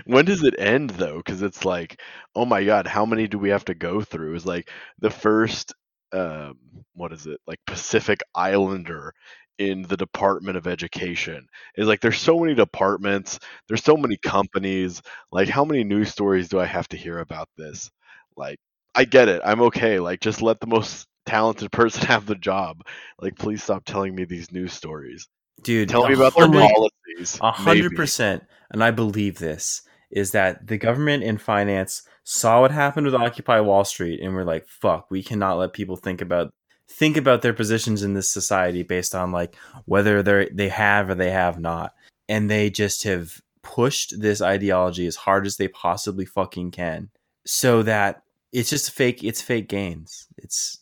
when 0.07 0.25
does 0.25 0.43
it 0.43 0.55
end 0.59 0.91
though? 0.91 1.19
Because 1.19 1.43
it's 1.43 1.65
like, 1.65 2.01
oh 2.35 2.45
my 2.45 2.65
god, 2.65 2.87
how 2.87 3.05
many 3.07 3.27
do 3.29 3.39
we 3.39 3.51
have 3.51 3.65
to 3.67 3.75
go 3.75 4.01
through? 4.03 4.35
It's 4.35 4.47
like 4.47 4.71
the 4.99 5.11
first 5.11 5.75
um 6.13 6.59
what 6.95 7.13
is 7.13 7.27
it 7.27 7.39
like 7.47 7.61
Pacific 7.67 8.21
Islander 8.35 9.13
in 9.59 9.83
the 9.83 9.97
Department 9.97 10.57
of 10.57 10.67
Education. 10.67 11.47
Is 11.77 11.87
like 11.89 12.01
there's 12.01 12.19
so 12.21 12.39
many 12.39 12.55
departments, 12.55 13.39
there's 13.69 13.85
so 13.85 13.97
many 13.97 14.17
companies. 14.17 15.03
Like 15.33 15.49
how 15.49 15.65
many 15.65 15.85
news 15.85 16.11
stories 16.11 16.49
do 16.49 16.61
I 16.61 16.67
have 16.67 16.89
to 16.89 16.97
hear 16.97 17.19
about 17.21 17.49
this? 17.57 17.91
Like 18.37 18.59
I 18.95 19.05
get 19.05 19.29
it. 19.29 19.43
I'm 19.45 19.63
okay. 19.63 19.99
Like 20.01 20.21
just 20.21 20.43
let 20.43 20.61
the 20.61 20.67
most 20.67 21.07
talented 21.27 21.71
person 21.73 22.07
have 22.07 22.27
the 22.27 22.35
job. 22.37 22.83
Like 23.21 23.37
please 23.37 23.63
stop 23.63 23.85
telling 23.85 24.15
me 24.15 24.25
these 24.25 24.53
news 24.53 24.73
stories. 24.73 25.29
Dude, 25.63 25.89
Tell 25.89 26.09
me 26.09 26.15
about 26.15 26.35
their 26.37 26.49
policies. 26.49 27.39
A 27.41 27.51
hundred 27.51 27.95
percent, 27.97 28.45
and 28.71 28.83
I 28.83 28.91
believe 28.91 29.39
this 29.39 29.83
is 30.11 30.31
that 30.31 30.67
the 30.67 30.79
government 30.79 31.23
and 31.23 31.41
finance 31.41 32.03
saw 32.25 32.61
what 32.63 32.71
happened 32.71 33.07
with 33.07 33.15
Occupy 33.15 33.61
Wall 33.61 33.85
Street, 33.85 34.21
and 34.21 34.35
we're 34.35 34.45
like, 34.45 34.67
"Fuck, 34.69 35.11
we 35.11 35.23
cannot 35.23 35.59
let 35.59 35.73
people 35.73 35.97
think 35.97 36.21
about 36.21 36.53
think 36.91 37.17
about 37.17 37.43
their 37.43 37.53
positions 37.53 38.03
in 38.03 38.15
this 38.15 38.31
society 38.31 38.83
based 38.83 39.15
on 39.15 39.33
like 39.33 39.57
whether 39.85 40.23
they 40.23 40.49
they 40.53 40.69
have 40.69 41.11
or 41.11 41.15
they 41.15 41.31
have 41.31 41.59
not." 41.59 41.93
And 42.29 42.51
they 42.51 42.71
just 42.71 43.05
have 43.05 43.41
pushed 43.63 44.21
this 44.21 44.41
ideology 44.41 45.07
as 45.07 45.17
hard 45.17 45.47
as 45.47 45.57
they 45.57 45.69
possibly 45.69 46.25
fucking 46.25 46.71
can, 46.71 47.11
so 47.45 47.83
that 47.83 48.23
it's 48.53 48.71
just 48.71 48.91
fake. 48.91 49.25
It's 49.25 49.43
fake 49.43 49.69
gains. 49.69 50.27
It's 50.37 50.81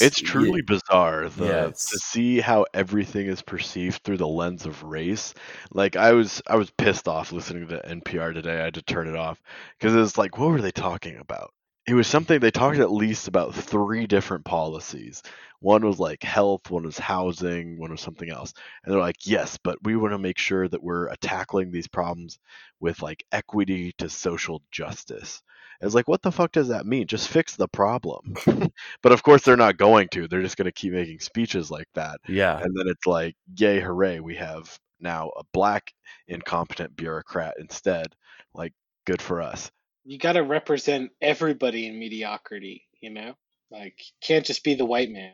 It's 0.00 0.20
truly 0.20 0.62
bizarre 0.62 1.28
the, 1.28 1.46
Yeah, 1.46 1.70
to 1.86 1.98
see 1.98 2.40
how 2.40 2.66
everything 2.74 3.26
is 3.26 3.42
perceived 3.42 4.02
through 4.04 4.18
the 4.18 4.28
lens 4.28 4.66
of 4.66 4.82
race. 4.84 5.34
Like 5.72 5.96
I 5.96 6.12
was, 6.12 6.42
I 6.46 6.56
was 6.56 6.70
pissed 6.72 7.08
off 7.08 7.32
listening 7.32 7.68
to 7.68 7.80
NPR 7.88 8.32
today. 8.32 8.60
I 8.60 8.64
had 8.64 8.74
to 8.74 8.82
turn 8.82 9.08
it 9.08 9.16
off 9.16 9.40
because 9.78 9.94
it's 9.94 10.18
like, 10.18 10.38
what 10.38 10.50
were 10.50 10.60
they 10.62 10.72
talking 10.72 11.16
about? 11.16 11.52
It 11.86 11.94
was 11.94 12.06
something 12.06 12.38
they 12.38 12.50
talked 12.50 12.78
at 12.78 12.92
least 12.92 13.28
about 13.28 13.54
three 13.54 14.06
different 14.06 14.44
policies. 14.44 15.22
One 15.60 15.84
was 15.84 15.98
like 15.98 16.22
health, 16.22 16.70
one 16.70 16.84
was 16.84 16.98
housing, 16.98 17.78
one 17.78 17.90
was 17.90 18.00
something 18.00 18.30
else. 18.30 18.52
And 18.84 18.92
they're 18.92 19.00
like, 19.00 19.26
yes, 19.26 19.58
but 19.62 19.78
we 19.82 19.96
want 19.96 20.12
to 20.12 20.18
make 20.18 20.38
sure 20.38 20.66
that 20.68 20.82
we're 20.82 21.10
uh, 21.10 21.16
tackling 21.20 21.70
these 21.70 21.88
problems 21.88 22.38
with 22.80 23.02
like 23.02 23.24
equity 23.32 23.92
to 23.98 24.08
social 24.08 24.62
justice. 24.70 25.42
It's 25.82 25.94
like, 25.94 26.08
what 26.08 26.22
the 26.22 26.32
fuck 26.32 26.52
does 26.52 26.68
that 26.68 26.86
mean? 26.86 27.06
Just 27.06 27.28
fix 27.28 27.56
the 27.56 27.68
problem. 27.68 28.34
but 29.02 29.12
of 29.12 29.22
course, 29.22 29.42
they're 29.42 29.56
not 29.56 29.76
going 29.76 30.08
to. 30.08 30.28
They're 30.28 30.42
just 30.42 30.56
going 30.56 30.66
to 30.66 30.72
keep 30.72 30.92
making 30.92 31.20
speeches 31.20 31.70
like 31.70 31.88
that. 31.94 32.20
yeah. 32.28 32.58
And 32.58 32.76
then 32.76 32.88
it's 32.88 33.06
like, 33.06 33.36
yay, 33.56 33.80
hooray, 33.80 34.20
we 34.20 34.36
have 34.36 34.78
now 35.00 35.30
a 35.36 35.42
black 35.52 35.92
incompetent 36.28 36.96
bureaucrat 36.96 37.54
instead. 37.58 38.14
Like, 38.54 38.72
good 39.06 39.22
for 39.22 39.40
us. 39.40 39.70
You 40.04 40.18
got 40.18 40.32
to 40.32 40.42
represent 40.42 41.10
everybody 41.20 41.86
in 41.86 41.98
mediocrity. 41.98 42.86
You 43.00 43.10
know, 43.10 43.34
like 43.70 44.00
can't 44.20 44.44
just 44.44 44.64
be 44.64 44.74
the 44.74 44.84
white 44.84 45.10
man. 45.10 45.32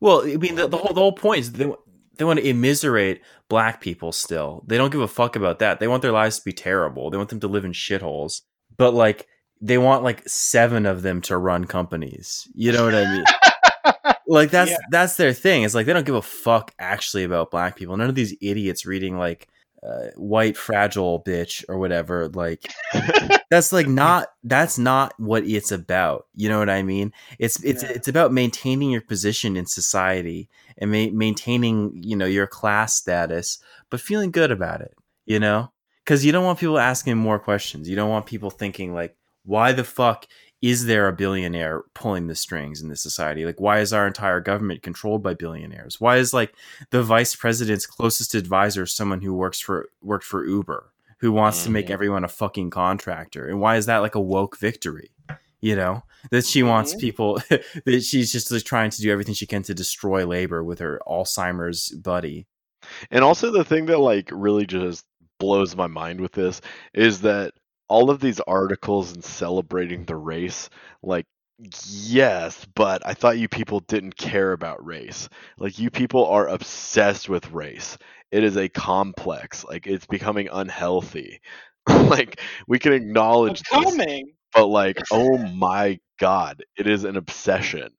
Well, 0.00 0.22
I 0.22 0.36
mean, 0.36 0.56
the, 0.56 0.66
the 0.68 0.76
whole 0.76 0.94
the 0.94 1.00
whole 1.00 1.12
point 1.12 1.40
is 1.40 1.52
they 1.52 1.72
they 2.16 2.24
want 2.24 2.38
to 2.38 2.46
immiserate 2.48 3.22
black 3.48 3.80
people. 3.80 4.12
Still, 4.12 4.64
they 4.66 4.76
don't 4.76 4.92
give 4.92 5.00
a 5.00 5.08
fuck 5.08 5.36
about 5.36 5.58
that. 5.60 5.80
They 5.80 5.88
want 5.88 6.02
their 6.02 6.12
lives 6.12 6.38
to 6.38 6.44
be 6.44 6.52
terrible. 6.52 7.10
They 7.10 7.16
want 7.16 7.30
them 7.30 7.40
to 7.40 7.48
live 7.48 7.64
in 7.64 7.72
shitholes. 7.72 8.42
But 8.76 8.94
like, 8.94 9.26
they 9.60 9.78
want 9.78 10.02
like 10.04 10.28
seven 10.28 10.86
of 10.86 11.02
them 11.02 11.20
to 11.22 11.36
run 11.36 11.64
companies. 11.64 12.46
You 12.54 12.72
know 12.72 12.84
what 12.84 12.94
I 12.94 13.12
mean? 13.12 13.24
like 14.26 14.50
that's 14.50 14.70
Yeah. 14.72 14.76
that's 14.90 15.16
their 15.16 15.32
thing. 15.32 15.62
It's 15.62 15.74
like 15.74 15.86
they 15.86 15.92
don't 15.92 16.06
give 16.06 16.14
a 16.14 16.22
fuck 16.22 16.72
actually 16.78 17.24
about 17.24 17.50
black 17.50 17.76
people. 17.76 17.96
None 17.96 18.08
of 18.08 18.14
these 18.14 18.36
idiots 18.40 18.84
reading 18.86 19.16
like 19.18 19.48
uh, 19.86 20.08
white 20.16 20.56
fragile 20.56 21.22
bitch 21.22 21.64
or 21.68 21.78
whatever. 21.78 22.28
Like 22.28 22.64
that's 23.50 23.72
like 23.72 23.86
not 23.86 24.28
that's 24.42 24.78
not 24.78 25.12
what 25.18 25.44
it's 25.44 25.70
about. 25.72 26.26
You 26.34 26.48
know 26.48 26.58
what 26.58 26.70
I 26.70 26.82
mean? 26.82 27.12
It's 27.38 27.62
it's 27.62 27.82
Yeah. 27.82 27.90
it's 27.90 28.08
about 28.08 28.32
maintaining 28.32 28.90
your 28.90 29.02
position 29.02 29.56
in 29.56 29.66
society 29.66 30.48
and 30.78 30.90
ma- 30.90 31.12
maintaining 31.12 32.02
you 32.02 32.16
know 32.16 32.26
your 32.26 32.46
class 32.46 32.94
status, 32.94 33.58
but 33.90 34.00
feeling 34.00 34.30
good 34.30 34.50
about 34.50 34.80
it. 34.80 34.94
You 35.26 35.38
know, 35.40 35.72
because 36.04 36.24
you 36.24 36.32
don't 36.32 36.44
want 36.44 36.58
people 36.58 36.78
asking 36.78 37.16
more 37.16 37.38
questions. 37.38 37.88
You 37.88 37.96
don't 37.96 38.10
want 38.10 38.26
people 38.26 38.50
thinking 38.50 38.92
like, 38.94 39.16
why 39.44 39.72
the 39.72 39.84
fuck 39.84 40.26
is 40.64 40.86
there 40.86 41.08
a 41.08 41.12
billionaire 41.12 41.82
pulling 41.92 42.26
the 42.26 42.34
strings 42.34 42.80
in 42.80 42.88
this 42.88 43.02
society? 43.02 43.44
Like, 43.44 43.60
why 43.60 43.80
is 43.80 43.92
our 43.92 44.06
entire 44.06 44.40
government 44.40 44.82
controlled 44.82 45.22
by 45.22 45.34
billionaires? 45.34 46.00
Why 46.00 46.16
is 46.16 46.32
like 46.32 46.54
the 46.88 47.02
vice 47.02 47.36
president's 47.36 47.84
closest 47.84 48.34
advisor 48.34 48.86
someone 48.86 49.20
who 49.20 49.34
works 49.34 49.60
for 49.60 49.90
worked 50.00 50.24
for 50.24 50.46
Uber, 50.46 50.90
who 51.18 51.32
wants 51.32 51.64
to 51.64 51.70
make 51.70 51.88
Mhm. 51.88 51.90
everyone 51.90 52.24
a 52.24 52.28
fucking 52.28 52.70
contractor? 52.70 53.46
And 53.46 53.60
why 53.60 53.76
is 53.76 53.84
that 53.86 53.98
like 53.98 54.14
a 54.14 54.20
woke 54.20 54.58
victory? 54.58 55.10
You 55.60 55.76
know 55.76 56.02
that 56.30 56.46
she 56.46 56.62
wants 56.62 56.94
Mhm. 56.94 56.98
people 57.00 57.34
that 57.84 58.02
she's 58.02 58.32
just 58.32 58.50
like, 58.50 58.64
trying 58.64 58.88
to 58.90 59.02
do 59.02 59.12
everything 59.12 59.34
she 59.34 59.46
can 59.46 59.62
to 59.64 59.74
destroy 59.74 60.26
labor 60.26 60.64
with 60.64 60.78
her 60.78 60.98
Alzheimer's 61.06 61.90
buddy. 61.90 62.46
And 63.10 63.22
also 63.22 63.50
the 63.50 63.64
thing 63.64 63.84
that 63.86 63.98
like 63.98 64.30
really 64.32 64.64
just 64.64 65.04
blows 65.38 65.76
my 65.76 65.88
mind 65.88 66.22
with 66.22 66.32
this 66.32 66.62
is 66.94 67.20
that 67.20 67.52
all 67.88 68.10
of 68.10 68.20
these 68.20 68.40
articles 68.40 69.12
and 69.12 69.24
celebrating 69.24 70.04
the 70.04 70.16
race, 70.16 70.70
like 71.02 71.26
yes, 71.86 72.66
but 72.74 73.06
I 73.06 73.14
thought 73.14 73.38
you 73.38 73.48
people 73.48 73.80
didn't 73.80 74.16
care 74.16 74.52
about 74.52 74.84
race. 74.84 75.28
Like 75.58 75.78
you 75.78 75.90
people 75.90 76.26
are 76.26 76.48
obsessed 76.48 77.28
with 77.28 77.50
race. 77.52 77.98
It 78.30 78.44
is 78.44 78.56
a 78.56 78.68
complex. 78.68 79.64
Like 79.64 79.86
it's 79.86 80.06
becoming 80.06 80.48
unhealthy. 80.52 81.40
like 81.88 82.40
we 82.66 82.78
can 82.78 82.92
acknowledge 82.92 83.62
I'm 83.72 83.84
this, 83.84 83.96
coming. 83.96 84.32
but 84.52 84.66
like 84.66 84.98
oh 85.12 85.38
my 85.38 85.98
god, 86.18 86.64
it 86.76 86.86
is 86.86 87.04
an 87.04 87.16
obsession. 87.16 87.90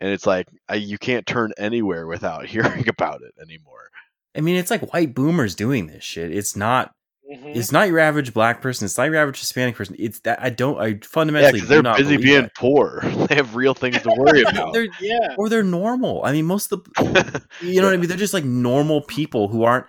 and 0.00 0.10
it's 0.10 0.26
like 0.26 0.46
I, 0.68 0.76
you 0.76 0.98
can't 0.98 1.26
turn 1.26 1.52
anywhere 1.58 2.06
without 2.06 2.46
hearing 2.54 2.88
about 2.88 3.22
it 3.22 3.34
anymore. 3.40 3.90
I 4.36 4.40
mean, 4.40 4.56
it's 4.56 4.70
like 4.70 4.92
white 4.92 5.14
boomers 5.14 5.54
doing 5.54 5.86
this 5.86 6.02
shit. 6.04 6.32
It's 6.32 6.56
not. 6.56 6.92
Mhm. 7.30 7.56
It's 7.56 7.72
not 7.72 7.88
your 7.88 7.98
average 7.98 8.34
black 8.34 8.60
person. 8.60 8.84
It's 8.84 8.98
not 8.98 9.04
your 9.04 9.16
average 9.16 9.40
Hispanic 9.40 9.76
person. 9.76 9.96
It's 9.98 10.20
that 10.20 10.42
I 10.42 10.50
don't. 10.50 10.78
I 10.78 10.98
fundamentally 11.02 11.54
because 11.54 11.68
they're 11.68 11.82
not 11.82 11.96
busy 11.96 12.18
being 12.18 12.42
that. 12.42 12.54
poor. 12.54 13.00
they 13.28 13.34
have 13.34 13.56
real 13.56 13.72
things 13.72 14.02
to 14.02 14.14
worry 14.16 14.42
about. 14.48 14.74
They're 14.74 14.88
yeah. 15.00 15.34
or 15.38 15.48
they're 15.48 15.62
normal. 15.62 16.22
I 16.24 16.32
mean, 16.32 16.44
most 16.44 16.70
of 16.70 16.84
the 16.84 17.42
you 17.62 17.80
know 17.80 17.86
what 17.86 17.94
I 17.94 17.96
mean. 17.96 18.08
They're 18.08 18.18
just 18.18 18.34
like 18.34 18.44
normal 18.44 19.00
people 19.02 19.48
who 19.48 19.62
aren't 19.62 19.86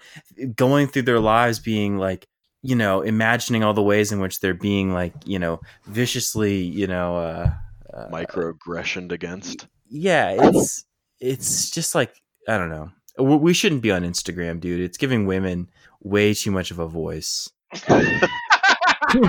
going 0.55 0.87
through 0.87 1.03
their 1.03 1.19
lives 1.19 1.59
being 1.59 1.97
like 1.97 2.25
you 2.65 2.75
know 2.75 3.01
imagining 3.01 3.63
all 3.63 3.73
the 3.73 3.83
ways 3.83 4.11
in 4.11 4.19
which 4.19 4.39
they're 4.39 4.53
being 4.55 4.91
like 4.91 5.13
you 5.25 5.37
know 5.37 5.59
viciously 5.85 6.55
you 6.55 6.87
know 6.87 7.15
uh, 7.15 7.51
uh 7.93 8.09
Microaggressioned 8.09 9.11
against. 9.11 9.67
yeah 9.87 10.35
it's 10.35 10.83
it's 11.19 11.69
just 11.69 11.93
like 11.93 12.11
i 12.47 12.57
don't 12.57 12.69
know 12.69 12.89
we 13.19 13.35
we 13.35 13.53
shouldn't 13.53 13.83
be 13.83 13.91
on 13.91 14.01
instagram 14.01 14.59
dude 14.59 14.81
it's 14.81 14.97
giving 14.97 15.27
women 15.27 15.69
way 16.05 16.33
too 16.33 16.51
much 16.51 16.71
of 16.71 16.79
a 16.79 16.87
voice 16.87 17.49
You 19.13 19.21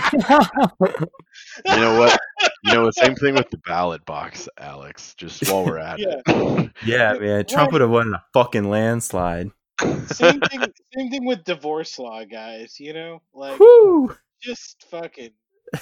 know 1.77 1.98
what? 1.98 2.19
You 2.65 2.73
know, 2.74 2.86
the 2.86 2.93
same 2.93 3.15
thing 3.15 3.35
with 3.35 3.51
the 3.51 3.59
ballot 3.59 4.05
box, 4.05 4.48
Alex. 4.59 5.15
Just 5.16 5.48
while 5.51 5.65
we're 5.65 5.78
at 5.78 6.01
it. 6.01 6.70
yeah 6.85 7.15
man 7.15 7.44
trump 7.44 7.73
would 7.73 7.81
have 7.81 7.90
won 7.90 8.09
in 8.09 8.15
a 8.15 8.24
fucking 8.32 8.69
landslide 8.69 9.51
same 9.81 10.40
thing. 10.40 10.61
Same 10.97 11.11
thing 11.11 11.24
with 11.24 11.44
divorce 11.44 11.98
law, 11.98 12.24
guys. 12.24 12.81
You 12.81 12.93
know, 12.94 13.23
like 13.35 13.59
Woo! 13.59 14.15
just 14.43 14.86
fucking, 14.90 15.32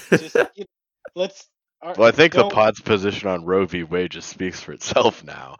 just 0.09 0.35
you 0.55 0.63
know, 0.63 0.65
let's. 1.15 1.47
Well, 1.81 2.07
I 2.07 2.11
think 2.11 2.33
the 2.33 2.49
pod's 2.49 2.81
position 2.81 3.29
on 3.29 3.45
Roe 3.45 3.65
v. 3.65 3.83
Wade 3.83 4.11
just 4.11 4.29
speaks 4.29 4.59
for 4.59 4.71
itself 4.71 5.23
now. 5.23 5.57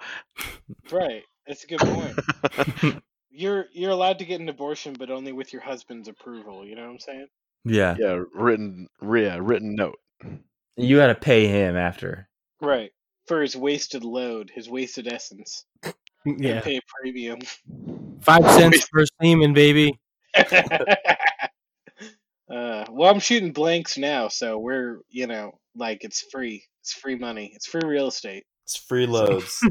Right, 0.92 1.22
that's 1.48 1.64
a 1.64 1.68
good 1.68 1.80
point. 1.80 3.04
You're 3.36 3.66
you're 3.74 3.92
allowed 3.92 4.20
to 4.20 4.26
get 4.26 4.40
an 4.40 4.50
abortion, 4.50 4.96
but 4.98 5.10
only 5.12 5.32
with 5.34 5.52
your 5.54 5.62
husband's 5.62 6.08
approval. 6.08 6.66
You 6.66 6.76
know 6.76 6.84
what 6.84 6.92
I'm 6.92 7.00
saying? 7.00 7.28
yeah 7.68 7.96
yeah, 8.00 8.22
written, 8.34 8.88
yeah, 9.02 9.38
written 9.42 9.74
note. 9.76 9.98
you 10.78 10.98
gotta 10.98 11.16
pay 11.16 11.48
him 11.48 11.76
after 11.76 12.30
Right. 12.62 12.92
For 13.28 13.42
his 13.42 13.56
wasted 13.56 14.04
load, 14.04 14.52
his 14.54 14.70
wasted 14.70 15.08
essence. 15.08 15.66
Yeah, 16.28 16.62
Pay 16.62 16.78
a 16.78 16.82
premium. 17.00 17.38
five 18.22 18.44
cents 18.58 18.88
per 18.92 19.04
semen, 19.22 19.54
baby. 19.54 20.00
uh, 20.36 20.46
well, 22.50 23.12
I'm 23.12 23.20
shooting 23.20 23.52
blanks 23.52 23.96
now, 23.96 24.28
so 24.30 24.58
we're 24.58 25.02
you 25.10 25.28
know 25.28 25.60
like 25.76 26.04
it's 26.04 26.22
free. 26.32 26.64
It's 26.82 26.94
free 26.94 27.16
money. 27.16 27.52
It's 27.54 27.68
free 27.68 27.82
real 27.86 28.08
estate. 28.08 28.46
it's 28.64 28.76
free 28.76 29.06
loads 29.06 29.62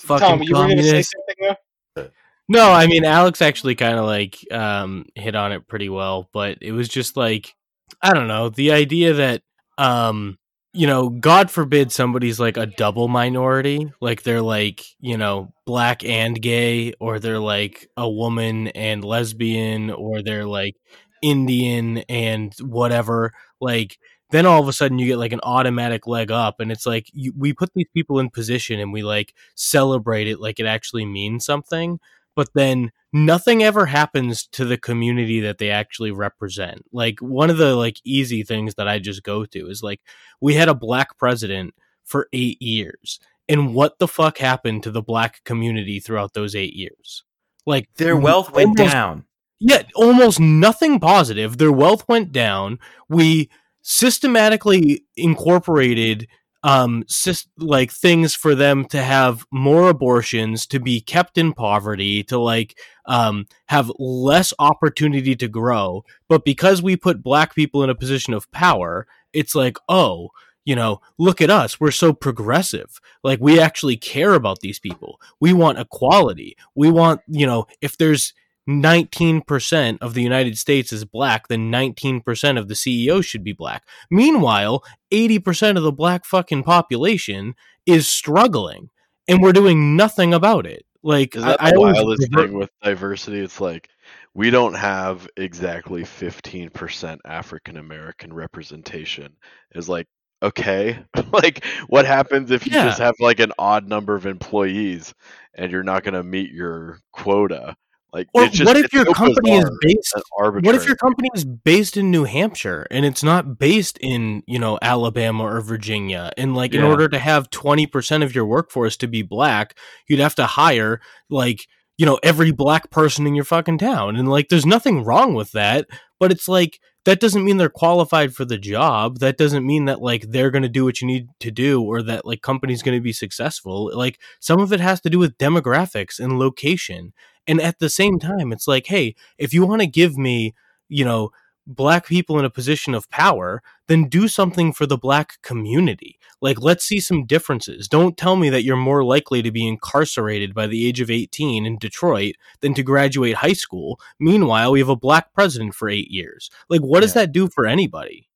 Fucking 0.00 0.26
Tom, 0.28 0.42
you 0.42 0.54
were 0.54 0.64
going 0.64 0.76
to 0.76 0.82
say 0.82 1.02
something 1.02 1.36
though. 1.40 2.10
No, 2.50 2.72
I 2.72 2.86
mean 2.86 3.04
Alex 3.04 3.42
actually 3.42 3.74
kind 3.74 3.98
of 3.98 4.06
like 4.06 4.38
um 4.50 5.04
hit 5.14 5.34
on 5.34 5.52
it 5.52 5.68
pretty 5.68 5.88
well, 5.90 6.28
but 6.32 6.58
it 6.62 6.72
was 6.72 6.88
just 6.88 7.16
like 7.16 7.54
I 8.02 8.14
don't 8.14 8.28
know, 8.28 8.48
the 8.48 8.72
idea 8.72 9.14
that 9.14 9.42
um 9.76 10.38
you 10.72 10.86
know, 10.86 11.08
god 11.08 11.50
forbid 11.50 11.92
somebody's 11.92 12.40
like 12.40 12.56
a 12.56 12.66
double 12.66 13.08
minority, 13.08 13.92
like 14.00 14.22
they're 14.22 14.42
like, 14.42 14.84
you 15.00 15.16
know, 15.18 15.52
black 15.66 16.04
and 16.04 16.40
gay 16.40 16.94
or 17.00 17.18
they're 17.18 17.38
like 17.38 17.88
a 17.96 18.08
woman 18.08 18.68
and 18.68 19.04
lesbian 19.04 19.90
or 19.90 20.22
they're 20.22 20.46
like 20.46 20.74
Indian 21.22 21.98
and 22.08 22.54
whatever, 22.60 23.32
like 23.60 23.98
then 24.30 24.46
all 24.46 24.60
of 24.60 24.68
a 24.68 24.72
sudden 24.72 24.98
you 24.98 25.06
get 25.06 25.18
like 25.18 25.32
an 25.32 25.40
automatic 25.42 26.06
leg 26.06 26.30
up 26.30 26.60
and 26.60 26.70
it's 26.70 26.86
like 26.86 27.08
you, 27.12 27.32
we 27.36 27.52
put 27.52 27.72
these 27.74 27.88
people 27.94 28.18
in 28.18 28.30
position 28.30 28.80
and 28.80 28.92
we 28.92 29.02
like 29.02 29.34
celebrate 29.54 30.28
it 30.28 30.40
like 30.40 30.60
it 30.60 30.66
actually 30.66 31.04
means 31.04 31.44
something 31.44 31.98
but 32.38 32.50
then 32.54 32.92
nothing 33.12 33.64
ever 33.64 33.86
happens 33.86 34.46
to 34.46 34.64
the 34.64 34.78
community 34.78 35.40
that 35.40 35.58
they 35.58 35.70
actually 35.70 36.12
represent. 36.12 36.84
Like 36.92 37.18
one 37.18 37.50
of 37.50 37.56
the 37.56 37.74
like 37.74 38.00
easy 38.04 38.44
things 38.44 38.76
that 38.76 38.86
I 38.86 39.00
just 39.00 39.24
go 39.24 39.44
to 39.46 39.68
is 39.68 39.82
like 39.82 40.00
we 40.40 40.54
had 40.54 40.68
a 40.68 40.74
black 40.74 41.18
president 41.18 41.74
for 42.04 42.28
8 42.32 42.62
years. 42.62 43.18
And 43.48 43.74
what 43.74 43.98
the 43.98 44.06
fuck 44.06 44.38
happened 44.38 44.84
to 44.84 44.92
the 44.92 45.02
black 45.02 45.42
community 45.42 45.98
throughout 45.98 46.34
those 46.34 46.54
8 46.54 46.74
years? 46.74 47.24
Like 47.66 47.88
their 47.96 48.16
wealth 48.16 48.52
went 48.52 48.78
almost- 48.78 48.92
down 48.92 49.24
yeah, 49.60 49.82
almost 49.96 50.38
nothing 50.38 51.00
positive. 51.00 51.58
Their 51.58 51.72
wealth 51.72 52.06
went 52.08 52.30
down. 52.30 52.78
We 53.08 53.50
systematically 53.82 55.04
incorporated 55.16 56.28
um 56.64 57.04
sys- 57.04 57.46
like 57.56 57.92
things 57.92 58.34
for 58.34 58.54
them 58.54 58.84
to 58.84 59.00
have 59.00 59.46
more 59.52 59.88
abortions, 59.88 60.66
to 60.66 60.80
be 60.80 61.00
kept 61.00 61.38
in 61.38 61.52
poverty, 61.52 62.22
to 62.24 62.38
like 62.38 62.76
um 63.06 63.46
have 63.66 63.92
less 63.98 64.52
opportunity 64.58 65.36
to 65.36 65.48
grow. 65.48 66.04
But 66.28 66.44
because 66.44 66.82
we 66.82 66.96
put 66.96 67.22
black 67.22 67.54
people 67.54 67.84
in 67.84 67.90
a 67.90 67.94
position 67.94 68.34
of 68.34 68.50
power, 68.50 69.06
it's 69.32 69.54
like, 69.54 69.78
"Oh, 69.88 70.30
you 70.68 70.76
know, 70.76 71.00
look 71.16 71.40
at 71.40 71.48
us. 71.48 71.80
We're 71.80 71.90
so 71.90 72.12
progressive. 72.12 73.00
Like 73.24 73.38
we 73.40 73.58
actually 73.58 73.96
care 73.96 74.34
about 74.34 74.60
these 74.60 74.78
people. 74.78 75.18
We 75.40 75.54
want 75.54 75.78
equality. 75.78 76.58
We 76.74 76.90
want, 76.90 77.22
you 77.26 77.46
know, 77.46 77.66
if 77.80 77.96
there's 77.96 78.34
19% 78.68 79.98
of 80.00 80.14
the 80.14 80.22
United 80.22 80.58
States 80.58 80.92
is 80.92 81.04
black, 81.04 81.48
then 81.48 81.70
19% 81.72 82.58
of 82.58 82.68
the 82.68 82.74
CEOs 82.74 83.24
should 83.26 83.42
be 83.42 83.52
black. 83.52 83.84
Meanwhile, 84.10 84.84
80% 85.10 85.76
of 85.76 85.82
the 85.82 85.92
black 85.92 86.24
fucking 86.24 86.62
population 86.62 87.54
is 87.86 88.06
struggling 88.06 88.90
and 89.26 89.42
we're 89.42 89.52
doing 89.52 89.96
nothing 89.96 90.34
about 90.34 90.66
it. 90.66 90.84
Like 91.02 91.34
Is 91.36 91.44
that 91.44 91.62
I, 91.62 91.70
the 91.70 91.80
wildest 91.80 92.28
thing 92.34 92.52
with 92.52 92.70
diversity? 92.82 93.38
It's 93.40 93.60
like 93.60 93.88
we 94.34 94.50
don't 94.50 94.74
have 94.74 95.28
exactly 95.36 96.02
15% 96.02 97.18
African 97.24 97.76
American 97.76 98.32
representation. 98.32 99.32
Is 99.74 99.88
like, 99.88 100.06
okay, 100.42 100.98
like 101.32 101.64
what 101.86 102.04
happens 102.04 102.50
if 102.50 102.66
you 102.66 102.72
Yeah. 102.72 102.84
just 102.86 102.98
have 102.98 103.14
like 103.20 103.40
an 103.40 103.52
odd 103.58 103.88
number 103.88 104.14
of 104.14 104.26
employees 104.26 105.14
and 105.54 105.70
you're 105.72 105.82
not 105.84 106.02
going 106.02 106.14
to 106.14 106.22
meet 106.24 106.50
your 106.52 106.98
quota? 107.12 107.76
Like, 108.12 108.28
Or 108.32 108.44
it's 108.44 108.56
just, 108.56 108.66
what 108.66 108.76
if 108.76 108.92
your 108.92 109.04
so 109.04 109.12
company 109.12 109.56
is 109.58 109.70
based 109.82 110.14
What 110.38 110.74
if 110.74 110.86
your 110.86 110.96
company 110.96 111.28
is 111.34 111.44
based 111.44 111.96
in 111.96 112.10
New 112.10 112.24
Hampshire 112.24 112.86
and 112.90 113.04
it's 113.04 113.22
not 113.22 113.58
based 113.58 113.98
in, 113.98 114.42
you 114.46 114.58
know, 114.58 114.78
Alabama 114.80 115.44
or 115.44 115.60
Virginia? 115.60 116.32
And 116.38 116.54
like 116.54 116.74
in 116.74 116.82
order 116.82 117.08
to 117.08 117.18
have 117.18 117.50
20% 117.50 118.24
of 118.24 118.34
your 118.34 118.46
workforce 118.46 118.96
to 118.98 119.08
be 119.08 119.22
black, 119.22 119.76
you'd 120.08 120.20
have 120.20 120.34
to 120.36 120.46
hire 120.46 121.00
like, 121.28 121.66
you 121.98 122.06
know, 122.06 122.18
every 122.22 122.50
black 122.50 122.90
person 122.90 123.26
in 123.26 123.34
your 123.34 123.44
fucking 123.44 123.78
town. 123.78 124.16
And 124.16 124.28
like 124.28 124.48
there's 124.48 124.66
nothing 124.66 125.04
wrong 125.04 125.34
with 125.34 125.52
that, 125.52 125.86
but 126.18 126.32
it's 126.32 126.48
like 126.48 126.80
that 127.04 127.20
doesn't 127.20 127.44
mean 127.44 127.56
they're 127.56 127.68
qualified 127.68 128.34
for 128.34 128.44
the 128.44 128.58
job. 128.58 129.18
That 129.18 129.36
doesn't 129.38 129.66
mean 129.66 129.86
that 129.86 130.00
like 130.00 130.30
they're 130.30 130.50
going 130.50 130.62
to 130.62 130.68
do 130.68 130.84
what 130.84 131.00
you 131.00 131.06
need 131.06 131.28
to 131.40 131.50
do 131.50 131.82
or 131.82 132.02
that 132.02 132.26
like 132.26 132.42
company's 132.42 132.82
going 132.82 132.96
to 132.96 133.02
be 133.02 133.12
successful. 133.12 133.90
Like 133.94 134.18
some 134.40 134.60
of 134.60 134.72
it 134.72 134.80
has 134.80 135.00
to 135.02 135.10
do 135.10 135.18
with 135.18 135.38
demographics 135.38 136.18
and 136.18 136.38
location. 136.38 137.12
And 137.48 137.60
at 137.60 137.80
the 137.80 137.88
same 137.90 138.20
time, 138.20 138.52
it's 138.52 138.68
like, 138.68 138.86
hey, 138.86 139.16
if 139.38 139.52
you 139.52 139.66
want 139.66 139.80
to 139.80 139.86
give 139.88 140.16
me, 140.16 140.54
you 140.88 141.04
know, 141.04 141.30
black 141.66 142.06
people 142.06 142.38
in 142.38 142.44
a 142.46 142.50
position 142.50 142.94
of 142.94 143.10
power, 143.10 143.62
then 143.88 144.08
do 144.08 144.28
something 144.28 144.72
for 144.72 144.86
the 144.86 144.96
black 144.96 145.40
community. 145.42 146.18
Like, 146.40 146.60
let's 146.60 146.84
see 146.84 147.00
some 147.00 147.26
differences. 147.26 147.88
Don't 147.88 148.16
tell 148.16 148.36
me 148.36 148.48
that 148.50 148.64
you're 148.64 148.76
more 148.76 149.04
likely 149.04 149.42
to 149.42 149.50
be 149.50 149.66
incarcerated 149.66 150.54
by 150.54 150.66
the 150.66 150.86
age 150.86 151.00
of 151.00 151.10
18 151.10 151.66
in 151.66 151.78
Detroit 151.78 152.36
than 152.60 152.74
to 152.74 152.82
graduate 152.82 153.36
high 153.36 153.52
school. 153.54 154.00
Meanwhile, 154.20 154.72
we 154.72 154.78
have 154.78 154.88
a 154.88 154.96
black 154.96 155.34
president 155.34 155.74
for 155.74 155.88
eight 155.90 156.10
years. 156.10 156.50
Like, 156.70 156.80
what 156.80 157.00
does 157.00 157.14
Yeah. 157.14 157.22
that 157.22 157.32
do 157.32 157.48
for 157.48 157.66
anybody? 157.66 158.28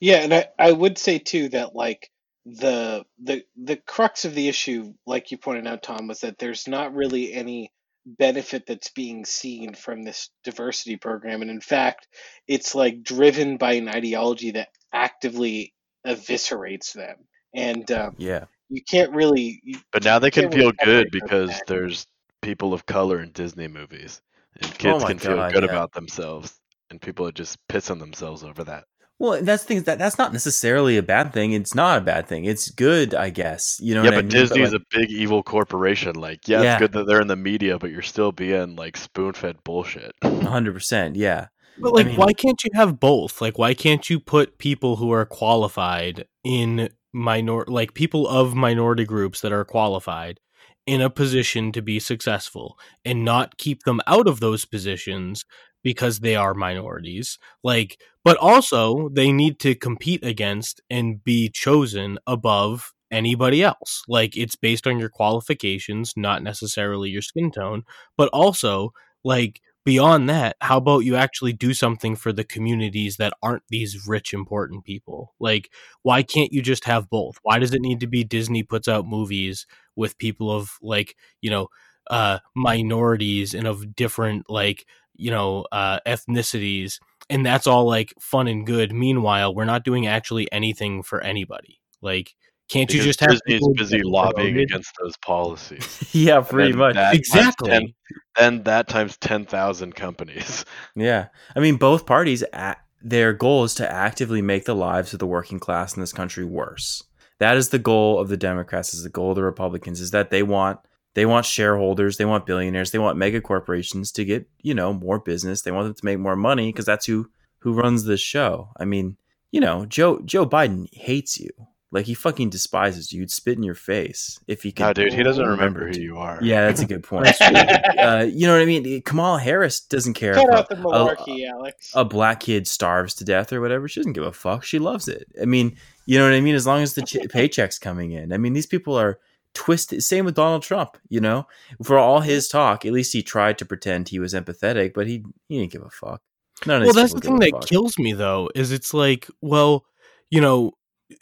Yeah, 0.00 0.16
and 0.18 0.34
I, 0.34 0.48
I 0.58 0.72
would 0.72 0.98
say 0.98 1.18
too 1.18 1.48
that 1.50 1.74
like 1.74 2.10
the 2.46 3.04
the 3.22 3.44
the 3.56 3.76
crux 3.76 4.24
of 4.24 4.34
the 4.34 4.48
issue, 4.48 4.92
like 5.06 5.30
you 5.30 5.38
pointed 5.38 5.66
out, 5.66 5.82
Tom, 5.82 6.08
was 6.08 6.20
that 6.20 6.38
there's 6.38 6.68
not 6.68 6.94
really 6.94 7.32
any 7.32 7.72
benefit 8.06 8.66
that's 8.66 8.90
being 8.90 9.24
seen 9.24 9.74
from 9.74 10.02
this 10.02 10.30
diversity 10.44 10.96
program, 10.96 11.42
and 11.42 11.50
in 11.50 11.60
fact, 11.60 12.08
it's 12.46 12.74
like 12.74 13.02
driven 13.02 13.56
by 13.56 13.74
an 13.74 13.88
ideology 13.88 14.52
that 14.52 14.68
actively 14.92 15.74
eviscerates 16.06 16.92
them, 16.92 17.16
and 17.54 17.90
um, 17.90 18.14
yeah 18.18 18.44
you 18.68 18.82
can't 18.82 19.12
really. 19.12 19.60
You, 19.62 19.78
But 19.92 20.04
now 20.04 20.18
they 20.18 20.30
can 20.30 20.44
can't 20.44 20.54
really 20.54 20.72
feel 20.72 20.84
good 20.84 21.10
because 21.10 21.50
back. 21.50 21.66
there's 21.66 22.06
people 22.42 22.74
of 22.74 22.86
color 22.86 23.20
in 23.20 23.30
Disney 23.32 23.68
movies, 23.68 24.20
and 24.60 24.78
kids 24.78 25.02
my 25.02 25.08
can 25.08 25.18
feel 25.18 25.50
good 25.50 25.64
yeah. 25.64 25.70
about 25.70 25.92
themselves, 25.92 26.58
and 26.90 27.00
people 27.00 27.26
are 27.26 27.32
just 27.32 27.58
pissing 27.68 27.98
themselves 27.98 28.42
over 28.42 28.64
that. 28.64 28.84
Well, 29.20 29.42
that's 29.42 29.62
the 29.62 29.68
thing 29.68 29.76
is 29.78 29.84
that 29.84 29.98
that's 29.98 30.18
not 30.18 30.32
necessarily 30.32 30.96
a 30.96 31.02
bad 31.02 31.32
thing. 31.32 31.52
It's 31.52 31.74
not 31.74 31.98
a 31.98 32.00
bad 32.00 32.26
thing. 32.26 32.44
It's 32.44 32.70
good, 32.70 33.14
I 33.14 33.30
guess. 33.30 33.78
You 33.80 33.94
know 33.94 34.02
yeah, 34.02 34.08
what 34.10 34.14
I 34.14 34.18
but 34.18 34.24
mean? 34.24 34.30
Disney's 34.42 34.72
like, 34.72 34.82
a 34.82 34.98
big 34.98 35.10
evil 35.10 35.42
corporation. 35.42 36.16
Like, 36.16 36.48
yeah, 36.48 36.62
Yeah. 36.62 36.72
it's 36.74 36.80
good 36.80 36.92
that 36.92 37.06
they're 37.06 37.20
in 37.20 37.28
the 37.28 37.36
media, 37.36 37.78
but 37.78 37.90
you're 37.90 38.02
still 38.02 38.32
being 38.32 38.74
like 38.76 38.96
spoon-fed 38.96 39.62
bullshit. 39.64 40.12
hundred 40.22 40.72
percent. 40.74 41.14
Yeah, 41.16 41.46
But 41.78 41.90
I 41.90 41.92
like, 41.92 42.06
mean- 42.08 42.16
why 42.16 42.32
can't 42.32 42.62
you 42.64 42.70
have 42.74 42.98
both? 42.98 43.40
Like, 43.40 43.56
why 43.56 43.72
can't 43.72 44.10
you 44.10 44.18
put 44.18 44.58
people 44.58 44.96
who 44.96 45.12
are 45.12 45.24
qualified 45.24 46.26
in 46.42 46.88
minor 47.12 47.64
like 47.68 47.94
people 47.94 48.26
of 48.26 48.54
minority 48.56 49.04
groups 49.04 49.40
that 49.42 49.52
are 49.52 49.64
qualified 49.64 50.40
in 50.86 51.00
a 51.00 51.08
position 51.08 51.70
to 51.72 51.80
be 51.80 52.00
successful 52.00 52.76
and 53.04 53.24
not 53.24 53.56
keep 53.56 53.84
them 53.84 54.00
out 54.08 54.26
of 54.26 54.40
those 54.40 54.64
positions 54.64 55.44
because 55.84 56.20
they 56.20 56.36
are 56.36 56.54
minorities 56.54 57.38
like 57.64 58.00
but 58.24 58.36
also 58.38 59.08
they 59.10 59.30
need 59.32 59.60
to 59.60 59.76
compete 59.76 60.24
against 60.24 60.80
and 60.90 61.22
be 61.24 61.48
chosen 61.48 62.18
above 62.26 62.92
anybody 63.10 63.62
else. 63.62 64.02
Like 64.08 64.36
it's 64.36 64.56
based 64.56 64.86
on 64.88 64.98
your 64.98 65.10
qualifications 65.10 66.14
not 66.16 66.42
necessarily 66.42 67.10
your 67.10 67.22
skin 67.22 67.50
tone 67.52 67.84
but 68.16 68.28
also 68.32 68.92
like 69.24 69.60
beyond 69.84 70.28
that 70.30 70.56
how 70.62 70.78
about 70.78 71.00
you 71.00 71.14
actually 71.16 71.52
do 71.52 71.74
something 71.74 72.16
for 72.16 72.32
the 72.32 72.44
communities 72.44 73.18
that 73.18 73.34
aren't 73.42 73.62
these 73.68 74.06
rich 74.08 74.32
important 74.34 74.84
people? 74.84 75.34
Like 75.40 75.70
why 76.02 76.22
can't 76.22 76.52
you 76.52 76.62
just 76.62 76.84
have 76.86 77.10
both? 77.10 77.36
Why 77.42 77.58
does 77.58 77.74
it 77.74 77.82
need 77.82 78.00
to 78.00 78.06
be 78.06 78.24
disney 78.24 78.62
puts 78.62 78.88
out 78.88 79.06
movies 79.06 79.66
with 79.96 80.18
people 80.18 80.50
of 80.50 80.70
like 80.82 81.16
you 81.40 81.50
know 81.50 81.68
uh 82.10 82.38
minorities 82.54 83.54
and 83.54 83.66
of 83.66 83.94
different 83.96 84.48
like 84.50 84.86
you 85.14 85.30
know 85.30 85.64
uh 85.72 85.98
ethnicities 86.06 86.98
and 87.30 87.44
that's 87.44 87.66
all 87.66 87.86
like 87.86 88.12
fun 88.20 88.48
and 88.48 88.66
good 88.66 88.92
meanwhile 88.92 89.54
we're 89.54 89.64
not 89.64 89.84
doing 89.84 90.06
actually 90.06 90.50
anything 90.52 91.02
for 91.02 91.20
anybody 91.20 91.80
like 92.02 92.34
can't 92.68 92.92
you 92.92 93.02
just 93.02 93.20
have 93.20 93.38
Disney's 93.46 93.68
busy 93.76 94.00
lobbying 94.02 94.58
against 94.58 94.90
those 94.98 95.16
policies. 95.18 96.08
yeah, 96.12 96.40
pretty 96.40 96.72
much. 96.72 96.96
Exactly. 96.96 97.70
10 97.70 97.94
Then 98.36 98.62
that 98.62 98.88
times 98.88 99.16
ten 99.18 99.44
thousand 99.44 99.94
companies. 99.94 100.64
Yeah. 100.96 101.28
I 101.54 101.60
mean, 101.60 101.76
both 101.76 102.06
parties, 102.06 102.42
a 102.52 102.76
their 103.02 103.32
goal 103.34 103.64
is 103.64 103.74
to 103.74 103.90
actively 103.90 104.40
make 104.40 104.64
the 104.64 104.74
lives 104.74 105.12
of 105.12 105.18
the 105.18 105.26
working 105.26 105.60
class 105.60 105.94
in 105.94 106.00
this 106.00 106.12
country 106.12 106.44
worse. 106.44 107.02
That 107.38 107.56
is 107.56 107.68
the 107.68 107.78
goal 107.78 108.18
of 108.18 108.28
the 108.28 108.36
Democrats, 108.36 108.94
is 108.94 109.02
the 109.02 109.10
goal 109.10 109.30
of 109.30 109.36
the 109.36 109.42
Republicans, 109.42 110.00
is 110.00 110.12
that 110.12 110.30
they 110.30 110.42
want 110.42 110.80
they 111.14 111.26
want 111.26 111.46
shareholders, 111.46 112.16
they 112.16 112.24
want 112.24 112.46
billionaires, 112.46 112.90
they 112.90 112.98
want 112.98 113.16
mega 113.16 113.40
corporations 113.40 114.12
to 114.12 114.24
get, 114.24 114.46
you 114.62 114.74
know, 114.74 114.92
more 114.92 115.18
business. 115.18 115.62
They 115.62 115.70
want 115.70 115.86
them 115.86 115.94
to 115.94 116.04
make 116.04 116.18
more 116.18 116.36
money 116.36 116.70
because 116.70 116.86
that's 116.86 117.06
who 117.06 117.30
who 117.60 117.72
runs 117.72 118.04
this 118.04 118.20
show. 118.20 118.70
I 118.78 118.84
mean, 118.84 119.16
you 119.50 119.60
know, 119.60 119.86
Joe 119.86 120.20
Joe 120.24 120.46
Biden 120.46 120.92
hates 120.92 121.38
you. 121.38 121.50
Like 121.92 122.06
he 122.06 122.14
fucking 122.14 122.50
despises 122.50 123.12
you. 123.12 123.20
He'd 123.20 123.30
spit 123.30 123.56
in 123.56 123.62
your 123.62 123.76
face 123.76 124.40
if 124.48 124.64
he 124.64 124.72
could. 124.72 124.82
No, 124.82 124.92
dude, 124.94 125.12
he 125.12 125.22
doesn't 125.22 125.44
remember 125.46 125.82
remember 125.82 125.96
who 125.96 126.04
you 126.04 126.18
are. 126.18 126.40
Yeah, 126.42 126.66
that's 126.66 126.80
a 126.80 126.86
good 126.86 127.04
point. 127.08 127.40
uh, 127.40 128.26
you 128.28 128.48
know 128.48 128.52
what 128.54 128.62
I 128.62 128.64
mean? 128.64 129.00
Kamala 129.02 129.38
Harris 129.38 129.78
doesn't 129.78 130.14
care 130.14 130.34
Cut 130.34 130.48
if 130.48 130.54
out 130.54 130.66
a, 130.72 130.74
the 130.74 130.82
malarkey, 130.82 131.48
Alex. 131.48 131.92
a 131.94 132.04
black 132.04 132.40
kid 132.40 132.66
starves 132.66 133.14
to 133.14 133.24
death 133.24 133.52
or 133.52 133.60
whatever. 133.60 133.86
She 133.86 134.00
doesn't 134.00 134.14
give 134.14 134.24
a 134.24 134.32
fuck. 134.32 134.64
She 134.64 134.80
loves 134.80 135.06
it. 135.06 135.28
I 135.40 135.44
mean, 135.44 135.76
you 136.04 136.18
know 136.18 136.24
what 136.24 136.34
I 136.34 136.40
mean? 136.40 136.56
As 136.56 136.66
long 136.66 136.82
as 136.82 136.94
the 136.94 137.02
ch- 137.02 137.28
paycheck's 137.30 137.78
coming 137.78 138.10
in. 138.10 138.32
I 138.32 138.38
mean, 138.38 138.54
these 138.54 138.66
people 138.66 138.98
are 138.98 139.20
twisted. 139.54 140.02
Same 140.02 140.24
with 140.24 140.34
Donald 140.34 140.62
Trump. 140.62 140.98
You 141.08 141.20
know, 141.20 141.46
for 141.82 141.98
all 141.98 142.20
his 142.20 142.48
talk, 142.48 142.84
at 142.84 142.92
least 142.92 143.12
he 143.12 143.22
tried 143.22 143.58
to 143.58 143.64
pretend 143.64 144.08
he 144.08 144.18
was 144.18 144.34
empathetic, 144.34 144.92
but 144.94 145.06
he 145.06 145.24
he 145.48 145.58
didn't 145.58 145.72
give 145.72 145.82
a 145.82 145.90
fuck. 145.90 146.20
None 146.66 146.82
well 146.82 146.92
that's 146.92 147.12
the 147.12 147.20
thing 147.20 147.38
that 147.40 147.50
fuck. 147.50 147.66
kills 147.66 147.98
me 147.98 148.12
though 148.12 148.48
is 148.54 148.70
it's 148.70 148.94
like 148.94 149.28
well 149.40 149.84
you 150.30 150.40
know 150.40 150.72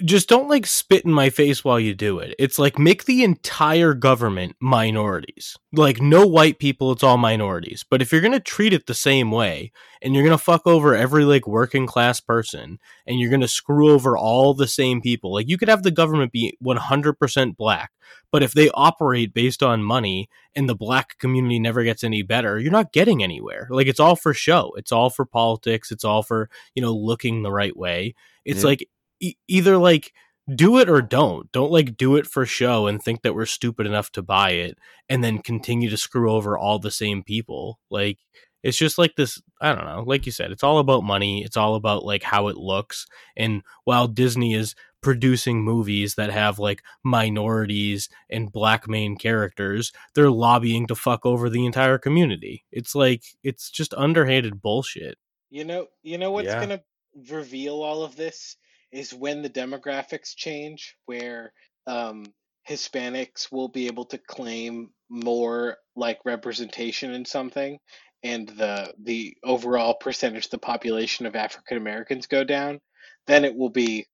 just 0.04 0.28
don't 0.28 0.48
like 0.48 0.64
spit 0.64 1.04
in 1.04 1.12
my 1.12 1.28
face 1.28 1.64
while 1.64 1.78
you 1.80 1.92
do 1.92 2.20
it 2.20 2.34
it's 2.38 2.56
like 2.58 2.78
make 2.78 3.04
the 3.04 3.24
entire 3.24 3.94
government 3.94 4.54
minorities 4.60 5.56
like 5.72 6.00
no 6.00 6.24
white 6.24 6.58
people 6.60 6.92
it's 6.92 7.02
all 7.02 7.16
minorities 7.16 7.84
but 7.90 8.00
if 8.00 8.12
you're 8.12 8.20
gonna 8.20 8.38
treat 8.38 8.72
it 8.72 8.86
the 8.86 8.94
same 8.94 9.32
way 9.32 9.72
and 10.00 10.14
you're 10.14 10.22
gonna 10.22 10.38
fuck 10.38 10.66
over 10.68 10.94
every 10.94 11.24
like 11.24 11.48
working 11.48 11.84
class 11.86 12.20
person 12.20 12.78
and 13.08 13.18
you're 13.18 13.30
gonna 13.30 13.48
screw 13.48 13.90
over 13.90 14.16
all 14.16 14.54
the 14.54 14.68
same 14.68 15.00
people 15.00 15.32
like 15.32 15.48
you 15.48 15.58
could 15.58 15.68
have 15.68 15.82
the 15.82 15.90
government 15.90 16.30
be 16.30 16.56
100% 16.64 17.56
black 17.56 17.90
but 18.30 18.42
if 18.42 18.52
they 18.52 18.70
operate 18.74 19.34
based 19.34 19.62
on 19.62 19.82
money 19.82 20.28
and 20.54 20.68
the 20.68 20.74
black 20.76 21.18
community 21.18 21.58
never 21.58 21.82
gets 21.84 22.02
any 22.02 22.22
better, 22.22 22.58
you're 22.58 22.72
not 22.72 22.92
getting 22.92 23.22
anywhere. 23.22 23.68
Like 23.70 23.86
it's 23.86 24.00
all 24.00 24.16
for 24.16 24.32
show. 24.34 24.72
It's 24.76 24.90
all 24.90 25.10
for 25.10 25.24
politics. 25.26 25.90
It's 25.90 26.04
all 26.04 26.22
for, 26.22 26.48
you 26.74 26.82
know, 26.82 26.94
looking 26.94 27.42
the 27.42 27.52
right 27.52 27.76
way. 27.76 28.14
It's 28.44 28.62
Yeah. 28.62 28.68
like 28.68 28.88
e- 29.22 29.36
either 29.48 29.78
like 29.78 30.12
do 30.54 30.78
it 30.78 30.90
or 30.90 31.00
don't. 31.00 31.50
Don't 31.52 31.72
like 31.72 31.96
do 31.96 32.16
it 32.16 32.26
for 32.26 32.44
show 32.44 32.86
and 32.86 33.00
think 33.02 33.22
that 33.22 33.34
we're 33.34 33.46
stupid 33.46 33.86
enough 33.86 34.10
to 34.12 34.22
buy 34.22 34.50
it 34.50 34.76
and 35.08 35.22
then 35.24 35.38
continue 35.38 35.88
to 35.88 35.96
screw 35.96 36.30
over 36.32 36.58
all 36.58 36.78
the 36.78 36.90
same 36.90 37.22
people. 37.22 37.78
Like 37.90 38.18
it's 38.62 38.76
just 38.76 38.98
like 38.98 39.14
this, 39.16 39.40
I 39.60 39.74
don't 39.74 39.86
know. 39.86 40.02
Like 40.06 40.26
you 40.26 40.32
said, 40.32 40.50
it's 40.52 40.62
all 40.64 40.78
about 40.78 41.04
money. 41.04 41.42
It's 41.44 41.56
all 41.56 41.74
about 41.76 42.04
like 42.04 42.22
how 42.24 42.48
it 42.48 42.56
looks. 42.56 43.06
And 43.36 43.62
while 43.84 44.06
Disney 44.08 44.54
is 44.54 44.74
producing 45.00 45.62
movies 45.62 46.14
that 46.16 46.30
have 46.30 46.58
like 46.60 46.82
minorities 47.04 48.08
and 48.30 48.52
black 48.52 48.88
main 48.88 49.16
characters, 49.16 49.92
they're 50.14 50.30
lobbying 50.30 50.86
to 50.88 50.94
fuck 50.94 51.24
over 51.26 51.48
the 51.50 51.64
entire 51.66 51.98
community. 51.98 52.64
It's 52.70 52.94
like 52.94 53.22
it's 53.42 53.70
just 53.70 53.94
underhanded 53.94 54.60
bullshit. 54.62 55.18
You 55.50 55.64
know, 55.64 55.86
you 56.02 56.18
know 56.18 56.30
what's 56.32 56.46
Yeah. 56.46 56.60
gonna 56.60 56.82
reveal 57.28 57.82
all 57.82 58.02
of 58.04 58.16
this 58.16 58.56
is 58.92 59.14
when 59.14 59.42
the 59.42 59.50
demographics 59.50 60.36
change, 60.36 60.96
where 61.06 61.52
um, 61.86 62.26
Hispanics 62.68 63.50
will 63.50 63.68
be 63.68 63.86
able 63.86 64.04
to 64.06 64.18
claim 64.18 64.90
more 65.08 65.76
like 65.96 66.18
representation 66.24 67.12
in 67.12 67.24
something, 67.24 67.78
and 68.22 68.48
the 68.48 68.94
the 69.02 69.36
overall 69.44 69.94
percentage 69.94 70.46
of 70.46 70.50
the 70.52 70.58
population 70.58 71.26
of 71.26 71.36
African 71.36 71.76
Americans 71.78 72.26
go 72.26 72.44
down. 72.44 72.80
Then 73.26 73.44
it 73.44 73.56
will 73.56 73.70
be 73.70 74.06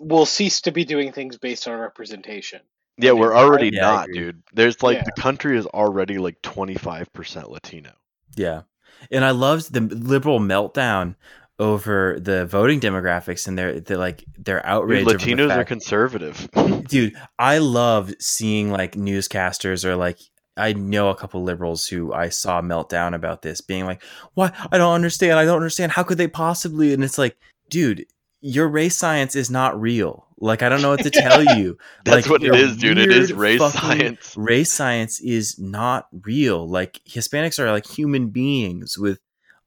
we'll 0.00 0.26
cease 0.26 0.62
to 0.62 0.72
be 0.72 0.84
doing 0.84 1.12
things 1.12 1.38
based 1.38 1.68
on 1.68 1.78
representation. 1.78 2.60
Yeah, 2.98 3.12
And 3.12 3.20
we're 3.20 3.34
already 3.34 3.70
Yeah, 3.70 3.80
not, 3.80 4.10
dude. 4.12 4.42
There's 4.52 4.82
like 4.82 4.98
Yeah. 4.98 5.04
the 5.04 5.12
country 5.12 5.58
is 5.58 5.66
already 5.66 6.18
like 6.18 6.40
25% 6.42 7.50
Latino. 7.50 7.92
Yeah. 8.36 8.62
And 9.10 9.24
I 9.24 9.32
loved 9.32 9.72
the 9.72 9.80
liberal 9.80 10.40
meltdown 10.40 11.16
over 11.58 12.18
the 12.20 12.46
voting 12.46 12.80
demographics 12.80 13.46
and 13.46 13.56
their, 13.56 13.78
their 13.80 13.96
like 13.96 14.24
their 14.38 14.58
Dude, 14.58 14.66
outrage. 14.66 15.06
the 15.06 15.14
Latinos 15.14 15.56
are 15.56 15.64
conservative. 15.64 16.48
dude 16.88 17.14
i 17.38 17.58
love 17.58 18.12
seeing 18.18 18.70
like 18.70 18.92
newscasters 18.96 19.84
or 19.84 19.94
like 19.96 20.18
i 20.56 20.72
know 20.72 21.10
a 21.10 21.14
couple 21.14 21.42
liberals 21.42 21.86
who 21.86 22.12
i 22.12 22.28
saw 22.28 22.60
melt 22.60 22.88
down 22.88 23.14
about 23.14 23.42
this 23.42 23.60
being 23.60 23.84
like 23.86 24.02
why 24.34 24.50
i 24.72 24.78
don't 24.78 24.94
understand 24.94 25.38
i 25.38 25.44
don't 25.44 25.56
understand 25.56 25.92
how 25.92 26.02
could 26.02 26.18
they 26.18 26.28
possibly 26.28 26.92
and 26.92 27.04
it's 27.04 27.18
like 27.18 27.36
dude 27.70 28.04
your 28.40 28.68
race 28.68 28.96
science 28.96 29.34
is 29.36 29.50
not 29.50 29.80
real 29.80 30.26
like 30.38 30.62
i 30.62 30.68
don't 30.68 30.82
know 30.82 30.90
what 30.90 31.02
to 31.02 31.10
tell 31.10 31.42
you 31.56 31.78
That's 32.04 32.28
Like, 32.28 32.30
what 32.30 32.42
it 32.44 32.54
is, 32.54 32.76
dude. 32.76 32.98
It 32.98 33.10
is 33.12 33.32
race 33.32 33.60
science. 33.72 34.34
race 34.36 34.72
science 34.72 35.20
is 35.20 35.58
not 35.58 36.08
real 36.24 36.68
like 36.68 37.00
hispanics 37.08 37.58
are 37.58 37.70
like 37.70 37.86
human 37.86 38.28
beings 38.28 38.98
with 38.98 39.18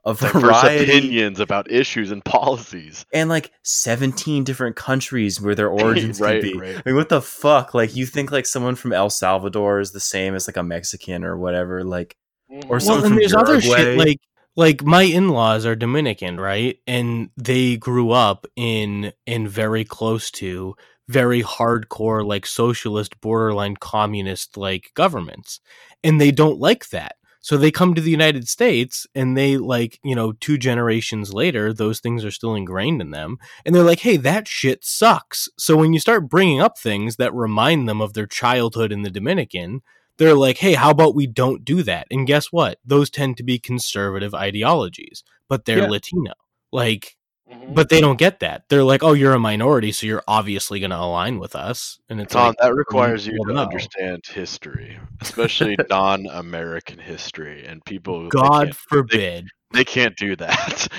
a 0.08 0.14
Diverse 0.14 0.42
variety 0.42 0.84
opinions 0.92 1.40
about 1.40 1.70
issues 1.72 2.12
and 2.12 2.24
policies. 2.24 3.06
and 3.14 3.30
like 3.30 3.52
17 3.64 4.44
different 4.44 4.76
countries 4.76 5.42
where 5.42 5.56
their 5.56 5.70
origins 5.84 6.20
right, 6.22 6.42
could 6.42 6.54
be 6.54 6.58
right. 6.58 6.78
I 6.78 6.82
mean, 6.86 6.96
what 6.96 7.10
the 7.10 7.22
fuck? 7.22 7.74
Like, 7.74 7.96
you 7.96 8.06
think 8.06 8.32
like 8.32 8.46
someone 8.46 8.76
from 8.76 8.94
El 8.94 9.10
Salvador 9.10 9.80
is 9.80 9.92
the 9.92 10.00
same 10.00 10.34
as 10.36 10.48
like 10.48 10.58
a 10.58 10.64
Mexican 10.64 11.24
or 11.24 11.38
whatever? 11.38 11.84
Like, 11.84 12.16
Or 12.50 12.78
Mhm. 12.80 12.86
well, 12.88 12.96
and 12.98 13.08
from 13.08 13.16
there's 13.18 13.36
other 13.36 13.60
shit 13.62 13.98
like 13.98 14.20
like 14.56 14.84
my 14.84 15.04
in-laws 15.04 15.66
are 15.66 15.76
Dominican, 15.76 16.40
right? 16.40 16.78
And 16.88 17.30
they 17.38 17.76
grew 17.78 18.10
up 18.12 18.48
in 18.56 19.12
in 19.26 19.48
very 19.48 19.84
close 19.84 20.32
to 20.32 20.76
very 21.10 21.44
hardcore 21.44 22.26
like 22.26 22.46
socialist 22.46 23.20
borderline 23.22 23.76
communist 23.76 24.58
like 24.58 24.92
governments. 24.96 25.60
And 26.04 26.20
they 26.20 26.32
don't 26.32 26.60
like 26.60 26.90
that. 26.90 27.17
So 27.48 27.56
they 27.56 27.72
come 27.72 27.94
to 27.94 28.02
the 28.02 28.12
United 28.12 28.50
States 28.50 29.08
and 29.16 29.38
they 29.38 29.56
like, 29.56 30.02
you 30.04 30.14
know, 30.14 30.34
two 30.34 30.58
generations 30.58 31.34
later, 31.34 31.72
those 31.72 32.02
things 32.02 32.26
are 32.26 32.30
still 32.30 32.56
ingrained 32.56 33.00
in 33.00 33.12
them. 33.12 33.38
And 33.66 33.74
they're 33.74 33.86
like, 33.86 34.02
hey, 34.02 34.18
that 34.18 34.50
shit 34.50 34.84
sucks. 34.84 35.48
So 35.58 35.78
when 35.78 35.94
you 35.94 36.00
start 36.02 36.28
bringing 36.28 36.60
up 36.60 36.78
things 36.78 37.16
that 37.16 37.34
remind 37.34 37.88
them 37.88 38.02
of 38.02 38.12
their 38.12 38.28
childhood 38.28 38.92
in 38.92 39.04
the 39.04 39.10
Dominican, 39.10 39.82
they're 40.18 40.34
like, 40.34 40.58
hey, 40.58 40.74
how 40.74 40.90
about 40.90 41.16
we 41.16 41.26
don't 41.26 41.64
do 41.64 41.84
that? 41.84 42.06
And 42.12 42.28
guess 42.28 42.48
what? 42.48 42.80
Those 42.84 43.10
tend 43.10 43.38
to 43.38 43.44
be 43.44 43.60
conservative 43.60 44.34
ideologies, 44.34 45.24
but 45.48 45.64
they're 45.64 45.84
Yeah. 45.84 45.88
Latino. 45.88 46.34
Like, 46.74 47.16
Mhm. 47.52 47.74
but 47.74 47.90
they 47.90 48.02
don't 48.02 48.18
get 48.20 48.42
that. 48.42 48.64
They're 48.70 48.84
like, 48.84 49.04
oh, 49.04 49.14
you're 49.14 49.34
a 49.34 49.40
minority, 49.40 49.92
so 49.94 50.06
you're 50.06 50.24
obviously 50.28 50.80
going 50.82 50.90
to 50.92 50.98
align 51.00 51.40
with 51.40 51.56
us. 51.56 51.98
And 52.10 52.20
it's 52.20 52.34
Tom, 52.34 52.48
like, 52.48 52.58
that 52.58 52.74
requires 52.76 53.26
you 53.26 53.34
well, 53.40 53.48
to 53.50 53.54
no. 53.54 53.62
understand 53.62 54.24
history, 54.28 55.00
especially 55.22 55.78
non-American 55.90 57.00
history, 57.00 57.66
and 57.66 57.84
people. 57.86 58.28
God 58.30 58.64
can't- 58.66 58.76
forbid. 58.76 59.48
they 59.72 59.86
can't 59.86 60.16
do 60.18 60.36
that. 60.38 60.88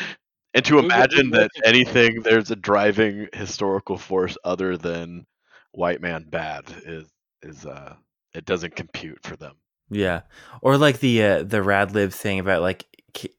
And 0.55 0.65
to 0.65 0.79
imagine 0.79 1.31
that 1.33 1.51
anything 1.65 2.23
there's 2.23 2.51
a 2.51 2.57
driving 2.57 3.29
historical 3.35 3.99
force 3.99 4.37
other 4.45 4.79
than 4.79 5.27
white 5.73 6.01
man 6.01 6.25
bad 6.29 6.65
is 6.87 7.05
is 7.43 7.67
uh 7.67 7.95
it 8.35 8.47
doesn't 8.47 8.75
compute 8.75 9.19
for 9.23 9.37
them. 9.37 9.57
yeah, 9.91 10.23
or 10.63 10.79
like 10.79 11.01
the 11.01 11.23
uh, 11.23 11.43
the 11.45 11.63
rad 11.63 11.93
lib 11.93 12.13
thing 12.13 12.39
about 12.41 12.63
like 12.63 12.87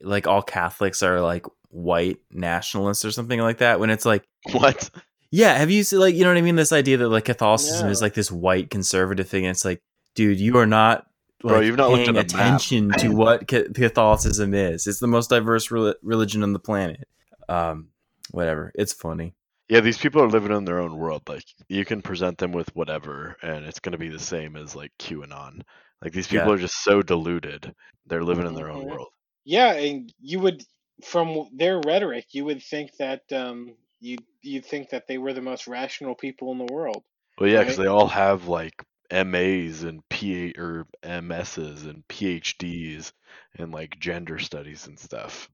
like 0.01 0.27
all 0.27 0.41
Catholics 0.41 1.01
are 1.03 1.21
like 1.21 1.45
white 1.69 2.17
nationalists 2.31 3.05
or 3.05 3.11
something 3.11 3.39
like 3.39 3.59
that. 3.59 3.79
When 3.79 3.89
it's 3.89 4.05
like, 4.05 4.25
What? 4.51 4.89
Yeah, 5.31 5.55
have 5.57 5.69
you 5.69 5.83
seen 5.83 5.99
like 5.99 6.15
you 6.15 6.23
know 6.23 6.29
what 6.31 6.37
I 6.37 6.41
mean? 6.41 6.55
This 6.55 6.71
idea 6.71 6.97
that 6.97 7.09
like 7.09 7.25
Catholicism 7.25 7.85
No. 7.87 7.91
is 7.91 8.01
like 8.01 8.13
this 8.15 8.31
white 8.31 8.69
conservative 8.69 9.27
thing. 9.29 9.45
And 9.45 9.51
it's 9.51 9.65
like, 9.65 9.81
dude, 10.15 10.39
you 10.39 10.57
are 10.57 10.65
not 10.65 11.05
like 11.43 11.51
Bro, 11.53 11.59
you've 11.61 11.77
not 11.77 11.91
looked 11.91 12.03
paying 12.05 12.15
map. 12.15 12.25
attention 12.25 12.89
to 12.97 13.09
what 13.15 13.47
Catholicism 13.47 14.53
is. 14.53 14.87
It's 14.87 14.99
the 14.99 15.07
most 15.07 15.29
diverse 15.29 15.69
rel- 15.71 15.95
religion 16.03 16.43
on 16.43 16.53
the 16.53 16.59
planet. 16.59 17.07
Um, 17.47 17.89
whatever. 18.31 18.71
It's 18.75 18.93
funny. 18.93 19.35
Yeah, 19.69 19.81
these 19.81 19.97
people 19.99 20.21
are 20.23 20.27
living 20.27 20.51
in 20.55 20.65
their 20.65 20.79
own 20.79 20.97
world. 20.97 21.21
Like 21.29 21.43
you 21.67 21.85
can 21.85 22.01
present 22.01 22.39
them 22.39 22.51
with 22.51 22.75
whatever, 22.75 23.37
and 23.43 23.65
it's 23.65 23.79
going 23.79 23.91
to 23.93 23.97
be 23.99 24.09
the 24.09 24.17
same 24.19 24.55
as 24.55 24.75
like 24.75 24.91
QAnon. 24.99 25.61
Like 26.03 26.11
these 26.13 26.27
people 26.27 26.47
Yeah. 26.47 26.53
are 26.53 26.57
just 26.57 26.83
so 26.83 27.01
deluded. 27.03 27.73
They're 28.07 28.23
living 28.23 28.47
in 28.47 28.55
their 28.55 28.69
own 28.71 28.85
Mhm. 28.85 28.89
world. 28.89 29.09
Yeah, 29.45 29.73
and 29.73 30.13
you 30.19 30.39
would, 30.39 30.63
from 31.03 31.49
their 31.53 31.79
rhetoric, 31.79 32.33
you 32.33 32.45
would 32.45 32.61
think 32.63 32.95
that 32.97 33.31
um, 33.33 33.75
you 33.99 34.17
you'd 34.41 34.65
think 34.65 34.89
that 34.89 35.07
they 35.07 35.17
were 35.17 35.33
the 35.33 35.41
most 35.41 35.67
rational 35.67 36.15
people 36.15 36.51
in 36.51 36.57
the 36.57 36.71
world. 36.73 37.03
Well, 37.37 37.49
yeah, 37.49 37.59
because 37.59 37.75
Right. 37.75 37.77
they 37.77 37.87
all 37.87 38.07
have 38.07 38.47
like 38.47 38.83
MAs 39.11 39.83
and 39.83 40.07
P 40.09 40.53
or 40.57 40.87
MSs 41.03 41.85
and 41.85 42.07
PhDs 42.07 43.13
and 43.55 43.71
like 43.71 43.99
gender 43.99 44.39
studies 44.39 44.87
and 44.87 44.99
stuff. 44.99 45.49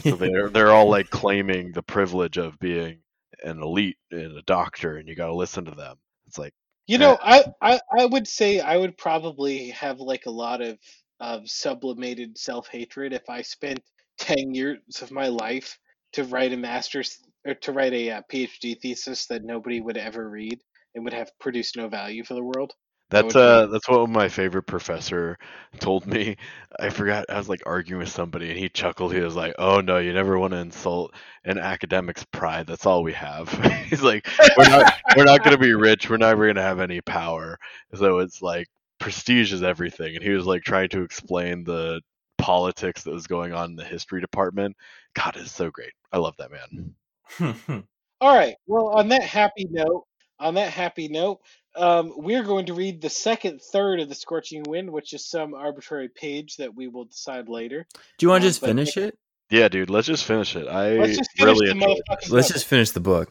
So 0.00 0.16
they're 0.16 0.50
they're 0.50 0.72
all 0.72 0.90
like 0.90 1.10
claiming 1.10 1.72
the 1.72 1.82
privilege 1.82 2.38
of 2.38 2.58
being 2.58 3.02
an 3.44 3.62
elite 3.62 3.98
and 4.10 4.36
a 4.36 4.42
doctor, 4.42 4.96
and 4.96 5.08
you 5.08 5.14
got 5.16 5.28
to 5.28 5.34
listen 5.36 5.64
to 5.66 5.74
them. 5.74 5.98
It's 6.26 6.38
like 6.38 6.54
You 6.86 6.98
know, 6.98 7.18
I, 7.22 7.44
I 7.60 7.80
I 7.98 8.06
would 8.06 8.26
say 8.26 8.60
I 8.60 8.76
would 8.78 8.96
probably 8.96 9.70
have 9.70 10.00
like 10.00 10.26
a 10.26 10.30
lot 10.30 10.60
of 10.62 10.78
of 11.20 11.48
sublimated 11.48 12.38
self 12.38 12.68
hatred 12.68 13.12
if 13.12 13.28
I 13.28 13.42
spent 13.42 13.80
ten 14.18 14.54
years 14.54 15.02
of 15.02 15.10
my 15.10 15.28
life 15.28 15.78
to 16.12 16.24
write 16.24 16.52
a 16.52 16.56
master's 16.56 17.18
or 17.46 17.54
to 17.54 17.72
write 17.72 17.92
a 17.92 18.10
uh, 18.10 18.22
PhD 18.30 18.78
thesis 18.80 19.26
that 19.26 19.44
nobody 19.44 19.80
would 19.80 19.96
ever 19.96 20.28
read 20.28 20.60
and 20.94 21.04
would 21.04 21.12
have 21.12 21.30
produced 21.38 21.76
no 21.76 21.88
value 21.88 22.24
for 22.24 22.34
the 22.34 22.42
world. 22.42 22.72
That's 23.10 23.32
be- 23.32 23.40
uh 23.40 23.66
that's 23.66 23.88
what 23.88 24.08
my 24.10 24.28
favorite 24.28 24.64
professor 24.64 25.38
told 25.80 26.06
me. 26.06 26.36
I 26.78 26.90
forgot 26.90 27.24
I 27.30 27.38
was 27.38 27.48
like 27.48 27.62
arguing 27.64 28.00
with 28.00 28.10
somebody 28.10 28.50
and 28.50 28.58
he 28.58 28.68
chuckled. 28.68 29.14
He 29.14 29.20
was 29.20 29.34
like, 29.34 29.54
"Oh 29.58 29.80
no, 29.80 29.96
you 29.96 30.12
never 30.12 30.38
want 30.38 30.52
to 30.52 30.58
insult 30.58 31.14
an 31.44 31.58
academic's 31.58 32.24
pride. 32.24 32.66
That's 32.66 32.84
all 32.84 33.02
we 33.02 33.14
have." 33.14 33.48
He's 33.88 34.02
like, 34.02 34.28
"We're 34.58 34.68
not 34.68 34.92
we're 35.16 35.24
not 35.24 35.42
going 35.42 35.56
to 35.56 35.62
be 35.62 35.74
rich. 35.74 36.10
We're 36.10 36.18
never 36.18 36.44
going 36.44 36.56
to 36.56 36.62
have 36.62 36.80
any 36.80 37.00
power." 37.00 37.58
So 37.94 38.18
it's 38.18 38.42
like 38.42 38.66
prestige 38.98 39.52
is 39.52 39.62
everything. 39.62 40.14
And 40.14 40.24
he 40.24 40.30
was 40.30 40.46
like 40.46 40.62
trying 40.62 40.88
to 40.90 41.02
explain 41.02 41.64
the 41.64 42.00
politics 42.36 43.02
that 43.02 43.12
was 43.12 43.26
going 43.26 43.52
on 43.52 43.70
in 43.70 43.76
the 43.76 43.84
history 43.84 44.20
department. 44.20 44.76
God, 45.14 45.36
it's 45.36 45.52
so 45.52 45.70
great. 45.70 45.92
I 46.12 46.18
love 46.18 46.36
that 46.38 46.50
man. 46.50 47.84
All 48.20 48.34
right. 48.36 48.56
Well, 48.66 48.88
on 48.88 49.08
that 49.08 49.22
happy 49.22 49.66
note, 49.70 50.04
on 50.40 50.54
that 50.54 50.72
happy 50.72 51.08
note, 51.08 51.40
um, 51.76 52.12
we're 52.16 52.42
going 52.42 52.66
to 52.66 52.74
read 52.74 53.00
the 53.00 53.10
second 53.10 53.60
third 53.60 54.00
of 54.00 54.08
the 54.08 54.14
Scorching 54.14 54.62
Wind, 54.66 54.90
which 54.90 55.12
is 55.12 55.26
some 55.26 55.54
arbitrary 55.54 56.08
page 56.08 56.56
that 56.56 56.74
we 56.74 56.88
will 56.88 57.04
decide 57.04 57.48
later. 57.48 57.86
Do 58.18 58.26
you 58.26 58.30
want 58.30 58.42
Uh, 58.42 58.46
to 58.46 58.50
just 58.50 58.60
finish 58.60 58.96
it? 58.96 59.18
Yeah, 59.50 59.68
dude, 59.68 59.88
let's 59.88 60.06
just 60.06 60.24
finish 60.24 60.56
it. 60.56 60.68
I 60.68 60.92
Let's 60.98 61.16
just 61.16 61.30
finish 61.36 61.54
really 61.54 61.66
the 61.66 61.72
enjoyed 61.72 62.02
motherfucking. 62.10 62.30
Let's 62.30 62.48
just 62.48 62.66
finish 62.66 62.90
the 62.90 63.00
book. 63.00 63.30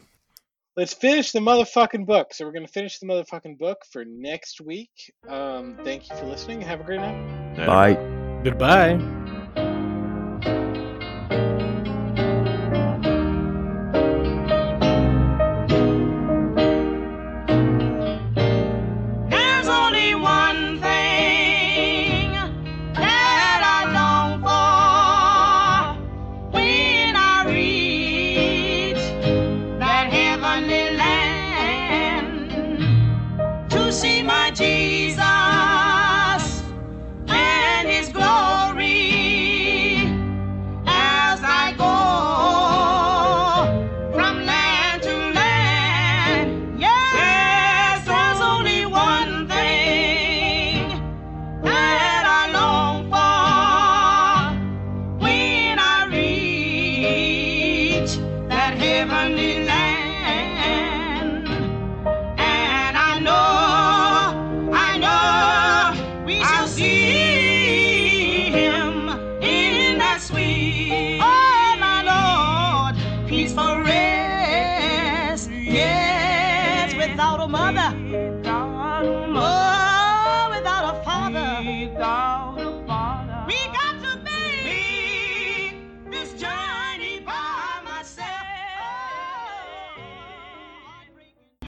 Let's 0.78 0.94
finish 0.94 1.32
the 1.32 1.40
motherfucking 1.40 2.06
book. 2.06 2.36
So 2.36 2.46
we're 2.46 2.52
going 2.52 2.68
to 2.68 2.72
finish 2.72 3.00
the 3.00 3.08
motherfucking 3.08 3.58
book 3.58 3.80
for 3.92 4.06
next 4.06 4.62
week. 4.62 4.92
Um, 5.28 5.76
thank 5.84 6.08
you 6.08 6.16
for 6.16 6.26
listening. 6.28 6.62
Have 6.62 6.82
a 6.82 6.84
great 6.84 7.02
night. 7.02 7.66
Bye. 7.66 7.96
Goodbye. 8.44 9.34